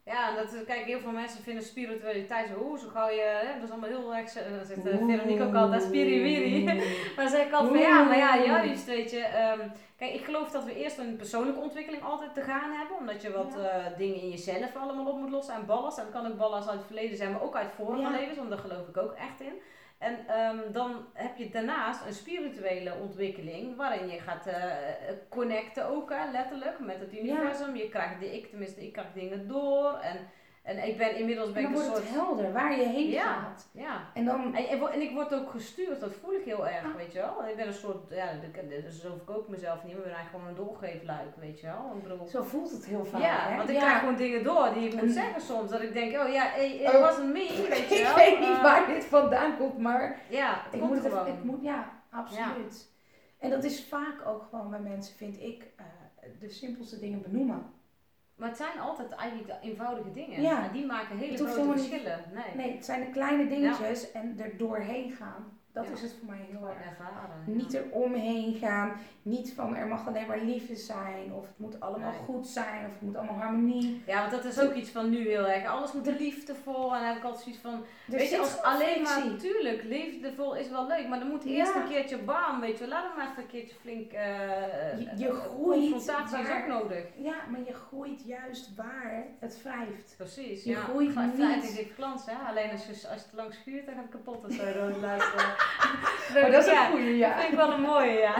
Ja, 0.06 0.30
en 0.30 0.36
dat, 0.36 0.64
kijk, 0.66 0.86
heel 0.86 1.00
veel 1.00 1.12
mensen 1.12 1.44
vinden 1.44 1.64
spiritualiteit 1.64 2.48
zo, 2.50 2.64
oeh, 2.64 2.80
zo 2.80 2.88
gauw 2.88 3.10
je, 3.10 3.22
hè, 3.22 3.54
dat 3.54 3.64
is 3.64 3.70
allemaal 3.70 3.90
heel 3.90 4.16
erg, 4.16 4.36
eh, 4.36 4.50
dan 4.58 4.66
zit 4.66 4.78
uh, 4.86 4.98
Veronique 4.98 5.44
ook 5.44 5.56
altijd, 5.56 5.82
spiriwiri. 5.84 6.64
Maar 7.16 7.26
ik 7.26 7.52
altijd 7.52 7.72
van, 7.72 7.80
ja, 7.80 8.04
maar 8.04 8.18
ja, 8.18 8.44
juist, 8.44 8.86
weet 8.86 9.12
je. 9.12 9.20
ehm, 9.20 9.60
kijk, 9.98 10.14
ik 10.14 10.24
geloof 10.24 10.52
dat 10.52 10.64
we 10.64 10.76
eerst 10.76 10.98
een 10.98 11.16
persoonlijke 11.16 11.60
ontwikkeling 11.60 12.04
altijd 12.04 12.34
te 12.34 12.42
gaan 12.42 12.72
hebben. 12.72 12.98
Omdat 12.98 13.22
je 13.22 13.32
wat 13.32 13.54
Ja. 13.58 13.70
eh, 13.70 13.98
dingen 13.98 14.22
in 14.22 14.30
jezelf 14.30 14.76
allemaal 14.76 15.06
op 15.06 15.20
moet 15.20 15.30
lossen. 15.30 15.54
En 15.56 15.66
ballast. 15.66 15.98
En 15.98 16.04
dat 16.04 16.14
kan 16.14 16.32
ook 16.32 16.38
ballast 16.38 16.68
uit 16.68 16.78
het 16.78 16.86
verleden 16.88 17.18
zijn, 17.18 17.32
maar 17.32 17.42
ook 17.44 17.56
uit 17.56 17.72
vorige 17.72 18.02
Ja. 18.02 18.10
levens. 18.12 18.38
Want 18.38 18.50
daar 18.50 18.60
geloof 18.60 18.88
ik 18.88 18.98
ook 18.98 19.14
echt 19.14 19.42
in. 19.42 19.54
En 20.04 20.28
ehm, 20.28 20.72
dan 20.72 21.06
heb 21.14 21.38
je 21.38 21.50
daarnaast 21.50 22.06
een 22.06 22.14
spirituele 22.14 22.96
ontwikkeling. 23.02 23.76
Waarin 23.76 24.08
je 24.08 24.20
gaat 24.20 24.48
eh, 24.48 24.66
connecten 25.30 25.86
ook, 25.88 26.10
hè, 26.10 26.32
letterlijk, 26.32 26.80
met 26.80 27.00
het 27.00 27.14
universum. 27.14 27.76
Je 27.76 27.90
krijgt, 27.90 28.20
de, 28.20 28.36
ik 28.36 28.50
tenminste, 28.50 28.86
ik 28.86 28.94
krijg 28.94 29.14
dingen 29.14 29.48
door. 29.48 29.94
En, 29.94 30.18
en 30.64 30.88
ik 30.88 30.98
ben 30.98 31.16
inmiddels 31.18 31.52
ben 31.52 31.64
En 31.64 31.70
ik 31.70 31.76
dan 31.76 31.84
een 31.84 31.90
wordt 31.90 32.06
soort... 32.06 32.16
het 32.18 32.26
helder 32.26 32.54
waar 32.54 32.80
je 32.80 32.88
heen 32.88 33.10
Ja. 33.10 33.34
gaat. 33.34 33.70
Ja, 33.74 34.02
En 34.14 34.26
dan, 34.26 34.56
en, 34.56 34.68
en, 34.94 35.02
ik 35.02 35.12
word 35.14 35.34
ook 35.34 35.50
gestuurd, 35.50 36.00
dat 36.00 36.14
voel 36.14 36.34
ik 36.34 36.46
heel 36.46 36.68
erg, 36.68 36.84
Ah. 36.86 36.96
weet 36.96 37.12
je 37.14 37.20
wel. 37.20 37.48
Ik 37.50 37.56
ben 37.56 37.68
een 37.68 37.74
soort, 37.74 38.10
ja, 38.10 38.26
dat- 38.34 38.94
zo 38.94 39.10
verkoop 39.16 39.44
ik 39.44 39.48
mezelf 39.50 39.84
niet, 39.84 39.94
maar 39.94 40.02
ik 40.06 40.10
ben 40.10 40.14
eigenlijk 40.18 40.30
gewoon 40.30 40.48
een 40.48 40.66
doorgeefluik, 40.66 41.36
weet 41.40 41.60
je 41.60 41.66
wel. 41.68 41.92
Ik 41.96 42.04
bedoel, 42.04 42.28
zo 42.28 42.44
voelt 42.44 42.72
het 42.72 42.86
heel 42.86 43.06
vaak. 43.06 43.22
ja, 43.22 43.50
hè? 43.50 43.58
want 43.58 43.70
ik 43.70 43.76
Ja. 43.76 43.82
krijg 43.82 44.00
gewoon 44.00 44.16
dingen 44.16 44.44
door 44.44 44.74
die 44.74 44.88
ik 44.88 44.94
moet 44.94 45.02
En- 45.04 45.10
zeggen 45.12 45.42
soms. 45.42 45.70
Dat 45.70 45.82
ik 45.82 45.94
denk, 45.94 46.22
oh 46.22 46.30
ja, 46.34 46.44
hey, 46.46 46.72
it 46.76 46.94
Oh. 46.94 47.00
wasn't 47.02 47.34
me, 47.34 47.66
weet 47.70 47.90
je 47.90 47.96
ik 47.96 48.04
wel. 48.06 48.16
weet 48.16 48.40
niet 48.40 48.48
Eh, 48.58 48.62
waar 48.64 48.88
dit 48.88 49.06
vandaan 49.06 49.58
komt, 49.58 49.78
maar 49.78 50.20
Ja, 50.30 50.54
het 50.64 50.74
ik 50.74 50.80
komt 50.80 50.94
moet 50.94 51.04
het 51.04 51.14
gewoon. 51.14 51.28
ik 51.28 51.44
moet, 51.44 51.62
ja, 51.64 51.90
absoluut. 52.10 52.92
En 53.40 53.50
dat 53.50 53.64
is 53.64 53.86
vaak 53.86 54.26
ook 54.28 54.44
gewoon 54.50 54.70
bij 54.70 54.80
mensen, 54.80 55.16
vind 55.16 55.40
ik, 55.42 55.64
eh, 55.76 55.86
de 56.40 56.50
simpelste 56.50 57.00
dingen 57.00 57.22
benoemen. 57.22 57.73
Maar 58.44 58.52
het 58.52 58.62
zijn 58.62 58.80
altijd 58.80 59.12
eigenlijk 59.12 59.50
de 59.50 59.68
eenvoudige 59.68 60.12
dingen. 60.12 60.42
Ja. 60.42 60.64
En 60.64 60.72
die 60.72 60.86
maken 60.86 61.18
hele 61.18 61.38
grote 61.38 61.72
verschillen. 61.72 62.20
Nee, 62.34 62.66
Nee, 62.66 62.76
het 62.76 62.86
zijn 62.86 63.00
de 63.00 63.10
kleine 63.10 63.48
dingetjes 63.48 64.12
en 64.12 64.40
er 64.40 64.58
doorheen 64.58 65.12
gaan. 65.12 65.60
Dat 65.74 65.86
Ja. 65.88 65.92
is 65.92 66.02
het 66.02 66.16
voor 66.20 66.30
mij 66.36 66.46
heel 66.50 66.68
erg. 66.68 66.86
ervaren. 66.90 67.30
Niet 67.46 67.74
er 67.76 67.84
omheen 67.92 68.54
gaan. 68.56 68.92
Niet 69.22 69.54
van 69.54 69.76
er 69.76 69.88
mag 69.88 70.08
alleen 70.08 70.28
maar 70.28 70.40
liefde 70.40 70.76
zijn. 70.76 71.34
Of 71.34 71.42
het 71.48 71.58
moet 71.60 71.80
allemaal 71.80 72.12
Nee. 72.12 72.20
goed 72.20 72.48
zijn. 72.48 72.86
Of 72.86 72.92
het 72.92 73.02
moet 73.02 73.16
allemaal 73.16 73.36
harmonie. 73.38 74.04
Ja, 74.06 74.20
want 74.20 74.32
dat 74.32 74.46
is 74.46 74.60
ook 74.60 74.74
iets 74.74 74.90
van 74.90 75.10
nu 75.10 75.28
heel 75.28 75.48
erg. 75.48 75.66
Alles 75.68 75.94
moet 75.94 76.20
liefdevol. 76.20 76.84
En 76.94 77.00
dan 77.00 77.08
heb 77.08 77.18
ik 77.18 77.24
altijd 77.24 77.44
zoiets 77.44 77.62
van, 77.62 77.74
Er 77.74 78.18
weet 78.18 78.30
je, 78.30 78.40
als 78.40 78.62
alleen 78.62 79.02
maar, 79.02 79.12
frictie. 79.22 79.52
tuurlijk, 79.52 79.84
liefdevol 79.84 80.56
is 80.56 80.70
wel 80.70 80.88
leuk, 80.88 81.08
maar 81.08 81.20
dan 81.20 81.28
moet 81.28 81.44
eerst 81.46 81.74
Ja. 81.74 81.82
een 81.82 81.88
keertje 81.88 82.18
bam, 82.18 82.60
weet 82.60 82.78
je, 82.80 82.88
laat 82.88 83.04
hem 83.08 83.16
maar 83.18 83.30
even 83.32 83.44
een 83.44 83.50
keertje 83.50 83.76
flink, 83.76 84.12
eh 84.12 85.00
Je- 85.00 85.10
je 85.18 85.28
eh, 85.28 85.34
groeit 85.36 85.92
confrontatie 85.92 86.40
is 86.40 86.52
ook 86.52 86.68
nodig. 86.68 87.06
Ja, 87.18 87.36
maar 87.50 87.60
je 87.66 87.74
groeit 87.74 88.22
juist 88.26 88.76
waar 88.76 89.24
het 89.40 89.62
wrijft. 89.64 90.14
Precies, 90.18 90.64
Je 90.64 90.70
ja. 90.70 90.80
groeit 90.80 91.16
niet. 91.16 91.36
vijf 91.36 91.64
is 91.64 91.76
dit 91.76 91.92
glans, 91.96 92.26
hè. 92.26 92.36
Alleen 92.50 92.72
als 92.72 92.86
je, 92.86 92.92
als 92.92 93.02
je 93.02 93.10
het 93.26 93.34
lang 93.34 93.54
schuurt, 93.54 93.86
dan 93.86 93.96
gaat 93.96 94.04
het 94.04 94.12
kapot 94.12 94.46
of 94.46 94.52
zo, 94.54 94.64
rood 94.64 94.98
luisteren. 95.10 95.56
Maar 96.34 96.52
dat 96.52 96.66
is 96.66 96.72
ja, 96.72 96.86
een 96.86 96.92
goede, 96.92 97.06
dat 97.10 97.16
ja. 97.18 97.38
vind 97.40 97.52
ik 97.52 97.58
wel 97.58 97.72
een 97.72 97.82
mooie, 97.82 98.12
ja. 98.20 98.36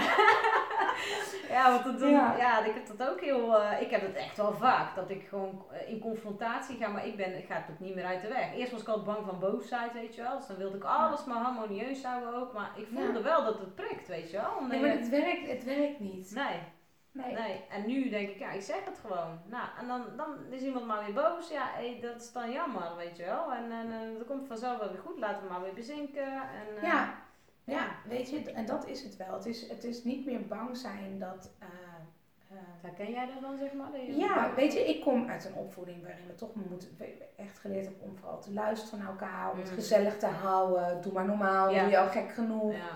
ja, 1.56 1.72
want 1.72 1.84
dat 2.00 2.10
ja. 2.10 2.36
Ja. 2.38 2.64
ik 2.66 2.74
heb 2.74 2.98
dat 2.98 3.10
ook 3.10 3.22
heel, 3.22 3.60
eh, 3.62 3.82
ik 3.82 3.90
heb 3.92 4.02
het 4.02 4.16
echt 4.16 4.38
wel 4.38 4.54
vaak, 4.54 4.96
dat 4.96 5.10
ik 5.10 5.26
gewoon 5.30 5.66
in 5.88 6.00
confrontatie 6.00 6.78
ga, 6.78 6.88
maar 6.88 7.06
ik 7.08 7.16
ben, 7.16 7.38
ik 7.38 7.46
ga 7.46 7.56
het 7.56 7.66
ook 7.72 7.80
niet 7.80 7.96
meer 7.96 8.06
uit 8.06 8.22
de 8.22 8.28
weg. 8.28 8.54
Eerst 8.56 8.72
was 8.72 8.82
ik 8.82 8.88
altijd 8.88 9.06
bang 9.06 9.26
van 9.26 9.40
boosheid, 9.40 9.94
weet 9.94 10.16
je 10.16 10.22
wel, 10.22 10.38
dus 10.38 10.48
dan 10.48 10.58
wilde 10.58 10.78
ik 10.78 10.84
alles 10.84 11.26
maar 11.26 11.38
harmonieus 11.42 12.04
houden 12.04 12.34
ook, 12.42 12.54
maar 12.54 12.70
ik 12.76 12.88
voelde 12.94 13.22
wel 13.22 13.44
dat 13.44 13.60
het 13.60 13.76
prikt, 13.76 14.08
weet 14.08 14.32
je 14.32 14.38
wel. 14.38 14.52
Omdat 14.60 14.72
Nee, 14.72 14.80
maar 14.82 14.90
je- 14.90 14.98
het 14.98 15.10
werkt, 15.10 15.48
het 15.48 15.64
werkt 15.64 16.00
niet. 16.00 16.32
nee, 16.36 16.60
Nee. 17.14 17.34
nee. 17.34 17.66
En 17.70 17.86
nu 17.86 18.10
denk 18.10 18.30
ik, 18.30 18.40
ja, 18.40 18.52
ik 18.52 18.62
zeg 18.62 18.86
het 18.86 19.00
gewoon. 19.00 19.40
Nou, 19.46 19.68
en 19.80 19.88
dan, 19.88 20.04
dan 20.18 20.36
is 20.50 20.62
iemand 20.62 20.86
maar 20.86 21.06
weer 21.06 21.14
boos, 21.14 21.50
ja, 21.50 21.66
hé, 21.74 22.00
dat 22.02 22.22
is 22.22 22.32
dan 22.32 22.52
jammer, 22.52 22.96
weet 22.98 23.18
je 23.18 23.24
wel. 23.26 23.54
En, 23.54 23.72
en 23.72 24.18
dat 24.18 24.28
komt 24.28 24.48
vanzelf 24.48 24.80
wel 24.80 24.92
weer 24.92 25.02
goed, 25.02 25.20
laten 25.20 25.44
we 25.44 25.50
maar 25.50 25.62
weer 25.62 25.74
bezinken. 25.74 26.34
En, 26.34 26.76
eh, 26.78 26.84
Ja, 26.84 27.14
ja, 27.64 27.88
weet 28.08 28.30
je, 28.30 28.52
en 28.52 28.66
dat 28.66 28.88
is 28.88 29.04
het 29.04 29.18
wel. 29.18 29.34
Het 29.34 29.46
is, 29.46 29.70
het 29.70 29.84
is 29.84 30.04
niet 30.04 30.26
meer 30.26 30.48
bang 30.48 30.78
zijn 30.78 31.20
dat. 31.20 31.52
Herken 32.82 33.12
jij 33.12 33.26
dat 33.26 33.42
dan, 33.42 33.58
zeg 33.58 33.74
maar? 33.74 34.00
ja, 34.06 34.54
weet 34.56 34.74
je, 34.74 34.80
ik 34.80 35.02
kom 35.02 35.30
uit 35.30 35.46
een 35.46 35.54
opvoeding 35.56 36.02
waarin 36.04 36.28
we 36.28 36.36
toch 36.36 36.56
moeten, 36.56 36.90
echt 37.38 37.60
geleerd 37.60 37.86
hebben 37.86 38.04
om 38.04 38.18
vooral 38.18 38.40
te 38.42 38.54
luisteren 38.54 39.00
naar 39.00 39.08
elkaar, 39.08 39.52
om 39.52 39.58
het 39.60 39.70
Mm. 39.70 39.74
gezellig 39.76 40.18
te 40.18 40.26
houden. 40.26 41.02
Doe 41.02 41.14
maar 41.14 41.26
normaal, 41.26 41.70
Ja. 41.70 41.82
doe 41.82 41.90
je 41.92 41.98
al 42.00 42.08
gek 42.08 42.30
genoeg. 42.32 42.74
Ja, 42.74 42.88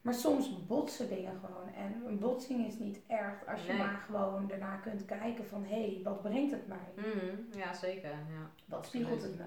Maar 0.00 0.14
soms 0.14 0.66
botsen 0.66 1.08
dingen 1.08 1.40
gewoon. 1.44 1.61
En 1.76 2.02
een 2.06 2.18
botsing 2.18 2.66
is 2.66 2.78
niet 2.78 3.00
erg 3.06 3.46
als 3.46 3.62
je 3.66 3.72
Nee. 3.72 3.82
maar 3.82 4.02
gewoon 4.06 4.46
daarna 4.46 4.76
kunt 4.76 5.04
kijken 5.04 5.46
van 5.46 5.64
hé, 5.64 5.82
hey, 5.92 6.00
wat 6.04 6.22
brengt 6.22 6.50
het 6.52 6.66
mij? 6.66 6.92
Mhm, 6.96 7.58
ja 7.58 7.72
zeker. 7.74 8.10
Ja. 8.10 8.50
Wat 8.64 8.86
spiegelt 8.86 9.22
het 9.22 9.38
me? 9.38 9.44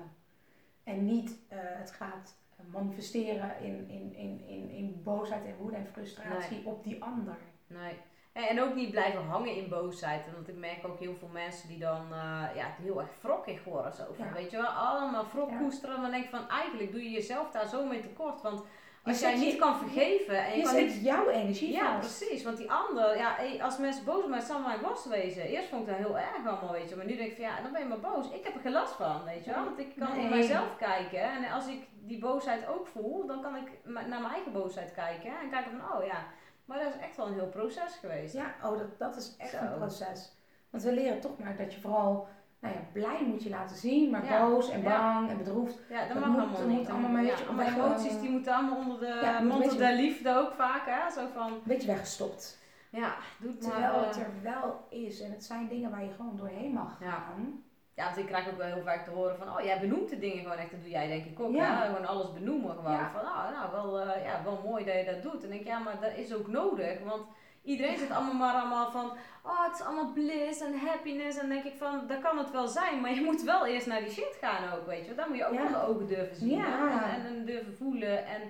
En 0.83 1.05
niet 1.05 1.37
eh, 1.47 1.57
het 1.61 1.91
gaat 1.91 2.35
manifesteren 2.71 3.59
in, 3.61 3.89
in, 3.89 4.15
in, 4.15 4.45
in, 4.47 4.69
in 4.69 5.01
boosheid 5.03 5.45
en 5.45 5.55
woede 5.55 5.75
en 5.75 5.87
frustratie 5.87 6.65
op 6.65 6.83
die 6.83 7.03
ander. 7.03 7.37
Nee. 7.67 7.97
En 8.33 8.61
ook 8.61 8.75
niet 8.75 8.91
blijven 8.91 9.23
hangen 9.23 9.55
in 9.55 9.69
boosheid. 9.69 10.21
Want 10.33 10.47
ik 10.47 10.55
merk 10.55 10.87
ook 10.87 10.99
heel 10.99 11.15
veel 11.15 11.27
mensen 11.27 11.67
die 11.67 11.79
dan 11.79 12.03
eh, 12.13 12.43
ja, 12.55 12.75
heel 12.81 12.99
erg 12.99 13.21
wrokkig 13.21 13.63
worden. 13.63 13.93
Zo 13.93 14.03
Ja. 14.17 14.33
Weet 14.33 14.51
je 14.51 14.57
wel, 14.57 14.65
allemaal 14.71 15.25
wrok 15.33 15.49
Ja. 15.49 15.57
koesteren. 15.57 16.01
Dan 16.01 16.11
denk 16.11 16.23
ik 16.23 16.29
van, 16.29 16.49
eigenlijk 16.49 16.91
doe 16.91 17.03
je 17.03 17.09
jezelf 17.09 17.51
daar 17.51 17.67
zo 17.67 17.85
mee 17.85 17.99
tekort. 17.99 18.41
Want 18.41 18.65
als 19.05 19.19
jij 19.19 19.31
je- 19.31 19.45
niet 19.45 19.55
kan 19.59 19.77
vergeven 19.77 20.45
en 20.45 20.51
je, 20.51 20.57
Je 20.57 20.63
kan 20.63 20.75
niet 20.75 21.01
jouw 21.03 21.27
energie 21.29 21.71
Ja, 21.71 21.99
vast. 22.01 22.17
precies. 22.17 22.43
Want 22.43 22.57
die 22.57 22.71
ander, 22.71 23.17
ja, 23.17 23.33
hey, 23.35 23.63
als 23.63 23.77
mensen 23.77 24.05
boos 24.05 24.17
zijn, 24.17 24.29
maar 24.29 24.39
het 24.39 24.47
zal 24.47 24.59
mijn 24.59 24.81
last 24.81 25.05
wezen. 25.05 25.43
Eerst 25.43 25.67
vond 25.69 25.81
ik 25.81 25.87
dat 25.87 25.97
heel 25.97 26.17
erg 26.17 26.47
allemaal, 26.47 26.71
weet 26.71 26.89
je. 26.89 26.95
Maar 26.95 27.05
nu 27.05 27.15
denk 27.15 27.29
ik 27.29 27.35
van, 27.35 27.45
ja, 27.45 27.61
dan 27.61 27.71
ben 27.71 27.81
je 27.81 27.87
maar 27.87 27.99
boos. 27.99 28.29
Ik 28.31 28.43
heb 28.43 28.53
er 28.55 28.59
geen 28.61 28.71
last 28.71 28.93
van, 28.93 29.23
weet 29.23 29.45
je 29.45 29.51
wel. 29.53 29.63
Want 29.63 29.79
ik 29.79 29.95
kan 29.97 30.09
Nee. 30.11 30.21
naar 30.21 30.29
mijzelf 30.29 30.75
kijken. 30.77 31.21
En 31.21 31.51
als 31.51 31.67
ik 31.67 31.87
die 31.99 32.19
boosheid 32.19 32.67
ook 32.67 32.87
voel, 32.87 33.25
dan 33.25 33.41
kan 33.41 33.55
ik 33.55 33.71
naar 33.83 34.07
mijn 34.21 34.33
eigen 34.33 34.51
boosheid 34.51 34.91
kijken. 34.93 35.29
En 35.41 35.49
kijken 35.49 35.71
van, 35.71 35.97
oh 35.99 36.05
ja, 36.05 36.25
maar 36.65 36.79
dat 36.79 36.93
is 36.95 36.99
echt 37.01 37.17
wel 37.17 37.27
een 37.27 37.33
heel 37.33 37.49
proces 37.49 37.95
geweest. 37.99 38.33
Ja, 38.33 38.55
oh, 38.63 38.77
dat, 38.77 38.99
dat 38.99 39.15
is 39.15 39.35
echt 39.37 39.49
Zo. 39.51 39.57
een 39.57 39.77
proces. 39.77 40.33
Want 40.69 40.83
we 40.83 40.91
leren 40.93 41.19
toch 41.19 41.37
maar 41.39 41.55
dat 41.57 41.73
je 41.73 41.81
vooral, 41.81 42.27
nou 42.59 42.73
ja, 42.73 42.79
blij 42.91 43.23
moet 43.25 43.43
je 43.43 43.49
laten 43.49 43.75
zien, 43.75 44.09
maar 44.09 44.25
Ja. 44.25 44.47
boos 44.47 44.69
en 44.69 44.81
Ja. 44.81 44.97
bang 45.13 45.29
en 45.29 45.37
bedroefd. 45.37 45.79
Ja, 45.89 46.07
dat, 46.07 46.19
mag 46.19 46.27
moet- 46.27 46.39
allemaal 46.39 46.67
niet. 46.67 46.77
moet 46.77 46.89
allemaal 46.89 47.09
maar 47.09 47.21
een 47.21 47.27
beetje 47.27 47.45
allemaal 47.45 47.65
weg- 47.65 47.75
emoties, 47.75 48.19
die 48.19 48.29
moeten 48.29 48.53
allemaal 48.53 48.77
onder 48.77 48.99
de, 48.99 49.05
Ja, 49.23 49.57
beetje- 49.59 49.77
de 49.77 49.93
liefde 49.95 50.35
ook 50.35 50.51
vaak, 50.53 50.85
hè. 50.85 51.11
Zo 51.11 51.27
van, 51.33 51.51
Een 51.53 51.61
beetje 51.63 51.87
weggestopt. 51.87 52.59
ja, 52.89 53.15
doe 53.39 53.51
het 53.51 53.61
maar. 53.61 53.71
Terwijl 53.71 54.01
eh, 54.01 54.07
het 54.07 54.15
er 54.17 54.31
wel 54.43 54.85
is 54.89 55.21
en 55.21 55.31
het 55.31 55.43
zijn 55.43 55.67
dingen 55.67 55.89
waar 55.91 56.03
je 56.03 56.11
gewoon 56.15 56.37
doorheen 56.37 56.71
mag 56.71 56.97
Ja. 56.99 57.09
gaan. 57.11 57.63
Ja, 57.93 58.03
want 58.05 58.17
ik 58.17 58.25
krijg 58.25 58.49
ook 58.49 58.57
wel 58.57 58.73
heel 58.73 58.83
vaak 58.83 59.03
te 59.03 59.09
horen 59.11 59.37
van, 59.37 59.47
oh 59.57 59.63
jij 59.63 59.79
benoemt 59.79 60.09
de 60.09 60.19
dingen 60.19 60.41
gewoon 60.43 60.57
echt, 60.57 60.71
dat 60.71 60.81
doe 60.81 60.89
jij 60.89 61.07
denk 61.07 61.25
ik 61.25 61.39
ook. 61.39 61.53
Ja. 61.53 61.75
Gewoon 61.85 62.05
alles 62.07 62.33
benoemen 62.33 62.75
gewoon. 62.75 62.99
Van, 63.11 63.21
oh, 63.21 63.49
nou, 63.51 63.71
wel, 63.71 63.99
eh, 64.01 64.23
ja, 64.25 64.43
wel 64.43 64.59
mooi 64.65 64.85
dat 64.85 64.95
je 64.95 65.05
dat 65.05 65.21
doet. 65.21 65.43
En 65.43 65.49
denk 65.49 65.61
ik, 65.61 65.67
ja, 65.67 65.79
maar 65.79 65.97
dat 66.01 66.15
is 66.15 66.33
ook 66.33 66.47
nodig. 66.47 66.99
Want 67.03 67.25
iedereen 67.65 67.97
zit 67.97 68.11
allemaal 68.11 68.33
maar 68.33 68.53
allemaal 68.53 68.91
van, 68.91 69.11
oh 69.43 69.63
het 69.65 69.73
is 69.79 69.85
allemaal 69.85 70.11
bliss 70.13 70.61
en 70.61 70.77
happiness. 70.79 71.37
En 71.37 71.47
dan 71.47 71.57
denk 71.57 71.73
ik 71.73 71.77
van, 71.77 72.07
dat 72.07 72.19
kan 72.19 72.37
het 72.37 72.51
wel 72.51 72.67
zijn, 72.67 73.01
maar 73.01 73.13
je 73.13 73.21
moet 73.21 73.41
wel 73.43 73.65
eerst 73.65 73.87
naar 73.87 73.99
die 73.99 74.09
shit 74.11 74.37
gaan 74.41 74.73
ook, 74.73 74.85
weet 74.85 75.05
je. 75.05 75.05
wel. 75.07 75.15
Dan 75.15 75.27
moet 75.29 75.37
je 75.37 75.45
ook 75.45 75.53
Ja. 75.53 75.67
de 75.67 75.87
ogen 75.87 76.07
durven 76.07 76.35
zien 76.35 76.49
Ja. 76.57 77.13
en, 77.15 77.25
en 77.25 77.45
durven 77.45 77.75
voelen. 77.77 78.25
En 78.25 78.41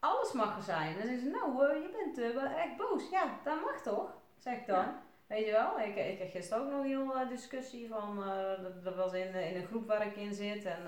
alles 0.00 0.32
mag 0.32 0.56
er 0.56 0.62
zijn. 0.62 0.88
En 0.88 0.94
dan 0.98 1.06
zeggen 1.06 1.20
ze, 1.24 1.30
nou, 1.30 1.66
eh, 1.66 1.82
je 1.82 1.88
bent 2.04 2.18
eh, 2.18 2.34
wel 2.34 2.44
echt 2.50 2.76
boos. 2.76 3.08
Ja, 3.10 3.22
dat 3.44 3.60
mag 3.64 3.82
toch? 3.82 4.12
Zeg 4.36 4.56
ik 4.56 4.66
dan. 4.66 4.76
Ja. 4.78 5.02
Weet 5.26 5.44
je 5.44 5.50
wel, 5.50 5.80
ik, 5.80 5.96
ik 5.96 6.18
heb 6.18 6.30
gisteren 6.30 6.64
ook 6.64 6.70
nog 6.72 6.82
heel 6.84 7.14
eh, 7.16 7.28
discussie 7.28 7.88
van, 7.88 8.24
dat, 8.62 8.84
dat 8.84 8.94
was 8.96 9.12
in, 9.12 9.34
in 9.34 9.56
een 9.56 9.66
groep 9.66 9.86
waar 9.86 10.06
ik 10.06 10.16
in 10.16 10.34
zit. 10.34 10.64
En 10.64 10.78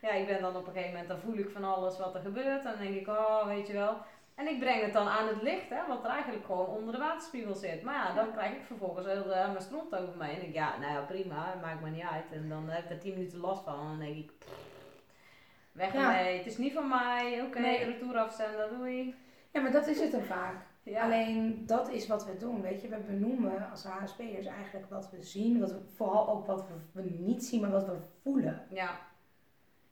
ja, 0.00 0.10
ik 0.10 0.26
ben 0.26 0.40
dan 0.42 0.56
op 0.56 0.66
een 0.66 0.72
gegeven 0.72 0.90
moment, 0.90 1.08
dan 1.08 1.18
voel 1.18 1.34
ik 1.36 1.50
van 1.50 1.64
alles 1.64 1.98
wat 1.98 2.14
er 2.14 2.20
gebeurt. 2.20 2.64
En 2.64 2.70
dan 2.70 2.78
denk 2.80 2.94
ik, 2.94 3.08
oh, 3.08 3.46
weet 3.46 3.66
je 3.66 3.72
wel. 3.72 3.96
En 4.34 4.46
ik 4.48 4.58
breng 4.58 4.82
het 4.82 4.92
dan 4.92 5.08
aan 5.08 5.28
het 5.28 5.42
licht, 5.42 5.70
hè, 5.70 5.86
wat 5.88 6.04
er 6.04 6.10
eigenlijk 6.10 6.44
gewoon 6.44 6.66
onder 6.66 6.92
de 6.92 6.98
waterspiegel 7.00 7.54
zit. 7.54 7.82
Maar 7.82 7.94
ja, 7.94 8.14
dan 8.14 8.32
krijg 8.32 8.52
ik 8.52 8.64
vervolgens 8.64 9.06
heel 9.06 9.26
uh, 9.30 9.46
mijn 9.46 9.60
stront 9.60 9.94
over 9.96 10.16
mij. 10.16 10.28
En 10.28 10.34
denk 10.34 10.48
ik, 10.48 10.54
ja, 10.54 10.78
nou 10.78 10.92
ja, 10.92 11.00
prima, 11.00 11.54
maakt 11.62 11.80
me 11.82 11.90
niet 11.90 12.04
uit. 12.10 12.32
En 12.32 12.48
dan 12.48 12.68
heb 12.68 12.84
ik 12.84 12.90
er 12.90 12.98
10 12.98 13.12
minuten 13.14 13.38
last 13.38 13.64
van. 13.64 13.78
En 13.78 13.86
dan 13.86 13.98
denk 13.98 14.16
ik, 14.16 14.30
pff, 14.38 14.72
weg 15.72 15.92
Ja. 15.92 16.16
ermee, 16.16 16.36
het 16.36 16.46
is 16.46 16.56
niet 16.58 16.72
van 16.72 16.88
mij. 16.88 17.42
Oké, 17.42 17.58
Nee. 17.60 17.84
retour 17.84 18.16
afzenden, 18.18 18.78
doei. 18.78 19.14
Ja, 19.50 19.60
maar 19.60 19.72
dat 19.72 19.86
is 19.86 20.00
het 20.00 20.12
dan 20.12 20.22
vaak. 20.22 20.56
Ja. 20.82 21.02
Alleen 21.02 21.62
dat 21.66 21.88
is 21.88 22.06
wat 22.06 22.24
we 22.26 22.36
doen, 22.36 22.60
weet 22.62 22.82
je. 22.82 22.88
We 22.88 22.96
benoemen 22.96 23.70
als 23.70 23.84
HSP'ers 23.84 24.46
eigenlijk 24.46 24.90
wat 24.90 25.10
we 25.10 25.22
zien, 25.22 25.60
wat 25.60 25.70
we, 25.72 25.78
vooral 25.96 26.28
ook 26.28 26.46
wat 26.46 26.66
we, 26.68 27.02
we 27.02 27.10
niet 27.18 27.44
zien, 27.44 27.60
maar 27.60 27.70
wat 27.70 27.86
we 27.86 27.96
voelen. 28.22 28.66
Ja, 28.70 28.98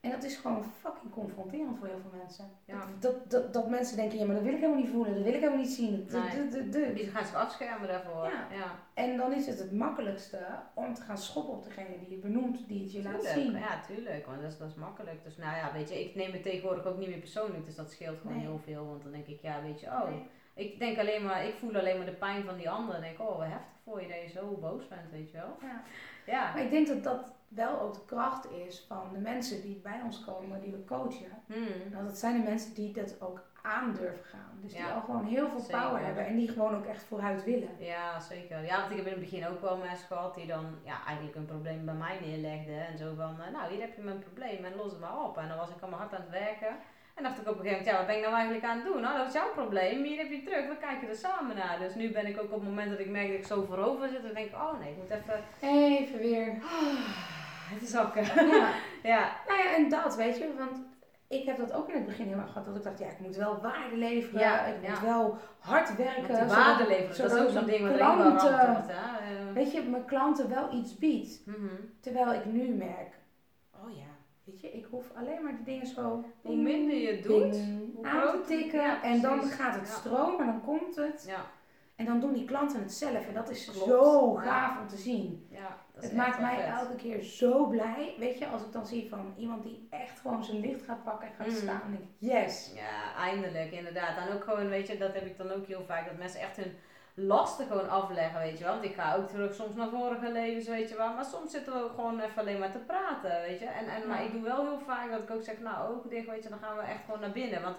En 0.03 0.11
dat 0.11 0.22
is 0.22 0.36
gewoon 0.36 0.64
fucking 0.64 1.12
confronterend 1.12 1.78
voor 1.78 1.86
heel 1.86 2.00
veel 2.00 2.18
mensen. 2.18 2.50
Ja. 2.64 2.86
Dat, 2.98 3.30
dat, 3.30 3.53
dat 3.53 3.68
mensen 3.68 3.96
denken, 3.96 4.18
ja, 4.18 4.24
maar 4.24 4.34
dat 4.34 4.44
wil 4.44 4.53
ik 4.53 4.61
helemaal 4.61 4.80
niet 4.80 4.90
voelen, 4.90 5.14
dat 5.14 5.22
wil 5.22 5.32
ik 5.32 5.40
helemaal 5.40 5.62
niet 5.62 5.72
zien. 5.72 6.09
Nee. 6.11 6.48
dat. 6.70 6.94
die 6.96 7.07
gaan 7.07 7.24
zich 7.26 7.34
afschermen 7.34 7.88
daarvoor. 7.88 8.24
Ja. 8.24 8.46
ja. 8.50 8.78
En 8.94 9.16
dan 9.16 9.32
is 9.32 9.46
het 9.46 9.59
het 9.59 9.72
makkelijkste 9.72 10.46
om 10.74 10.94
te 10.94 11.03
gaan 11.03 11.18
schoppen 11.18 11.55
op 11.55 11.64
degene 11.64 11.98
die 11.98 12.11
je 12.11 12.16
benoemt, 12.16 12.68
die 12.68 12.82
het 12.82 12.92
je 12.92 13.03
laat 13.03 13.24
zien. 13.24 13.53
Ja, 13.53 13.80
tuurlijk, 13.86 14.26
want 14.26 14.42
dat 14.42 14.53
is, 14.53 14.59
dat 14.59 14.68
is 14.68 14.74
makkelijk. 14.74 15.24
Dus 15.24 15.36
nou 15.36 15.57
ja, 15.57 15.72
weet 15.72 15.88
je, 15.88 16.05
ik 16.05 16.14
neem 16.14 16.32
het 16.32 16.42
tegenwoordig 16.42 16.86
ook 16.86 16.98
niet 16.98 17.09
meer 17.09 17.18
persoonlijk, 17.18 17.64
dus 17.64 17.76
dat 17.76 17.90
scheelt 17.90 18.18
gewoon 18.20 18.36
Nee. 18.36 18.46
heel 18.46 18.61
veel. 18.64 18.86
Want 18.86 19.03
dan 19.03 19.12
denk 19.12 19.26
ik, 19.26 19.42
ja, 19.42 19.62
weet 19.62 19.80
je, 19.80 19.86
oh, 19.86 20.09
Nee. 20.09 20.26
ik 20.55 20.78
denk 20.78 20.98
alleen 20.98 21.24
maar, 21.24 21.46
ik 21.46 21.55
voel 21.55 21.76
alleen 21.76 21.96
maar 21.96 22.07
de 22.07 22.12
pijn 22.12 22.44
van 22.44 22.57
die 22.57 22.70
ander. 22.70 22.94
En 22.94 23.00
denk, 23.00 23.20
oh, 23.20 23.38
wat 23.38 23.46
heftig 23.46 23.78
voor 23.84 24.03
je 24.03 24.09
dat 24.09 24.22
je 24.22 24.28
zo 24.28 24.57
boos 24.61 24.88
bent, 24.88 25.11
weet 25.11 25.30
je 25.30 25.36
wel. 25.36 25.57
Ja. 25.61 25.82
Ja. 26.26 26.53
Maar 26.53 26.62
ik 26.62 26.70
denk 26.70 26.86
dat 26.86 27.03
dat 27.05 27.32
wel 27.55 27.80
ook 27.80 27.94
de 27.94 28.05
kracht 28.07 28.50
is 28.50 28.84
van 28.88 29.09
de 29.12 29.18
mensen 29.18 29.62
die 29.62 29.80
bij 29.82 30.00
ons 30.05 30.24
komen, 30.24 30.61
die 30.61 30.72
we 30.72 30.84
coachen. 30.84 31.42
Hmm. 31.46 31.90
Nou, 31.90 32.05
dat 32.05 32.18
zijn 32.18 32.40
de 32.42 32.48
mensen 32.48 32.74
die 32.74 32.92
dat 32.92 33.20
ook 33.20 33.42
aan 33.62 33.94
durven 33.94 34.24
gaan. 34.24 34.59
Dus 34.61 34.72
die 34.72 34.84
al 34.84 35.00
gewoon 35.00 35.24
heel 35.24 35.48
veel 35.48 35.61
zeker. 35.61 35.80
power 35.80 36.05
hebben 36.05 36.26
en 36.26 36.36
die 36.36 36.48
gewoon 36.48 36.74
ook 36.74 36.86
echt 36.86 37.03
vooruit 37.03 37.44
willen. 37.44 37.68
Ja, 37.78 38.20
zeker. 38.20 38.64
Ja, 38.64 38.78
want 38.78 38.90
ik 38.90 38.96
heb 38.96 39.07
in 39.07 39.12
het 39.12 39.20
begin 39.20 39.46
ook 39.46 39.61
wel 39.61 39.76
mensen 39.76 40.07
gehad 40.07 40.34
die 40.34 40.46
dan 40.46 40.64
ja, 40.84 41.05
eigenlijk 41.07 41.36
een 41.36 41.46
probleem 41.46 41.84
bij 41.84 41.94
mij 41.94 42.18
neerlegden. 42.20 42.86
En 42.86 42.98
zo 42.98 43.14
van, 43.16 43.40
eh, 43.40 43.53
nou, 43.53 43.72
hier 43.72 43.80
heb 43.80 43.96
je 43.96 44.03
mijn 44.03 44.18
probleem 44.18 44.64
en 44.64 44.76
los 44.76 44.90
het 44.90 45.00
maar 45.00 45.24
op. 45.24 45.38
En 45.38 45.48
dan 45.48 45.57
was 45.57 45.70
ik 45.70 45.80
allemaal 45.80 45.98
hard 45.98 46.14
aan 46.14 46.20
het 46.20 46.30
werken. 46.30 46.76
En 47.14 47.22
dacht 47.22 47.38
ik 47.38 47.48
op 47.48 47.59
een 47.59 47.64
gegeven 47.64 47.78
moment, 47.78 47.90
ja, 47.90 47.96
wat 47.96 48.07
ben 48.07 48.16
ik 48.16 48.22
nou 48.22 48.34
eigenlijk 48.34 48.64
aan 48.64 48.76
het 48.76 48.86
doen? 48.86 49.00
Nou, 49.00 49.18
dat 49.18 49.26
is 49.26 49.32
jouw 49.32 49.53
probleem, 49.53 50.05
hier 50.05 50.18
heb 50.18 50.28
je 50.28 50.34
het 50.34 50.44
terug, 50.44 50.68
we 50.68 50.76
kijken 50.76 51.09
er 51.09 51.14
samen 51.14 51.57
naar. 51.57 51.78
Dus 51.78 51.94
nu 51.94 52.12
ben 52.12 52.26
ik 52.26 52.38
ook 52.38 52.53
op 52.53 52.61
het 52.61 52.68
moment 52.68 52.90
dat 52.90 52.98
ik 52.98 53.11
merk 53.11 53.28
dat 53.28 53.36
ik 53.36 53.46
zo 53.46 53.64
voorover 53.64 54.09
zit, 54.09 54.22
dan 54.22 54.34
denk 54.34 54.46
ik, 54.46 54.55
oh 54.55 54.80
nee, 54.80 54.90
ik 54.90 54.96
moet 54.96 55.11
even, 55.11 55.44
Even 55.61 56.18
weer. 56.18 56.62
Zakken. 57.83 58.25
Ja. 58.49 58.68
Ja, 59.03 59.33
Nou 59.49 59.61
ja, 59.62 59.75
en 59.77 59.89
dat 59.89 60.16
weet 60.16 60.39
je, 60.39 60.55
want 60.59 60.83
ik 61.29 61.45
heb 61.45 61.57
dat 61.57 61.73
ook 61.73 61.89
in 61.89 61.95
het 61.95 62.07
begin 62.07 62.27
heel 62.27 62.37
erg 62.39 62.47
gehad. 62.53 62.64
Dat 62.64 62.77
ik 62.77 62.83
dacht, 62.83 62.99
ja, 62.99 63.07
ik 63.07 63.18
moet 63.20 63.37
wel 63.37 63.61
waarde 63.61 63.97
leveren. 63.97 64.41
Ja, 64.41 64.64
ik 64.66 64.89
moet 64.89 65.01
wel 65.01 65.39
hard 65.59 65.97
werken. 65.97 66.35
zodat- 66.37 66.55
waarde 66.55 66.87
leveren, 66.87 67.07
dat 67.09 67.27
is 67.27 67.31
zodat 67.33 67.39
ook 67.47 67.51
zo'n 67.53 67.64
ding 67.66 67.89
wat 67.89 67.97
klanten-. 67.97 68.55
Hè? 68.87 69.18
Eh, 69.49 69.53
Weet 69.55 69.73
je, 69.73 69.83
mijn 69.83 70.05
klanten 70.05 70.49
wel 70.49 70.73
iets 70.75 70.99
biedt. 70.99 71.43
mhm. 71.47 71.66
Terwijl 72.01 72.33
ik 72.33 72.45
nu 72.45 72.68
merk, 72.68 73.14
oh 73.85 73.97
ja, 73.97 74.07
weet 74.45 74.61
je, 74.61 74.70
ik 74.73 74.87
hoef 74.91 75.05
alleen 75.14 75.43
maar 75.43 75.57
de 75.57 75.62
dingen 75.64 75.87
zo 75.87 76.25
Hoe 76.43 76.57
minder 76.57 76.97
je 76.97 77.20
doet, 77.20 77.57
hoe 77.95 78.07
aan 78.07 78.43
te 78.43 78.47
tikken. 78.47 78.81
ja, 78.81 79.03
en 79.03 79.20
dan 79.20 79.43
gaat 79.43 79.75
het 79.75 79.89
stromen, 79.89 80.47
dan 80.47 80.61
komt 80.64 80.97
het. 80.97 81.25
Ja, 81.29 81.41
En 81.97 82.05
dan 82.05 82.20
doen 82.20 82.33
die 82.33 82.45
klanten 82.45 82.81
het 82.83 82.93
zelf. 82.93 83.27
En 83.29 83.35
dat 83.35 83.51
is 83.51 83.64
Klopt. 83.70 83.87
zo 83.89 84.35
gaaf 84.35 84.81
om 84.81 84.89
te 84.89 84.97
zien. 84.97 85.47
ja, 85.51 85.77
Het 86.03 86.12
maakt 86.16 86.40
mij 86.40 86.57
vet. 86.57 86.66
elke 86.78 86.94
keer 86.96 87.22
zo 87.22 87.66
blij. 87.66 88.14
Weet 88.18 88.38
je, 88.38 88.46
als 88.46 88.62
ik 88.62 88.72
dan 88.72 88.86
zie 88.86 89.09
van 89.09 89.34
iemand 89.36 89.62
die 89.62 89.86
echt 89.90 90.20
gewoon 90.20 90.44
zijn 90.44 90.61
licht 90.61 90.82
gaat 90.84 91.05
pakken 91.05 91.28
en 91.28 91.34
gaat 91.34 91.46
Mhm. 91.46 91.57
staan. 91.57 91.80
Denk 91.90 91.98
ik, 92.03 92.09
yes. 92.18 92.72
Ja, 92.74 93.20
eindelijk, 93.22 93.70
inderdaad. 93.72 94.16
En 94.16 94.34
ook 94.34 94.44
gewoon, 94.44 94.68
weet 94.68 94.86
je, 94.88 94.98
dat 94.98 95.14
heb 95.14 95.26
ik 95.26 95.36
dan 95.38 95.50
ook 95.50 95.66
heel 95.66 95.84
vaak, 95.86 96.07
dat 96.07 96.18
mensen 96.18 96.40
echt 96.40 96.57
hun 96.57 96.74
lasten 97.14 97.66
gewoon 97.66 97.88
afleggen, 97.88 98.40
weet 98.40 98.59
je 98.59 98.64
wel. 98.64 98.72
Want 98.72 98.84
ik 98.84 98.94
ga 98.94 99.14
ook 99.14 99.28
terug 99.28 99.55
soms 99.55 99.74
naar 99.74 99.88
vorige 99.88 100.30
levens, 100.32 100.68
weet 100.68 100.88
je 100.88 100.96
wel. 100.96 101.12
Maar 101.14 101.24
soms 101.24 101.50
zitten 101.50 101.72
we 101.72 101.82
ook 101.84 101.94
gewoon 101.94 102.20
even 102.20 102.40
alleen 102.42 102.59
maar 102.59 102.72
te 102.72 102.78
praten, 102.78 103.40
weet 103.40 103.59
je. 103.61 103.66
En, 103.66 103.88
en, 103.88 104.09
maar 104.09 104.24
ik 104.24 104.32
doe 104.32 104.42
wel 104.42 104.61
heel 104.66 104.80
vaak 104.86 105.11
dat 105.11 105.22
ik 105.22 105.30
ook 105.30 105.42
zeg, 105.42 105.61
nou, 105.61 105.94
ogen 105.94 106.11
dicht, 106.11 106.26
weet 106.26 106.42
je, 106.42 106.48
dan 106.48 106.59
gaan 106.59 106.76
we 106.76 106.82
echt 106.82 107.05
gewoon 107.05 107.20
naar 107.20 107.30
binnen. 107.32 107.62
Want, 107.62 107.76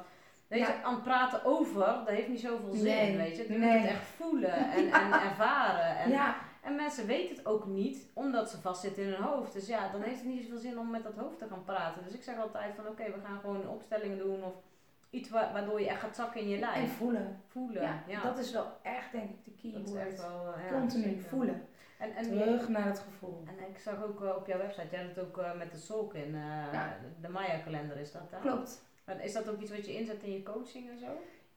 weet 0.48 0.60
Ja. 0.60 0.68
je, 0.68 0.84
aan 0.84 0.94
het 0.94 1.04
praten 1.04 1.46
over, 1.46 1.86
dat 1.86 2.08
heeft 2.08 2.28
niet 2.28 2.40
zoveel 2.40 2.74
zin, 2.74 2.84
Nee. 2.84 3.18
weet 3.18 3.38
je. 3.38 3.54
Je 3.54 3.60
Nee. 3.60 3.72
moet 3.72 3.82
het 3.82 3.90
echt 3.90 4.06
voelen 4.18 4.54
en, 4.72 4.92
en 4.92 5.12
ervaren. 5.30 5.98
En, 5.98 6.10
ja, 6.10 6.36
en 6.64 6.76
mensen 6.76 7.06
weten 7.06 7.36
het 7.36 7.46
ook 7.46 7.66
niet, 7.66 8.08
omdat 8.14 8.50
ze 8.50 8.62
vastzitten 8.62 9.04
in 9.04 9.10
hun 9.10 9.22
hoofd. 9.24 9.54
Dus 9.54 9.68
ja, 9.68 9.92
dan 9.92 10.02
heeft 10.02 10.20
het 10.20 10.26
niet 10.30 10.44
zoveel 10.44 10.58
zin 10.58 10.80
om 10.80 10.90
met 10.90 11.04
dat 11.04 11.16
hoofd 11.16 11.38
te 11.40 11.48
gaan 11.48 11.64
praten. 11.64 12.04
Dus 12.04 12.14
ik 12.14 12.24
zeg 12.24 12.38
altijd 12.38 12.76
van, 12.76 12.88
oké, 12.88 13.04
we 13.04 13.20
gaan 13.26 13.40
gewoon 13.40 13.68
opstellingen 13.70 14.18
doen 14.18 14.44
of 14.44 14.54
iets 15.10 15.30
wa- 15.30 15.52
waardoor 15.54 15.80
je 15.82 15.88
echt 15.88 16.00
gaat 16.00 16.16
zakken 16.16 16.42
in 16.42 16.48
je 16.50 16.60
lijf. 16.60 16.76
en 16.84 16.88
voelen. 16.90 17.42
Voelen, 17.48 17.82
Ja, 17.82 18.04
ja. 18.08 18.22
dat 18.24 18.38
is 18.38 18.52
wel 18.52 18.66
echt 18.82 19.12
denk 19.12 19.30
ik 19.30 19.44
de 19.46 19.52
key 19.62 19.72
Dat 19.72 19.88
is 19.90 19.96
echt 19.96 20.22
wel, 20.22 20.54
eh, 20.54 20.66
ja, 20.72 20.80
Continu 20.80 21.04
zeker. 21.04 21.24
voelen. 21.24 21.68
En, 21.98 22.16
en, 22.16 22.24
Terug 22.24 22.70
naar 22.70 22.86
het 22.86 23.00
gevoel. 23.00 23.44
en 23.48 23.70
ik 23.70 23.78
zag 23.80 24.04
ook 24.04 24.24
eh, 24.24 24.36
op 24.36 24.48
jouw 24.48 24.58
website, 24.58 24.88
jij 24.92 25.00
hebt 25.00 25.16
het 25.16 25.26
ook 25.26 25.38
eh, 25.38 25.58
met 25.58 25.72
de 25.72 25.78
Solk 25.78 26.14
in, 26.14 26.36
Ja. 26.72 26.98
de 27.22 27.30
Maya 27.30 27.58
kalender 27.58 27.98
is 27.98 28.12
dat 28.12 28.22
hè? 28.32 28.40
Klopt. 28.40 28.84
Is 29.22 29.34
dat 29.34 29.50
ook 29.50 29.62
iets 29.62 29.72
wat 29.72 29.86
je 29.86 29.94
inzet 29.98 30.24
in 30.24 30.32
je 30.32 30.44
coaching 30.44 30.90
en 30.90 30.98
zo? 31.00 31.08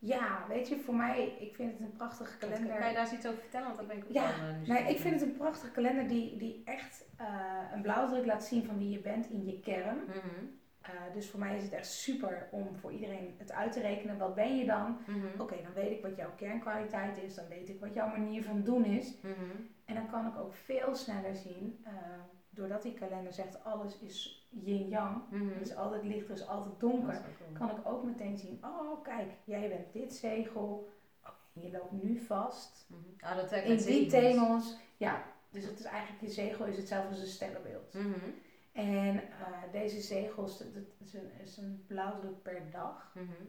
Ja, 0.07 0.44
weet 0.48 0.68
je, 0.68 0.76
voor 0.78 0.94
mij, 0.94 1.36
ik 1.38 1.54
vind 1.54 1.72
het 1.72 1.80
een 1.80 1.92
prachtige 1.92 2.38
kalender. 2.38 2.76
Kan 2.78 2.88
je 2.88 2.94
daar 2.94 3.02
eens 3.04 3.12
iets 3.12 3.26
over 3.26 3.40
vertellen? 3.40 3.66
Want 3.66 3.78
dat 3.78 3.86
ben 3.88 3.96
ik 3.96 4.04
ook 4.04 4.12
Ja, 4.12 4.30
eh, 4.30 4.68
Nee, 4.68 4.82
ik 4.94 4.98
vind 5.00 5.20
het 5.20 5.22
een 5.30 5.36
prachtige 5.36 5.72
kalender 5.72 6.09
die, 6.09 6.36
die 6.36 6.62
echt 6.64 7.04
eh, 7.16 7.26
een 7.72 7.82
blauwdruk 7.82 8.26
laat 8.26 8.44
zien 8.44 8.64
van 8.64 8.78
wie 8.78 8.90
je 8.90 8.98
bent 9.00 9.30
in 9.30 9.44
je 9.46 9.61
kern. 9.61 9.96
Mhm, 10.07 10.44
Eh, 10.80 10.92
dus 11.14 11.30
voor 11.30 11.40
mij 11.40 11.57
is 11.57 11.62
het 11.62 11.72
echt 11.72 11.86
super 11.86 12.48
om 12.50 12.76
voor 12.76 12.92
iedereen 12.92 13.34
het 13.38 13.52
uit 13.52 13.72
te 13.72 13.80
rekenen. 13.80 14.18
Wat 14.18 14.34
ben 14.34 14.57
je 14.57 14.64
dan? 14.64 14.98
mhm, 15.07 15.40
Oké, 15.40 15.54
dan 15.62 15.72
weet 15.74 15.90
ik 15.90 16.02
wat 16.02 16.16
jouw 16.16 16.34
kernkwaliteit 16.36 17.18
is. 17.22 17.34
Dan 17.34 17.48
weet 17.48 17.68
ik 17.68 17.80
wat 17.80 17.94
jouw 17.94 18.09
manier 18.09 18.42
van 18.44 18.62
doen 18.62 18.84
is. 18.84 19.14
mhm. 19.22 19.32
En 19.84 19.94
dan 19.94 20.11
kan 20.11 20.26
ik 20.26 20.36
ook 20.38 20.54
veel 20.54 20.94
sneller 20.94 21.36
zien, 21.36 21.84
doordat 22.57 22.82
die 22.82 22.94
kalender 22.94 23.32
zegt 23.32 23.64
alles 23.64 23.98
is 23.98 24.48
yin-yang. 24.48 25.22
Er 25.32 25.61
is 25.61 25.74
altijd 25.74 26.04
licht, 26.04 26.28
is 26.28 26.46
altijd 26.46 26.80
donker. 26.80 27.24
Kan 27.52 27.70
ik 27.70 27.86
ook 27.86 28.04
meteen 28.04 28.38
zien, 28.38 28.59
oh 28.64 29.02
kijk, 29.02 29.32
jij 29.44 29.68
bent 29.68 29.92
dit 29.92 30.14
zegel. 30.14 30.88
Oké, 31.22 31.66
je 31.66 31.70
loopt 31.70 31.92
nu 31.92 32.18
vast. 32.18 32.86
Mhm. 32.88 33.00
Ah, 33.20 33.36
dat 33.36 33.52
In 33.52 33.76
die 33.76 34.07
themels. 34.07 34.76
Ja, 34.96 35.24
dus 35.50 35.64
het 35.64 35.78
is 35.78 35.84
eigenlijk, 35.84 36.22
je 36.22 36.30
zegel 36.30 36.64
is 36.64 36.76
hetzelfde 36.76 37.09
als 37.09 37.20
een 37.20 37.26
sterrenbeeld. 37.26 37.94
Mhm. 37.94 38.30
En 38.72 39.16
eh, 39.16 39.72
deze 39.72 40.00
zegels, 40.00 40.59
dat, 40.59 40.74
dat 40.74 40.84
is, 40.98 41.14
een, 41.14 41.30
is 41.42 41.57
een 41.57 41.84
blauwdruk 41.86 42.42
per 42.42 42.70
dag. 42.70 43.12
Mhm. 43.14 43.44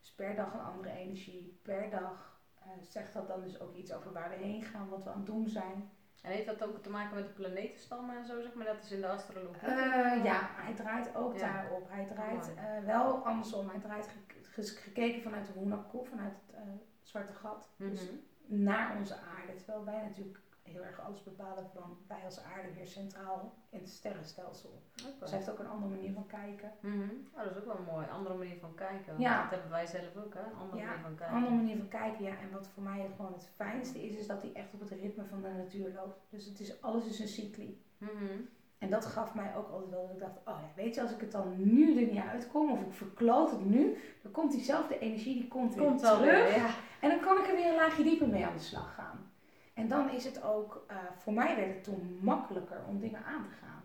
Dus 0.00 0.12
per 0.12 0.34
dag 0.34 0.54
een 0.54 0.60
andere 0.60 0.94
energie. 0.94 1.58
Per 1.62 1.90
dag 1.90 2.40
eh, 2.54 2.70
zegt 2.80 3.12
dat 3.12 3.28
dan 3.28 3.42
dus 3.42 3.60
ook 3.60 3.74
iets 3.74 3.92
over 3.92 4.12
waar 4.12 4.28
we 4.28 4.44
heen 4.44 4.62
gaan, 4.62 4.88
wat 4.88 5.04
we 5.04 5.10
aan 5.10 5.16
het 5.16 5.26
doen 5.26 5.48
zijn. 5.48 5.90
En 6.24 6.30
heeft 6.30 6.46
dat 6.46 6.62
ook 6.64 6.82
te 6.82 6.90
maken 6.90 7.14
met 7.14 7.26
de 7.26 7.32
planetenstammen 7.32 8.16
en 8.16 8.26
zo, 8.26 8.40
zeg 8.40 8.54
maar? 8.54 8.66
Dat 8.66 8.82
is 8.82 8.90
in 8.90 9.00
de 9.00 9.06
astrologie. 9.08 9.68
Eh, 9.68 10.24
ja, 10.24 10.48
hij 10.54 10.74
draait 10.74 11.14
ook 11.16 11.34
Ja. 11.34 11.38
daarop. 11.52 11.88
Hij 11.90 12.04
draait 12.06 12.54
Mooi. 12.54 12.58
eh, 12.78 12.84
wel 12.86 13.24
andersom. 13.26 13.68
Hij 13.68 13.78
draait 13.80 14.08
gekeken 14.56 15.22
vanuit 15.22 15.46
de 15.46 15.52
Hunaku, 15.58 16.04
vanuit 16.04 16.32
het 16.46 16.54
eh, 16.56 16.62
zwarte 17.02 17.32
gat. 17.32 17.74
Dus 17.76 18.10
Mhm. 18.10 18.62
naar 18.62 18.96
onze 18.96 19.14
aarde. 19.14 19.54
Terwijl 19.54 19.84
wij 19.84 20.02
natuurlijk 20.02 20.40
heel 20.64 20.84
erg 20.84 21.00
alles 21.00 21.22
bepalen 21.22 21.66
van 21.74 21.96
wij 22.08 22.20
als 22.24 22.42
aarde 22.42 22.72
weer 22.74 22.86
centraal 22.86 23.52
in 23.70 23.78
het 23.78 23.88
sterrenstelsel. 23.88 24.82
Oké. 25.02 25.10
Dus 25.20 25.30
hij 25.30 25.38
heeft 25.38 25.50
ook 25.50 25.58
een 25.58 25.68
andere 25.68 25.94
manier 25.94 26.12
van 26.12 26.26
kijken. 26.26 26.72
Mhm. 26.80 27.08
Oh, 27.34 27.42
dat 27.44 27.50
is 27.50 27.56
ook 27.56 27.64
wel 27.64 27.94
mooi. 27.94 28.06
Andere 28.12 28.34
manier 28.34 28.58
van 28.60 28.74
kijken. 28.74 29.14
Ja. 29.18 29.42
Dat 29.42 29.50
hebben 29.50 29.70
wij 29.70 29.86
zelf 29.86 30.16
ook, 30.24 30.34
hè? 30.34 30.40
Andere 30.60 30.78
Ja, 30.78 30.86
manier 30.86 31.00
van 31.02 31.10
Een 31.10 31.16
kijken. 31.16 31.36
andere 31.36 31.54
manier 31.54 31.76
van 31.76 31.88
kijken, 31.88 32.24
ja. 32.24 32.30
En 32.38 32.50
wat 32.52 32.68
voor 32.74 32.82
mij 32.82 33.10
gewoon 33.16 33.32
het 33.32 33.48
fijnste 33.54 34.06
is, 34.06 34.16
is 34.16 34.26
dat 34.26 34.42
hij 34.42 34.52
echt 34.54 34.74
op 34.74 34.80
het 34.80 34.90
ritme 34.90 35.24
van 35.24 35.42
de 35.42 35.48
natuur 35.48 35.92
loopt. 35.94 36.18
Dus 36.30 36.44
het 36.44 36.60
is, 36.60 36.82
alles 36.82 37.06
is 37.06 37.18
een 37.18 37.28
cycli. 37.28 37.82
Mhm. 37.98 38.40
En 38.78 38.90
dat 38.90 39.06
gaf 39.06 39.34
mij 39.34 39.56
ook 39.56 39.70
altijd 39.70 39.90
wel 39.90 40.02
dat 40.02 40.10
ik 40.12 40.18
dacht, 40.20 40.36
oh 40.44 40.60
ja, 40.60 40.82
weet 40.82 40.94
je, 40.94 41.00
als 41.00 41.12
ik 41.12 41.20
het 41.20 41.32
dan 41.32 41.54
nu 41.56 42.00
er 42.06 42.12
niet 42.12 42.22
uitkom, 42.22 42.70
of 42.72 42.80
ik 42.80 42.92
verkloot 42.92 43.50
het 43.50 43.64
nu, 43.64 43.96
dan 44.22 44.32
komt 44.32 44.52
diezelfde 44.52 44.98
energie, 44.98 45.34
die 45.34 45.48
komt 45.48 45.74
weer 45.74 45.84
Komt 45.84 45.98
terug. 45.98 46.18
weer, 46.20 46.54
ja. 46.56 46.68
En 47.00 47.08
dan 47.08 47.20
kan 47.20 47.38
ik 47.38 47.46
er 47.48 47.54
weer 47.54 47.68
een 47.68 47.74
laagje 47.76 48.02
dieper 48.02 48.28
mee 48.28 48.46
aan 48.46 48.52
de 48.56 48.62
slag 48.62 48.94
gaan. 48.94 49.32
En 49.74 49.88
dan 49.88 50.10
is 50.10 50.24
het 50.24 50.42
ook, 50.42 50.84
uh, 50.90 50.96
voor 51.18 51.32
mij 51.32 51.56
werd 51.56 51.68
het 51.68 51.84
toen 51.84 52.18
makkelijker 52.22 52.84
om 52.88 53.00
dingen 53.00 53.24
aan 53.24 53.44
te 53.44 53.54
gaan. 53.54 53.83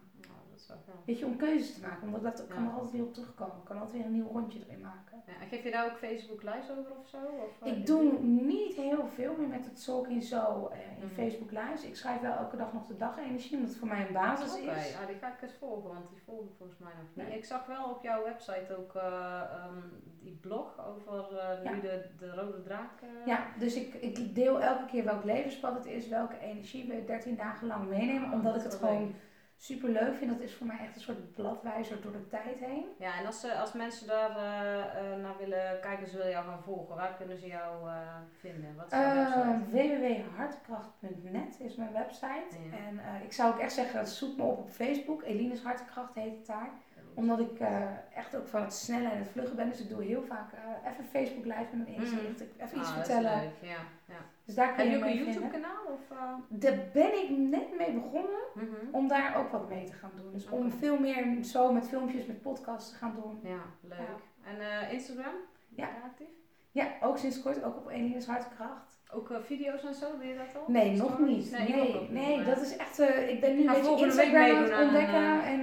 Weet 1.06 1.20
je, 1.20 1.26
om 1.26 1.36
keuzes 1.38 1.74
te 1.74 1.82
maken, 1.82 2.08
omdat 2.08 2.22
dat 2.22 2.48
kan 2.48 2.66
er 2.66 2.72
altijd 2.74 2.92
weer 2.92 3.04
op 3.04 3.14
terugkomen. 3.14 3.56
Ik 3.58 3.64
kan 3.66 3.78
altijd 3.78 3.96
weer 3.98 4.06
een 4.06 4.12
nieuw 4.14 4.28
rondje 4.32 4.60
erin 4.68 4.82
maken. 4.82 5.22
Ja, 5.28 5.34
en 5.42 5.48
geef 5.48 5.64
je 5.64 5.72
daar 5.72 5.86
ook 5.92 5.98
Facebook 5.98 6.44
Lives 6.44 6.70
over 6.72 6.92
of 7.00 7.08
zo? 7.08 7.18
Of, 7.18 7.62
eh, 7.68 7.78
Ik 7.78 7.86
doe 7.86 8.20
niet 8.22 8.74
heel 8.76 9.08
veel 9.08 9.36
meer 9.38 9.48
met 9.48 9.66
het 9.66 9.86
Talking 9.86 10.24
Zo 10.24 10.68
eh, 10.72 10.80
in 10.80 11.06
Mhm. 11.06 11.14
Facebook 11.14 11.52
Lives. 11.52 11.84
Ik 11.84 11.96
schrijf 11.96 12.22
wel 12.22 12.34
elke 12.36 12.58
dag 12.58 12.74
nog 12.74 12.86
de 12.88 12.96
dagenergie, 12.98 13.54
omdat 13.56 13.70
het 13.70 13.80
voor 13.80 13.88
mij 13.88 14.08
een 14.08 14.14
basis 14.14 14.52
Oké, 14.62 14.72
is. 14.72 14.92
ja, 14.92 15.06
die 15.06 15.16
ga 15.16 15.28
ik 15.34 15.42
eens 15.42 15.54
volgen, 15.60 15.90
want 15.94 16.10
die 16.10 16.22
volgen 16.26 16.50
volgens 16.58 16.80
mij 16.80 16.92
nog 16.98 17.16
niet. 17.16 17.28
Nee. 17.28 17.38
Ik 17.38 17.46
zag 17.46 17.66
wel 17.66 17.90
op 17.90 18.02
jouw 18.04 18.24
website 18.24 18.76
ook 18.78 18.96
eh, 18.96 19.42
ehm, 19.42 19.80
die 20.22 20.38
blog 20.42 20.86
over 20.88 21.26
nu 21.64 21.82
de, 21.82 22.06
de 22.18 22.34
rode 22.36 22.62
draak. 22.62 22.92
Ja, 23.26 23.46
dus 23.60 23.76
ik, 23.76 23.94
ik 23.94 24.36
deel 24.36 24.62
elke 24.62 24.86
keer 24.86 25.04
welk 25.04 25.24
levenspad 25.24 25.74
het 25.74 25.86
is, 25.86 26.08
welke 26.08 26.40
energie 26.40 26.88
we 26.88 27.04
13 27.06 27.36
dagen 27.36 27.68
lang 27.68 27.88
meenemen, 27.90 28.32
omdat 28.32 28.56
ik 28.56 28.62
het 28.64 28.76
gewoon 28.76 29.14
super 29.62 29.90
leuk 29.90 30.16
vind. 30.16 30.32
Dat 30.32 30.40
is 30.42 30.54
voor 30.56 30.68
mij 30.68 30.78
echt 30.80 30.96
een 30.96 31.02
soort 31.02 31.34
bladwijzer 31.34 32.02
door 32.02 32.12
de 32.12 32.28
tijd 32.28 32.60
heen. 32.60 32.86
Ja, 32.98 33.18
en 33.20 33.26
als, 33.26 33.40
ze, 33.40 33.54
als 33.54 33.74
mensen 33.74 34.08
daar 34.08 34.30
eh, 34.38 35.14
eh, 35.14 35.22
naar 35.22 35.38
willen 35.38 35.80
kijken, 35.82 36.08
ze 36.08 36.18
willen 36.18 36.32
jou 36.32 36.46
gaan 36.46 36.64
volgen, 36.64 36.96
waar 36.96 37.16
kunnen 37.18 37.38
ze 37.40 37.48
jou 37.48 37.90
eh, 37.90 37.96
vinden? 38.40 38.76
Wat 38.76 38.92
is 38.92 38.98
Uh, 38.98 39.14
website? 39.14 39.70
www.hartkracht.net 39.72 41.60
is 41.60 41.76
mijn 41.76 41.92
website. 41.92 42.58
Ja. 42.72 42.78
En 42.88 43.00
eh, 43.00 43.24
ik 43.24 43.34
zou 43.34 43.54
ook 43.54 43.60
echt 43.60 43.74
zeggen, 43.74 44.08
zoek 44.08 44.38
me 44.38 44.44
op 44.44 44.58
op 44.60 44.70
Facebook. 44.70 45.24
Eline's 45.24 45.62
Hartkracht 45.62 46.14
heet 46.14 46.38
het 46.38 46.46
daar. 46.48 46.70
Omdat 47.14 47.40
ik 47.40 47.60
eh, 47.60 47.82
echt 48.16 48.36
ook 48.36 48.48
van 48.48 48.62
het 48.62 48.74
snelle 48.74 49.10
en 49.10 49.18
het 49.18 49.28
vluggen 49.30 49.56
ben. 49.56 49.70
Dus 49.70 49.80
ik 49.82 49.90
doe 49.90 50.04
heel 50.04 50.24
vaak 50.24 50.52
eh, 50.54 50.92
even 50.92 51.06
Facebook 51.06 51.46
live 51.46 51.68
met 51.76 51.88
een 51.88 51.94
inzicht. 51.94 52.42
Ik 52.42 52.50
even 52.58 52.78
iets 52.80 52.90
Ah, 52.90 52.98
is 52.98 53.06
vertellen. 53.06 53.40
leuk, 53.42 53.70
ja. 53.70 53.78
ja. 54.06 54.20
Dus 54.46 54.56
daar 54.56 54.74
kun 54.74 54.86
je 54.86 54.92
je 54.92 54.98
ook 54.98 55.04
een 55.04 55.18
YouTube 55.24 55.48
kanaal? 55.48 55.84
Of, 55.88 56.12
eh? 56.18 56.34
Daar 56.48 56.78
ben 56.94 57.24
ik 57.24 57.30
net 57.30 57.78
mee 57.78 57.92
begonnen. 57.94 58.40
Mhm. 58.54 58.66
Om 58.92 59.08
daar 59.08 59.38
ook 59.38 59.52
wat 59.52 59.70
mee 59.70 59.84
te 59.84 59.94
gaan 59.94 60.12
doen. 60.16 60.32
Dus 60.34 60.50
om 60.50 60.72
veel 60.72 61.00
meer 61.00 61.44
zo 61.44 61.72
met 61.74 61.88
filmpjes, 61.88 62.26
met 62.26 62.42
podcasts 62.42 62.90
te 62.92 62.96
gaan 62.96 63.16
doen. 63.22 63.40
Ja, 63.44 63.60
leuk. 63.82 63.98
En 64.44 64.92
Instagram? 64.92 65.34
Ja. 65.76 65.90
Actief? 66.06 66.28
Ja, 66.72 66.88
ook 67.02 67.18
sinds 67.18 67.42
kort, 67.42 67.64
ook 67.64 67.78
op 67.78 67.90
Eline's 67.90 68.26
Hartkracht. 68.26 68.98
Ook 69.14 69.32
video's 69.42 69.84
en 69.84 69.94
zo, 69.94 70.06
doe 70.18 70.28
je 70.28 70.36
dat 70.38 70.56
al? 70.62 70.64
Nee, 70.68 70.96
nog 70.96 71.20
niet. 71.20 71.52
Nee, 71.52 71.70
Nee, 71.70 71.90
ik 71.90 71.96
ook 71.96 72.10
nee, 72.10 72.28
niet, 72.28 72.36
maar- 72.46 72.56
dat 72.56 72.64
is 72.64 72.78
echt. 72.78 73.00
ik 73.30 73.40
ben 73.42 73.56
nu 73.56 73.68
een 73.68 73.74
beetje 73.74 74.06
Instagram 74.06 74.56
aan 74.56 74.64
het 74.64 74.82
ontdekken 74.82 75.44
en 75.44 75.62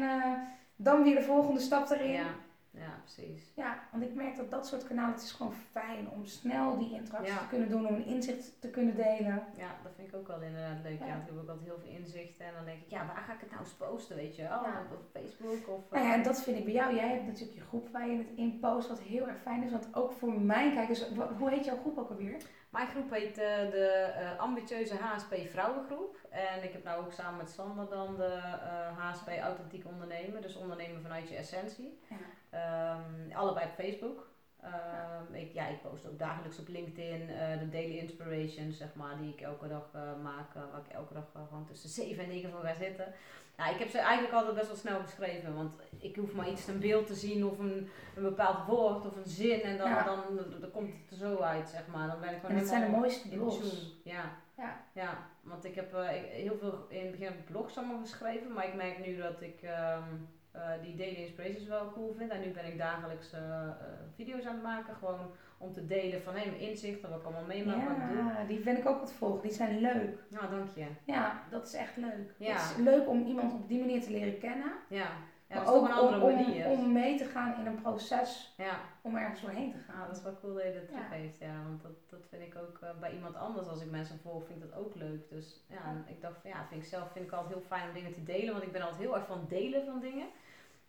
dan 0.76 1.02
weer 1.02 1.14
de 1.14 1.22
volgende 1.22 1.60
stap 1.60 1.90
erin. 1.90 2.10
Ja, 2.10 2.26
Ja. 2.70 2.82
ja, 2.82 3.00
precies. 3.04 3.52
want 3.92 4.02
ik 4.04 4.14
merk 4.14 4.36
dat 4.36 4.50
dat 4.50 4.66
soort 4.66 4.86
kanalen, 4.86 5.12
het 5.14 5.22
is 5.22 5.32
gewoon 5.32 5.52
fijn 5.70 6.10
om 6.10 6.24
snel 6.24 6.78
die 6.78 6.92
interactie 6.92 7.32
Ja. 7.32 7.38
te 7.38 7.46
kunnen 7.48 7.68
doen, 7.68 7.86
om 7.86 7.94
een 7.94 8.06
inzicht 8.06 8.60
te 8.60 8.70
kunnen 8.70 8.96
delen. 8.96 9.42
Ja, 9.56 9.70
dat 9.82 9.92
vind 9.96 10.08
ik 10.08 10.14
ook 10.14 10.26
wel 10.26 10.40
inderdaad 10.42 10.82
leuk. 10.82 10.98
Ja. 10.98 11.06
Ja. 11.06 11.14
ik 11.14 11.20
heb 11.26 11.34
ook 11.38 11.48
altijd 11.48 11.66
heel 11.66 11.78
veel 11.78 11.92
inzichten. 11.98 12.46
En 12.46 12.52
dan 12.54 12.64
denk 12.64 12.78
ik, 12.82 12.90
ja, 12.90 13.06
waar 13.06 13.22
ga 13.26 13.32
ik 13.32 13.40
het 13.40 13.50
nou 13.50 13.62
eens 13.62 13.72
posten, 13.72 14.16
weet 14.16 14.36
je 14.36 14.42
wel? 14.42 14.62
Ja. 14.62 14.82
Op 14.92 15.02
Facebook 15.12 15.68
of... 15.76 15.90
Nou 15.90 16.04
ja, 16.04 16.10
eh, 16.10 16.16
en 16.18 16.22
dat 16.22 16.42
vind 16.42 16.58
ik 16.58 16.64
bij 16.64 16.72
jou. 16.74 16.94
Jij 16.94 17.08
hebt 17.08 17.26
natuurlijk 17.26 17.58
je 17.58 17.64
groep 17.64 17.88
waar 17.88 18.08
je 18.08 18.16
het 18.18 18.30
in 18.34 18.58
post, 18.58 18.88
wat 18.88 19.00
heel 19.00 19.28
erg 19.28 19.40
fijn 19.40 19.62
is. 19.62 19.70
Want 19.70 19.88
ook 19.94 20.12
voor 20.12 20.40
mijn 20.40 20.72
kijkers, 20.74 21.04
hoe 21.38 21.50
heet 21.50 21.64
jouw 21.64 21.76
groep 21.76 21.98
ook 21.98 22.10
alweer? 22.10 22.36
Mijn 22.70 22.86
groep 22.88 23.10
heet 23.10 23.38
eh, 23.38 23.70
de 23.70 23.86
eh, 24.16 24.38
ambitieuze 24.38 24.94
HSP 24.96 25.34
Vrouwengroep. 25.50 26.16
En 26.30 26.62
ik 26.62 26.72
heb 26.72 26.84
nou 26.84 27.04
ook 27.04 27.12
samen 27.12 27.36
met 27.36 27.50
Sander 27.50 27.88
dan 27.88 28.16
de 28.16 28.24
eh, 28.62 28.98
HSP 28.98 29.28
Authentiek 29.28 29.86
Ondernemen. 29.86 30.42
Dus 30.42 30.56
ondernemen 30.56 31.02
vanuit 31.02 31.28
je 31.28 31.36
essentie. 31.36 32.00
Ja. 32.08 32.16
Ehm, 32.50 33.36
allebei 33.36 33.66
op 33.66 33.74
Facebook. 33.74 34.28
Ehm, 34.62 35.34
ik, 35.34 35.52
ja, 35.52 35.66
ik 35.66 35.82
post 35.82 36.06
ook 36.08 36.18
dagelijks 36.18 36.58
op 36.58 36.68
LinkedIn 36.68 37.28
eh, 37.30 37.58
de 37.58 37.68
daily 37.68 37.96
inspirations, 37.98 38.76
zeg 38.76 38.94
maar, 38.94 39.16
die 39.18 39.32
ik 39.32 39.40
elke 39.40 39.68
dag 39.68 39.90
eh, 39.94 40.00
maak. 40.22 40.54
eh, 40.54 40.62
waar 40.72 40.80
ik 40.80 40.92
elke 40.92 41.14
dag 41.14 41.24
eh, 41.34 41.40
gewoon 41.48 41.66
tussen 41.66 41.88
7 41.90 42.22
en 42.22 42.28
9 42.28 42.50
voor 42.50 42.60
ga 42.60 42.74
zitten. 42.74 43.12
Ja, 43.56 43.68
ik 43.68 43.78
heb 43.78 43.88
ze 43.88 43.98
eigenlijk 43.98 44.34
altijd 44.34 44.54
best 44.54 44.66
wel 44.66 44.76
snel 44.76 45.00
geschreven, 45.00 45.54
want 45.54 45.74
ik 45.98 46.16
hoef 46.16 46.32
maar 46.34 46.48
iets 46.50 46.66
een 46.68 46.78
beeld 46.80 47.06
te 47.06 47.14
zien 47.14 47.44
of 47.46 47.58
een, 47.58 47.88
een 48.16 48.22
bepaald 48.22 48.66
woord 48.66 49.06
of 49.06 49.16
een 49.16 49.26
zin 49.30 49.60
en 49.60 49.78
dan, 49.78 49.88
Ja. 49.88 50.02
dan, 50.04 50.20
dan, 50.60 50.70
komt 50.70 50.90
het 50.92 51.10
er 51.10 51.16
zo 51.26 51.36
uit, 51.38 51.68
zeg 51.68 51.86
maar. 51.86 52.06
Dan 52.08 52.20
ben 52.20 52.34
ik 52.34 52.42
En 52.42 52.56
het 52.56 52.68
zijn 52.68 52.90
de 52.90 52.96
mooiste 52.96 53.28
blogs. 53.28 53.92
Ja. 54.04 54.24
Ja. 54.56 54.80
ja, 54.92 55.18
want 55.42 55.64
ik 55.64 55.74
heb 55.74 55.94
eh, 55.94 56.16
ik- 56.16 56.30
heel 56.30 56.56
veel 56.58 56.86
in 56.88 57.00
het 57.02 57.10
begin 57.10 57.44
blogs 57.50 57.76
allemaal 57.78 58.00
geschreven, 58.00 58.52
maar 58.52 58.66
ik 58.66 58.74
merk 58.74 59.06
nu 59.06 59.16
dat 59.16 59.40
ik 59.40 59.62
ehm, 59.62 60.02
eh, 60.50 60.70
die 60.82 60.94
daily 60.96 61.14
inspirations 61.16 61.66
wel 61.66 61.92
cool 61.92 62.14
vind. 62.18 62.30
En 62.30 62.40
nu 62.40 62.50
ben 62.50 62.64
ik 62.66 62.78
dagelijks 62.78 63.32
eh, 63.32 63.68
video's 64.14 64.44
aan 64.46 64.54
het 64.54 64.62
maken, 64.62 64.94
gewoon 64.94 65.30
om 65.58 65.72
te 65.72 65.86
delen 65.86 66.22
van 66.22 66.34
hey, 66.34 66.46
mijn 66.46 66.60
inzichten, 66.60 67.10
wat 67.10 67.18
ik 67.18 67.24
allemaal 67.24 67.44
meemaak, 67.44 67.88
wat 67.88 67.96
ik 67.96 68.08
doe. 68.08 68.16
Ja, 68.24 68.44
die 68.46 68.58
ben 68.60 68.76
ik 68.76 68.86
ook 68.86 69.00
het 69.00 69.12
volgen. 69.12 69.42
Die 69.42 69.52
zijn 69.52 69.78
leuk. 69.80 70.18
Nou, 70.28 70.50
dank 70.50 70.68
je. 70.74 70.86
Ja, 71.04 71.42
dat 71.50 71.66
is 71.66 71.74
echt 71.74 71.96
leuk. 71.96 72.34
Ja. 72.38 72.52
Het 72.52 72.70
is 72.70 72.76
leuk 72.76 73.08
om 73.08 73.26
iemand 73.26 73.52
op 73.52 73.68
die 73.68 73.78
manier 73.78 74.02
te 74.02 74.10
leren 74.10 74.38
kennen. 74.38 74.72
Ja, 74.88 75.08
ja 75.48 75.56
maar 75.56 75.74
ook 75.74 75.84
een 75.84 75.92
andere 75.92 76.22
om, 76.24 76.32
manier. 76.34 76.66
om, 76.66 76.78
om 76.78 76.92
mee 76.92 77.18
te 77.18 77.24
gaan 77.24 77.58
in 77.60 77.66
een 77.66 77.80
proces 77.82 78.54
ja. 78.56 78.80
om 79.02 79.16
ergens 79.16 79.40
doorheen 79.40 79.70
te 79.70 79.78
gaan. 79.78 80.00
Ja, 80.00 80.06
dat 80.06 80.16
is 80.16 80.22
wel 80.22 80.36
cool 80.40 80.54
dat 80.54 80.62
je 80.62 80.72
dat 80.72 80.82
Ja. 80.82 80.88
teruggeeft, 80.88 81.38
ja. 81.38 81.62
Want 81.68 81.82
dat, 81.82 82.10
dat 82.10 82.26
vind 82.30 82.42
ik 82.42 82.56
ook 82.56 82.78
eh, 82.82 82.88
bij 83.00 83.12
iemand 83.12 83.36
anders, 83.36 83.68
als 83.68 83.82
ik 83.82 83.90
mensen 83.90 84.18
volg, 84.22 84.46
vind 84.46 84.62
ik 84.62 84.70
dat 84.70 84.78
ook 84.78 84.94
leuk. 84.94 85.28
Dus 85.28 85.64
ja, 85.68 85.74
Ja. 85.74 86.04
ik 86.06 86.20
dacht 86.20 86.40
van 86.40 86.50
ja, 86.50 86.66
vind 86.68 86.82
ik 86.82 86.88
zelf 86.88 87.12
vind 87.12 87.24
ik 87.26 87.32
altijd 87.32 87.54
heel 87.54 87.62
fijn 87.66 87.88
om 87.88 87.94
dingen 87.94 88.12
te 88.12 88.22
delen, 88.22 88.52
want 88.52 88.64
ik 88.66 88.72
ben 88.72 88.82
altijd 88.82 89.00
heel 89.00 89.14
erg 89.16 89.26
van 89.26 89.44
delen 89.48 89.84
van 89.84 90.00
dingen. 90.00 90.26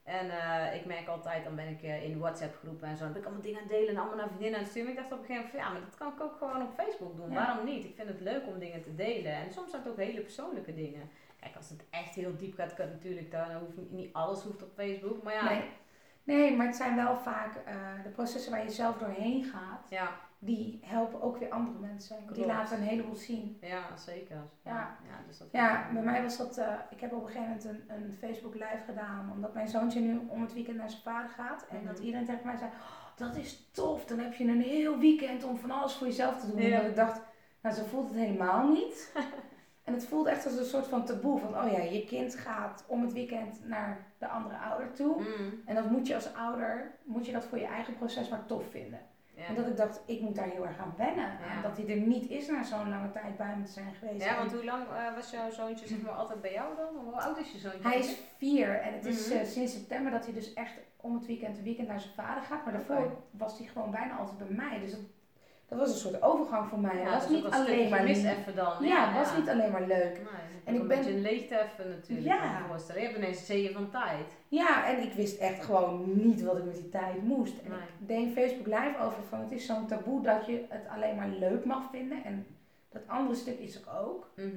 En 0.07 0.29
eh, 0.29 0.75
ik 0.75 0.85
merk 0.85 1.07
altijd, 1.07 1.43
dan 1.43 1.55
ben 1.55 1.67
ik 1.67 1.83
eh, 1.83 2.03
in 2.03 2.19
WhatsApp 2.19 2.55
groepen 2.55 2.87
en 2.87 2.97
zo, 2.97 3.03
dan 3.03 3.11
ben 3.11 3.21
ik 3.21 3.27
allemaal 3.27 3.43
dingen 3.45 3.61
aan 3.61 3.67
het 3.67 3.73
delen 3.77 3.89
en 3.89 3.97
allemaal 3.97 4.15
naar 4.17 4.27
vriendinnen 4.27 4.57
aan 4.59 4.63
het 4.65 4.73
sturen. 4.73 4.89
Ik 4.91 4.95
dacht 4.97 5.11
op 5.11 5.19
een 5.19 5.25
gegeven 5.25 5.45
moment 5.49 5.63
ja, 5.65 5.71
maar 5.71 5.81
dat 5.81 5.97
kan 5.97 6.13
ik 6.13 6.21
ook 6.21 6.35
gewoon 6.37 6.61
op 6.61 6.73
Facebook 6.73 7.15
doen. 7.17 7.31
Ja. 7.31 7.45
Waarom 7.45 7.65
niet? 7.65 7.85
Ik 7.85 7.95
vind 7.95 8.07
het 8.07 8.19
leuk 8.21 8.47
om 8.47 8.59
dingen 8.59 8.81
te 8.83 8.95
delen. 8.95 9.31
En 9.33 9.51
soms 9.51 9.69
zijn 9.71 9.81
het 9.83 9.91
ook 9.91 9.97
hele 9.97 10.21
persoonlijke 10.21 10.73
dingen. 10.73 11.09
Kijk, 11.39 11.55
als 11.55 11.69
het 11.69 11.83
echt 11.89 12.15
heel 12.15 12.37
diep 12.37 12.55
gaat, 12.55 12.73
kan 12.73 12.87
natuurlijk, 12.89 13.31
dan 13.31 13.51
hoeft 13.55 13.77
niet, 13.77 13.91
niet 13.91 14.13
alles 14.13 14.41
hoeft 14.43 14.63
op 14.63 14.71
Facebook. 14.75 15.23
Maar 15.23 15.33
ja, 15.33 15.43
Nee. 15.43 15.63
nee, 16.23 16.55
maar 16.55 16.65
het 16.65 16.75
zijn 16.75 16.95
wel 16.95 17.17
vaak 17.17 17.55
eh, 17.55 17.75
de 18.03 18.09
processen 18.09 18.51
waar 18.51 18.63
je 18.63 18.69
zelf 18.69 18.97
doorheen 18.97 19.43
gaat. 19.43 19.87
ja, 19.89 20.11
Die 20.39 20.79
helpen 20.85 21.21
ook 21.21 21.37
weer 21.37 21.49
andere 21.49 21.79
mensen. 21.79 22.15
Die 22.33 22.45
laten 22.45 22.77
een 22.77 22.83
heleboel 22.83 23.15
zien. 23.15 23.57
ja 23.61 23.95
zeker. 23.97 24.35
Ja. 24.63 24.97
ja, 25.07 25.23
dus 25.27 25.37
dat 25.37 25.47
Ja, 25.51 25.89
bij 25.93 26.01
mij 26.01 26.21
was 26.23 26.37
dat. 26.37 26.57
eh, 26.57 26.73
ik 26.89 26.99
heb 26.99 27.13
op 27.13 27.21
een 27.25 27.27
gegeven 27.31 27.47
moment 27.47 27.65
een, 27.65 27.83
een 27.87 28.13
Facebook 28.13 28.53
live 28.53 28.81
gedaan. 28.85 29.31
Omdat 29.31 29.53
mijn 29.53 29.67
zoontje 29.67 29.99
nu 29.99 30.21
om 30.27 30.41
het 30.41 30.53
weekend 30.53 30.77
naar 30.77 30.89
zijn 30.89 31.01
vader 31.01 31.29
gaat. 31.29 31.65
En 31.69 31.77
Mhm. 31.77 31.85
dat 31.87 31.99
iedereen 31.99 32.25
tegen 32.25 32.45
mij 32.45 32.57
zei: 32.57 32.69
"Oh, 32.71 33.17
Dat 33.27 33.35
is 33.35 33.69
tof. 33.71 34.05
Dan 34.05 34.19
heb 34.19 34.33
je 34.33 34.43
een 34.47 34.61
heel 34.61 34.97
weekend 34.97 35.43
om 35.43 35.57
van 35.57 35.71
alles 35.71 35.93
voor 35.93 36.07
jezelf 36.07 36.39
te 36.39 36.47
doen. 36.51 36.61
Ja. 36.61 36.75
Omdat 36.75 36.89
ik 36.89 36.95
dacht: 36.95 37.21
Nou, 37.61 37.75
zo 37.75 37.83
voelt 37.83 38.07
het 38.09 38.17
helemaal 38.17 38.67
niet. 38.71 39.13
en 39.83 39.93
het 39.93 40.05
voelt 40.07 40.27
echt 40.27 40.45
als 40.45 40.57
een 40.57 40.65
soort 40.65 40.87
van 40.87 41.05
taboe. 41.05 41.39
Van: 41.39 41.57
Oh 41.63 41.71
ja, 41.71 41.79
je 41.81 42.05
kind 42.05 42.35
gaat 42.35 42.83
om 42.87 43.01
het 43.01 43.13
weekend 43.13 43.65
naar 43.67 44.05
de 44.17 44.27
andere 44.27 44.57
ouder 44.57 44.91
toe. 44.93 45.15
Mm, 45.21 45.61
En 45.65 45.75
dat 45.75 45.89
moet 45.89 46.07
je 46.07 46.15
als 46.15 46.33
ouder, 46.33 46.91
moet 47.03 47.25
je 47.25 47.31
dat 47.31 47.45
voor 47.45 47.57
je 47.57 47.65
eigen 47.65 47.95
proces 47.95 48.29
maar 48.29 48.45
tof 48.45 48.69
vinden. 48.69 48.99
Ja. 49.37 49.45
En 49.45 49.55
dat 49.55 49.67
ik 49.67 49.77
dacht, 49.77 50.01
ik 50.05 50.21
moet 50.21 50.35
daar 50.35 50.47
heel 50.49 50.65
erg 50.65 50.79
aan 50.79 50.93
wennen. 50.97 51.25
Ja. 51.55 51.61
Dat 51.61 51.77
hij 51.77 51.87
er 51.89 51.97
niet 52.13 52.29
is 52.29 52.47
na 52.47 52.63
zo'n 52.63 52.89
lange 52.89 53.11
tijd 53.11 53.37
bij 53.37 53.55
me 53.57 53.63
te 53.65 53.71
zijn 53.71 53.93
geweest. 53.99 54.23
ja, 54.25 54.37
want 54.37 54.51
hoe 54.51 54.65
lang 54.65 54.83
eh, 54.87 55.15
was 55.15 55.31
jouw 55.31 55.49
zoontje 55.51 55.87
zeg 55.87 56.01
maar, 56.01 56.11
altijd 56.13 56.41
bij 56.41 56.51
jou 56.53 56.75
dan? 56.77 57.03
Hoe 57.03 57.21
oud 57.21 57.37
is 57.37 57.51
je 57.51 57.57
zoontje? 57.57 57.81
hij 57.89 57.97
is 57.99 58.17
vier 58.37 58.69
en 58.79 58.93
het 58.93 59.05
is 59.05 59.29
Mhm. 59.29 59.37
eh, 59.37 59.45
sinds 59.45 59.73
september 59.73 60.11
dat 60.11 60.25
hij 60.25 60.33
dus 60.33 60.53
echt 60.53 60.73
om 60.97 61.13
het 61.13 61.25
weekend 61.25 61.57
een 61.57 61.63
weekend 61.63 61.87
naar 61.87 61.99
zijn 61.99 62.13
vader 62.13 62.43
gaat. 62.43 62.63
Maar 62.63 62.73
daarvoor 62.73 63.15
was 63.31 63.57
hij 63.57 63.67
gewoon 63.67 63.91
bijna 63.91 64.15
altijd 64.17 64.37
bij 64.37 64.47
mij. 64.49 64.79
Dus 64.79 64.91
dat, 64.91 64.99
dat 65.67 65.79
was 65.79 65.89
een 65.89 66.11
soort 66.11 66.21
overgang 66.21 66.69
voor 66.69 66.79
mij. 66.79 66.97
ja, 66.97 67.03
het 67.03 67.13
was 67.13 67.29
niet 67.29 67.45
alleen 67.45 67.89
maar 67.89 68.03
mis 68.03 68.23
even 68.23 68.55
dan. 68.55 68.85
Ja, 68.85 69.07
het 69.13 69.27
was 69.27 69.37
niet 69.37 69.49
alleen 69.49 69.71
maar 69.71 69.81
leuk. 69.87 70.13
Nee, 70.13 70.46
En 70.67 70.73
ik 70.75 70.81
een 70.81 70.87
ben- 70.87 70.97
beetje 70.97 71.13
een 71.13 71.21
leegte 71.21 71.55
even 71.59 71.89
natuurlijk. 71.89 72.27
Ja. 72.27 72.65
Je 72.93 72.99
hebt 72.99 73.17
ineens 73.17 73.45
zeeën 73.45 73.73
van 73.73 73.89
tijd. 73.89 74.35
Ja, 74.47 74.85
en 74.87 75.01
ik 75.03 75.13
wist 75.13 75.39
echt 75.39 75.65
gewoon 75.65 76.03
niet 76.27 76.41
wat 76.41 76.57
ik 76.57 76.63
met 76.63 76.75
die 76.75 76.89
tijd 76.89 77.23
moest. 77.23 77.57
En 77.63 77.69
Nee. 77.71 77.79
ik 77.79 78.07
deed 78.07 78.33
Facebook 78.43 78.65
live 78.67 78.97
over 79.01 79.23
van 79.29 79.39
het 79.39 79.51
is 79.51 79.65
zo'n 79.65 79.87
taboe 79.87 80.21
dat 80.21 80.45
je 80.45 80.65
het 80.69 80.87
alleen 80.87 81.15
maar 81.15 81.27
leuk 81.29 81.65
mag 81.65 81.89
vinden. 81.91 82.23
En 82.23 82.45
dat 82.89 83.01
andere 83.07 83.35
stuk 83.35 83.59
is 83.59 83.75
er 83.75 83.99
ook. 83.99 84.31
Mhm. 84.35 84.47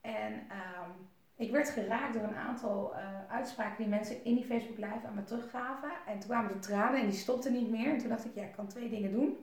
En 0.00 0.32
ehm, 0.48 0.90
ik 1.36 1.50
werd 1.50 1.70
geraakt 1.70 2.14
door 2.14 2.22
een 2.22 2.34
aantal 2.36 2.94
eh, 2.94 3.00
uitspraken 3.28 3.76
die 3.76 3.86
mensen 3.86 4.24
in 4.24 4.34
die 4.34 4.44
Facebook 4.44 4.76
Live 4.78 5.06
aan 5.06 5.14
me 5.14 5.24
teruggaven. 5.24 5.90
En 6.06 6.18
toen 6.18 6.28
kwamen 6.28 6.52
de 6.52 6.58
tranen 6.58 7.00
en 7.00 7.06
die 7.08 7.18
stopten 7.18 7.52
niet 7.52 7.70
meer. 7.70 7.90
En 7.92 7.98
toen 7.98 8.08
dacht 8.08 8.24
ik, 8.24 8.34
ja, 8.34 8.42
ik 8.42 8.52
kan 8.52 8.66
twee 8.68 8.88
dingen 8.88 9.12
doen. 9.12 9.36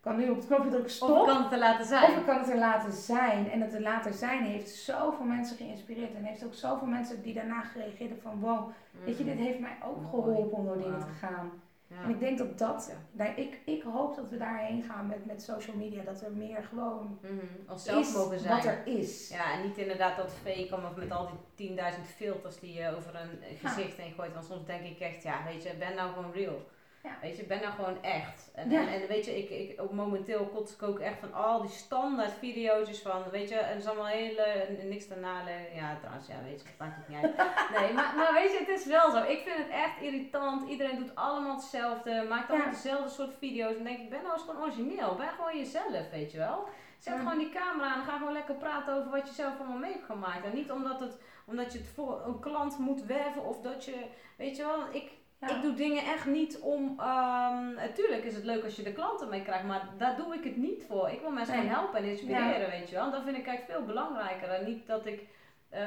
Ik 0.00 0.06
kan 0.06 0.16
nu 0.16 0.30
op 0.30 0.36
het 0.36 0.46
knopje 0.46 0.70
drukken 0.70 0.90
stop. 0.90 1.10
Of 1.10 1.26
kan 1.26 1.40
het 1.40 1.50
te 1.50 1.58
laten 1.58 1.86
zijn. 1.86 2.10
Of 2.10 2.16
ik 2.16 2.26
kan 2.26 2.38
het 2.38 2.48
er 2.50 2.58
laten 2.58 2.92
zijn. 2.92 3.50
En 3.50 3.60
het 3.60 3.74
er 3.74 3.80
laten 3.82 4.14
zijn 4.14 4.44
heeft 4.44 4.70
zoveel 4.70 5.24
mensen 5.24 5.56
geïnspireerd. 5.56 6.14
En 6.14 6.24
heeft 6.24 6.44
ook 6.44 6.54
zoveel 6.54 6.86
mensen 6.86 7.22
die 7.22 7.34
daarna 7.34 7.60
gereageerd 7.60 7.98
hebben 7.98 8.20
van... 8.22 8.40
Wow, 8.40 8.70
weet 9.04 9.18
je, 9.18 9.24
dit 9.24 9.38
heeft 9.38 9.58
mij 9.58 9.76
ook 9.84 10.04
geholpen 10.10 10.58
om 10.58 10.66
door 10.66 10.78
dingen 10.78 10.98
te 11.00 11.26
gaan. 11.26 11.50
Ja. 11.86 12.02
En 12.04 12.10
ik 12.10 12.20
denk 12.20 12.38
dat 12.38 12.58
dat... 12.58 12.92
Ja. 12.92 13.24
Nou, 13.24 13.36
ik, 13.36 13.60
ik 13.64 13.82
hoop 13.82 14.16
dat 14.16 14.30
we 14.30 14.36
daarheen 14.36 14.82
gaan 14.82 15.06
met, 15.06 15.26
met 15.26 15.42
social 15.42 15.76
media. 15.76 16.02
Dat 16.02 16.22
er 16.22 16.32
meer 16.32 16.62
gewoon 16.62 17.18
Mhm. 17.22 17.70
Onszelf 17.70 18.06
is 18.06 18.14
mogen 18.14 18.38
zijn. 18.38 18.56
wat 18.56 18.64
er 18.64 18.86
is. 18.86 19.28
Ja, 19.28 19.52
en 19.52 19.62
niet 19.62 19.76
inderdaad 19.76 20.16
dat 20.16 20.32
fake 20.42 20.68
of 20.72 20.96
met 20.96 21.10
al 21.10 21.28
die 21.54 21.70
10.000 21.76 21.84
filters 22.16 22.60
die 22.60 22.72
je 22.72 22.96
over 22.96 23.14
een 23.14 23.58
gezicht 23.58 23.96
heen 23.96 24.12
gooit. 24.12 24.32
Want 24.32 24.44
soms 24.44 24.66
denk 24.66 24.84
ik 24.84 24.98
echt, 24.98 25.22
ja, 25.22 25.44
weet 25.44 25.62
je, 25.62 25.74
ben 25.78 25.94
nou 25.94 26.12
gewoon 26.12 26.32
real. 26.32 26.62
Ja. 27.02 27.16
Weet 27.20 27.36
je, 27.36 27.42
ik 27.42 27.48
ben 27.48 27.60
nou 27.60 27.72
gewoon 27.72 28.02
echt. 28.02 28.50
En, 28.54 28.72
en, 28.72 28.88
en, 28.88 29.08
weet 29.08 29.24
je, 29.24 29.38
ik, 29.38 29.50
ik 29.50 29.80
ook 29.80 29.92
momenteel 29.92 30.46
kots 30.46 30.74
ik 30.74 30.82
ook 30.82 30.98
echt 30.98 31.18
van 31.18 31.32
al 31.32 31.60
die 31.60 31.70
standaard 31.70 32.32
video's 32.32 32.98
van, 32.98 33.30
weet 33.30 33.48
je, 33.48 33.54
en 33.54 33.68
het 33.68 33.82
is 33.82 33.86
allemaal 33.86 34.06
hele, 34.06 34.66
niks 34.82 35.06
te 35.06 35.16
nale. 35.16 35.50
Ja, 35.74 35.96
trouwens, 35.96 36.26
ja, 36.26 36.34
weet 36.42 36.60
je, 36.60 36.66
dat 36.66 36.78
maakt 36.78 36.96
het 36.96 37.08
niet 37.08 37.24
uit. 37.24 37.36
Nee, 37.80 37.92
maar, 37.92 38.12
maar 38.16 38.32
weet 38.32 38.52
je, 38.52 38.58
het 38.58 38.68
is 38.68 38.86
wel 38.86 39.10
zo. 39.10 39.22
Ik 39.22 39.40
vind 39.40 39.56
het 39.56 39.68
echt 39.68 40.00
irritant. 40.00 40.68
Iedereen 40.68 40.98
doet 40.98 41.14
allemaal 41.14 41.56
hetzelfde, 41.56 42.26
maakt 42.28 42.50
allemaal 42.50 42.70
dezelfde 42.70 43.10
soort 43.10 43.34
video's. 43.38 43.76
En 43.76 43.84
denk 43.84 43.98
ik, 43.98 44.10
ben 44.10 44.22
nou 44.22 44.32
eens 44.32 44.42
gewoon 44.42 44.62
origineel. 44.62 45.14
Ben 45.14 45.28
gewoon 45.28 45.58
jezelf, 45.58 46.10
weet 46.10 46.32
je 46.32 46.38
wel. 46.38 46.68
Zet 46.98 47.18
gewoon 47.18 47.38
die 47.38 47.50
camera 47.50 47.92
aan 47.92 48.00
en 48.00 48.06
ga 48.06 48.16
gewoon 48.16 48.32
lekker 48.32 48.54
praten 48.54 48.94
over 48.94 49.10
wat 49.10 49.28
je 49.28 49.34
zelf 49.34 49.58
allemaal 49.58 49.78
mee 49.78 49.92
hebt 49.92 50.04
gemaakt. 50.04 50.44
En 50.44 50.54
niet 50.54 50.70
omdat, 50.70 51.00
het, 51.00 51.18
omdat 51.44 51.72
je 51.72 51.78
het 51.78 51.88
voor 51.88 52.22
een 52.26 52.40
klant 52.40 52.78
moet 52.78 53.04
werven 53.04 53.44
of 53.44 53.60
dat 53.60 53.84
je, 53.84 54.04
weet 54.36 54.56
je 54.56 54.62
wel, 54.62 54.82
ik, 54.92 55.10
ik 55.40 55.62
doe 55.62 55.74
dingen 55.74 56.04
echt 56.04 56.26
niet 56.26 56.58
om. 56.58 56.82
Um, 56.82 57.74
natuurlijk 57.74 58.24
is 58.24 58.34
het 58.34 58.44
leuk 58.44 58.64
als 58.64 58.76
je 58.76 58.82
de 58.82 58.92
klanten 58.92 59.28
mee 59.28 59.42
krijgt, 59.42 59.64
maar 59.64 59.88
daar 59.98 60.16
doe 60.16 60.34
ik 60.34 60.44
het 60.44 60.56
niet 60.56 60.84
voor. 60.88 61.10
Ik 61.10 61.20
wil 61.20 61.30
mensen 61.30 61.56
nee. 61.56 61.68
helpen 61.68 61.98
en 61.98 62.04
inspireren, 62.04 62.70
weet 62.70 62.88
je 62.88 62.94
wel. 62.94 63.04
En 63.04 63.10
dat 63.10 63.22
vind 63.22 63.36
ik 63.36 63.46
eigenlijk 63.46 63.78
veel 63.78 63.86
belangrijker. 63.86 64.48
En 64.48 64.64
niet 64.64 64.86
dat 64.86 65.06
ik 65.06 65.28
uh, 65.74 65.80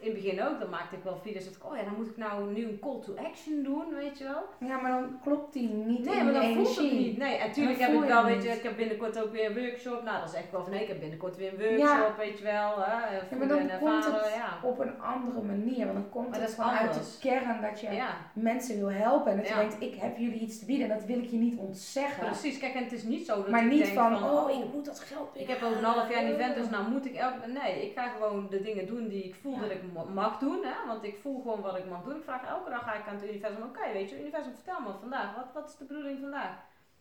in 0.00 0.12
het 0.12 0.22
begin 0.22 0.42
ook, 0.42 0.60
dan 0.60 0.70
maakte 0.70 0.96
ik 0.96 1.02
wel 1.02 1.16
video's 1.16 1.44
dat 1.44 1.54
ik, 1.54 1.64
oh 1.64 1.76
ja, 1.76 1.82
dan 1.82 1.94
moet 1.96 2.08
ik 2.08 2.16
nou 2.16 2.52
nu 2.52 2.64
een 2.64 2.78
call 2.78 3.00
to 3.00 3.14
action 3.16 3.62
doen, 3.62 3.94
weet 3.94 4.18
je 4.18 4.24
wel. 4.24 4.68
Ja, 4.68 4.80
maar 4.80 4.90
dan 4.90 5.18
klopt 5.22 5.52
die 5.52 5.68
niet 5.68 6.04
Nee, 6.04 6.24
maar 6.24 6.32
dan 6.32 6.54
voelt 6.54 6.76
het 6.76 6.92
niet. 6.92 7.18
Nee, 7.18 7.36
en 7.36 7.46
natuurlijk 7.48 7.78
heb 7.78 7.92
ik 7.92 8.00
wel, 8.00 8.24
weet 8.24 8.42
je, 8.42 8.48
ik 8.48 8.62
heb 8.62 8.76
binnenkort 8.76 9.22
ook 9.22 9.32
weer 9.32 9.46
een 9.46 9.64
workshop. 9.64 10.02
Nou, 10.02 10.20
dat 10.20 10.28
is 10.28 10.34
echt 10.34 10.50
wel 10.50 10.62
van, 10.62 10.72
nee, 10.72 10.82
ik 10.82 10.88
heb 10.88 11.00
binnenkort 11.00 11.36
weer 11.36 11.52
een 11.52 11.78
workshop, 11.78 12.16
weet 12.16 12.38
je 12.38 12.44
wel. 12.44 12.82
Hè, 12.82 13.16
ja, 13.16 13.36
maar 13.38 13.48
dan 13.48 13.70
komt 13.78 14.04
het 14.04 14.32
ja. 14.34 14.58
op 14.62 14.78
een 14.78 15.00
andere 15.00 15.42
manier, 15.42 15.84
want 15.86 15.92
dan 15.92 16.10
komt 16.10 16.30
maar 16.30 16.40
het 16.40 16.54
vanuit 16.54 16.94
de 16.94 17.00
kern 17.20 17.60
dat 17.60 17.80
je 17.80 18.02
mensen 18.32 18.76
wil 18.76 18.90
helpen. 18.90 19.30
En 19.30 19.36
dat 19.36 19.48
je 19.48 19.54
denkt, 19.54 19.76
ik 19.78 19.94
heb 19.94 20.16
jullie 20.16 20.40
iets 20.40 20.58
te 20.58 20.64
bieden 20.64 20.90
en 20.90 20.96
dat 20.96 21.06
wil 21.06 21.18
ik 21.18 21.30
je 21.30 21.36
niet 21.36 21.58
ontzeggen. 21.58 22.26
Precies, 22.26 22.58
kijk, 22.58 22.74
en 22.74 22.82
het 22.82 22.92
is 22.92 23.02
niet 23.02 23.26
zo 23.26 23.36
dat 23.36 23.48
maar 23.48 23.64
ik 23.64 23.70
niet 23.70 23.82
denk 23.82 23.94
van, 23.94 24.18
van, 24.18 24.30
oh, 24.30 24.50
ik 24.50 24.72
moet 24.72 24.84
dat 24.84 25.00
geld 25.00 25.28
Ik 25.32 25.48
heb 25.48 25.62
over 25.62 25.78
een 25.78 25.84
half 25.84 26.10
jaar 26.10 26.24
een 26.24 26.34
event, 26.34 26.54
dus 26.54 26.70
nou 26.70 26.90
moet 26.90 27.06
ik 27.06 27.14
elke... 27.14 27.46
Nee, 27.46 27.86
ik 27.86 27.92
ga 27.98 28.08
gewoon 28.08 28.46
de 28.50 28.62
dingen 28.62 28.86
doen 28.86 29.01
die 29.08 29.24
ik 29.24 29.34
voel 29.34 29.58
dat 29.58 29.70
ik 29.70 29.82
mag 30.14 30.38
doen. 30.38 30.64
Hè? 30.64 30.86
Want 30.86 31.04
ik 31.04 31.18
voel 31.18 31.42
gewoon 31.42 31.60
wat 31.60 31.76
ik 31.76 31.86
mag 31.86 32.02
doen. 32.02 32.16
Ik 32.16 32.22
vraag 32.22 32.46
elke 32.46 32.70
dag 32.70 32.84
ga 32.84 32.94
ik 32.94 33.06
aan 33.06 33.14
het 33.14 33.24
universum, 33.24 33.62
oké, 33.62 33.92
weet 33.92 34.10
je, 34.10 34.20
universum, 34.20 34.54
vertel 34.54 34.80
me 34.80 34.92
vandaag. 35.00 35.34
Wat, 35.34 35.52
wat 35.54 35.68
is 35.68 35.76
de 35.76 35.84
bedoeling 35.84 36.20
vandaag? 36.20 36.54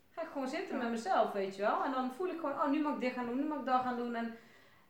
Ga 0.10 0.22
ik 0.22 0.28
gewoon 0.32 0.48
zitten 0.48 0.78
met 0.78 0.90
mezelf, 0.90 1.32
weet 1.32 1.56
je 1.56 1.62
wel. 1.62 1.84
En 1.84 1.92
dan 1.92 2.12
voel 2.12 2.28
ik 2.28 2.40
gewoon, 2.40 2.62
oh, 2.62 2.70
nu 2.70 2.82
mag 2.82 2.94
ik 2.94 3.00
dit 3.00 3.14
gaan 3.14 3.26
doen, 3.26 3.36
nu 3.36 3.48
mag 3.48 3.60
ik 3.60 3.66
dat 3.66 3.82
gaan 3.82 3.98
doen. 3.98 4.16
En 4.16 4.38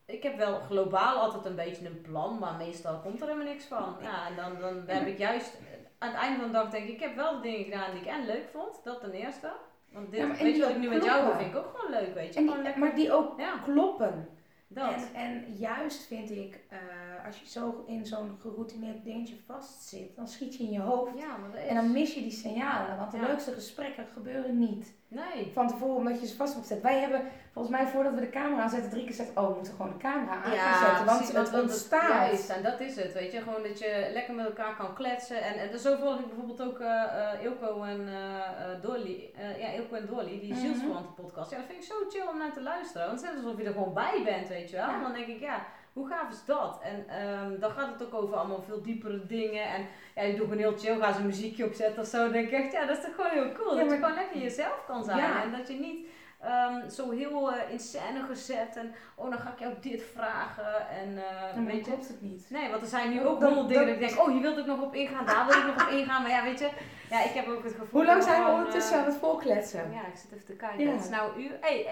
ik 0.05 0.23
heb 0.23 0.37
wel 0.37 0.59
globaal 0.59 1.17
altijd 1.17 1.45
een 1.45 1.55
beetje 1.55 1.85
een 1.85 2.01
plan, 2.01 2.39
maar 2.39 2.55
meestal 2.55 2.99
komt 2.99 3.21
er 3.21 3.27
helemaal 3.27 3.47
niks 3.53 3.65
van. 3.65 3.95
Ja, 4.01 4.27
en 4.27 4.35
dan, 4.35 4.59
dan 4.59 4.83
heb 4.85 5.07
ik 5.07 5.17
juist, 5.17 5.57
aan 5.97 6.09
het 6.09 6.17
einde 6.17 6.39
van 6.39 6.47
de 6.47 6.53
dag 6.53 6.69
denk 6.69 6.87
ik, 6.87 6.93
ik 6.93 6.99
heb 6.99 7.15
wel 7.15 7.35
de 7.35 7.41
dingen 7.41 7.63
gedaan 7.63 7.91
die 7.91 8.01
ik 8.01 8.07
en 8.07 8.25
leuk 8.25 8.49
vond. 8.51 8.83
Dat 8.83 8.99
ten 8.99 9.11
eerste. 9.11 9.51
Want 9.91 10.11
dit, 10.11 10.41
weet 10.41 10.55
je 10.55 10.61
wat 10.61 10.69
ik 10.69 10.77
nu 10.77 10.89
met 10.89 11.03
jou 11.03 11.25
doe, 11.25 11.35
vind 11.35 11.53
ik 11.53 11.57
ook 11.57 11.75
gewoon 11.75 11.91
leuk, 11.91 12.13
weet 12.13 12.33
je. 12.33 12.39
Die, 12.39 12.77
maar 12.77 12.95
die 12.95 13.13
ook 13.13 13.41
kloppen. 13.63 14.29
En, 14.73 15.13
en 15.13 15.53
juist 15.53 16.07
vind 16.07 16.31
ik, 16.31 16.59
uh, 16.73 16.79
als 17.25 17.39
je 17.39 17.47
zo 17.47 17.83
in 17.87 18.05
zo'n 18.05 18.37
geroutineerd 18.41 19.03
dingetje 19.03 19.35
vastzit, 19.45 20.15
dan 20.15 20.27
schiet 20.27 20.55
je 20.55 20.63
in 20.63 20.71
je 20.71 20.79
hoofd. 20.79 21.17
Ja, 21.17 21.37
maar 21.37 21.61
is... 21.61 21.67
En 21.67 21.75
dan 21.75 21.91
mis 21.91 22.13
je 22.13 22.21
die 22.21 22.31
signalen, 22.31 22.97
want 22.97 23.11
de 23.11 23.19
leukste 23.19 23.51
gesprekken 23.51 24.05
gebeuren 24.13 24.59
niet. 24.59 24.93
Nee. 25.07 25.51
Van 25.53 25.67
tevoren 25.67 25.95
omdat 25.95 26.19
je 26.19 26.27
ze 26.27 26.35
vast 26.35 26.57
gezet. 26.57 26.81
Wij 26.81 26.99
hebben 26.99 27.21
volgens 27.53 27.75
mij 27.75 27.87
voordat 27.87 28.13
we 28.13 28.19
de 28.19 28.29
camera 28.29 28.61
aanzetten 28.61 28.89
drie 28.89 29.03
keer 29.03 29.15
gezegd, 29.15 29.37
oh 29.37 29.47
we 29.47 29.53
moeten 29.53 29.73
gewoon 29.73 29.91
de 29.91 29.97
camera 29.97 30.43
aan 30.43 31.23
zetten, 31.23 31.35
want 31.35 31.51
het 31.51 31.61
ontstaat. 31.61 32.09
Juist, 32.09 32.49
en 32.49 32.63
dat 32.63 32.79
is 32.79 32.95
het, 32.95 33.13
weet 33.13 33.31
je. 33.31 33.41
Gewoon 33.41 33.63
dat 33.63 33.79
je 33.79 34.09
lekker 34.13 34.33
met 34.33 34.45
elkaar 34.45 34.75
kan 34.75 34.93
kletsen. 34.93 35.43
En, 35.43 35.69
en 35.69 35.79
zo 35.79 35.95
volg 35.95 36.19
ik 36.19 36.27
bijvoorbeeld 36.27 36.61
ook 36.61 36.79
uh, 36.79 36.87
uh, 36.87 37.43
Ilko 37.43 37.83
en 37.83 38.01
uh, 38.01 38.81
Dolly. 38.81 39.33
ja, 39.59 39.71
Ilko 39.71 39.95
en 39.95 40.05
Dolly, 40.05 40.39
die 40.39 40.53
mm 40.53 40.73
-hmm. 40.73 41.13
podcast. 41.15 41.51
Ja, 41.51 41.57
dat 41.57 41.65
vind 41.65 41.79
ik 41.79 41.87
zo 41.87 41.95
chill 42.09 42.27
om 42.27 42.37
naar 42.37 42.53
te 42.53 42.61
luisteren. 42.61 43.07
Want 43.07 43.21
het 43.21 43.29
is 43.29 43.43
alsof 43.43 43.57
je 43.57 43.65
er 43.65 43.73
gewoon 43.73 43.93
bij 43.93 44.21
bent, 44.23 44.47
weet 44.47 44.69
je 44.69 44.75
wel. 44.75 44.87
Ja. 44.87 45.01
Dan 45.01 45.13
denk 45.13 45.27
ik, 45.27 45.39
ja 45.39 45.65
hoe 45.93 46.07
gaaf 46.07 46.29
is 46.31 46.45
dat? 46.45 46.79
En 46.81 47.25
um, 47.27 47.59
dan 47.59 47.71
gaat 47.71 47.93
het 47.93 48.07
ook 48.07 48.13
over 48.23 48.35
allemaal 48.35 48.61
veel 48.61 48.81
diepere 48.81 49.25
dingen. 49.25 49.63
En 49.63 49.87
ja, 50.15 50.21
je 50.21 50.35
doet 50.35 50.41
gewoon 50.41 50.57
heel 50.57 50.77
chill, 50.77 50.99
gaan 50.99 51.13
ze 51.13 51.19
een 51.19 51.25
muziekje 51.25 51.65
opzetten 51.65 52.01
of 52.01 52.07
zo. 52.07 52.17
Dan 52.17 52.31
denk 52.31 52.47
ik 52.47 52.53
echt, 52.53 52.71
ja, 52.71 52.85
dat 52.85 52.97
is 52.97 53.03
toch 53.03 53.15
gewoon 53.15 53.31
heel 53.31 53.51
cool. 53.51 53.75
dat 53.75 53.89
je 53.89 53.95
gewoon 53.95 54.13
lekker 54.13 54.41
jezelf 54.41 54.83
kan 54.87 55.03
zijn. 55.03 55.41
En 55.41 55.51
dat 55.57 55.67
je 55.67 55.73
niet 55.73 56.07
um, 56.45 56.89
zo 56.89 57.11
heel 57.11 57.51
uh, 57.51 57.57
in 57.69 57.79
scène 57.79 58.23
gezet. 58.27 58.75
En 58.75 58.93
oh, 59.15 59.29
dan 59.29 59.39
ga 59.39 59.51
ik 59.51 59.59
jou 59.59 59.73
dit 59.81 60.03
vragen. 60.13 60.89
En 60.89 61.09
uh, 61.57 61.65
weet 61.65 61.85
je. 61.85 61.91
het 61.91 62.21
niet. 62.21 62.45
Nee, 62.49 62.69
want 62.69 62.81
er 62.81 62.87
zijn 62.87 63.09
nu 63.09 63.25
ook 63.25 63.43
honderd 63.43 63.67
dingen 63.67 63.85
dat 63.85 63.93
ik 63.93 64.07
denk, 64.07 64.19
oh, 64.19 64.31
hier 64.31 64.41
wil 64.41 64.57
ik 64.57 64.65
nog 64.65 64.81
op 64.81 64.95
ingaan, 64.95 65.25
daar 65.25 65.45
wil 65.45 65.57
ik 65.57 65.65
nog 65.65 65.87
op 65.87 65.93
ingaan. 65.93 66.21
Maar 66.21 66.31
ja, 66.31 66.43
weet 66.43 66.59
je, 66.59 66.69
ja, 67.09 67.23
ik 67.23 67.31
heb 67.31 67.47
ook 67.47 67.63
het 67.63 67.73
gevoel. 67.73 67.87
Hoe 67.91 68.05
lang 68.05 68.23
zijn 68.23 68.43
we 68.43 68.51
ondertussen 68.51 68.97
aan 68.97 69.05
het 69.05 69.15
volkletsen? 69.15 69.91
Ja, 69.91 69.99
ik 69.99 70.15
zit 70.15 70.31
even 70.31 70.45
te 70.45 70.53
kijken. 70.53 70.85
Ja. 70.85 70.91
Het 70.91 71.03
is 71.03 71.09
nou 71.09 71.41
uur, 71.41 71.57
hey, 71.61 71.85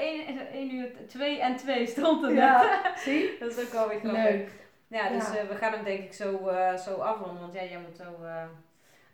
1, 0.51 0.75
uur 0.75 0.91
2 1.07 1.39
en 1.41 1.55
2 1.55 1.87
stond 1.87 2.23
er 2.23 2.33
ja. 2.33 2.81
Zie? 3.05 3.31
dat 3.39 3.57
is 3.57 3.65
ook 3.65 3.71
wel 3.71 3.87
weer 3.87 3.99
Leuk. 4.03 4.51
Ja, 4.87 5.09
dus 5.09 5.27
ja. 5.33 5.43
Uh, 5.43 5.49
we 5.49 5.55
gaan 5.55 5.71
hem 5.71 5.83
denk 5.83 6.03
ik 6.03 6.13
zo, 6.13 6.49
uh, 6.49 6.75
zo 6.75 6.95
afronden, 6.95 7.41
want 7.41 7.53
ja, 7.53 7.63
jij 7.63 7.79
moet 7.79 7.97
zo... 7.97 8.25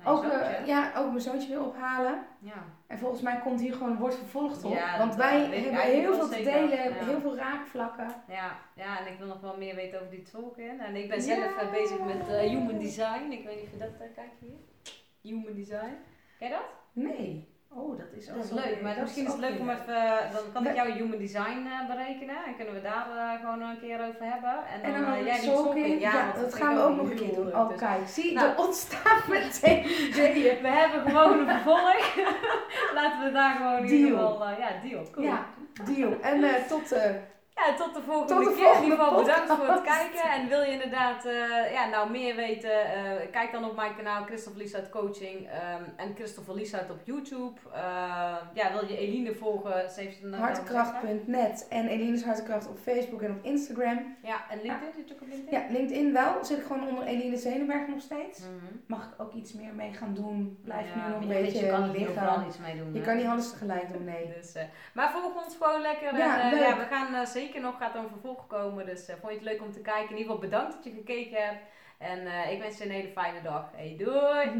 Ook, 0.04 0.24
uh, 0.24 0.66
ja, 0.66 0.92
ook 0.98 1.10
mijn 1.10 1.22
zoontje 1.22 1.50
weer 1.50 1.66
ophalen. 1.66 2.26
Ja. 2.40 2.64
En 2.88 2.98
volgens 2.98 3.22
mij 3.22 3.40
komt 3.40 3.60
hier 3.60 3.74
gewoon 3.74 3.98
wordt 3.98 4.16
vervolgd 4.16 4.64
op. 4.64 4.74
Ja, 4.74 4.98
want 4.98 5.16
wij 5.16 5.40
hebben 5.40 5.82
heel 5.82 6.14
veel 6.14 6.30
te 6.30 6.44
delen, 6.44 6.70
ja. 6.70 7.06
heel 7.06 7.20
veel 7.20 7.36
raakvlakken. 7.36 8.08
Ja, 8.28 8.52
ja, 8.76 9.00
en 9.00 9.12
ik 9.12 9.18
wil 9.18 9.28
nog 9.28 9.42
wel 9.42 9.58
meer 9.58 9.76
weten 9.76 10.00
over 10.00 10.12
die 10.12 10.22
tolken. 10.22 10.80
En 10.80 10.96
ik 10.96 11.10
ben 11.10 11.22
zelf 11.22 11.64
uh, 11.64 11.72
bezig 11.72 12.00
met 12.00 12.30
uh, 12.30 12.40
human 12.40 12.78
design. 12.78 13.32
Ik 13.32 13.46
weet 13.46 13.56
niet 13.56 13.66
of 13.66 13.72
je 13.72 13.78
dat 13.78 14.14
kijkt 14.16 14.40
hier. 14.40 14.58
Human 15.22 15.54
design. 15.54 15.96
Ken 16.40 16.48
je 16.48 16.54
dat? 16.54 16.66
Nee. 16.92 17.55
Oh, 17.78 17.98
dat 17.98 18.08
is, 18.18 18.26
dat 18.26 18.44
is 18.44 18.52
leuk. 18.52 18.82
Maar 18.82 18.98
misschien 19.02 19.26
is 19.26 19.32
het 19.32 19.42
leuk 19.42 19.60
om 19.60 19.70
even, 19.70 19.96
eh, 19.96 20.32
dan 20.32 20.42
kan 20.54 20.68
ik 20.68 20.76
jouw 20.76 20.86
human 20.86 21.18
design 21.18 21.66
uh, 21.66 21.88
berekenen 21.88 22.36
en 22.46 22.56
kunnen 22.56 22.74
we 22.74 22.82
daar 22.82 23.08
uh, 23.16 23.40
gewoon 23.40 23.62
een 23.62 23.80
keer 23.80 24.00
over 24.08 24.26
hebben. 24.34 24.56
En 24.74 24.82
dan, 24.82 24.94
en 24.94 25.02
dan 25.06 25.24
jij 25.24 25.40
die 25.40 25.50
sokken. 25.50 26.00
Ja, 26.00 26.12
ja 26.12 26.32
dat 26.42 26.54
gaan 26.54 26.76
we 26.76 26.82
ook 26.82 26.96
nog 26.96 27.10
een 27.10 27.16
keer 27.16 27.34
doen. 27.34 27.56
Oh, 27.56 27.70
dus. 27.70 28.14
zie, 28.14 28.34
nou, 28.34 28.50
er 28.50 28.58
ontstaat 28.58 29.28
meteen 29.38 29.86
ideeën. 29.86 30.62
We 30.68 30.68
hebben 30.68 31.02
gewoon 31.02 31.40
een 31.40 31.48
vervolg. 31.48 32.16
Laten 33.00 33.24
we 33.24 33.32
daar 33.32 33.56
gewoon 33.56 33.78
in 33.78 33.94
ieder 33.94 34.10
geval, 34.10 34.50
ja, 34.50 34.70
deal. 34.84 35.08
Cool. 35.12 35.26
Ja, 35.26 35.46
deal. 35.86 36.20
En 36.22 36.66
tot 36.68 36.96
ja, 37.56 37.76
tot 37.76 37.94
de 37.94 38.02
volgende 38.02 38.34
tot 38.34 38.44
de 38.44 38.54
keer. 38.56 38.64
Volgende 38.64 38.86
in 38.86 38.92
ieder 38.92 39.06
geval 39.06 39.24
bedankt 39.24 39.52
voor 39.54 39.68
het 39.68 39.82
kijken. 39.82 40.30
En 40.32 40.48
wil 40.48 40.62
je 40.62 40.72
inderdaad 40.72 41.26
uh, 41.26 41.72
ja, 41.72 41.88
nou 41.88 42.12
meer 42.12 42.36
weten, 42.36 42.72
uh, 42.72 43.32
kijk 43.32 43.52
dan 43.52 43.66
op 43.66 43.76
mijn 43.76 43.96
kanaal 43.96 44.24
Christopher 44.24 44.62
Lieshout 44.62 44.90
Coaching 44.90 45.40
um, 45.40 45.94
en 45.96 46.16
Christopher 46.16 46.56
Lieshout 46.56 46.90
op 46.90 47.00
YouTube. 47.04 47.60
Uh, 47.68 47.78
ja, 48.54 48.72
wil 48.72 48.88
je 48.88 48.98
Eline 48.98 49.36
volgen? 49.36 49.90
Hartekracht.net 50.32 51.68
en 51.70 51.88
Eline's 51.88 52.24
Hartekracht 52.24 52.68
op 52.68 52.78
Facebook 52.78 53.22
en 53.22 53.32
op 53.32 53.44
Instagram. 53.44 54.16
Ja, 54.24 54.46
en 54.50 54.62
LinkedIn? 54.62 54.94
Zit 54.96 55.08
je 55.08 55.14
ook 55.14 55.22
op 55.22 55.28
LinkedIn? 55.28 55.60
Ja, 55.60 55.66
LinkedIn 55.70 56.14
wel. 56.14 56.46
Zit 56.46 56.58
ik 56.58 56.66
gewoon 56.66 56.88
onder 56.88 57.04
Eline 57.04 57.38
Zelenberg 57.38 57.88
nog 57.88 58.02
steeds. 58.02 58.40
Mm 58.40 58.46
-hmm. 58.46 58.82
Mag 58.88 59.04
ik 59.04 59.22
ook 59.22 59.34
iets 59.34 59.54
meer 59.54 59.74
mee 59.74 59.94
gaan 59.94 60.14
doen? 60.14 60.60
Blijf 60.64 60.86
ja, 60.96 61.08
nu 61.08 61.14
nog 61.14 61.22
een 61.22 61.28
beetje 61.28 61.66
je 61.66 61.72
kan 61.72 61.92
liggen. 61.92 62.46
iets 62.48 62.58
mee 62.58 62.78
doen. 62.78 62.94
Je 62.94 63.02
kan 63.02 63.16
niet 63.16 63.26
alles 63.26 63.50
tegelijk 63.50 63.94
doen, 63.94 64.04
nee. 64.04 64.34
dus, 64.38 64.54
maar 64.94 65.12
volg 65.12 65.46
ons 65.46 65.56
gewoon 65.62 65.82
lekker. 65.82 66.18
Ja, 66.18 66.52
en, 66.52 66.58
ja 66.58 66.78
we 66.78 66.84
gaan 66.84 67.28
zeker 67.28 67.45
zeker 67.46 67.62
nog, 67.62 67.78
gaat 67.78 67.96
er 67.96 68.00
een 68.00 68.10
vervolg 68.10 68.48
komen. 68.48 68.86
Dus 68.86 69.10
uh, 69.10 69.16
vond 69.16 69.32
je 69.32 69.40
het 69.40 69.48
leuk 69.48 69.62
om 69.62 69.72
te 69.72 69.82
kijken. 69.82 70.10
In 70.10 70.18
ieder 70.18 70.32
geval 70.32 70.50
bedankt 70.50 70.74
dat 70.74 70.84
je 70.84 70.92
gekeken 70.92 71.46
hebt. 71.46 71.64
En 71.98 72.20
uh, 72.22 72.52
ik 72.52 72.60
wens 72.60 72.78
je 72.78 72.84
een 72.84 72.92
hele 72.92 73.08
fijne 73.08 73.42
dag. 73.42 73.72
Hey, 73.76 73.96
doei! 73.98 74.50